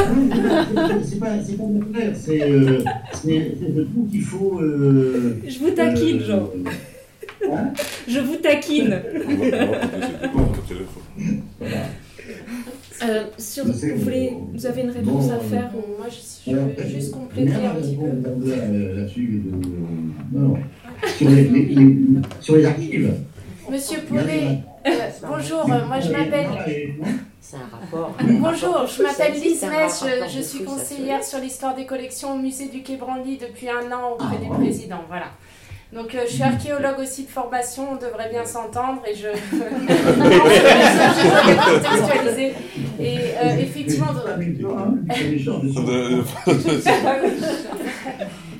c'est 1.05 1.19
pas, 1.19 1.27
c'est 1.45 1.57
pas 1.57 1.65
mon 1.65 1.81
colère, 1.81 2.13
c'est, 2.15 2.43
euh, 2.43 2.83
le 3.25 3.85
tout 3.85 4.09
qu'il 4.11 4.23
faut. 4.23 4.61
je 4.61 5.59
vous 5.59 5.71
taquine, 5.71 6.21
Jean. 6.23 6.51
Hein? 7.51 7.73
Je 8.09 8.21
vous 8.21 8.37
taquine. 8.37 9.01
Euh, 13.03 13.25
sur, 13.39 13.65
vous, 13.65 13.73
voulez, 13.97 14.37
vous 14.53 14.67
avez 14.67 14.83
une 14.83 14.91
réponse 14.91 15.31
à 15.31 15.39
faire 15.41 15.71
Moi, 15.73 16.07
je, 16.09 16.51
je 16.51 16.57
veux 16.57 16.89
juste 16.89 17.13
compléter 17.13 17.53
un 17.53 17.75
petit 17.75 17.97
peu. 17.97 18.07
Là-dessus, 18.97 19.43
non, 20.33 20.57
sur 21.17 21.29
les, 21.29 22.07
sur 22.41 22.57
les 22.57 22.65
archives. 22.65 23.15
Monsieur 23.71 24.01
Paulet, 24.03 24.59
euh, 24.87 24.91
bonjour, 25.27 25.67
moi 25.67 25.99
je 26.01 26.13
m'appelle. 26.13 26.49
C'est 27.41 27.57
un 27.57 27.69
rapport. 27.71 28.15
Bonjour, 28.23 28.87
je 28.87 29.03
m'appelle 29.03 29.35
Lise 29.35 29.65
je, 29.65 30.37
je, 30.37 30.43
suis 30.43 30.65
conseillère 30.65 31.25
sur 31.25 31.39
l'histoire 31.41 31.75
des 31.75 31.87
collections 31.87 32.35
au 32.35 32.39
musée 32.39 32.69
du 32.69 32.83
Quai 32.83 32.97
Branly 32.97 33.39
depuis 33.39 33.69
un 33.69 33.91
an 33.93 34.13
auprès 34.13 34.37
ah, 34.41 34.45
du 34.45 34.51
président. 34.51 35.01
Voilà. 35.09 35.27
Donc 35.95 36.15
euh, 36.15 36.25
je 36.27 36.33
suis 36.33 36.43
archéologue 36.43 36.99
aussi 36.99 37.23
de 37.23 37.31
formation, 37.31 37.93
on 37.93 37.97
devrait 37.97 38.29
bien 38.29 38.45
s'entendre 38.45 39.01
et 39.07 39.15
je, 39.15 39.29
contextualiser. 41.79 42.53
Et 42.99 43.19
euh, 43.19 43.57
effectivement, 43.61 44.07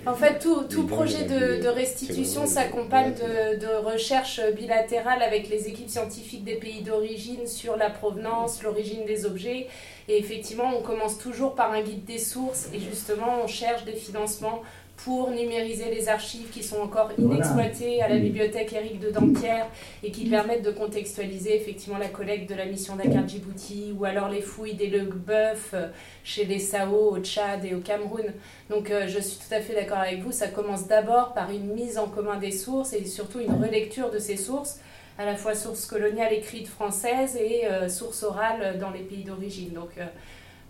en 0.07 0.15
fait, 0.15 0.39
tout, 0.39 0.63
tout 0.71 0.87
projet 0.87 1.25
de, 1.25 1.61
de 1.61 1.69
restitution 1.69 2.47
s'accompagne 2.47 3.15
de, 3.15 3.59
de 3.59 3.67
recherches 3.85 4.41
bilatérales 4.57 5.23
avec 5.23 5.49
les 5.49 5.67
équipes 5.67 5.91
scientifiques 5.91 6.45
des 6.45 6.55
pays 6.55 6.83
d'origine 6.83 7.49
sur 7.49 7.77
la 7.77 7.91
provenance, 7.91 8.63
l'origine 8.63 9.05
des 9.07 9.27
objets. 9.27 9.67
Et 10.09 10.19
effectivement, 10.19 10.71
on 10.79 10.83
commence 10.83 11.19
toujours 11.19 11.57
par 11.57 11.73
un 11.73 11.81
guide 11.81 12.05
des 12.05 12.19
sources 12.19 12.69
et 12.73 12.79
justement, 12.79 13.41
on 13.43 13.49
cherche 13.49 13.85
des 13.85 13.93
financements 13.93 14.63
pour 14.97 15.31
numériser 15.31 15.91
les 15.91 16.09
archives 16.09 16.49
qui 16.51 16.63
sont 16.63 16.79
encore 16.79 17.11
inexploitées 17.19 18.01
à 18.01 18.09
la 18.09 18.17
bibliothèque 18.17 18.73
Éric 18.73 19.01
de 19.01 19.11
Dampierre 19.11 19.67
et 20.03 20.11
qui 20.11 20.29
permettent 20.31 20.65
de 20.65 20.71
contextualiser 20.71 21.57
effectivement 21.57 21.99
la 21.99 22.09
collecte 22.09 22.49
de 22.49 22.55
la 22.55 22.65
mission 22.65 22.97
Dakar 22.97 23.29
Djibouti 23.29 23.93
ou 23.99 24.05
alors 24.05 24.29
les 24.29 24.41
fouilles 24.41 24.75
des 24.75 24.87
Le 24.87 25.05
Boeuf 25.05 25.75
chez 26.23 26.45
les 26.45 26.59
Sao 26.59 27.11
au 27.13 27.19
Tchad 27.19 27.65
et 27.65 27.75
au 27.75 27.81
Cameroun. 27.81 28.33
Donc 28.71 28.91
euh, 28.91 29.07
je 29.09 29.19
suis 29.19 29.39
tout 29.39 29.53
à 29.55 29.61
fait 29.61 29.75
d'accord 29.75 29.99
avec 29.99 30.23
vous, 30.23 30.33
ça 30.33 30.49
commence 30.49 30.87
d'abord 30.87 31.35
par 31.35 31.51
une 31.51 31.75
mise 31.75 31.99
en 31.99 32.07
commun 32.07 32.39
des 32.39 32.53
sources 32.53 32.93
et 32.93 33.05
surtout 33.05 33.41
une 33.41 33.53
relecture 33.53 34.11
de 34.11 34.19
ces 34.19 34.37
sources 34.37 34.79
à 35.19 35.25
la 35.25 35.37
fois 35.37 35.55
sources 35.55 35.87
coloniales 35.87 36.33
écrites 36.33 36.69
françaises 36.69 37.37
et 37.37 37.67
euh, 37.67 37.89
sources 37.89 38.23
orales 38.23 38.79
dans 38.79 38.91
les 38.91 39.03
pays 39.03 39.25
d'origine. 39.25 39.73
Donc 39.73 39.91
euh, 39.99 40.07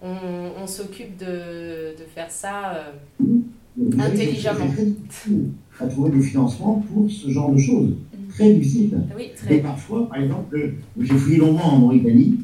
on, 0.03 0.67
s'occupe 0.67 1.17
de, 1.17 1.95
de, 1.99 2.05
faire 2.15 2.31
ça 2.31 2.93
intelligemment. 3.99 4.67
À 5.81 5.87
trouver 5.87 6.11
des 6.17 6.23
financements 6.23 6.85
pour 6.89 7.11
ce 7.11 7.31
genre 7.31 7.53
de 7.53 7.59
choses. 7.59 7.95
Très 8.29 8.53
difficile. 8.55 8.99
Et 9.51 9.59
parfois, 9.59 10.09
par 10.09 10.23
exemple, 10.23 10.73
j'ai 11.01 11.15
fouillé 11.15 11.39
longtemps 11.39 11.75
en 11.75 11.79
Mauritanie, 11.79 12.37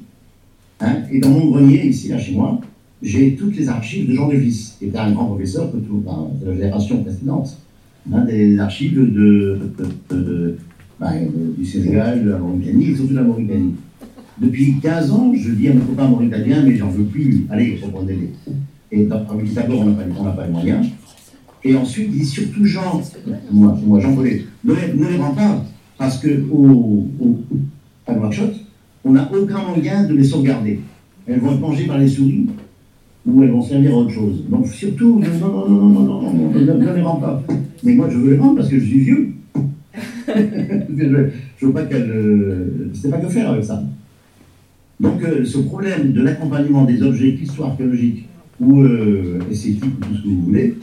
hein, 0.81 0.97
et 1.11 1.20
dans 1.20 1.31
mon 1.31 1.51
grenier, 1.51 1.86
ici, 1.86 2.09
là, 2.09 2.19
chez 2.19 2.32
moi, 2.32 2.61
j'ai 3.02 3.35
toutes 3.35 3.57
les 3.57 3.69
archives 3.69 4.09
de 4.09 4.15
Jean 4.15 4.28
de 4.28 4.36
Vis, 4.36 4.77
qui 4.78 4.86
était 4.86 4.98
un 4.98 5.12
grand 5.12 5.27
professeur 5.27 5.73
de 5.73 5.81
la 6.47 6.55
génération 6.55 7.02
précédente, 7.02 7.57
hein, 8.12 8.24
des 8.24 8.59
archives 8.59 8.94
de, 8.94 9.59
bah, 10.98 11.12
du 11.57 11.65
Sénégal, 11.65 12.24
de 12.24 12.31
la 12.31 12.39
Mauritanie, 12.39 12.90
et 12.90 12.94
surtout 12.94 13.12
de 13.12 13.16
la 13.16 13.23
Mauritanie. 13.23 13.74
Depuis 14.39 14.74
15 14.81 15.11
ans, 15.11 15.32
je 15.35 15.51
dis 15.52 15.69
à 15.69 15.74
mes 15.74 15.81
copains 15.81 16.09
mauritaniens, 16.09 16.62
mais 16.65 16.77
j'en 16.77 16.89
veux 16.89 17.05
plus, 17.05 17.47
allez, 17.51 17.78
reprenez-les. 17.82 18.31
Et 18.93 19.05
d'abord, 19.05 19.36
on 19.81 20.24
n'a 20.24 20.31
pas, 20.32 20.47
les 20.47 20.52
moyens. 20.52 20.86
Et 21.65 21.77
ensuite, 21.77 22.09
il 22.12 22.20
dit 22.20 22.27
surtout 22.27 22.65
Jean, 22.65 23.03
moi, 23.51 23.78
moi 23.85 24.01
Jean 24.01 24.15
Paulet, 24.15 24.45
ne, 24.65 24.74
les 24.74 25.16
rends 25.19 25.35
pas, 25.35 25.65
parce 25.99 26.19
que 26.19 26.45
au, 26.51 27.07
au, 27.20 27.39
à 28.07 28.15
on 29.05 29.12
n'a 29.12 29.31
aucun 29.32 29.62
moyen 29.62 30.05
de 30.05 30.15
les 30.15 30.24
sauvegarder. 30.24 30.81
Elles 31.27 31.41
vont 31.41 31.53
être 31.53 31.61
mangées 31.61 31.87
par 31.87 31.99
les 31.99 32.09
souris, 32.09 32.47
ou 33.27 33.43
elles 33.43 33.51
vont 33.51 33.62
servir 33.62 33.93
à 33.93 33.99
autre 33.99 34.11
chose. 34.11 34.45
Donc 34.49 34.66
surtout, 34.69 35.20
non, 35.20 35.49
non, 35.49 35.69
non, 35.69 35.69
non, 35.69 35.89
non, 35.89 36.23
non, 36.23 36.32
non, 36.32 36.53
ne, 36.53 36.95
les 36.95 37.03
rends 37.03 37.16
pas. 37.16 37.43
Mais 37.85 37.95
moi, 37.95 38.09
je 38.11 38.19
veux 38.19 38.32
les 38.32 38.39
rendre 38.39 38.57
parce 38.57 38.69
que 38.69 38.78
je 38.78 38.85
suis 38.85 39.01
vieux. 39.01 39.32
je 40.28 41.05
ne 41.05 41.31
veux 41.62 41.73
pas 41.73 41.85
qu'elles... 41.85 42.11
Euh, 42.11 42.89
ne 42.91 42.95
sais 42.95 43.11
pas 43.11 43.19
que 43.19 43.28
faire 43.28 43.51
avec 43.51 43.65
ça. 43.65 43.82
Donc 45.01 45.23
euh, 45.23 45.45
ce 45.45 45.59
problème 45.59 46.12
de 46.12 46.23
l'accompagnement 46.23 46.85
des 46.85 47.03
objets, 47.03 47.35
qu'ils 47.35 47.51
soient 47.51 47.69
archéologiques 47.69 48.27
ou 48.61 48.82
euh, 48.82 49.39
esthétiques, 49.51 49.85
ou 49.85 50.05
tout 50.05 50.15
ce 50.15 50.23
que 50.23 50.28
vous 50.28 50.43
voulez, 50.43 50.74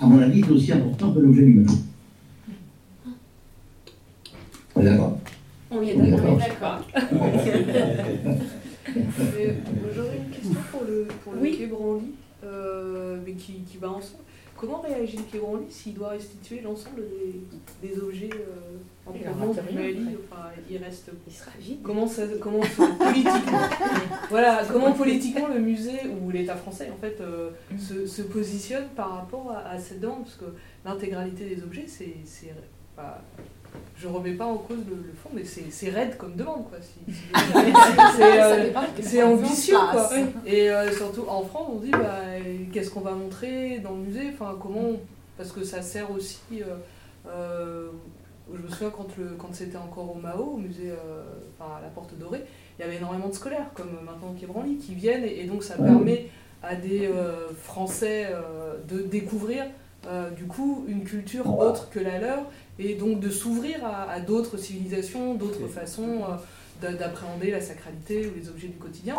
à 0.00 0.06
mon 0.06 0.20
avis, 0.20 0.40
est 0.40 0.50
aussi 0.50 0.72
important 0.72 1.12
que 1.12 1.20
l'objet 1.20 1.42
lui-même. 1.42 1.66
On 4.74 4.80
est 4.80 4.84
d'accord? 4.84 5.18
On 5.70 5.82
est 5.82 5.96
d'accord. 5.96 6.40
J'aurais 9.94 10.16
une 10.16 10.30
question 10.30 10.60
pour 10.70 10.82
le, 10.86 11.08
pour 11.24 11.32
le 11.32 11.40
oui. 11.40 11.68
euh, 12.44 13.18
mais 13.24 13.32
qui, 13.32 13.54
qui, 13.68 13.78
va 13.78 13.88
ensemble. 13.90 14.24
Comment 14.56 14.80
réagit 14.80 15.18
le 15.18 15.22
quai 15.24 15.38
Branly 15.38 15.66
s'il 15.70 15.94
doit 15.94 16.10
restituer 16.10 16.60
l'ensemble 16.60 17.02
des, 17.02 17.88
des, 17.88 17.98
objets 18.00 18.30
euh, 18.32 18.78
en 19.06 19.12
provenance 19.12 19.56
du 19.68 19.74
Mali 19.74 20.16
enfin, 20.24 20.48
il 20.70 20.78
reste. 20.78 21.10
Il 21.26 21.32
sera 21.32 21.50
vide. 21.58 21.82
Comment, 21.82 22.06
ça, 22.06 22.22
comment 22.40 22.60
politiquement, 22.60 23.60
voilà, 24.30 24.62
comment 24.70 24.92
politiquement 24.92 25.48
le 25.48 25.60
musée 25.60 26.00
ou 26.20 26.30
l'État 26.30 26.56
français 26.56 26.90
en 26.90 26.98
fait 26.98 27.20
euh, 27.20 27.50
se, 27.78 28.06
se, 28.06 28.22
positionne 28.22 28.86
par 28.96 29.16
rapport 29.16 29.52
à, 29.52 29.78
cette 29.78 30.00
demande? 30.00 30.24
Parce 30.24 30.36
que 30.36 30.46
l'intégralité 30.84 31.44
des 31.54 31.62
objets, 31.62 31.86
c'est 31.86 32.14
je 33.96 34.08
remets 34.08 34.32
pas 34.32 34.44
en 34.44 34.58
cause 34.58 34.78
le, 34.88 35.12
fond, 35.14 35.30
mais 35.32 35.44
c'est 35.44 35.90
raide 35.90 36.16
comme 36.16 36.36
demande, 36.36 36.64
quoi. 36.68 36.78
c'est 39.00 39.22
ambitieux, 39.22 39.76
quoi. 39.90 40.10
Et 40.46 40.70
surtout 40.96 41.24
en 41.28 41.42
France, 41.42 41.68
on 41.72 41.78
dit, 41.78 41.90
bah, 41.90 42.20
qu'est-ce 42.72 42.90
qu'on 42.90 43.00
va 43.00 43.12
montrer 43.12 43.78
dans 43.78 43.92
le 43.92 43.98
musée? 43.98 44.30
Enfin, 44.32 44.56
comment 44.60 44.92
Parce 45.36 45.52
que 45.52 45.64
ça 45.64 45.82
sert 45.82 46.10
aussi. 46.10 46.62
je 47.24 48.62
me 48.62 48.68
souviens 48.68 48.90
quand, 48.90 49.08
quand 49.38 49.54
c'était 49.54 49.78
encore 49.78 50.14
au 50.14 50.20
Mao, 50.20 50.54
au 50.54 50.58
musée, 50.58 50.92
à 51.60 51.80
la 51.80 51.88
Porte 51.88 52.16
Dorée, 52.18 52.44
il 52.78 52.82
y 52.82 52.84
avait 52.84 52.96
énormément 52.96 53.28
de 53.28 53.34
scolaires, 53.34 53.70
comme 53.74 53.92
maintenant 54.04 54.34
Quai 54.38 54.46
qui 54.76 54.94
viennent, 54.94 55.24
et, 55.24 55.44
donc 55.44 55.62
ça 55.62 55.76
permet 55.76 56.28
à 56.62 56.74
des 56.74 57.08
Français 57.62 58.28
de 58.88 59.00
découvrir 59.00 59.64
du 60.36 60.44
coup 60.44 60.84
une 60.88 61.04
culture 61.04 61.58
autre 61.58 61.88
que 61.90 61.98
la 61.98 62.18
leur 62.18 62.44
et 62.78 62.94
donc 62.94 63.20
de 63.20 63.30
s'ouvrir 63.30 63.76
à, 63.84 64.20
d'autres 64.20 64.56
civilisations, 64.56 65.34
d'autres 65.34 65.66
façons 65.68 66.20
euh, 66.82 66.92
d'appréhender 66.92 67.50
la 67.50 67.60
sacralité 67.60 68.26
ou 68.26 68.38
les 68.38 68.48
objets 68.48 68.68
du 68.68 68.76
quotidien. 68.76 69.14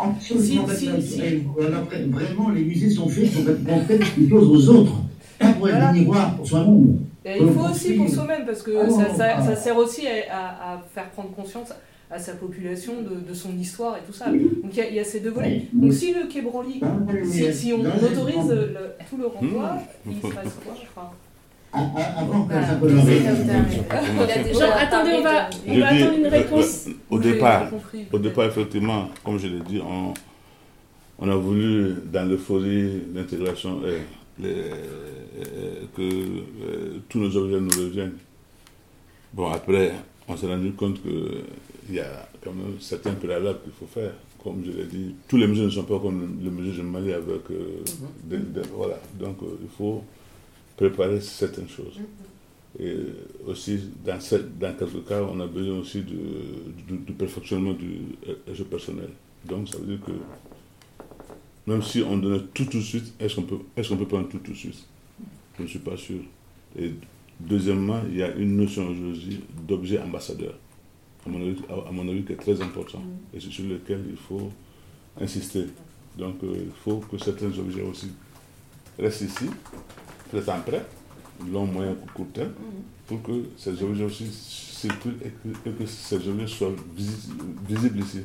Vraiment, 2.08 2.50
les 2.50 2.64
musées 2.64 2.90
sont 2.90 3.08
faits 3.08 3.32
pour 3.32 3.44
montrer 3.44 3.98
quelque 3.98 4.28
chose 4.30 4.70
aux 4.70 4.74
autres, 4.76 4.92
pas 5.38 5.52
pour 5.52 5.68
être 5.68 5.92
miroir 5.92 6.36
pour 6.36 6.46
soi-même. 6.46 6.98
Il 7.24 7.48
faut 7.52 7.70
aussi 7.70 7.94
pour 7.94 8.08
soi-même, 8.08 8.46
parce 8.46 8.62
que 8.62 8.70
ah 8.80 8.88
ça, 8.90 9.42
ça, 9.42 9.56
sert 9.56 9.76
aussi 9.76 10.06
à, 10.06 10.72
à, 10.72 10.82
faire 10.94 11.10
prendre 11.10 11.30
conscience 11.30 11.68
à 12.10 12.18
sa 12.18 12.32
population 12.32 13.02
de, 13.02 13.28
de, 13.28 13.34
son 13.34 13.56
histoire 13.58 13.96
et 13.96 14.00
tout 14.06 14.14
ça. 14.14 14.26
Donc 14.26 14.74
il 14.74 14.94
y, 14.94 14.98
a 14.98 15.04
ces 15.04 15.20
deux 15.20 15.30
volets. 15.30 15.66
Donc 15.74 15.92
si 15.92 16.14
le 16.14 16.26
Quai 16.26 16.40
Branly, 16.40 16.80
si, 17.30 17.52
si 17.52 17.72
on, 17.72 17.80
autorise 17.80 18.50
le, 18.50 18.74
tout 19.10 19.18
le 19.18 19.26
renvoi, 19.26 19.74
mmh. 20.06 20.10
il 20.10 20.16
se 20.16 20.34
passe 20.34 20.54
quoi 20.64 20.74
enfin, 20.74 21.10
avant 21.72 22.46
que 22.46 22.54
ça 24.54 24.78
attendez, 24.78 25.10
on 25.18 25.22
va, 25.22 25.50
on 25.66 25.78
va 25.78 25.86
attendre 25.88 26.18
une 26.18 26.26
réponse. 26.26 26.88
Au 27.10 27.18
départ, 27.18 27.70
au 28.12 28.18
départ, 28.18 28.46
effectivement, 28.46 29.08
comme 29.24 29.38
je 29.38 29.48
l'ai 29.48 29.60
dit, 29.60 29.80
on, 29.80 30.14
on 31.18 31.28
a 31.30 31.36
voulu, 31.36 31.94
dans 32.10 32.28
l'euphorie 32.28 33.02
d'intégration, 33.08 33.80
euh, 33.84 34.00
euh, 34.42 34.72
que 35.96 36.02
euh, 36.02 36.98
tous 37.08 37.18
nos 37.18 37.36
objets 37.36 37.60
nous 37.60 37.84
reviennent. 37.84 38.16
Bon, 39.32 39.50
après, 39.50 39.92
on 40.26 40.36
s'est 40.36 40.46
rendu 40.46 40.72
compte 40.72 41.02
qu'il 41.02 41.94
y 41.94 42.00
a 42.00 42.28
quand 42.42 42.52
même 42.52 42.76
certains 42.80 43.12
préalables 43.12 43.60
qu'il 43.62 43.72
faut 43.72 43.86
faire. 43.86 44.12
Comme 44.42 44.62
je 44.64 44.70
l'ai 44.70 44.84
dit, 44.84 45.14
tous 45.26 45.36
les 45.36 45.48
musées 45.48 45.64
ne 45.64 45.70
sont 45.70 45.82
pas 45.82 45.98
comme 45.98 46.38
le 46.42 46.50
musée 46.50 46.78
de 46.78 46.82
Mali 46.86 47.12
avec. 47.12 47.42
Voilà, 48.74 48.94
donc 49.18 49.38
il 49.60 49.68
faut 49.76 50.04
préparer 50.78 51.20
certaines 51.20 51.68
choses. 51.68 51.98
Mm-hmm. 51.98 52.82
Et 52.84 52.96
aussi, 53.46 53.80
dans, 54.04 54.18
dans 54.60 54.76
quelques 54.76 55.08
cas, 55.08 55.22
on 55.22 55.40
a 55.40 55.46
besoin 55.46 55.78
aussi 55.80 56.02
du, 56.02 57.12
perfectionnement 57.14 57.72
du 57.72 58.00
jeu 58.54 58.64
personnel. 58.64 59.10
Donc, 59.44 59.68
ça 59.68 59.78
veut 59.78 59.96
dire 59.96 60.00
que 60.06 60.12
même 61.66 61.82
si 61.82 62.02
on 62.02 62.16
donnait 62.16 62.44
tout 62.54 62.64
tout 62.66 62.78
de 62.78 62.82
suite, 62.82 63.12
est-ce 63.18 63.34
qu'on 63.34 63.42
peut, 63.42 63.58
est 63.76 63.86
qu'on 63.86 63.96
peut 63.96 64.06
prendre 64.06 64.28
tout 64.28 64.38
tout 64.38 64.52
de 64.52 64.56
suite? 64.56 64.86
Je 65.56 65.64
ne 65.64 65.68
suis 65.68 65.80
pas 65.80 65.96
sûr. 65.96 66.20
Et 66.78 66.92
deuxièmement, 67.40 68.00
il 68.08 68.18
y 68.18 68.22
a 68.22 68.32
une 68.36 68.56
notion 68.56 68.88
aujourd'hui 68.88 69.40
d'objet 69.66 69.98
ambassadeur, 69.98 70.54
à 71.26 71.28
mon, 71.28 71.40
avis, 71.40 71.58
à 71.68 71.90
mon 71.90 72.08
avis, 72.08 72.22
qui 72.22 72.32
est 72.32 72.36
très 72.36 72.60
important, 72.62 73.00
mm-hmm. 73.00 73.36
et 73.36 73.40
sur 73.40 73.64
lequel 73.64 74.04
il 74.08 74.16
faut 74.16 74.50
insister. 75.20 75.64
Donc, 76.16 76.36
euh, 76.44 76.54
il 76.64 76.72
faut 76.84 76.98
que 76.98 77.18
certains 77.18 77.50
objets 77.58 77.82
aussi 77.82 78.12
restent 78.98 79.22
ici, 79.22 79.46
en 80.34 80.60
prêt, 80.60 80.84
long, 81.50 81.66
moyen, 81.66 81.96
court 82.14 82.26
terme, 82.32 82.52
pour 83.06 83.22
que 83.22 83.32
ces 83.56 83.82
objets 83.82 84.04
aussi 84.04 84.26
circulent 84.30 85.18
et 85.24 85.30
que, 85.70 85.86
ces 85.86 86.28
objets 86.28 86.46
soient 86.46 86.72
visibles 87.66 88.00
ici. 88.00 88.20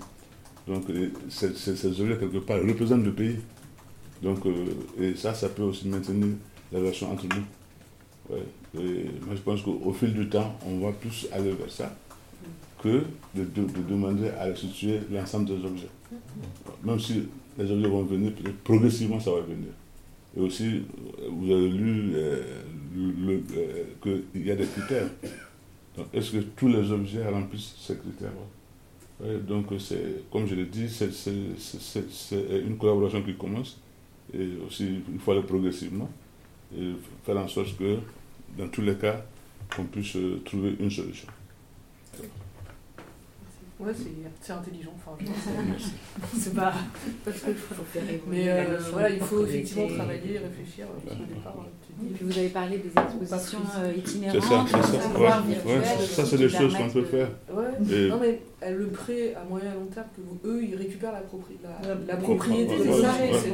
Donc 0.67 0.83
ces, 1.29 2.01
objets, 2.01 2.17
quelque 2.17 2.37
part, 2.39 2.59
représentent 2.59 3.05
le 3.05 3.13
pays. 3.13 3.37
Donc, 4.21 4.45
euh, 4.45 4.65
et 4.97 5.15
ça, 5.15 5.33
ça 5.33 5.49
peut 5.49 5.63
aussi 5.63 5.87
maintenir 5.87 6.35
la 6.71 6.79
relation 6.79 7.11
entre 7.11 7.25
nous. 7.25 8.37
Et 8.79 9.05
moi, 9.25 9.35
je 9.35 9.41
pense 9.41 9.61
qu'au 9.61 9.91
fil 9.93 10.13
du 10.13 10.29
temps, 10.29 10.57
on 10.65 10.79
va 10.79 10.93
plus 10.93 11.27
aller 11.31 11.51
vers 11.51 11.69
ça 11.69 11.93
que 12.81 13.03
de, 13.35 13.45
demander 13.87 14.29
à 14.29 14.45
restituer 14.45 14.99
l'ensemble 15.11 15.45
des 15.45 15.65
objets. 15.65 15.89
Même 16.83 16.99
si 16.99 17.27
les 17.57 17.71
objets 17.71 17.87
vont 17.87 18.03
venir, 18.03 18.31
progressivement, 18.63 19.19
ça 19.19 19.31
va 19.31 19.41
venir. 19.41 19.69
Et 20.35 20.39
aussi, 20.39 20.83
vous 21.29 21.51
avez 21.51 21.69
lu 21.69 22.13
euh, 22.15 22.41
euh, 22.97 23.83
qu'il 24.01 24.45
y 24.45 24.51
a 24.51 24.55
des 24.55 24.65
critères. 24.65 25.09
Donc, 25.95 26.07
est-ce 26.13 26.31
que 26.31 26.37
tous 26.55 26.67
les 26.67 26.91
objets 26.91 27.27
remplissent 27.27 27.75
ces 27.77 27.97
critères 27.97 28.31
Donc, 29.47 29.67
c'est, 29.79 30.23
comme 30.31 30.47
je 30.47 30.55
l'ai 30.55 30.65
dit, 30.65 30.89
c'est, 30.89 31.09
une 32.65 32.77
collaboration 32.77 33.21
qui 33.21 33.35
commence. 33.35 33.79
Et 34.33 34.49
aussi, 34.65 35.01
il 35.11 35.19
faut 35.19 35.33
aller 35.33 35.43
progressivement 35.43 36.09
et 36.75 36.93
faire 37.23 37.37
en 37.37 37.47
sorte 37.47 37.77
que, 37.77 37.97
dans 38.57 38.67
tous 38.69 38.81
les 38.81 38.95
cas, 38.95 39.23
qu'on 39.75 39.83
puisse 39.83 40.17
trouver 40.45 40.75
une 40.79 40.89
solution. 40.89 41.27
Ouais, 43.85 43.93
c'est 44.41 44.53
intelligent. 44.53 44.93
Enfin, 44.95 45.17
c'est 46.39 46.55
pas, 46.55 46.73
pas 47.25 47.31
ce 47.31 47.41
que 47.41 47.51
je 47.51 47.99
ferais. 47.99 48.21
Mais 48.27 48.49
euh, 48.49 48.77
voilà, 48.91 49.09
il 49.09 49.19
faut 49.19 49.45
effectivement 49.45 49.87
travailler, 49.87 50.39
réfléchir. 50.39 50.87
Parce 51.05 51.17
qu'au 51.17 51.25
départ, 51.25 51.55
puis 52.15 52.25
vous 52.25 52.37
avez 52.37 52.49
parlé 52.49 52.77
des 52.77 52.89
expositions 52.89 53.59
euh, 53.79 53.93
itinérantes. 53.95 54.41
C'est 54.41 54.47
ça, 54.47 54.65
c'est 54.71 54.97
ça. 54.97 55.19
Ouais, 55.19 55.73
ouais, 55.73 55.83
ça, 56.07 56.25
c'est 56.25 56.37
des 56.37 56.49
choses 56.49 56.75
qu'on 56.75 56.89
peut 56.89 57.03
faire. 57.03 57.29
Ouais. 57.51 58.07
Non, 58.09 58.19
mais 58.19 58.39
le 58.71 58.87
prêt 58.87 59.33
à 59.35 59.43
moyen 59.47 59.71
et 59.71 59.75
long 59.75 59.85
terme, 59.85 60.05
que 60.15 60.47
eux, 60.47 60.63
ils 60.63 60.75
récupèrent 60.75 61.11
la, 61.11 61.21
la, 62.07 62.15
propriété 62.17 62.77
des 62.77 63.03
arrêts. 63.03 63.31
C'est 63.33 63.51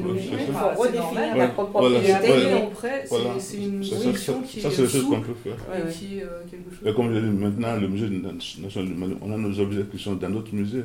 redéfinir 0.78 1.38
la 1.38 1.48
propriété. 1.50 2.54
en 2.54 2.68
prêt, 2.68 3.06
c'est 3.40 3.58
une 3.58 3.78
mission 3.80 4.42
qui 4.42 4.62
Ça, 4.62 4.70
c'est 4.72 4.84
des 4.84 4.88
choses 4.88 5.06
qu'on 5.06 5.22
peut 5.22 5.34
faire. 5.34 5.58
Et 6.86 6.94
comme 6.94 7.14
je 7.14 7.20
l'ai 7.20 7.30
dit, 7.30 7.38
maintenant, 7.38 7.76
le 7.76 7.88
musée 7.88 8.10
national 8.10 8.90
du 8.90 8.96
Mali, 8.96 9.16
on 9.22 9.32
a 9.32 9.38
nos 9.38 9.60
objets 9.60 9.86
qui 9.92 9.98
sont 9.98 10.16
dans 10.16 10.30
notre 10.30 10.54
musée, 10.54 10.84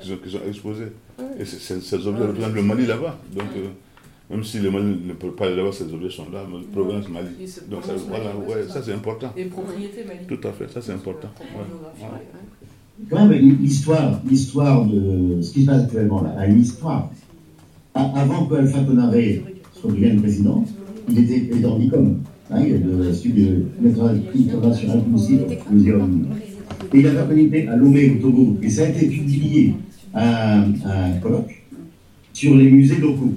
qui 0.00 0.30
sont 0.30 0.40
exposés. 0.46 0.92
Et 1.38 1.44
ces 1.44 2.06
objets 2.06 2.24
représentent 2.24 2.54
le 2.54 2.62
Mali 2.62 2.86
là-bas. 2.86 3.18
Donc, 3.32 3.48
euh, 3.56 3.68
même 4.30 4.44
si 4.44 4.60
le 4.60 4.70
Mali 4.70 5.00
ne 5.04 5.12
peut 5.14 5.32
pas 5.32 5.46
aller 5.46 5.56
là-bas, 5.56 5.72
ces 5.72 5.92
objets 5.92 6.10
sont 6.10 6.30
là, 6.30 6.44
mais 6.48 6.58
province 6.72 7.08
Mali. 7.08 7.28
Donc 7.68 7.84
ça, 7.84 7.92
voilà, 8.08 8.36
ouais, 8.36 8.66
ça 8.68 8.82
c'est 8.82 8.92
important. 8.92 9.32
Et 9.36 9.46
propriété 9.46 10.04
Mali. 10.04 10.26
Tout 10.28 10.40
à 10.46 10.52
fait, 10.52 10.68
ça 10.68 10.80
c'est 10.80 10.92
important. 10.92 11.28
Quand 13.08 13.26
même, 13.26 13.58
l'histoire, 13.60 14.20
l'histoire 14.28 14.86
de 14.86 15.40
ce 15.40 15.52
qui 15.52 15.62
se 15.62 15.66
passe 15.66 15.84
actuellement 15.84 16.22
là, 16.22 16.34
a 16.38 16.46
une 16.46 16.60
histoire. 16.60 17.10
Avant 17.94 18.46
que 18.46 18.54
Alpha 18.54 18.80
Conaré 18.80 19.42
soit 19.74 19.90
devienne 19.90 20.20
président, 20.20 20.64
il 21.08 21.18
était 21.18 21.40
président 21.40 21.78
d'ICOM, 21.78 22.18
hein, 22.50 22.62
de 22.62 22.68
de 22.68 23.64
l'international 24.34 25.02
museum. 25.70 26.26
Et 26.92 27.00
il 27.00 27.06
avait 27.06 27.18
organisé 27.18 27.68
à 27.68 27.76
Lomé, 27.76 28.10
au 28.10 28.22
Togo, 28.22 28.56
et 28.62 28.70
ça 28.70 28.82
a 28.82 28.88
été 28.88 29.06
publié 29.06 29.74
un 30.14 31.12
colloque 31.22 31.62
sur 32.32 32.56
les 32.56 32.70
musées 32.70 32.98
locaux 32.98 33.34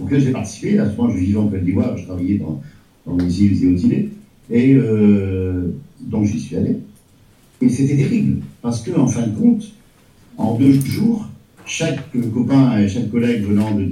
auquel 0.00 0.20
j'ai 0.20 0.30
participé. 0.32 0.78
À 0.78 0.90
ce 0.90 0.96
moment, 0.96 1.10
je 1.10 1.18
vivais 1.18 1.38
en 1.38 1.48
Côte 1.48 1.64
d'Ivoire, 1.64 1.96
je 1.96 2.04
travaillais 2.04 2.38
dans, 2.38 2.60
dans 3.06 3.16
les 3.16 3.42
îles 3.42 3.64
et 3.64 3.74
aux 3.74 3.76
îlets. 3.76 4.08
Et 4.50 4.74
euh, 4.74 5.74
donc, 6.00 6.26
j'y 6.26 6.38
suis 6.38 6.56
allé. 6.56 6.76
Et 7.60 7.68
c'était 7.68 7.96
terrible, 7.96 8.42
parce 8.64 8.80
que, 8.80 8.98
en 8.98 9.06
fin 9.06 9.26
de 9.26 9.36
compte, 9.36 9.62
en 10.38 10.54
deux 10.54 10.72
jours, 10.72 11.28
chaque 11.66 12.00
copain 12.32 12.78
et 12.78 12.88
chaque 12.88 13.10
collègue 13.10 13.44
venant 13.44 13.74
de, 13.74 13.86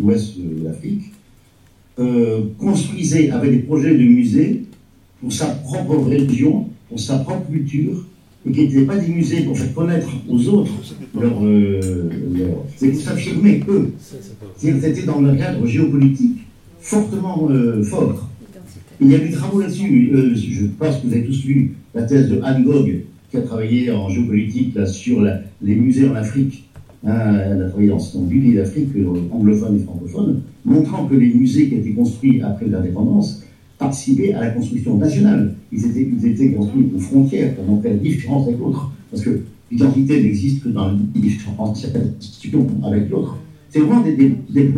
l'ouest 0.00 0.38
de 0.38 0.64
l'Afrique 0.64 1.12
euh, 1.98 2.42
construisait, 2.60 3.32
avait 3.32 3.50
des 3.50 3.58
projets 3.58 3.92
de 3.92 4.04
musée 4.04 4.62
pour 5.20 5.32
sa 5.32 5.46
propre 5.46 5.96
région, 6.08 6.68
pour 6.88 7.00
sa 7.00 7.18
propre 7.18 7.50
culture, 7.50 8.06
et 8.46 8.52
qui 8.52 8.68
n'étaient 8.68 8.82
pas 8.82 8.98
des 8.98 9.08
musées 9.08 9.40
pour 9.40 9.58
faire 9.58 9.74
connaître 9.74 10.10
aux 10.28 10.48
autres 10.50 10.72
leur. 11.20 11.44
Euh, 11.44 12.08
pour 12.78 12.94
s'affirmer, 13.00 13.64
eux. 13.68 13.94
C'était 14.58 15.02
dans 15.02 15.24
un 15.24 15.34
cadre 15.34 15.66
géopolitique 15.66 16.38
fortement 16.78 17.48
euh, 17.50 17.82
fort. 17.82 18.28
Il 19.00 19.10
y 19.10 19.16
a 19.16 19.18
des 19.18 19.32
travaux 19.32 19.60
là-dessus. 19.60 20.12
Euh, 20.14 20.36
je 20.36 20.66
pense 20.66 20.98
que 20.98 21.08
vous 21.08 21.12
avez 21.12 21.24
tous 21.24 21.44
lu 21.46 21.72
la 21.94 22.02
thèse 22.02 22.28
de 22.28 22.40
Anne 22.40 22.62
Gogh, 22.62 23.02
qui 23.34 23.40
a 23.40 23.42
travaillé 23.42 23.90
en 23.90 24.08
géopolitique 24.08 24.74
là, 24.76 24.86
sur 24.86 25.20
les 25.62 25.74
musées 25.74 26.08
en 26.08 26.14
Afrique. 26.14 26.68
Hein, 27.04 27.36
elle 27.44 27.62
a 27.62 27.68
travaillé 27.68 27.88
dans, 27.88 27.98
8 27.98 28.40
pays 28.40 28.54
d'Afrique, 28.54 28.88
anglophones 29.30 29.76
et 29.76 29.80
francophones, 29.80 30.40
montrant 30.64 31.06
que 31.06 31.16
les 31.16 31.34
musées 31.34 31.68
qui 31.68 31.74
été 31.74 31.92
construits 31.92 32.40
après 32.42 32.66
l'indépendance 32.66 33.42
participer 33.76 34.32
à 34.34 34.40
la 34.40 34.50
construction 34.50 34.96
nationale. 34.96 35.54
Ils 35.72 35.84
étaient, 35.84 36.28
étaient 36.28 36.52
construits 36.52 36.88
aux 36.94 36.98
frontières 37.00 37.54
pour 37.56 37.64
montrer 37.64 37.90
la 37.90 37.96
différence 37.96 38.46
avec 38.46 38.60
l'autre. 38.60 38.92
Parce 39.10 39.24
que 39.24 39.40
l'identité 39.70 40.22
n'existe 40.22 40.62
que 40.62 40.68
dans 40.68 40.92
différentes 41.14 41.76
institutions 41.76 42.66
avec 42.84 43.10
l'autre. 43.10 43.36
C'est 43.68 43.80
vraiment 43.80 44.00
des, 44.00 44.14
des, 44.16 44.70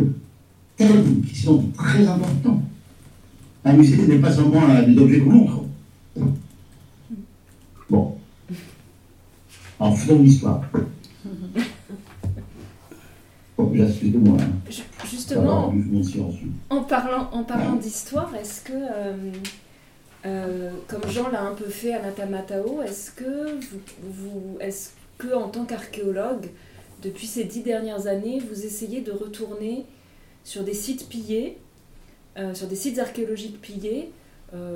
thèmes 0.75 1.21
qui 1.27 1.37
sont 1.39 1.63
très 1.77 2.05
importants. 2.07 2.61
Un 3.63 3.73
musée 3.73 3.97
n'est 4.07 4.17
pas 4.17 4.31
seulement 4.31 4.61
des 4.85 4.97
objets 4.97 5.19
qu'on 5.19 5.31
montre. 5.31 5.63
Bon. 7.89 8.17
En 9.79 9.91
faisant 9.95 10.19
l'histoire. 10.19 10.61
Bon, 13.57 13.73
moi. 13.73 14.37
Hein. 14.39 14.71
Justement, 15.09 15.73
en 16.69 16.83
parlant, 16.83 17.29
en 17.31 17.43
parlant 17.43 17.75
d'histoire, 17.75 18.35
est-ce 18.35 18.61
que, 18.61 18.71
euh, 18.71 19.31
euh, 20.27 20.71
comme 20.87 21.09
Jean 21.09 21.29
l'a 21.29 21.41
un 21.41 21.55
peu 21.55 21.65
fait 21.65 21.93
à 21.93 22.01
Natamatao, 22.03 22.83
est-ce 22.83 23.09
que, 23.09 23.55
vous, 23.59 23.79
vous 24.03 24.57
est-ce 24.59 24.91
que 25.17 25.33
en 25.33 25.49
tant 25.49 25.65
qu'archéologue, 25.65 26.49
depuis 27.01 27.25
ces 27.25 27.45
dix 27.45 27.63
dernières 27.63 28.05
années, 28.05 28.39
vous 28.39 28.63
essayez 28.63 29.01
de 29.01 29.11
retourner 29.11 29.85
sur 30.43 30.63
des 30.63 30.75
sites 30.75 31.09
pillés, 31.09 31.57
euh, 32.37 32.53
sur 32.53 32.67
des 32.67 32.75
sites 32.75 32.99
archéologiques 32.99 33.59
pillés, 33.59 34.11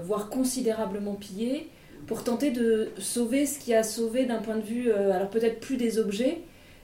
voire 0.03 0.29
considérablement 0.29 1.13
pillés, 1.13 1.69
pour 2.07 2.23
tenter 2.23 2.51
de 2.51 2.89
sauver 2.97 3.45
ce 3.45 3.59
qui 3.59 3.73
a 3.73 3.83
sauvé 3.83 4.25
d'un 4.25 4.39
point 4.39 4.57
de 4.57 4.63
vue, 4.63 4.91
alors 4.91 5.29
peut-être 5.29 5.59
plus 5.59 5.77
des 5.77 5.99
objets, 5.99 6.39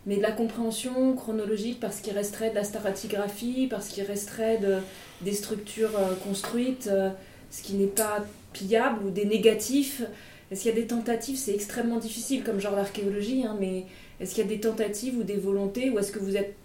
mais 0.08 0.16
de 0.16 0.22
la 0.22 0.32
compréhension 0.32 1.14
chronologique 1.14 1.80
parce 1.80 2.00
qu'il 2.00 2.14
resterait 2.14 2.50
de 2.50 2.56
la 2.56 2.64
stratigraphie, 2.64 3.68
parce 3.70 3.90
qu'il 3.90 4.04
resterait 4.06 4.58
de, 4.58 4.78
des 5.22 5.34
structures 5.34 5.96
euh, 5.98 6.16
construites, 6.26 6.88
euh, 6.88 7.10
ce 7.52 7.62
qui 7.62 7.74
n'est 7.74 7.88
pas 7.88 8.26
pillable, 8.54 9.06
ou 9.06 9.10
des 9.12 9.26
négatifs. 9.26 10.02
Est-ce 10.50 10.62
qu'il 10.62 10.74
y 10.74 10.78
a 10.78 10.82
des 10.82 10.88
tentatives? 10.88 11.36
C'est 11.36 11.54
extrêmement 11.54 11.98
difficile 11.98 12.44
comme 12.44 12.60
genre 12.60 12.76
d'archéologie, 12.76 13.44
hein, 13.46 13.58
mais 13.60 13.86
est-ce 14.22 14.34
qu'il 14.34 14.46
y 14.46 14.48
a 14.48 14.50
des 14.50 14.62
tentatives 14.62 15.18
ou 15.18 15.24
des 15.24 15.36
volontés, 15.36 15.90
ou 15.90 16.00
est-ce 16.00 16.14
que 16.14 16.20
vous 16.20 16.38
êtes 16.38 16.56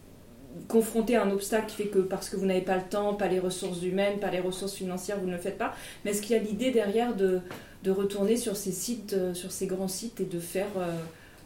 confronté 0.69 1.17
à 1.17 1.25
un 1.25 1.31
obstacle 1.33 1.67
qui 1.67 1.77
fait 1.83 1.89
que 1.89 1.99
parce 1.99 2.29
que 2.29 2.37
vous 2.37 2.47
n'avez 2.47 2.61
pas 2.61 2.77
le 2.77 2.83
temps, 2.83 3.15
pas 3.15 3.27
les 3.27 3.41
ressources 3.41 3.83
humaines, 3.83 4.21
pas 4.21 4.31
les 4.31 4.39
ressources 4.39 4.75
financières, 4.75 5.19
vous 5.19 5.27
ne 5.27 5.33
le 5.33 5.39
faites 5.39 5.59
pas? 5.59 5.75
Mais 6.05 6.13
est-ce 6.13 6.23
qu'il 6.23 6.37
y 6.37 6.39
a 6.39 6.43
l'idée 6.43 6.71
derrière 6.71 7.17
de, 7.17 7.41
de, 7.83 7.91
retourner 7.91 8.37
sur 8.37 8.57
ces 8.57 8.73
sites, 8.73 9.13
euh, 9.13 9.35
sur 9.35 9.53
ces 9.53 9.67
grands 9.67 9.89
sites 9.89 10.21
et 10.21 10.25
de 10.25 10.39
faire 10.39 10.69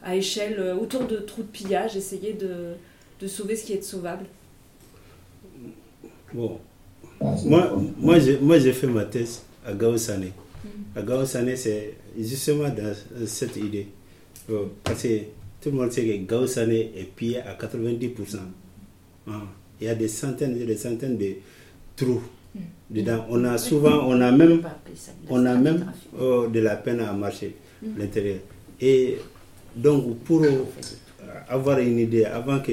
à 0.06 0.14
échelle, 0.14 0.56
euh, 0.58 0.76
autour 0.76 1.04
de 1.06 1.16
trous 1.16 1.42
de 1.42 1.48
pillage, 1.48 1.96
essayer 1.96 2.32
de, 2.32 2.74
de 3.20 3.26
sauver 3.26 3.56
ce 3.56 3.64
qui 3.64 3.72
est 3.72 3.82
sauvable 3.82 4.24
Bon. 6.32 6.58
Moi, 7.20 7.82
moi, 7.98 8.18
j'ai, 8.18 8.38
moi, 8.38 8.58
j'ai 8.58 8.72
fait 8.72 8.86
ma 8.86 9.04
thèse 9.04 9.42
à 9.64 9.72
Gaosane. 9.72 10.26
Mm. 10.26 10.68
À 10.98 11.02
Gaosane, 11.02 11.56
c'est 11.56 11.94
justement 12.18 12.68
dans 12.68 12.94
cette 13.26 13.56
idée. 13.56 13.88
Euh, 14.50 14.66
parce 14.84 15.02
que 15.02 15.18
tout 15.60 15.70
le 15.70 15.72
monde 15.72 15.90
sait 15.92 16.04
que 16.04 16.16
Gaosane 16.24 16.72
est 16.72 17.08
pillé 17.16 17.40
à 17.40 17.54
90%. 17.54 18.38
Ah, 19.28 19.42
il 19.80 19.86
y 19.86 19.90
a 19.90 19.94
des 19.94 20.08
centaines 20.08 20.60
et 20.60 20.66
des 20.66 20.76
centaines 20.76 21.16
de 21.16 21.34
trous. 21.96 22.22
Dedans. 22.91 23.27
On 23.31 23.45
a 23.45 23.59
souvent, 23.59 24.07
on 24.09 24.20
a 24.20 24.31
même, 24.33 24.62
on 25.28 25.45
a 25.47 25.55
même 25.55 25.93
oh, 26.19 26.47
de 26.53 26.61
la 26.61 26.77
peine 26.77 27.01
à 27.01 27.12
marcher 27.12 27.57
mm. 27.83 27.87
l'intérieur. 27.99 28.39
Et 28.81 29.19
donc, 29.74 30.19
pour 30.20 30.43
avoir 31.49 31.78
une 31.78 31.99
idée, 31.99 32.24
avant 32.24 32.61
que 32.61 32.73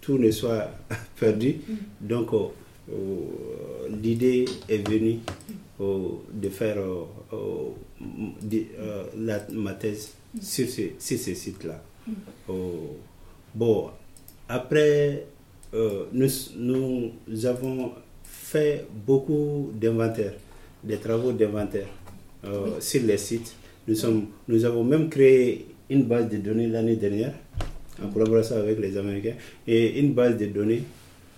tout 0.00 0.18
ne 0.18 0.30
soit 0.30 0.70
perdu, 1.20 1.56
mm. 1.68 1.74
donc 2.06 2.32
euh, 2.32 2.46
euh, 2.92 3.88
l'idée 4.02 4.44
est 4.68 4.88
venue 4.88 5.18
euh, 5.80 6.08
de 6.32 6.48
faire 6.48 6.76
la, 9.16 9.46
ma 9.52 9.74
thèse 9.74 10.12
sur, 10.40 10.66
ces 10.98 11.34
sites-là. 11.34 11.82
Mm. 12.06 12.12
bon, 13.54 13.90
après, 14.48 15.26
nous, 16.12 16.28
nous 16.56 17.46
avons 17.46 17.92
fait 18.50 18.86
beaucoup 19.06 19.70
d'inventaires, 19.74 20.34
des 20.82 20.96
travaux 20.96 21.32
d'inventaire 21.32 21.86
sur 22.80 23.02
les 23.02 23.18
sites. 23.18 23.54
Nous, 23.86 23.94
sommes, 23.94 24.26
nous 24.48 24.64
avons 24.64 24.84
même 24.84 25.08
créé 25.08 25.66
une 25.90 26.04
base 26.04 26.28
de 26.28 26.38
données 26.38 26.66
l'année 26.66 26.96
dernière, 26.96 27.34
en 28.02 28.08
collaboration 28.08 28.56
avec 28.56 28.78
les 28.78 28.96
Américains, 28.96 29.34
et 29.66 29.98
une 30.00 30.12
base 30.14 30.36
de 30.36 30.46
données 30.46 30.82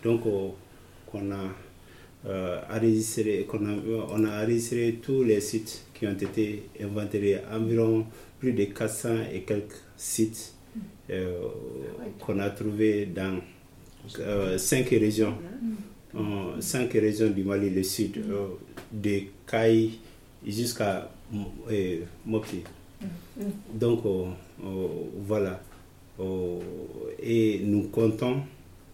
donc 0.03 0.27
euh, 0.27 0.49
qu'on 1.07 1.31
a 1.31 1.45
euh, 2.27 2.61
enregistré, 2.71 3.47
qu'on 3.49 3.65
a, 3.67 3.73
on 4.11 4.25
a 4.25 4.43
enregistré 4.43 4.99
tous 5.03 5.23
les 5.25 5.41
sites 5.41 5.85
qui 5.95 6.07
ont 6.07 6.13
été 6.13 6.65
inventaires, 6.83 7.43
environ 7.53 8.07
plus 8.39 8.53
de 8.53 8.65
400 8.65 9.09
et 9.33 9.43
quelques 9.43 9.81
sites 9.97 10.55
euh, 11.11 11.39
qu'on 12.19 12.39
a 12.39 12.51
trouvés 12.51 13.07
dans 13.07 13.41
cinq 14.57 14.89
régions, 14.89 15.35
cinq 16.61 16.93
régions 16.93 17.31
du 17.31 17.45
Mali, 17.45 17.71
le 17.71 17.83
sud, 17.83 18.23
de 18.93 19.21
Caille 19.47 19.99
jusqu'à 20.47 21.11
Mopti. 22.27 22.63
Donc, 23.73 24.05
euh, 24.05 24.25
euh, 24.65 24.87
voilà. 25.27 25.61
Euh, 26.19 26.59
et 27.23 27.61
nous 27.65 27.85
comptons 27.85 28.41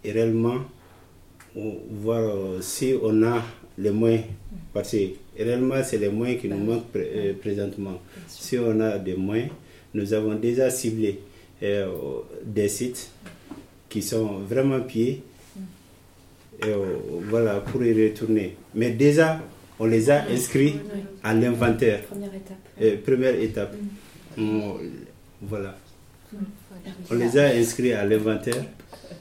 réellement 0.04 0.58
voir 1.90 2.62
si 2.62 2.94
on 3.02 3.22
a 3.22 3.42
les 3.78 3.90
moyens. 3.90 4.24
Parce 4.72 4.92
que 4.92 4.98
réellement, 5.38 5.82
c'est 5.82 5.98
les 5.98 6.10
moyens 6.10 6.40
qui 6.40 6.48
nous 6.48 6.58
manquent 6.58 6.92
présentement. 7.40 8.00
Si 8.28 8.58
on 8.58 8.78
a 8.80 8.98
des 8.98 9.16
moyens, 9.16 9.50
nous 9.94 10.12
avons 10.12 10.34
déjà 10.34 10.70
ciblé 10.70 11.20
des 11.60 12.68
sites 12.68 13.10
qui 13.88 14.02
sont 14.02 14.38
vraiment 14.40 14.80
pieds. 14.80 15.22
Voilà, 17.28 17.60
pour 17.60 17.82
y 17.84 18.08
retourner. 18.08 18.56
Mais 18.74 18.90
déjà, 18.90 19.40
on 19.78 19.86
les 19.86 20.10
a 20.10 20.24
inscrits 20.30 20.76
à 21.22 21.34
l'inventaire. 21.34 22.02
Première 22.04 22.34
étape. 22.34 23.02
première 23.04 23.40
étape. 23.40 23.74
Mm. 24.36 24.60
voilà. 25.42 25.76
Mm. 26.32 26.36
On 27.10 27.14
les 27.14 27.38
a 27.38 27.46
inscrits 27.48 27.92
à 27.92 28.04
l'inventaire 28.04 28.64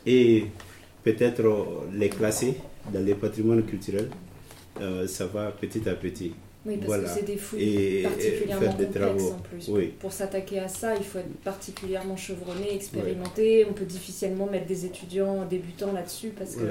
et 0.05 0.45
peut-être 1.03 1.43
les 1.93 2.09
classer 2.09 2.55
dans 2.93 3.03
les 3.03 3.15
patrimoines 3.15 3.63
culturels. 3.63 4.09
Euh, 4.81 5.07
ça 5.07 5.25
va 5.27 5.51
petit 5.51 5.87
à 5.87 5.93
petit. 5.93 6.33
Oui, 6.65 6.77
parce 6.77 7.01
que 7.01 7.07
c'est 7.07 7.25
des 7.25 7.37
fouilles 7.37 8.01
particulièrement 8.01 8.73
complexes 8.73 9.23
en 9.23 9.39
plus. 9.39 9.69
Pour 9.99 10.11
s'attaquer 10.11 10.59
à 10.59 10.67
ça, 10.67 10.95
il 10.95 11.03
faut 11.03 11.19
être 11.19 11.33
particulièrement 11.43 12.17
chevronné, 12.17 12.73
expérimenté. 12.73 13.65
On 13.69 13.73
peut 13.73 13.85
difficilement 13.85 14.47
mettre 14.47 14.65
des 14.65 14.85
étudiants 14.85 15.45
débutants 15.45 15.91
là-dessus 15.91 16.29
parce 16.29 16.55
que 16.55 16.63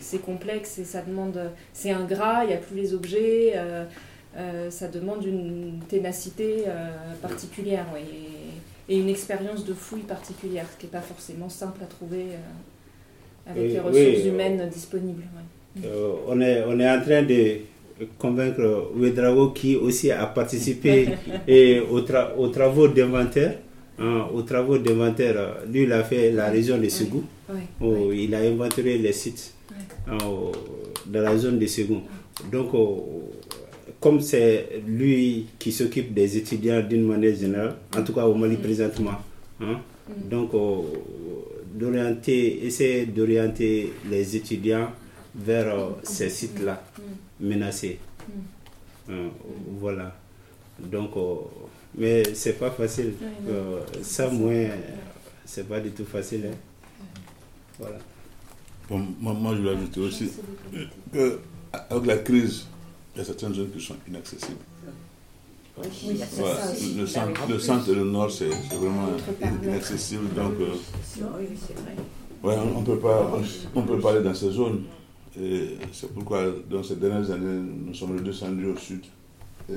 c'est 0.00 0.20
complexe 0.20 0.78
et 0.78 0.84
ça 0.84 1.02
demande. 1.02 1.38
C'est 1.72 1.90
ingrat, 1.90 2.44
il 2.44 2.48
n'y 2.48 2.54
a 2.54 2.58
plus 2.58 2.76
les 2.76 2.94
objets. 2.94 3.52
Euh, 3.54 3.84
euh, 4.36 4.70
ça 4.70 4.88
demande 4.88 5.24
une 5.24 5.80
ténacité 5.88 6.64
euh, 6.66 6.88
particulière 7.22 7.86
et, 7.96 8.94
une 8.94 9.08
expérience 9.08 9.64
de 9.64 9.74
fouille 9.74 10.02
particulière, 10.02 10.64
ce 10.72 10.78
qui 10.78 10.86
n'est 10.86 10.92
pas 10.92 11.00
forcément 11.00 11.48
simple 11.48 11.82
à 11.82 11.86
trouver 11.86 12.26
avec 13.44 13.72
les 13.72 13.80
ressources 13.80 14.24
humaines 14.24 14.68
disponibles. 14.68 15.24
on, 16.28 16.40
est, 16.40 16.62
on 16.64 16.78
est 16.78 16.88
en 16.88 17.00
train 17.00 17.22
de 17.24 17.62
convaincre 18.18 18.90
Ouedrao 18.96 19.50
qui 19.50 19.76
aussi 19.76 20.10
a 20.10 20.26
participé 20.26 21.08
et 21.48 21.80
aux, 21.80 22.00
aux, 22.38 22.48
travaux 22.48 22.88
d'inventaire. 22.88 23.58
Hein, 23.98 24.26
aux 24.34 24.42
travaux 24.42 24.76
d'inventaire, 24.78 25.56
lui, 25.72 25.84
il 25.84 25.92
a 25.92 26.04
fait 26.04 26.30
la 26.30 26.50
région 26.50 26.76
de 26.78 26.88
Ségou. 26.88 27.24
où 27.80 28.12
il 28.12 28.34
a 28.34 28.40
inventé 28.40 28.82
les 28.82 29.12
sites 29.12 29.54
hein, 30.06 30.18
dans 31.06 31.22
la 31.22 31.36
zone 31.38 31.58
de 31.58 31.66
Ségou. 31.66 32.00
Donc, 32.52 32.72
comme 34.00 34.20
c'est 34.20 34.82
lui 34.86 35.46
qui 35.58 35.72
s'occupe 35.72 36.12
des 36.12 36.36
étudiants 36.36 36.82
d'une 36.82 37.06
manière 37.06 37.34
générale, 37.34 37.76
en 37.96 38.02
tout 38.02 38.12
cas 38.12 38.26
au 38.26 38.34
Mali 38.34 38.56
présentement, 38.56 39.12
hein, 39.60 39.80
mm. 40.08 40.28
donc 40.28 40.50
d'orienter, 41.74 42.66
essayer 42.66 43.06
d'orienter 43.06 43.92
les 44.10 44.36
étudiants 44.36 44.88
vers 45.34 45.74
euh, 45.74 45.88
ces 46.02 46.28
sites-là 46.30 46.82
menacés. 47.40 47.98
Mm. 48.28 48.32
Euh, 49.10 49.28
voilà. 49.78 50.14
Donc, 50.78 51.16
euh, 51.16 51.36
mais 51.96 52.34
c'est 52.34 52.54
pas 52.58 52.70
facile. 52.70 53.14
Euh, 53.48 53.80
ça, 54.02 54.28
moins, 54.28 54.68
c'est 55.44 55.68
pas 55.68 55.80
du 55.80 55.90
tout 55.90 56.04
facile. 56.04 56.50
Hein. 56.50 56.56
Voilà. 57.78 57.98
Bon, 58.88 59.04
moi, 59.20 59.54
je 59.56 59.62
vais 59.62 59.70
ajouter 59.70 60.00
aussi 60.00 60.30
que 61.12 61.40
avec 61.90 62.06
la 62.06 62.18
crise, 62.18 62.66
il 63.14 63.18
y 63.18 63.22
a 63.22 63.24
certaines 63.24 63.54
zones 63.54 63.70
qui 63.70 63.84
sont 63.84 63.96
inaccessibles. 64.08 64.58
Oui, 65.78 66.18
le, 66.96 67.06
centre, 67.06 67.40
le 67.50 67.58
centre 67.58 67.90
et 67.90 67.94
le 67.94 68.04
nord, 68.04 68.30
c'est 68.30 68.48
vraiment 68.48 69.08
inaccessible. 69.62 70.32
Donc, 70.34 70.54
ouais, 70.58 72.54
on 72.74 72.80
ne 72.80 72.86
peut 72.86 72.98
pas 72.98 73.38
on, 73.74 73.82
peut 73.82 73.98
pas 73.98 74.12
aller 74.12 74.22
dans 74.22 74.32
ces 74.34 74.52
zones. 74.52 74.84
C'est 75.92 76.12
pourquoi, 76.14 76.44
dans 76.70 76.82
ces 76.82 76.96
dernières 76.96 77.30
années, 77.30 77.62
nous 77.86 77.94
sommes 77.94 78.20
descendus 78.22 78.66
au 78.66 78.76
sud. 78.76 79.04
Et 79.70 79.74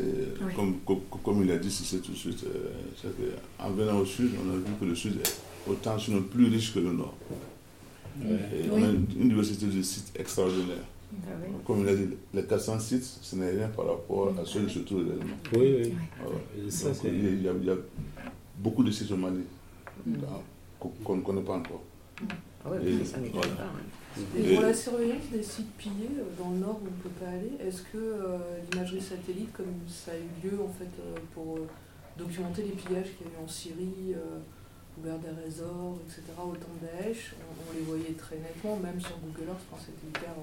comme, 0.56 0.76
comme, 1.24 1.44
il 1.44 1.52
a 1.52 1.58
dit, 1.58 1.72
c'est 1.72 2.02
tout 2.02 2.12
de 2.12 2.18
suite. 2.18 2.46
Euh, 2.46 3.32
en 3.60 3.72
venant 3.72 3.98
au 3.98 4.06
sud, 4.06 4.32
on 4.46 4.54
a 4.54 4.56
vu 4.56 4.74
que 4.80 4.86
le 4.86 4.96
sud 4.96 5.20
est 5.20 5.70
autant, 5.70 5.98
sinon 5.98 6.22
plus 6.22 6.46
riche 6.46 6.74
que 6.74 6.80
le 6.80 6.94
nord. 6.94 7.14
Et 8.24 8.70
on 8.72 8.84
a 8.84 8.88
une, 8.88 9.06
diversité 9.06 9.66
de 9.66 9.82
sites 9.82 10.12
extraordinaires. 10.16 10.78
Ah 11.26 11.32
comme 11.66 11.82
il 11.82 11.90
a 11.90 11.96
dit, 11.96 12.10
les 12.34 12.44
400 12.44 12.80
sites, 12.80 13.04
ce 13.22 13.36
n'est 13.36 13.50
rien 13.50 13.68
par 13.70 13.88
rapport 13.88 14.32
à 14.40 14.46
ceux 14.46 14.66
qui 14.66 14.74
se 14.76 14.80
trouvent 14.80 15.06
Oui, 15.54 15.76
oui. 15.84 15.94
il, 17.06 17.44
y 17.44 17.48
a, 17.48 17.76
beaucoup 18.58 18.84
de 18.84 18.92
sites 18.92 19.12
au 19.12 19.18
Mali 19.18 19.42
qu'on 20.80 21.16
ne 21.16 21.22
connaît 21.22 21.42
pas 21.42 21.54
encore. 21.54 21.82
Ah 22.64 22.70
oui, 22.82 23.04
ça 23.04 23.18
m'étonne 23.18 23.42
pas. 23.42 23.72
Et 24.38 24.54
pour 24.54 24.64
la 24.64 24.74
surveillance 24.74 25.30
des 25.32 25.44
sites 25.44 25.72
pillés 25.78 26.10
euh, 26.18 26.42
dans 26.42 26.52
le 26.52 26.58
nord 26.58 26.80
où 26.82 26.88
on 26.88 26.98
ne 26.98 27.04
peut 27.04 27.18
pas 27.20 27.32
aller, 27.32 27.52
est-ce 27.66 27.82
que 27.84 27.98
euh, 27.98 28.38
l'imagerie 28.72 29.02
satellite, 29.02 29.52
comme 29.54 29.74
ça 29.88 30.12
a 30.12 30.16
eu 30.16 30.48
lieu 30.48 30.60
en 30.62 30.70
fait 30.70 30.90
euh, 31.00 31.18
pour 31.34 31.60
documenter 32.18 32.64
les 32.64 32.72
pillages 32.72 33.16
qu'il 33.18 33.28
y 33.28 33.30
a 33.30 33.34
eu 33.34 33.44
en 33.44 33.48
Syrie, 33.48 34.16
ou 34.98 35.02
vers 35.02 35.18
des 35.20 35.30
résorts, 35.44 35.98
etc., 36.06 36.24
au 36.38 36.52
temps 36.52 36.76
de 36.82 36.88
Daesh, 36.88 37.34
on, 37.40 37.74
les 37.74 37.84
voyait 37.84 38.14
très 38.18 38.36
nettement, 38.36 38.76
même 38.78 39.00
sur 39.00 39.16
Google 39.20 39.48
Earth, 39.48 39.62
je 39.64 39.70
pense 39.72 39.80
que 39.80 39.86
c'était 39.86 40.20
hyper, 40.20 40.36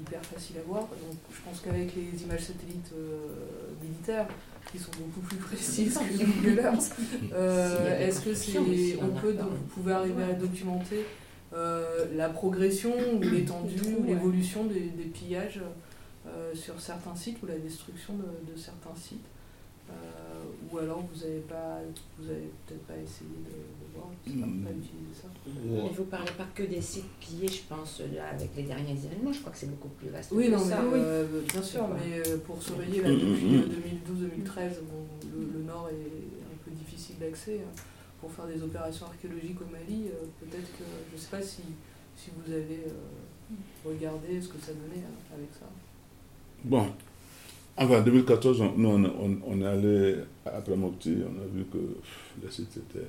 hyper 0.00 0.24
facile 0.26 0.56
à 0.58 0.62
voir. 0.66 0.82
Donc 0.82 1.18
je 1.30 1.40
pense 1.42 1.60
qu'avec 1.60 1.94
les 1.94 2.22
images 2.24 2.40
satellites 2.40 2.92
militaires, 3.80 4.26
qui 4.72 4.78
sont 4.78 4.90
beaucoup 4.98 5.20
plus 5.20 5.36
précises 5.36 5.96
que 5.96 6.24
Google 6.24 6.58
Earth, 6.58 6.96
est-ce 8.00 8.20
que 8.20 8.34
c'est, 8.34 8.58
on 9.00 9.20
peut, 9.20 9.36
vous 9.38 9.66
pouvez 9.72 9.92
arriver 9.92 10.24
à 10.24 10.32
documenter 10.32 11.04
euh, 11.54 12.06
la 12.14 12.30
progression 12.30 12.92
ou 13.14 13.20
l'étendue 13.22 13.96
ou 13.98 14.04
l'évolution 14.04 14.64
des, 14.64 15.04
pillages 15.12 15.60
euh, 16.26 16.54
sur 16.54 16.80
certains 16.80 17.14
sites 17.14 17.42
ou 17.42 17.46
la 17.46 17.58
destruction 17.58 18.14
de, 18.14 18.58
certains 18.58 18.94
sites. 18.96 19.24
Euh, 19.90 19.94
ou 20.70 20.78
alors 20.78 21.04
vous 21.12 21.20
n'avez 21.20 21.40
pas, 21.40 21.80
vous 22.18 22.30
avez 22.30 22.48
peut-être 22.66 22.86
pas 22.86 22.94
essayé 22.94 23.28
de, 23.44 23.94
voir, 23.94 24.06
pas, 24.06 24.30
pas 24.30 24.70
utiliser 24.70 25.12
ça. 25.20 25.28
Mais 25.66 25.90
vous 25.94 26.04
parlez 26.04 26.32
pas 26.38 26.46
que 26.54 26.62
des 26.62 26.80
sites 26.80 27.10
pillés, 27.20 27.48
je 27.48 27.62
pense, 27.68 28.00
là, 28.14 28.28
avec 28.30 28.50
les 28.56 28.62
derniers 28.62 28.92
événements, 28.92 29.32
je 29.32 29.40
crois 29.40 29.52
que 29.52 29.58
c'est 29.58 29.70
beaucoup 29.70 29.88
plus 29.88 30.08
vaste. 30.08 30.30
Oui, 30.32 30.48
non, 30.48 30.64
mais, 30.64 31.24
bien 31.52 31.62
sûr, 31.62 31.86
mais 31.88 32.22
pour 32.46 32.62
surveiller 32.62 33.02
là, 33.02 33.10
depuis 33.10 33.58
2012-2013, 34.46 34.76
le, 35.24 35.58
le, 35.58 35.64
Nord 35.64 35.90
est 35.90 36.42
un 36.42 36.58
peu 36.64 36.70
difficile 36.70 37.16
d'accès. 37.20 37.60
Hein 37.60 37.82
pour 38.22 38.30
faire 38.30 38.46
des 38.46 38.62
opérations 38.62 39.06
archéologiques 39.06 39.60
au 39.60 39.70
Mali, 39.70 40.06
euh, 40.06 40.26
peut-être 40.40 40.70
que, 40.78 40.84
je 41.10 41.16
ne 41.16 41.20
sais 41.20 41.28
pas 41.28 41.42
si, 41.42 41.62
si 42.16 42.30
vous 42.36 42.52
avez 42.52 42.84
euh, 42.86 43.54
regardé 43.84 44.40
ce 44.40 44.46
que 44.46 44.60
ça 44.60 44.72
donnait 44.72 45.02
hein, 45.04 45.34
avec 45.34 45.48
ça. 45.52 45.66
Bon, 46.62 46.86
enfin, 47.76 47.98
en 47.98 48.02
2014, 48.02 48.62
nous, 48.76 48.88
on, 48.88 49.38
on, 49.44 49.60
est 49.60 49.66
allé 49.66 50.14
après 50.46 50.76
Mopti, 50.76 51.16
on 51.26 51.42
a 51.42 51.46
vu 51.52 51.64
que 51.64 51.78
le 52.40 52.48
site 52.48 52.76
était 52.76 53.06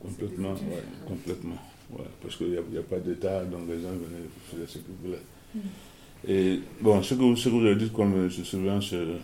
complètement, 0.00 0.52
ouais, 0.52 0.84
complètement, 1.04 1.58
ouais, 1.90 2.04
parce 2.22 2.36
qu'il 2.36 2.50
n'y 2.50 2.56
a, 2.56 2.80
a, 2.80 2.82
pas 2.84 3.00
d'État, 3.00 3.44
donc 3.44 3.62
les 3.68 3.82
gens 3.82 3.88
venaient 3.88 4.28
faire 4.44 4.68
ce 4.68 4.78
qu'ils 4.78 4.94
voulaient. 5.02 5.18
Mm. 5.52 5.58
Et 6.28 6.60
bon, 6.80 7.02
ce 7.02 7.14
que, 7.14 7.34
ce 7.34 7.48
que 7.48 7.54
vous 7.54 7.66
avez 7.66 7.74
dit 7.74 7.90
comme 7.90 8.30
surveillance, 8.30 8.92
euh, 8.92 9.18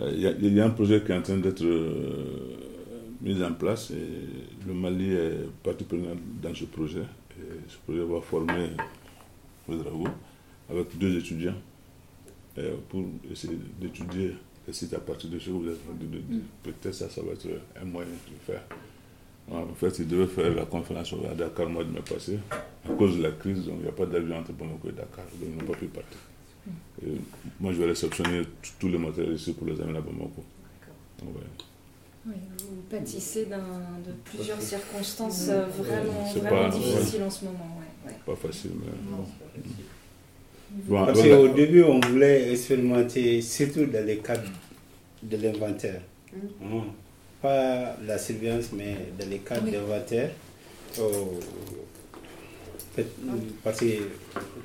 il 0.00 0.20
y, 0.20 0.54
y, 0.54 0.60
a 0.60 0.64
un 0.64 0.70
projet 0.70 1.02
qui 1.04 1.12
est 1.12 1.16
en 1.16 1.22
train 1.22 1.36
d'être 1.36 1.64
mise 3.20 3.42
en 3.42 3.52
place 3.52 3.90
et 3.90 4.66
le 4.66 4.74
Mali 4.74 5.12
est 5.12 5.48
partie 5.62 5.84
prenante 5.84 6.18
dans 6.42 6.54
ce 6.54 6.64
projet. 6.64 7.02
Et 7.38 7.68
ce 7.68 7.76
projet 7.78 8.02
va 8.04 8.20
former 8.20 8.70
Ouedraogo 9.68 10.08
avec 10.70 10.96
deux 10.98 11.16
étudiants 11.18 11.54
pour 12.88 13.04
essayer 13.30 13.58
d'étudier 13.80 14.34
le 14.66 14.72
site 14.72 14.92
à 14.94 14.98
partir 14.98 15.30
de 15.30 15.38
ce 15.38 15.46
que 15.46 15.50
vous 15.50 15.66
avez 15.66 15.76
dit. 16.00 16.18
Mm. 16.36 16.40
Peut-être 16.62 16.94
ça, 16.94 17.08
ça 17.08 17.22
va 17.22 17.32
être 17.32 17.46
un 17.80 17.84
moyen 17.84 18.08
de 18.08 18.52
faire. 18.52 18.62
En 19.50 19.66
fait, 19.74 19.98
ils 20.00 20.06
devaient 20.08 20.26
faire 20.26 20.54
la 20.54 20.66
conférence 20.66 21.14
à 21.30 21.34
Dakar 21.34 21.66
le 21.66 21.72
mois 21.72 21.84
de 21.84 21.90
mai 21.90 22.02
passé. 22.06 22.38
À 22.84 22.92
cause 22.92 23.16
de 23.16 23.22
la 23.22 23.30
crise, 23.30 23.64
donc 23.64 23.76
il 23.78 23.82
n'y 23.82 23.88
a 23.88 23.92
pas 23.92 24.04
d'avion 24.04 24.36
entre 24.36 24.52
Bamako 24.52 24.88
et 24.88 24.92
Dakar, 24.92 25.24
donc 25.40 25.48
ils 25.50 25.56
n'ont 25.56 25.72
pas 25.72 25.78
pu 25.78 25.86
partir. 25.86 26.18
Mm. 26.66 26.70
Et 27.06 27.20
moi, 27.60 27.72
je 27.72 27.78
vais 27.78 27.86
réceptionner 27.86 28.42
tous 28.78 28.88
les 28.88 28.98
matériels 28.98 29.34
ici 29.34 29.54
pour 29.54 29.66
les 29.66 29.80
amener 29.80 29.98
à 29.98 30.02
Bamako. 30.02 30.44
Ouais. 32.28 32.34
Oui, 32.34 32.66
vous 32.68 32.82
pâtissez 32.90 33.46
de 33.46 34.12
plusieurs 34.24 34.60
circonstances 34.60 35.46
euh, 35.48 35.66
vraiment, 35.66 36.24
vraiment 36.24 36.68
difficiles 36.68 37.22
en 37.22 37.30
ce 37.30 37.44
moment. 37.44 37.78
Ouais, 38.06 38.12
Pas 38.26 38.36
facile, 38.36 38.72
mais. 38.80 38.92
Parce 40.90 41.22
qu'au 41.22 41.48
début, 41.48 41.82
on 41.82 42.00
voulait 42.00 42.52
expérimenter 42.52 43.40
surtout 43.40 43.86
dans 43.86 44.04
les 44.04 44.18
cadres 44.18 44.50
de 45.22 45.36
l'inventaire. 45.36 46.02
Mm. 46.32 46.36
Hein. 46.64 46.84
Pas 47.40 47.96
la 48.04 48.18
surveillance, 48.18 48.70
mais 48.72 48.96
dans 49.18 49.28
les 49.28 49.38
cadres 49.38 49.70
d'inventaire. 49.70 50.30
Oh, 51.00 51.38
parce 53.62 53.78
que 53.80 53.86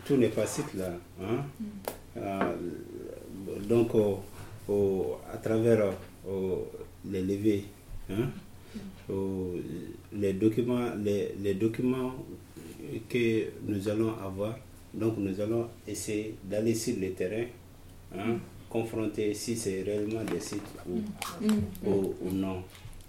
tout 0.06 0.18
n'est 0.18 0.30
pas 0.30 0.45
cycle 0.48 0.77
là. 0.77 0.91
Hein. 1.22 1.45
Mm. 1.60 1.65
Euh, 2.18 2.56
donc, 3.68 3.91
à 5.34 5.38
travers 5.38 5.91
les 7.09 7.21
levées, 7.21 7.65
hein, 8.09 8.30
les, 10.13 10.34
documents, 10.34 10.95
les, 11.03 11.34
les, 11.41 11.53
documents 11.53 12.13
que 13.09 13.45
nous 13.67 13.88
allons 13.89 14.13
avoir. 14.19 14.57
Donc 14.93 15.17
nous 15.17 15.39
allons 15.41 15.67
essayer 15.88 16.35
d'aller 16.43 16.75
sur 16.75 16.95
le 16.99 17.11
terrain, 17.13 17.45
hein, 18.15 18.35
confronter 18.69 19.34
si 19.34 19.55
c'est 19.55 19.81
réellement 19.81 20.23
des 20.23 20.39
sites 20.39 20.61
ou, 20.88 21.01
mm. 21.41 21.88
ou, 21.88 22.31
non. 22.31 22.63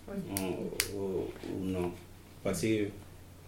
Ou, 0.08 1.64
non. 1.64 1.92
Parce 2.42 2.62
que 2.62 2.84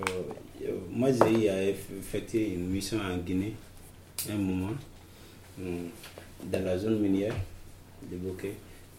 euh, 0.01 0.73
moi 0.91 1.09
j'ai 1.13 1.71
effectué 1.71 2.53
une 2.55 2.67
mission 2.69 2.99
en 2.99 3.17
Guinée 3.19 3.55
un 4.31 4.37
moment 4.37 4.73
euh, 5.61 5.87
dans 6.51 6.65
la 6.65 6.77
zone 6.79 6.99
minière 7.01 7.35
de 8.11 8.17
Bokeh. 8.17 8.55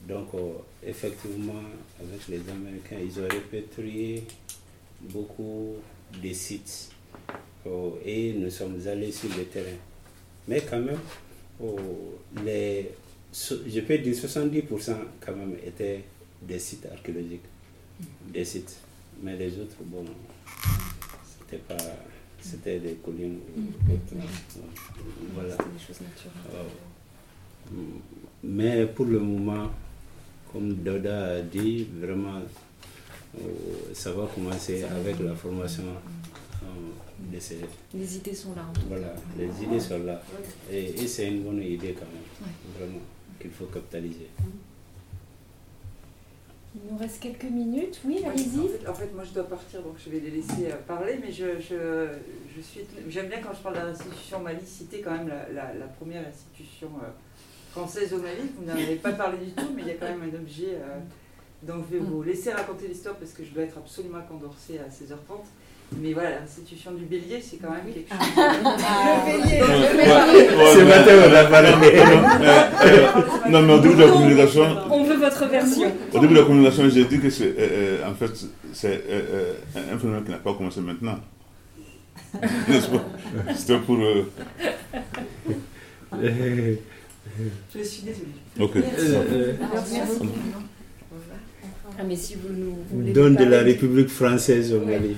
Donc, 0.08 0.28
euh, 0.36 0.54
effectivement, 0.86 1.62
avec 2.00 2.28
les 2.30 2.50
Américains, 2.50 2.96
ils 3.04 3.20
ont 3.20 3.28
répertorié 3.28 4.24
beaucoup 5.02 5.74
de 6.24 6.32
sites 6.34 6.92
euh, 7.66 7.90
et 8.06 8.32
nous 8.34 8.50
sommes 8.50 8.80
allés 8.88 9.12
sur 9.12 9.30
le 9.38 9.44
terrain. 9.44 9.66
Mais 10.48 10.62
quand 10.62 10.80
même, 10.80 11.00
euh, 11.62 11.76
les, 12.46 12.92
je 13.34 13.82
peux 13.82 13.98
dire 13.98 14.14
70% 14.16 14.96
quand 15.20 15.36
même 15.36 15.56
étaient 15.66 16.06
des 16.42 16.60
sites 16.60 16.86
archéologiques, 16.86 17.42
des 18.32 18.46
sites. 18.46 18.78
Mais 19.22 19.36
les 19.36 19.60
autres, 19.60 19.76
bon, 19.82 20.06
c'était 21.42 21.62
pas 21.64 21.76
c'était 22.40 22.80
des 22.80 22.94
collines. 22.94 23.40
Mm. 23.58 23.66
Voilà. 25.34 25.50
des 25.50 25.86
choses 25.86 26.00
naturelles. 26.00 26.64
mais 28.44 28.86
pour 28.86 29.06
le 29.06 29.20
moment, 29.20 29.70
comme 30.52 30.74
Doda 30.76 31.36
a 31.36 31.42
dit, 31.42 31.88
vraiment, 32.00 32.40
euh, 33.38 33.42
ça 33.94 34.12
va 34.12 34.28
commencer 34.34 34.84
avec 34.84 35.20
la 35.20 35.36
formation 35.36 35.84
euh, 36.64 36.66
de 37.34 37.40
ces... 37.40 37.60
Les 37.94 38.18
idées 38.18 38.34
sont 38.34 38.56
là. 38.56 38.66
voilà, 38.88 39.14
les 39.38 39.64
idées 39.64 39.80
sont 39.80 40.04
là. 40.04 40.22
Et, 40.72 41.06
c'est 41.08 41.28
une 41.28 41.44
bonne 41.44 41.62
idée 41.62 41.94
quand 41.94 42.06
même, 42.06 42.52
vraiment, 42.78 43.04
qu'il 43.40 43.52
faut 43.52 43.66
capitaliser. 43.66 44.30
Il 46.76 46.92
nous 46.92 46.98
reste 46.98 47.20
quelques 47.20 47.44
minutes. 47.44 48.00
Oui, 48.06 48.22
allez-y. 48.24 48.88
En, 48.88 48.94
fait, 48.94 49.12
moi, 49.14 49.24
je 49.24 49.34
dois 49.34 49.48
partir, 49.48 49.82
donc 49.82 49.96
je 50.04 50.12
vais 50.12 50.20
les 50.20 50.30
laisser 50.30 50.68
euh, 50.68 50.76
parler. 50.88 51.18
Mais 51.20 51.32
je, 51.32 51.60
je, 51.60 52.08
je 52.56 52.62
suis, 52.62 52.82
j'aime 53.10 53.28
bien 53.30 53.42
quand 53.42 53.54
je 53.54 53.62
parle 53.62 53.76
de 53.76 53.82
l'institution 53.82 54.40
Mali, 54.40 54.64
citer 54.64 55.02
quand 55.02 55.12
même 55.12 55.28
la, 55.28 55.74
la, 55.74 55.88
première 55.88 56.28
institution 56.28 56.90
au 57.82 58.18
Mali. 58.20 58.52
Vous 58.58 58.66
n'en 58.66 58.74
avez 58.74 58.96
pas 58.96 59.12
parlé 59.12 59.38
du 59.38 59.52
tout, 59.52 59.70
mais 59.76 59.84
il 59.84 59.88
y 59.88 59.92
a 59.92 59.96
quand 59.96 60.08
même 60.08 60.24
un 60.24 60.36
objet. 60.36 60.76
Euh, 60.76 61.00
donc 61.64 61.86
je 61.90 61.98
vais 61.98 62.04
vous 62.04 62.22
laisser 62.24 62.52
raconter 62.52 62.88
l'histoire 62.88 63.16
parce 63.16 63.32
que 63.32 63.44
je 63.44 63.52
dois 63.52 63.64
être 63.64 63.78
absolument 63.78 64.20
à 64.20 64.22
Condorcet 64.22 64.80
à 64.80 64.90
16h30. 64.90 65.46
Mais 66.00 66.12
voilà, 66.12 66.32
l'institution 66.42 66.92
du 66.92 67.06
bélier, 67.06 67.40
c'est 67.42 67.58
quand 67.58 67.72
même 67.72 67.86
quelque 67.86 68.10
chose. 68.10 68.20
Ah, 68.38 69.24
le 69.26 69.42
bélier, 69.42 69.60
Ce 70.74 70.84
matin, 70.84 71.12
on 71.26 71.34
a 71.34 71.46
parlé. 71.46 71.70
Non, 73.50 73.62
mais 73.62 73.74
au 73.74 73.80
début 73.80 73.96
de 73.96 74.02
la 74.04 74.12
communication. 74.12 74.66
On 74.92 75.04
veut 75.06 75.16
votre 75.16 75.48
version. 75.48 75.92
Au 76.14 76.20
début 76.20 76.34
de 76.34 76.40
la 76.40 76.46
communication, 76.46 76.90
j'ai 76.90 77.06
dit 77.06 77.20
que 77.20 77.30
c'est. 77.30 77.56
Euh, 77.58 78.02
euh, 78.04 78.10
en 78.10 78.14
fait, 78.16 78.32
c'est 78.74 79.02
un 79.76 79.98
phénomène 79.98 80.26
qui 80.26 80.32
n'a 80.32 80.38
pas 80.38 80.54
commencé 80.54 80.82
maintenant. 80.82 81.20
N'est-ce 82.68 82.88
pas? 82.90 83.06
C'était 83.56 83.78
pour. 83.80 83.98
Je 87.76 87.82
suis 87.84 88.04
désolée. 88.04 88.28
Ok. 88.60 88.76
Euh, 88.78 89.54
Merci. 89.60 90.00
Ah, 92.00 92.04
mais 92.08 92.16
si 92.16 92.36
vous 92.36 92.54
nous 92.54 92.76
voulez 92.92 93.12
Donne 93.12 93.36
de 93.36 93.46
la 93.46 93.62
République 93.62 94.10
française 94.10 94.72
au 94.74 94.82
Mali. 94.86 95.16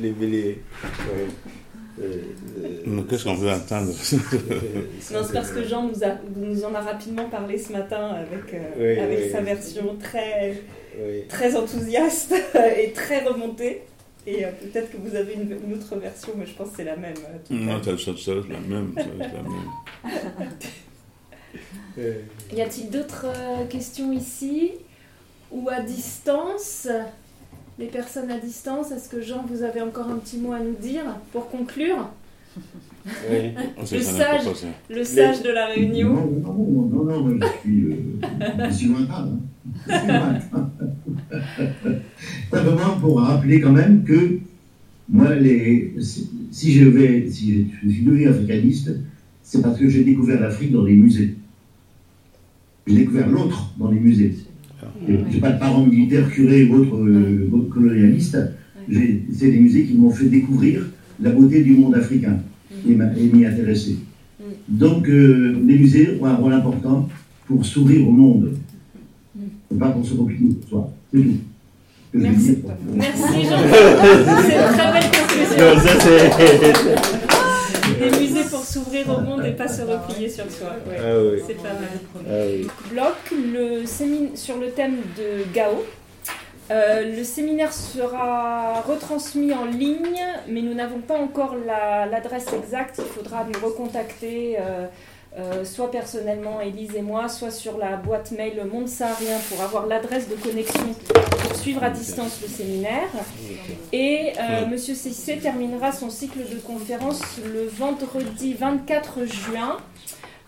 Les 0.00 0.10
béliers. 0.10 0.60
Qu'est-ce 3.08 3.24
qu'on 3.24 3.34
veut 3.34 3.50
entendre? 3.50 3.88
Non, 3.88 5.22
c'est 5.24 5.32
parce 5.32 5.50
que 5.50 5.64
Jean 5.64 5.88
nous, 5.88 6.04
a, 6.04 6.18
nous 6.36 6.64
en 6.64 6.74
a 6.74 6.80
rapidement 6.80 7.28
parlé 7.28 7.58
ce 7.58 7.72
matin 7.72 8.10
avec, 8.14 8.54
euh, 8.54 9.02
avec 9.04 9.30
sa 9.32 9.40
version 9.40 9.96
très, 10.00 10.62
très 11.28 11.56
enthousiaste 11.56 12.34
et 12.78 12.92
très 12.92 13.24
remontée. 13.24 13.82
Et 14.30 14.44
euh, 14.44 14.50
peut-être 14.50 14.92
que 14.92 14.98
vous 14.98 15.16
avez 15.16 15.34
une, 15.34 15.72
autre 15.72 15.96
version, 15.96 16.32
mais 16.36 16.44
je 16.44 16.52
pense 16.52 16.70
que 16.70 16.76
c'est 16.76 16.84
la 16.84 16.96
même. 16.96 17.14
Euh, 17.16 17.54
non, 17.54 17.80
c'est 17.82 17.92
la 18.26 18.60
même. 18.60 18.92
La 18.94 19.42
même. 19.42 20.50
Y 22.52 22.60
a-t-il 22.60 22.90
d'autres 22.90 23.26
euh, 23.26 23.64
questions 23.66 24.12
ici 24.12 24.70
ou 25.50 25.68
à 25.68 25.80
distance? 25.80 26.86
Les 27.78 27.86
personnes 27.86 28.30
à 28.30 28.38
distance, 28.38 28.92
est-ce 28.92 29.08
que 29.08 29.20
Jean, 29.20 29.44
vous 29.48 29.62
avez 29.62 29.80
encore 29.80 30.08
un 30.08 30.18
petit 30.18 30.36
mot 30.36 30.52
à 30.52 30.60
nous 30.60 30.74
dire 30.74 31.04
pour 31.32 31.48
conclure? 31.48 32.10
Oui. 33.30 33.54
Le 33.78 34.00
sage, 34.02 34.42
le 34.90 35.04
sage 35.04 35.42
de 35.42 35.50
la 35.50 35.66
réunion. 35.66 36.14
Non, 36.14 36.52
non, 36.52 37.04
non, 37.04 37.20
non, 37.20 37.38
je 37.40 37.60
suis, 37.60 37.84
euh, 37.84 38.68
je 38.68 38.74
suis 38.74 38.86
lointain. 38.88 39.28
hein. 39.28 39.38
Je 39.88 39.96
suis 39.96 40.06
lointain. 40.06 40.70
Simplement 42.50 42.98
pour 43.00 43.20
rappeler 43.20 43.60
quand 43.60 43.72
même 43.72 44.02
que 44.04 44.38
moi, 45.10 45.34
les, 45.34 45.94
si 46.50 46.72
je 46.72 46.84
vais, 46.88 47.28
si 47.30 47.66
je 47.82 47.88
suis 47.90 48.02
devenu 48.02 48.26
africaniste, 48.28 48.90
c'est 49.42 49.62
parce 49.62 49.78
que 49.78 49.88
j'ai 49.88 50.04
découvert 50.04 50.40
l'Afrique 50.40 50.72
dans 50.72 50.84
les 50.84 50.94
musées. 50.94 51.34
J'ai 52.86 52.96
découvert 52.96 53.28
l'autre 53.28 53.72
dans 53.78 53.90
les 53.90 54.00
musées. 54.00 54.34
Je 55.06 55.12
n'ai 55.12 55.40
pas 55.40 55.52
de 55.52 55.58
parents 55.58 55.84
militaires, 55.86 56.28
curés 56.30 56.66
ou 56.66 56.74
autres, 56.76 56.96
euh, 56.96 57.48
colonialistes. 57.70 58.38
C'est 58.90 59.50
des 59.50 59.58
musées 59.58 59.84
qui 59.84 59.94
m'ont 59.94 60.10
fait 60.10 60.26
découvrir 60.28 60.86
la 61.20 61.30
beauté 61.30 61.62
du 61.62 61.72
monde 61.74 61.94
africain 61.94 62.38
et 62.88 62.94
m'a- 62.94 63.12
et 63.16 63.24
m'y 63.32 63.44
intéresser. 63.44 63.96
Donc, 64.68 65.08
euh, 65.08 65.58
les 65.66 65.78
musées 65.78 66.18
ont 66.20 66.26
un 66.26 66.36
rôle 66.36 66.52
important 66.52 67.08
pour 67.46 67.64
s'ouvrir 67.64 68.06
au 68.08 68.12
monde. 68.12 68.52
Et 69.70 69.74
pas 69.78 69.90
pour 69.90 70.04
se 70.06 70.14
compliquer 70.14 70.44
Merci. 71.12 72.56
dire. 72.56 72.74
Merci 72.94 73.44
Jean. 73.44 73.58
C'est 74.46 74.56
une 74.56 74.72
très 74.76 74.92
belle 74.92 75.10
conclusion. 75.10 75.58
Les 78.00 78.10
musées 78.10 78.44
pour 78.50 78.60
s'ouvrir 78.64 79.08
au 79.10 79.20
monde 79.20 79.44
et 79.44 79.52
pas 79.52 79.66
se 79.68 79.82
replier 79.82 80.28
sur 80.28 80.44
soi. 80.50 80.68
Ouais. 80.88 80.96
Ah 80.98 81.18
oui. 81.32 81.42
C'est 81.46 81.54
pas 81.56 81.68
mal. 81.72 81.98
Ah 82.28 82.44
oui. 82.46 82.68
bloc 82.90 83.16
le 83.32 83.84
sémin- 83.86 84.36
sur 84.36 84.56
le 84.58 84.70
thème 84.70 84.96
de 85.16 85.44
Gao. 85.52 85.84
Euh, 86.70 87.16
le 87.16 87.24
séminaire 87.24 87.72
sera 87.72 88.82
retransmis 88.86 89.54
en 89.54 89.64
ligne, 89.64 90.20
mais 90.48 90.60
nous 90.60 90.74
n'avons 90.74 90.98
pas 91.00 91.16
encore 91.18 91.56
la- 91.66 92.04
l'adresse 92.06 92.46
exacte. 92.52 92.96
Il 92.98 93.04
faudra 93.06 93.44
nous 93.44 93.66
recontacter, 93.66 94.56
euh, 94.60 94.86
euh, 95.38 95.64
soit 95.64 95.90
personnellement, 95.90 96.60
Élise 96.60 96.94
et 96.96 97.02
moi, 97.02 97.28
soit 97.28 97.50
sur 97.50 97.78
la 97.78 97.96
boîte 97.96 98.32
mail 98.32 98.64
Monde 98.70 98.88
Saharien 98.88 99.38
pour 99.48 99.60
avoir 99.62 99.86
l'adresse 99.86 100.28
de 100.28 100.34
connexion 100.34 100.94
pour 101.42 101.54
suivre 101.56 101.82
à 101.84 101.90
distance 101.90 102.40
le 102.42 102.48
séminaire. 102.48 103.08
Et 103.92 104.32
euh, 104.38 104.66
Monsieur 104.66 104.94
Cissé 104.94 105.36
terminera 105.38 105.92
son 105.92 106.10
cycle 106.10 106.40
de 106.40 106.58
conférences 106.58 107.22
le 107.44 107.66
vendredi 107.68 108.54
24 108.54 109.24
juin. 109.26 109.76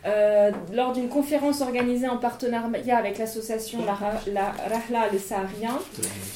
euh, 0.07 0.51
lors 0.73 0.93
d'une 0.93 1.09
conférence 1.09 1.61
organisée 1.61 2.09
en 2.09 2.17
partenariat 2.17 2.97
avec 2.97 3.19
l'association 3.19 3.81
La, 3.85 3.99
La 4.33 4.53
Rahla 4.53 5.11
Les 5.12 5.19
Sahariens 5.19 5.79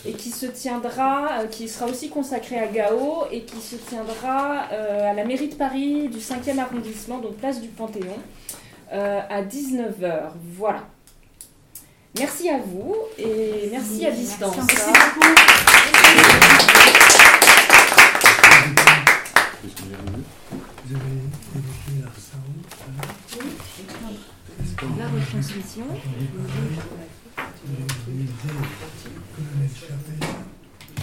et 0.07 0.13
qui 0.13 0.29
se 0.31 0.45
tiendra, 0.47 1.41
euh, 1.41 1.47
qui 1.47 1.67
sera 1.69 1.87
aussi 1.87 2.11
consacrée 2.11 2.59
à 2.59 2.67
Gao 2.67 3.25
et 3.33 3.43
qui 3.43 3.61
se 3.61 3.77
tiendra 3.77 4.65
euh, 4.73 5.11
à 5.11 5.15
la 5.15 5.25
mairie 5.25 5.49
de 5.49 5.55
Paris 5.55 6.09
du 6.09 6.19
5e 6.19 6.59
arrondissement, 6.59 7.19
donc 7.19 7.37
place 7.37 7.61
du 7.61 7.69
Panthéon, 7.69 8.19
euh, 8.95 9.21
à 9.29 9.43
19h. 9.43 10.31
Voilà. 10.57 10.85
Merci 12.17 12.49
à 12.49 12.59
vous 12.59 12.95
et 13.19 13.69
merci 13.73 14.07
à 14.07 14.13
distance. 14.13 14.55
Vous 20.87 20.95
avez 20.95 21.11
évoqué. 21.11 21.75
La 24.99 25.09
retransmission. 25.09 25.85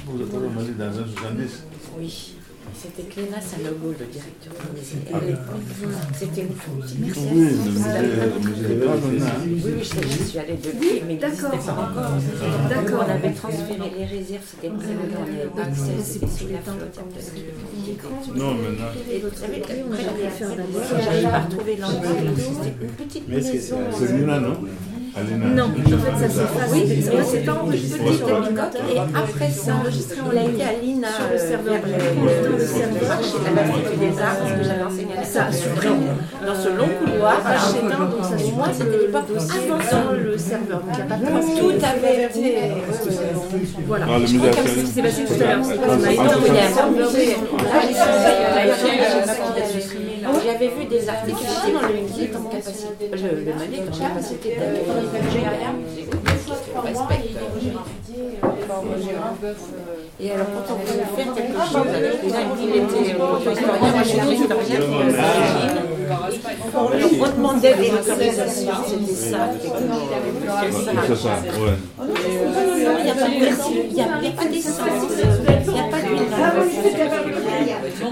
Vous 0.06 0.22
êtes 0.22 0.78
dans 0.78 1.00
un 1.00 1.08
70 1.08 1.64
Oui, 1.98 2.36
c'était 2.76 3.04
Cléna 3.10 3.40
Sanogo, 3.42 3.94
le 4.00 4.06
directeur 4.06 4.54
du 4.54 4.80
musée. 4.80 4.98
C'était 6.18 6.42
une 6.42 6.56
Merci. 7.00 7.28
Oui. 7.34 7.48
Oui, 9.46 9.62
oui, 9.66 9.80
je, 9.82 10.24
suis 10.24 10.40
allée 10.40 10.58
depuis, 10.58 11.02
mais 11.08 11.16
encore. 11.70 12.12
D'accord. 12.70 13.06
On 13.08 13.12
avait 13.12 13.32
transféré 13.34 13.92
les 13.98 14.06
réserves, 14.06 14.44
c'était 14.46 14.70
prévu, 14.70 14.94
on 15.20 15.32
n'y 15.32 15.40
avait 15.42 15.50
pas 15.50 15.64
accès, 15.64 15.94
c'était 16.04 16.28
sous 16.28 16.48
la 16.48 16.60
flotte. 16.60 17.00
Non, 18.36 18.54
savez, 19.36 19.62
après, 19.62 21.04
j'arrive 21.04 21.26
à 21.26 21.40
retrouver 21.40 21.76
l'endroit, 21.78 22.04
c'était 22.64 22.86
une 22.86 22.92
petite 22.92 23.24
Mais 23.28 23.36
maison. 23.36 23.78
c'est- 23.92 24.06
C'est 24.08 24.18
Lina, 24.18 24.40
non. 24.40 24.58
Non, 25.14 25.66
en 25.66 25.68
fait 26.00 26.18
ça 26.20 26.30
s'efface. 26.30 26.72
Oui, 26.72 26.84
C'est- 26.88 27.02
c'est 27.02 27.24
c'est 27.24 27.46
pas 27.46 27.54
enregistré 27.62 28.14
sur 28.16 28.28
l'ordinateur. 28.30 28.82
Et 28.94 28.98
après 28.98 29.50
ça, 29.52 29.74
on 29.84 30.38
a 30.38 30.44
été 30.44 30.64
à 30.64 30.74
l'INA 30.82 31.08
Sur 31.12 31.26
le 31.32 31.38
serveur. 31.38 31.74
vers 31.74 31.82
le, 31.86 31.92
de 31.92 32.52
l'Institut 33.56 33.98
des 34.00 34.22
Arts, 34.22 34.38
parce 34.40 34.52
que 34.54 34.64
j'avais 34.64 34.84
enseigné 34.84 35.14
à 35.18 35.22
la 35.22 35.26
Ça 35.26 35.46
a 35.46 35.52
supprimé. 35.52 36.08
dans 36.46 36.56
ce 36.56 36.70
long 36.70 36.88
couloir. 37.04 37.42
page 37.42 37.62
s'éteint, 37.62 38.06
donc 38.06 38.24
ça 38.24 38.36
moi, 38.56 38.68
c'était 38.72 39.08
dossier 39.12 39.60
avant 39.70 40.08
dans 40.08 40.12
le 40.14 40.38
serveur. 40.38 40.80
Donc 40.80 40.90
il 40.94 40.96
n'y 40.96 41.02
a 41.02 41.06
pas 41.06 41.16
de. 41.18 41.60
Tout 41.60 41.86
avait 41.86 42.24
été. 42.26 42.58
Voilà. 43.88 44.06
Ah, 44.10 44.14
le 44.18 44.22
musée 44.22 44.38
Comme 44.40 44.68
ce 44.68 44.80
qui 44.80 44.86
s'est 44.88 45.02
passé 45.02 45.26
tout 45.26 45.34
à 45.34 45.46
l'heure. 45.46 45.64
c'est 45.64 45.76
qu'on 45.76 45.92
a 45.92 45.94
Ah, 45.94 46.12
été 46.12 46.20
ah, 46.20 46.24
ah, 46.24 46.38
ah, 46.56 46.74
serveur. 46.74 47.10
J'avais 50.46 50.68
vu 50.70 50.86
des 50.86 51.10
articles 51.10 51.44
dans 51.74 51.82
le 51.88 51.94
musée 52.02 52.28
comme 52.28 52.48
capacité, 52.50 53.10
le, 53.12 53.18
le 53.46 53.54
Mali 53.54 53.78
comme 53.78 53.98
capacité. 54.00 54.58
Et 60.20 60.32
alors 60.32 60.48
quand 60.54 60.66
on 60.74 60.78
voulait 60.78 61.06
faire 61.16 61.34
quelque 61.34 61.62
chose 61.72 61.88
avec 61.96 62.16
les 62.24 62.34
uns, 62.34 62.48
il 62.62 62.70
était 62.76 63.02
historien, 63.02 63.18
moi 63.18 63.40
je 64.04 64.10
suis 64.10 64.20
historienne, 64.34 64.84
alors 66.12 66.30
on 66.74 67.30
demandait 67.38 67.74
des 67.76 67.92
autorisations, 67.92 68.72
c'était 68.88 69.14
ça. 69.14 69.50
C'est 71.08 71.16
ça, 71.16 71.30
ouais. 71.60 71.78
Il 71.98 72.04
n'y 73.04 73.10
a 73.10 73.12
pas 73.16 73.28
de 73.28 73.40
merci, 73.40 73.74
il 73.90 73.94
n'y 73.94 74.02
a, 74.02 74.04
il 74.22 74.24
y 74.24 74.28
a 74.28 74.32
pas 74.32 74.46
d'essence, 74.46 74.80
il 75.68 75.74
n'y 75.74 75.80
a 75.80 75.84
pas 75.84 75.98
On 78.04 78.06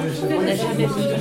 n'a 0.00 0.54
jamais 0.56 0.86
vu 0.86 1.02
de 1.02 1.14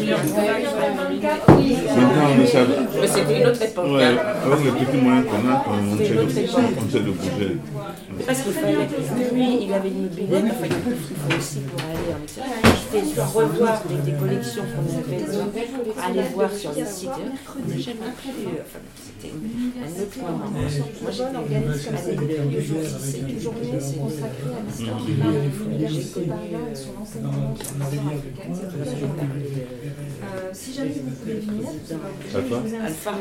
Maintenant, 1.23 2.27
on 2.35 2.41
essaie. 2.43 2.59
Mais 3.01 3.07
c'était 3.07 3.39
une 3.41 3.47
autre 3.47 3.61
époque. 3.61 3.85
Ouais, 3.91 4.03
hein. 4.03 4.17
avec 4.51 4.79
les 4.79 4.85
petits 4.85 4.97
moyens 4.97 5.25
qu'on 5.27 5.49
a, 5.49 5.63
on 5.69 5.99
essaie 5.99 6.13
de, 6.13 6.19
on 6.21 6.27
essaie 6.27 6.99
de 6.99 7.11
bouger. 7.11 7.57
Parce 8.25 8.41
qu'il 8.41 8.53
fallait, 8.53 8.87
lui, 9.33 9.47
il 9.63 9.73
avait 9.73 9.89
une 9.89 10.07
bibliothèque, 10.07 10.51
enfin, 10.51 10.67
il 10.69 11.15
faut 11.15 11.37
aussi 11.37 11.59
pour 11.59 11.79
aller 11.81 12.13
en 12.13 12.23
extérieur. 12.23 12.53
Je 12.63 13.13
fais 13.13 13.21
revoir 13.21 13.81
des, 13.89 14.11
des 14.11 14.17
collections 14.17 14.63
qu'on 14.63 14.85
avait, 14.99 15.23
aller 16.05 16.25
voir 16.33 16.51
sur 16.51 16.71
les 16.73 16.85
sites. 16.85 17.09
On 17.09 17.69
n'a 17.69 17.77
jamais 17.77 18.11
pu, 18.21 18.29
enfin, 18.61 18.79
c'était 18.95 19.33
un 19.33 19.89
autre 20.01 20.17
moment. 20.21 20.49
Moi, 20.51 21.11
j'étais 21.11 21.35
organisme 21.35 21.91
allez, 21.97 22.15
le, 22.15 22.25
le 22.51 22.61
jour 22.61 22.77
6, 22.83 23.11
c'est 23.11 23.35
toujours 23.35 23.53
mieux, 23.53 23.79
c'est 23.79 23.99
consacré 23.99 24.49
à 24.49 24.61
l'histoire. 24.61 24.99
Euh, 27.23 28.62
si 30.53 30.73
jamais 30.73 30.91
vous 31.03 31.11
pouvez 31.11 31.33
venir, 31.35 31.63
vous 31.63 31.93
invite. 31.93 32.75
Alpha, 32.83 33.11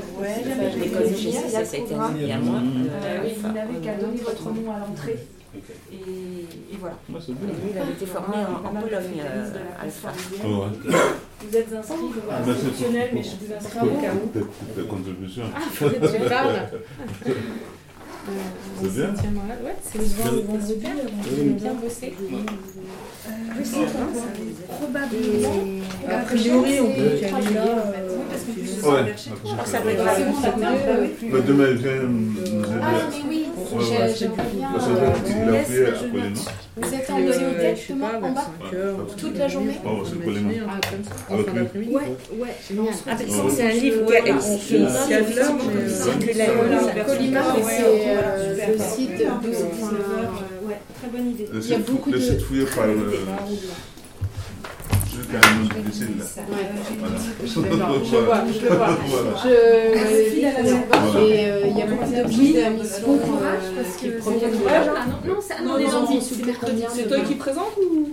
je 0.74 0.78
l'ai 0.78 0.88
connu 0.90 1.16
chez 1.16 1.32
ça, 1.32 1.64
c'était 1.64 1.94
un 1.94 2.00
ami 2.06 2.30
à 2.32 2.38
moi. 2.38 2.58
Euh, 2.58 2.88
euh, 3.04 3.24
et 3.28 3.34
vous 3.34 3.48
n'avez 3.52 3.78
qu'à 3.82 3.94
donner 3.94 4.20
votre 4.24 4.44
nom 4.50 4.72
à 4.72 4.78
l'entrée. 4.80 5.18
Et, 5.54 5.94
et 5.94 6.76
voilà. 6.80 6.96
Et 7.10 7.12
lui, 7.32 7.70
il 7.72 7.78
avait 7.78 7.92
été 7.92 8.06
formé 8.06 8.36
en, 8.36 8.66
en 8.68 8.80
Pologne, 8.80 9.20
euh, 9.22 9.52
Alpha. 9.82 10.08
Ouais. 10.08 10.92
Vous 11.44 11.56
êtes 11.56 11.72
inscrit, 11.72 11.96
vous 12.00 12.12
Ah, 12.30 12.38
êtes 12.40 12.46
bah, 12.46 12.52
c'est 12.54 12.66
institutionnel, 12.66 13.10
mais 13.12 13.22
je 13.22 13.30
vous 13.30 13.52
inscris 13.52 13.80
au 13.80 14.00
cas 14.00 14.12
où. 14.14 14.28
Tes- 14.28 14.80
tes 14.82 14.86
contributions. 14.88 15.44
Tu 15.76 15.84
C'est 18.82 18.94
bien. 18.94 19.08
Ouais, 19.08 19.76
c'est 19.82 19.98
le 19.98 20.04
soir, 20.04 20.32
le 20.32 20.40
vendredi, 20.42 20.74
on 20.86 21.50
a 21.56 21.60
bien 21.60 21.74
bossé. 21.74 22.14
Oui, 22.20 23.64
c'est 23.64 23.86
probablement. 24.68 25.54
A 26.08 26.18
priori, 26.24 26.80
on 26.80 26.92
peut 26.92 27.16
y 27.20 27.24
aller 27.24 27.54
là. 27.54 27.64
Parce 28.30 28.42
que 28.44 28.50
plus 28.52 28.82
Ouais. 28.82 29.14
ça 29.66 29.78
peut 29.80 29.88
être. 29.90 30.04
Mais 31.22 31.40
demain, 31.42 31.64
il 31.70 31.76
vient 31.76 32.02
nous 32.02 32.40
aider. 32.40 32.62
Ah, 32.82 32.84
mais 33.10 33.16
oui, 33.28 33.46
Ouais, 33.72 33.78
ouais. 33.78 33.84
j'ai- 34.08 34.18
j'aimerais 34.18 34.50
bien. 34.54 34.68
Euh, 34.72 34.78
non 35.50 36.40
Vous 36.74 36.94
êtes 36.94 37.10
en 37.10 37.18
Euh, 37.18 37.20
bibliothèque 37.20 37.92
pas, 38.00 38.16
en 38.26 38.30
bas 38.32 38.46
5 38.70 38.74
heures. 38.78 39.06
Toute 39.18 39.36
la 39.38 39.48
journée 39.48 39.78
Oh, 39.84 40.02
c'est 40.06 40.18
Un 40.24 41.34
Avec 41.34 41.74
lui. 41.74 41.88
Ouais, 41.88 42.00
ouais. 42.38 42.48
Ah, 43.06 43.14
Ouais. 43.14 43.50
c'est 43.54 43.62
un 43.62 43.72
livre 43.72 44.00
a- 44.30 44.34
On 44.34 44.58
fait 44.58 44.78
mais. 44.78 44.86
euh, 44.88 45.12
ouais, 45.68 47.04
c'est 47.08 47.84
ouais, 47.84 48.11
euh, 48.16 48.54
super. 48.54 48.68
le 48.68 48.78
site 48.78 49.10
de 49.18 49.24
12-19h, 49.24 50.66
ouais, 50.68 50.80
très 50.98 51.08
bonne 51.08 51.30
idée. 51.30 51.48
Le 51.52 51.60
Il 51.60 51.68
y 51.68 51.74
a 51.74 51.78
beaucoup 51.78 52.10
le 52.10 52.18
de- 52.18 52.22
site 52.24 52.42
fouillé 52.42 52.64
par 52.64 52.86
le. 52.86 52.94
Je 55.14 55.20
carrément 55.30 55.64
difficile. 55.84 56.08
Là. 56.18 56.24
Ouais. 56.48 56.66
Voilà. 56.98 57.16
Je 57.44 57.60
le 57.60 58.24
vois, 58.24 58.44
je 58.50 58.60
le 58.64 58.74
vois, 58.74 58.98
je 59.42 59.48
le. 59.48 59.54
Et 61.28 61.50
euh, 61.50 61.66
il 61.68 61.76
y 61.76 61.82
a 61.82 61.86
beaucoup 61.86 62.12
courage, 63.18 63.64
euh, 63.64 63.82
parce 63.82 63.96
que 63.96 64.06
hein. 64.88 65.06
Non, 65.26 65.34
non, 65.64 65.78
mercredi. 66.46 66.82
C'est 66.94 67.08
toi 67.08 67.20
qui 67.20 67.34
présente 67.34 67.72
ou 67.78 68.08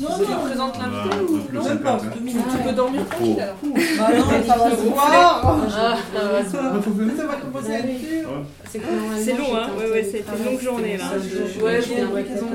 Non, 0.00 0.08
non. 0.08 0.38
présente 0.46 0.78
l'invité 0.78 1.08
Voilà, 1.08 1.22
ou 1.22 1.54
non 1.54 1.62
sympa, 1.62 1.82
pas, 1.84 1.92
hein. 1.96 2.10
Tu 2.52 2.68
peux 2.68 2.72
dormir 2.72 3.06
tranquille 3.08 3.40
alors. 3.40 3.56
Bah 3.62 4.08
non, 4.16 4.24
ça 4.46 4.56
va 4.56 4.70
se 4.70 4.76
voir. 4.88 5.10
Ah, 5.12 5.96
ah, 6.16 6.80
faut 6.82 6.90
venir. 6.90 7.14
Ça 7.16 7.26
va 7.26 7.34
commencer 7.34 7.72
à 7.74 7.78
être 7.80 7.86
dur. 7.86 8.28
Ouais. 8.30 8.44
C'est 8.70 8.78
normalement, 8.80 9.16
C'est 9.24 9.32
long, 9.32 9.56
hein. 9.56 9.66
Ouais, 9.78 9.90
ouais, 9.90 10.02
c'était 10.04 10.24
une 10.38 10.44
longue 10.52 10.60
journée, 10.60 10.96
là. 10.96 11.04
Je- 11.18 11.62
Ouais, 11.62 11.80
matin. 11.80 12.46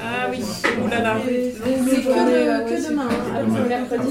Ah 0.00 0.28
oui, 0.30 0.38
oulala. 0.84 1.16
C'est 1.24 1.60
que, 1.60 2.08
de- 2.08 2.70
que 2.70 2.88
demain, 2.90 3.08
hein. 3.10 3.42
Le 3.62 3.68
mercredi. 3.68 4.10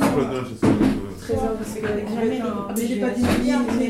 13h, 1.30 1.58
parce 1.58 1.74
que 1.76 1.86
avec 1.86 2.06
la 2.10 2.16
mairie. 2.26 2.42
Mais 2.78 2.88
j'ai 2.88 2.96
pas 3.00 3.10
dit 3.10 3.24
Bien, 3.44 3.60
mais 3.80 3.88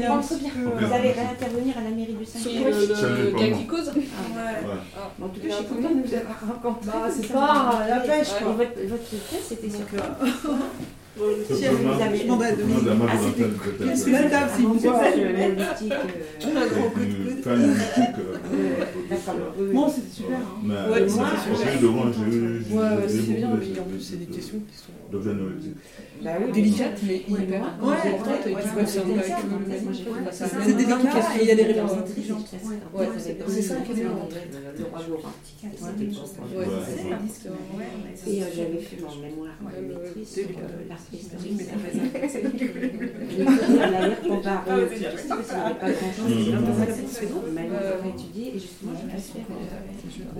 Vous 0.87 0.93
allez 0.93 1.11
réintervenir 1.11 1.73
à 1.77 1.83
la 1.83 1.89
mairie 1.95 2.17
Sur 2.25 2.51
le, 2.51 3.31
moi. 3.31 3.57
qui 3.57 3.65
cause 3.67 3.87
Ouais. 3.87 5.23
En 5.23 5.27
tout 5.29 5.39
cas, 5.39 5.47
je 5.49 5.53
suis 5.53 5.65
contente 5.65 5.97
de 6.03 6.07
vous 6.07 6.13
avoir 6.15 6.39
rencontré. 6.47 6.87
Bah, 6.91 7.09
c'est 7.09 7.31
pas 7.31 7.85
la 7.87 7.99
pêche, 8.01 8.27
Et 8.39 8.43
quoi. 8.43 8.53
votre, 8.53 8.73
test, 9.09 9.43
c'était 9.49 9.69
sur 9.75 9.87
quoi 9.87 9.99
Ah, 10.21 10.25
euh, 11.21 11.43
Un 16.45 16.67
gros 16.67 16.89
coup 16.89 16.99
de 16.99 17.05
Une 17.05 17.25
coude. 17.35 17.43
femme 17.43 17.61
mythique. 17.67 18.19
euh, 18.19 18.85
D'accord. 19.09 19.35
Bon, 19.73 19.89
c'était 19.89 20.13
super. 20.13 20.37
hein. 20.37 20.41
Ouais, 20.91 21.07
c'est 23.07 23.21
bien, 23.35 23.49
puis 23.59 23.69
de- 23.71 23.79
en 23.79 23.83
plus, 23.83 23.99
c'est 24.01 24.17
des 24.19 24.25
questions 24.25 24.59
qui 24.69 24.77
sont 24.77 24.91
Bah 26.23 26.31
oui, 26.39 26.51
délicates, 26.51 27.01
mais 27.07 27.23
hyper 27.27 27.63
Ouais, 27.81 27.95
et 28.45 28.53
qui 28.53 28.67
C'est 30.31 30.75
délicat 30.75 31.21
il 31.41 31.47
y 31.47 31.51
a 31.51 31.55
des 31.55 31.63
réponses 31.63 31.93
intelligentes. 31.93 32.53
C'est 33.47 33.61
ça. 33.61 33.75
Qui 33.77 34.01
est. 34.01 34.05
Ouais. 36.55 36.65
Et 38.27 38.43
euh, 38.43 38.45
j'avais 38.55 38.79
fait 38.79 38.97
mon 39.01 39.15
mémoire 39.21 39.55
de 39.75 39.81
maîtrise 39.85 40.29
sur 40.33 40.47
comparé, 44.29 44.81
pas 45.79 45.91
grand-chose. 45.91 46.31
Et 48.35 48.59
justement, 48.59 48.93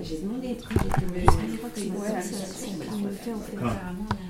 j'ai 0.02 0.18
demandé 0.18 0.48
des 0.50 0.56
trucs, 0.56 0.78
je 0.78 0.82
crois 1.58 1.70
que 1.70 1.80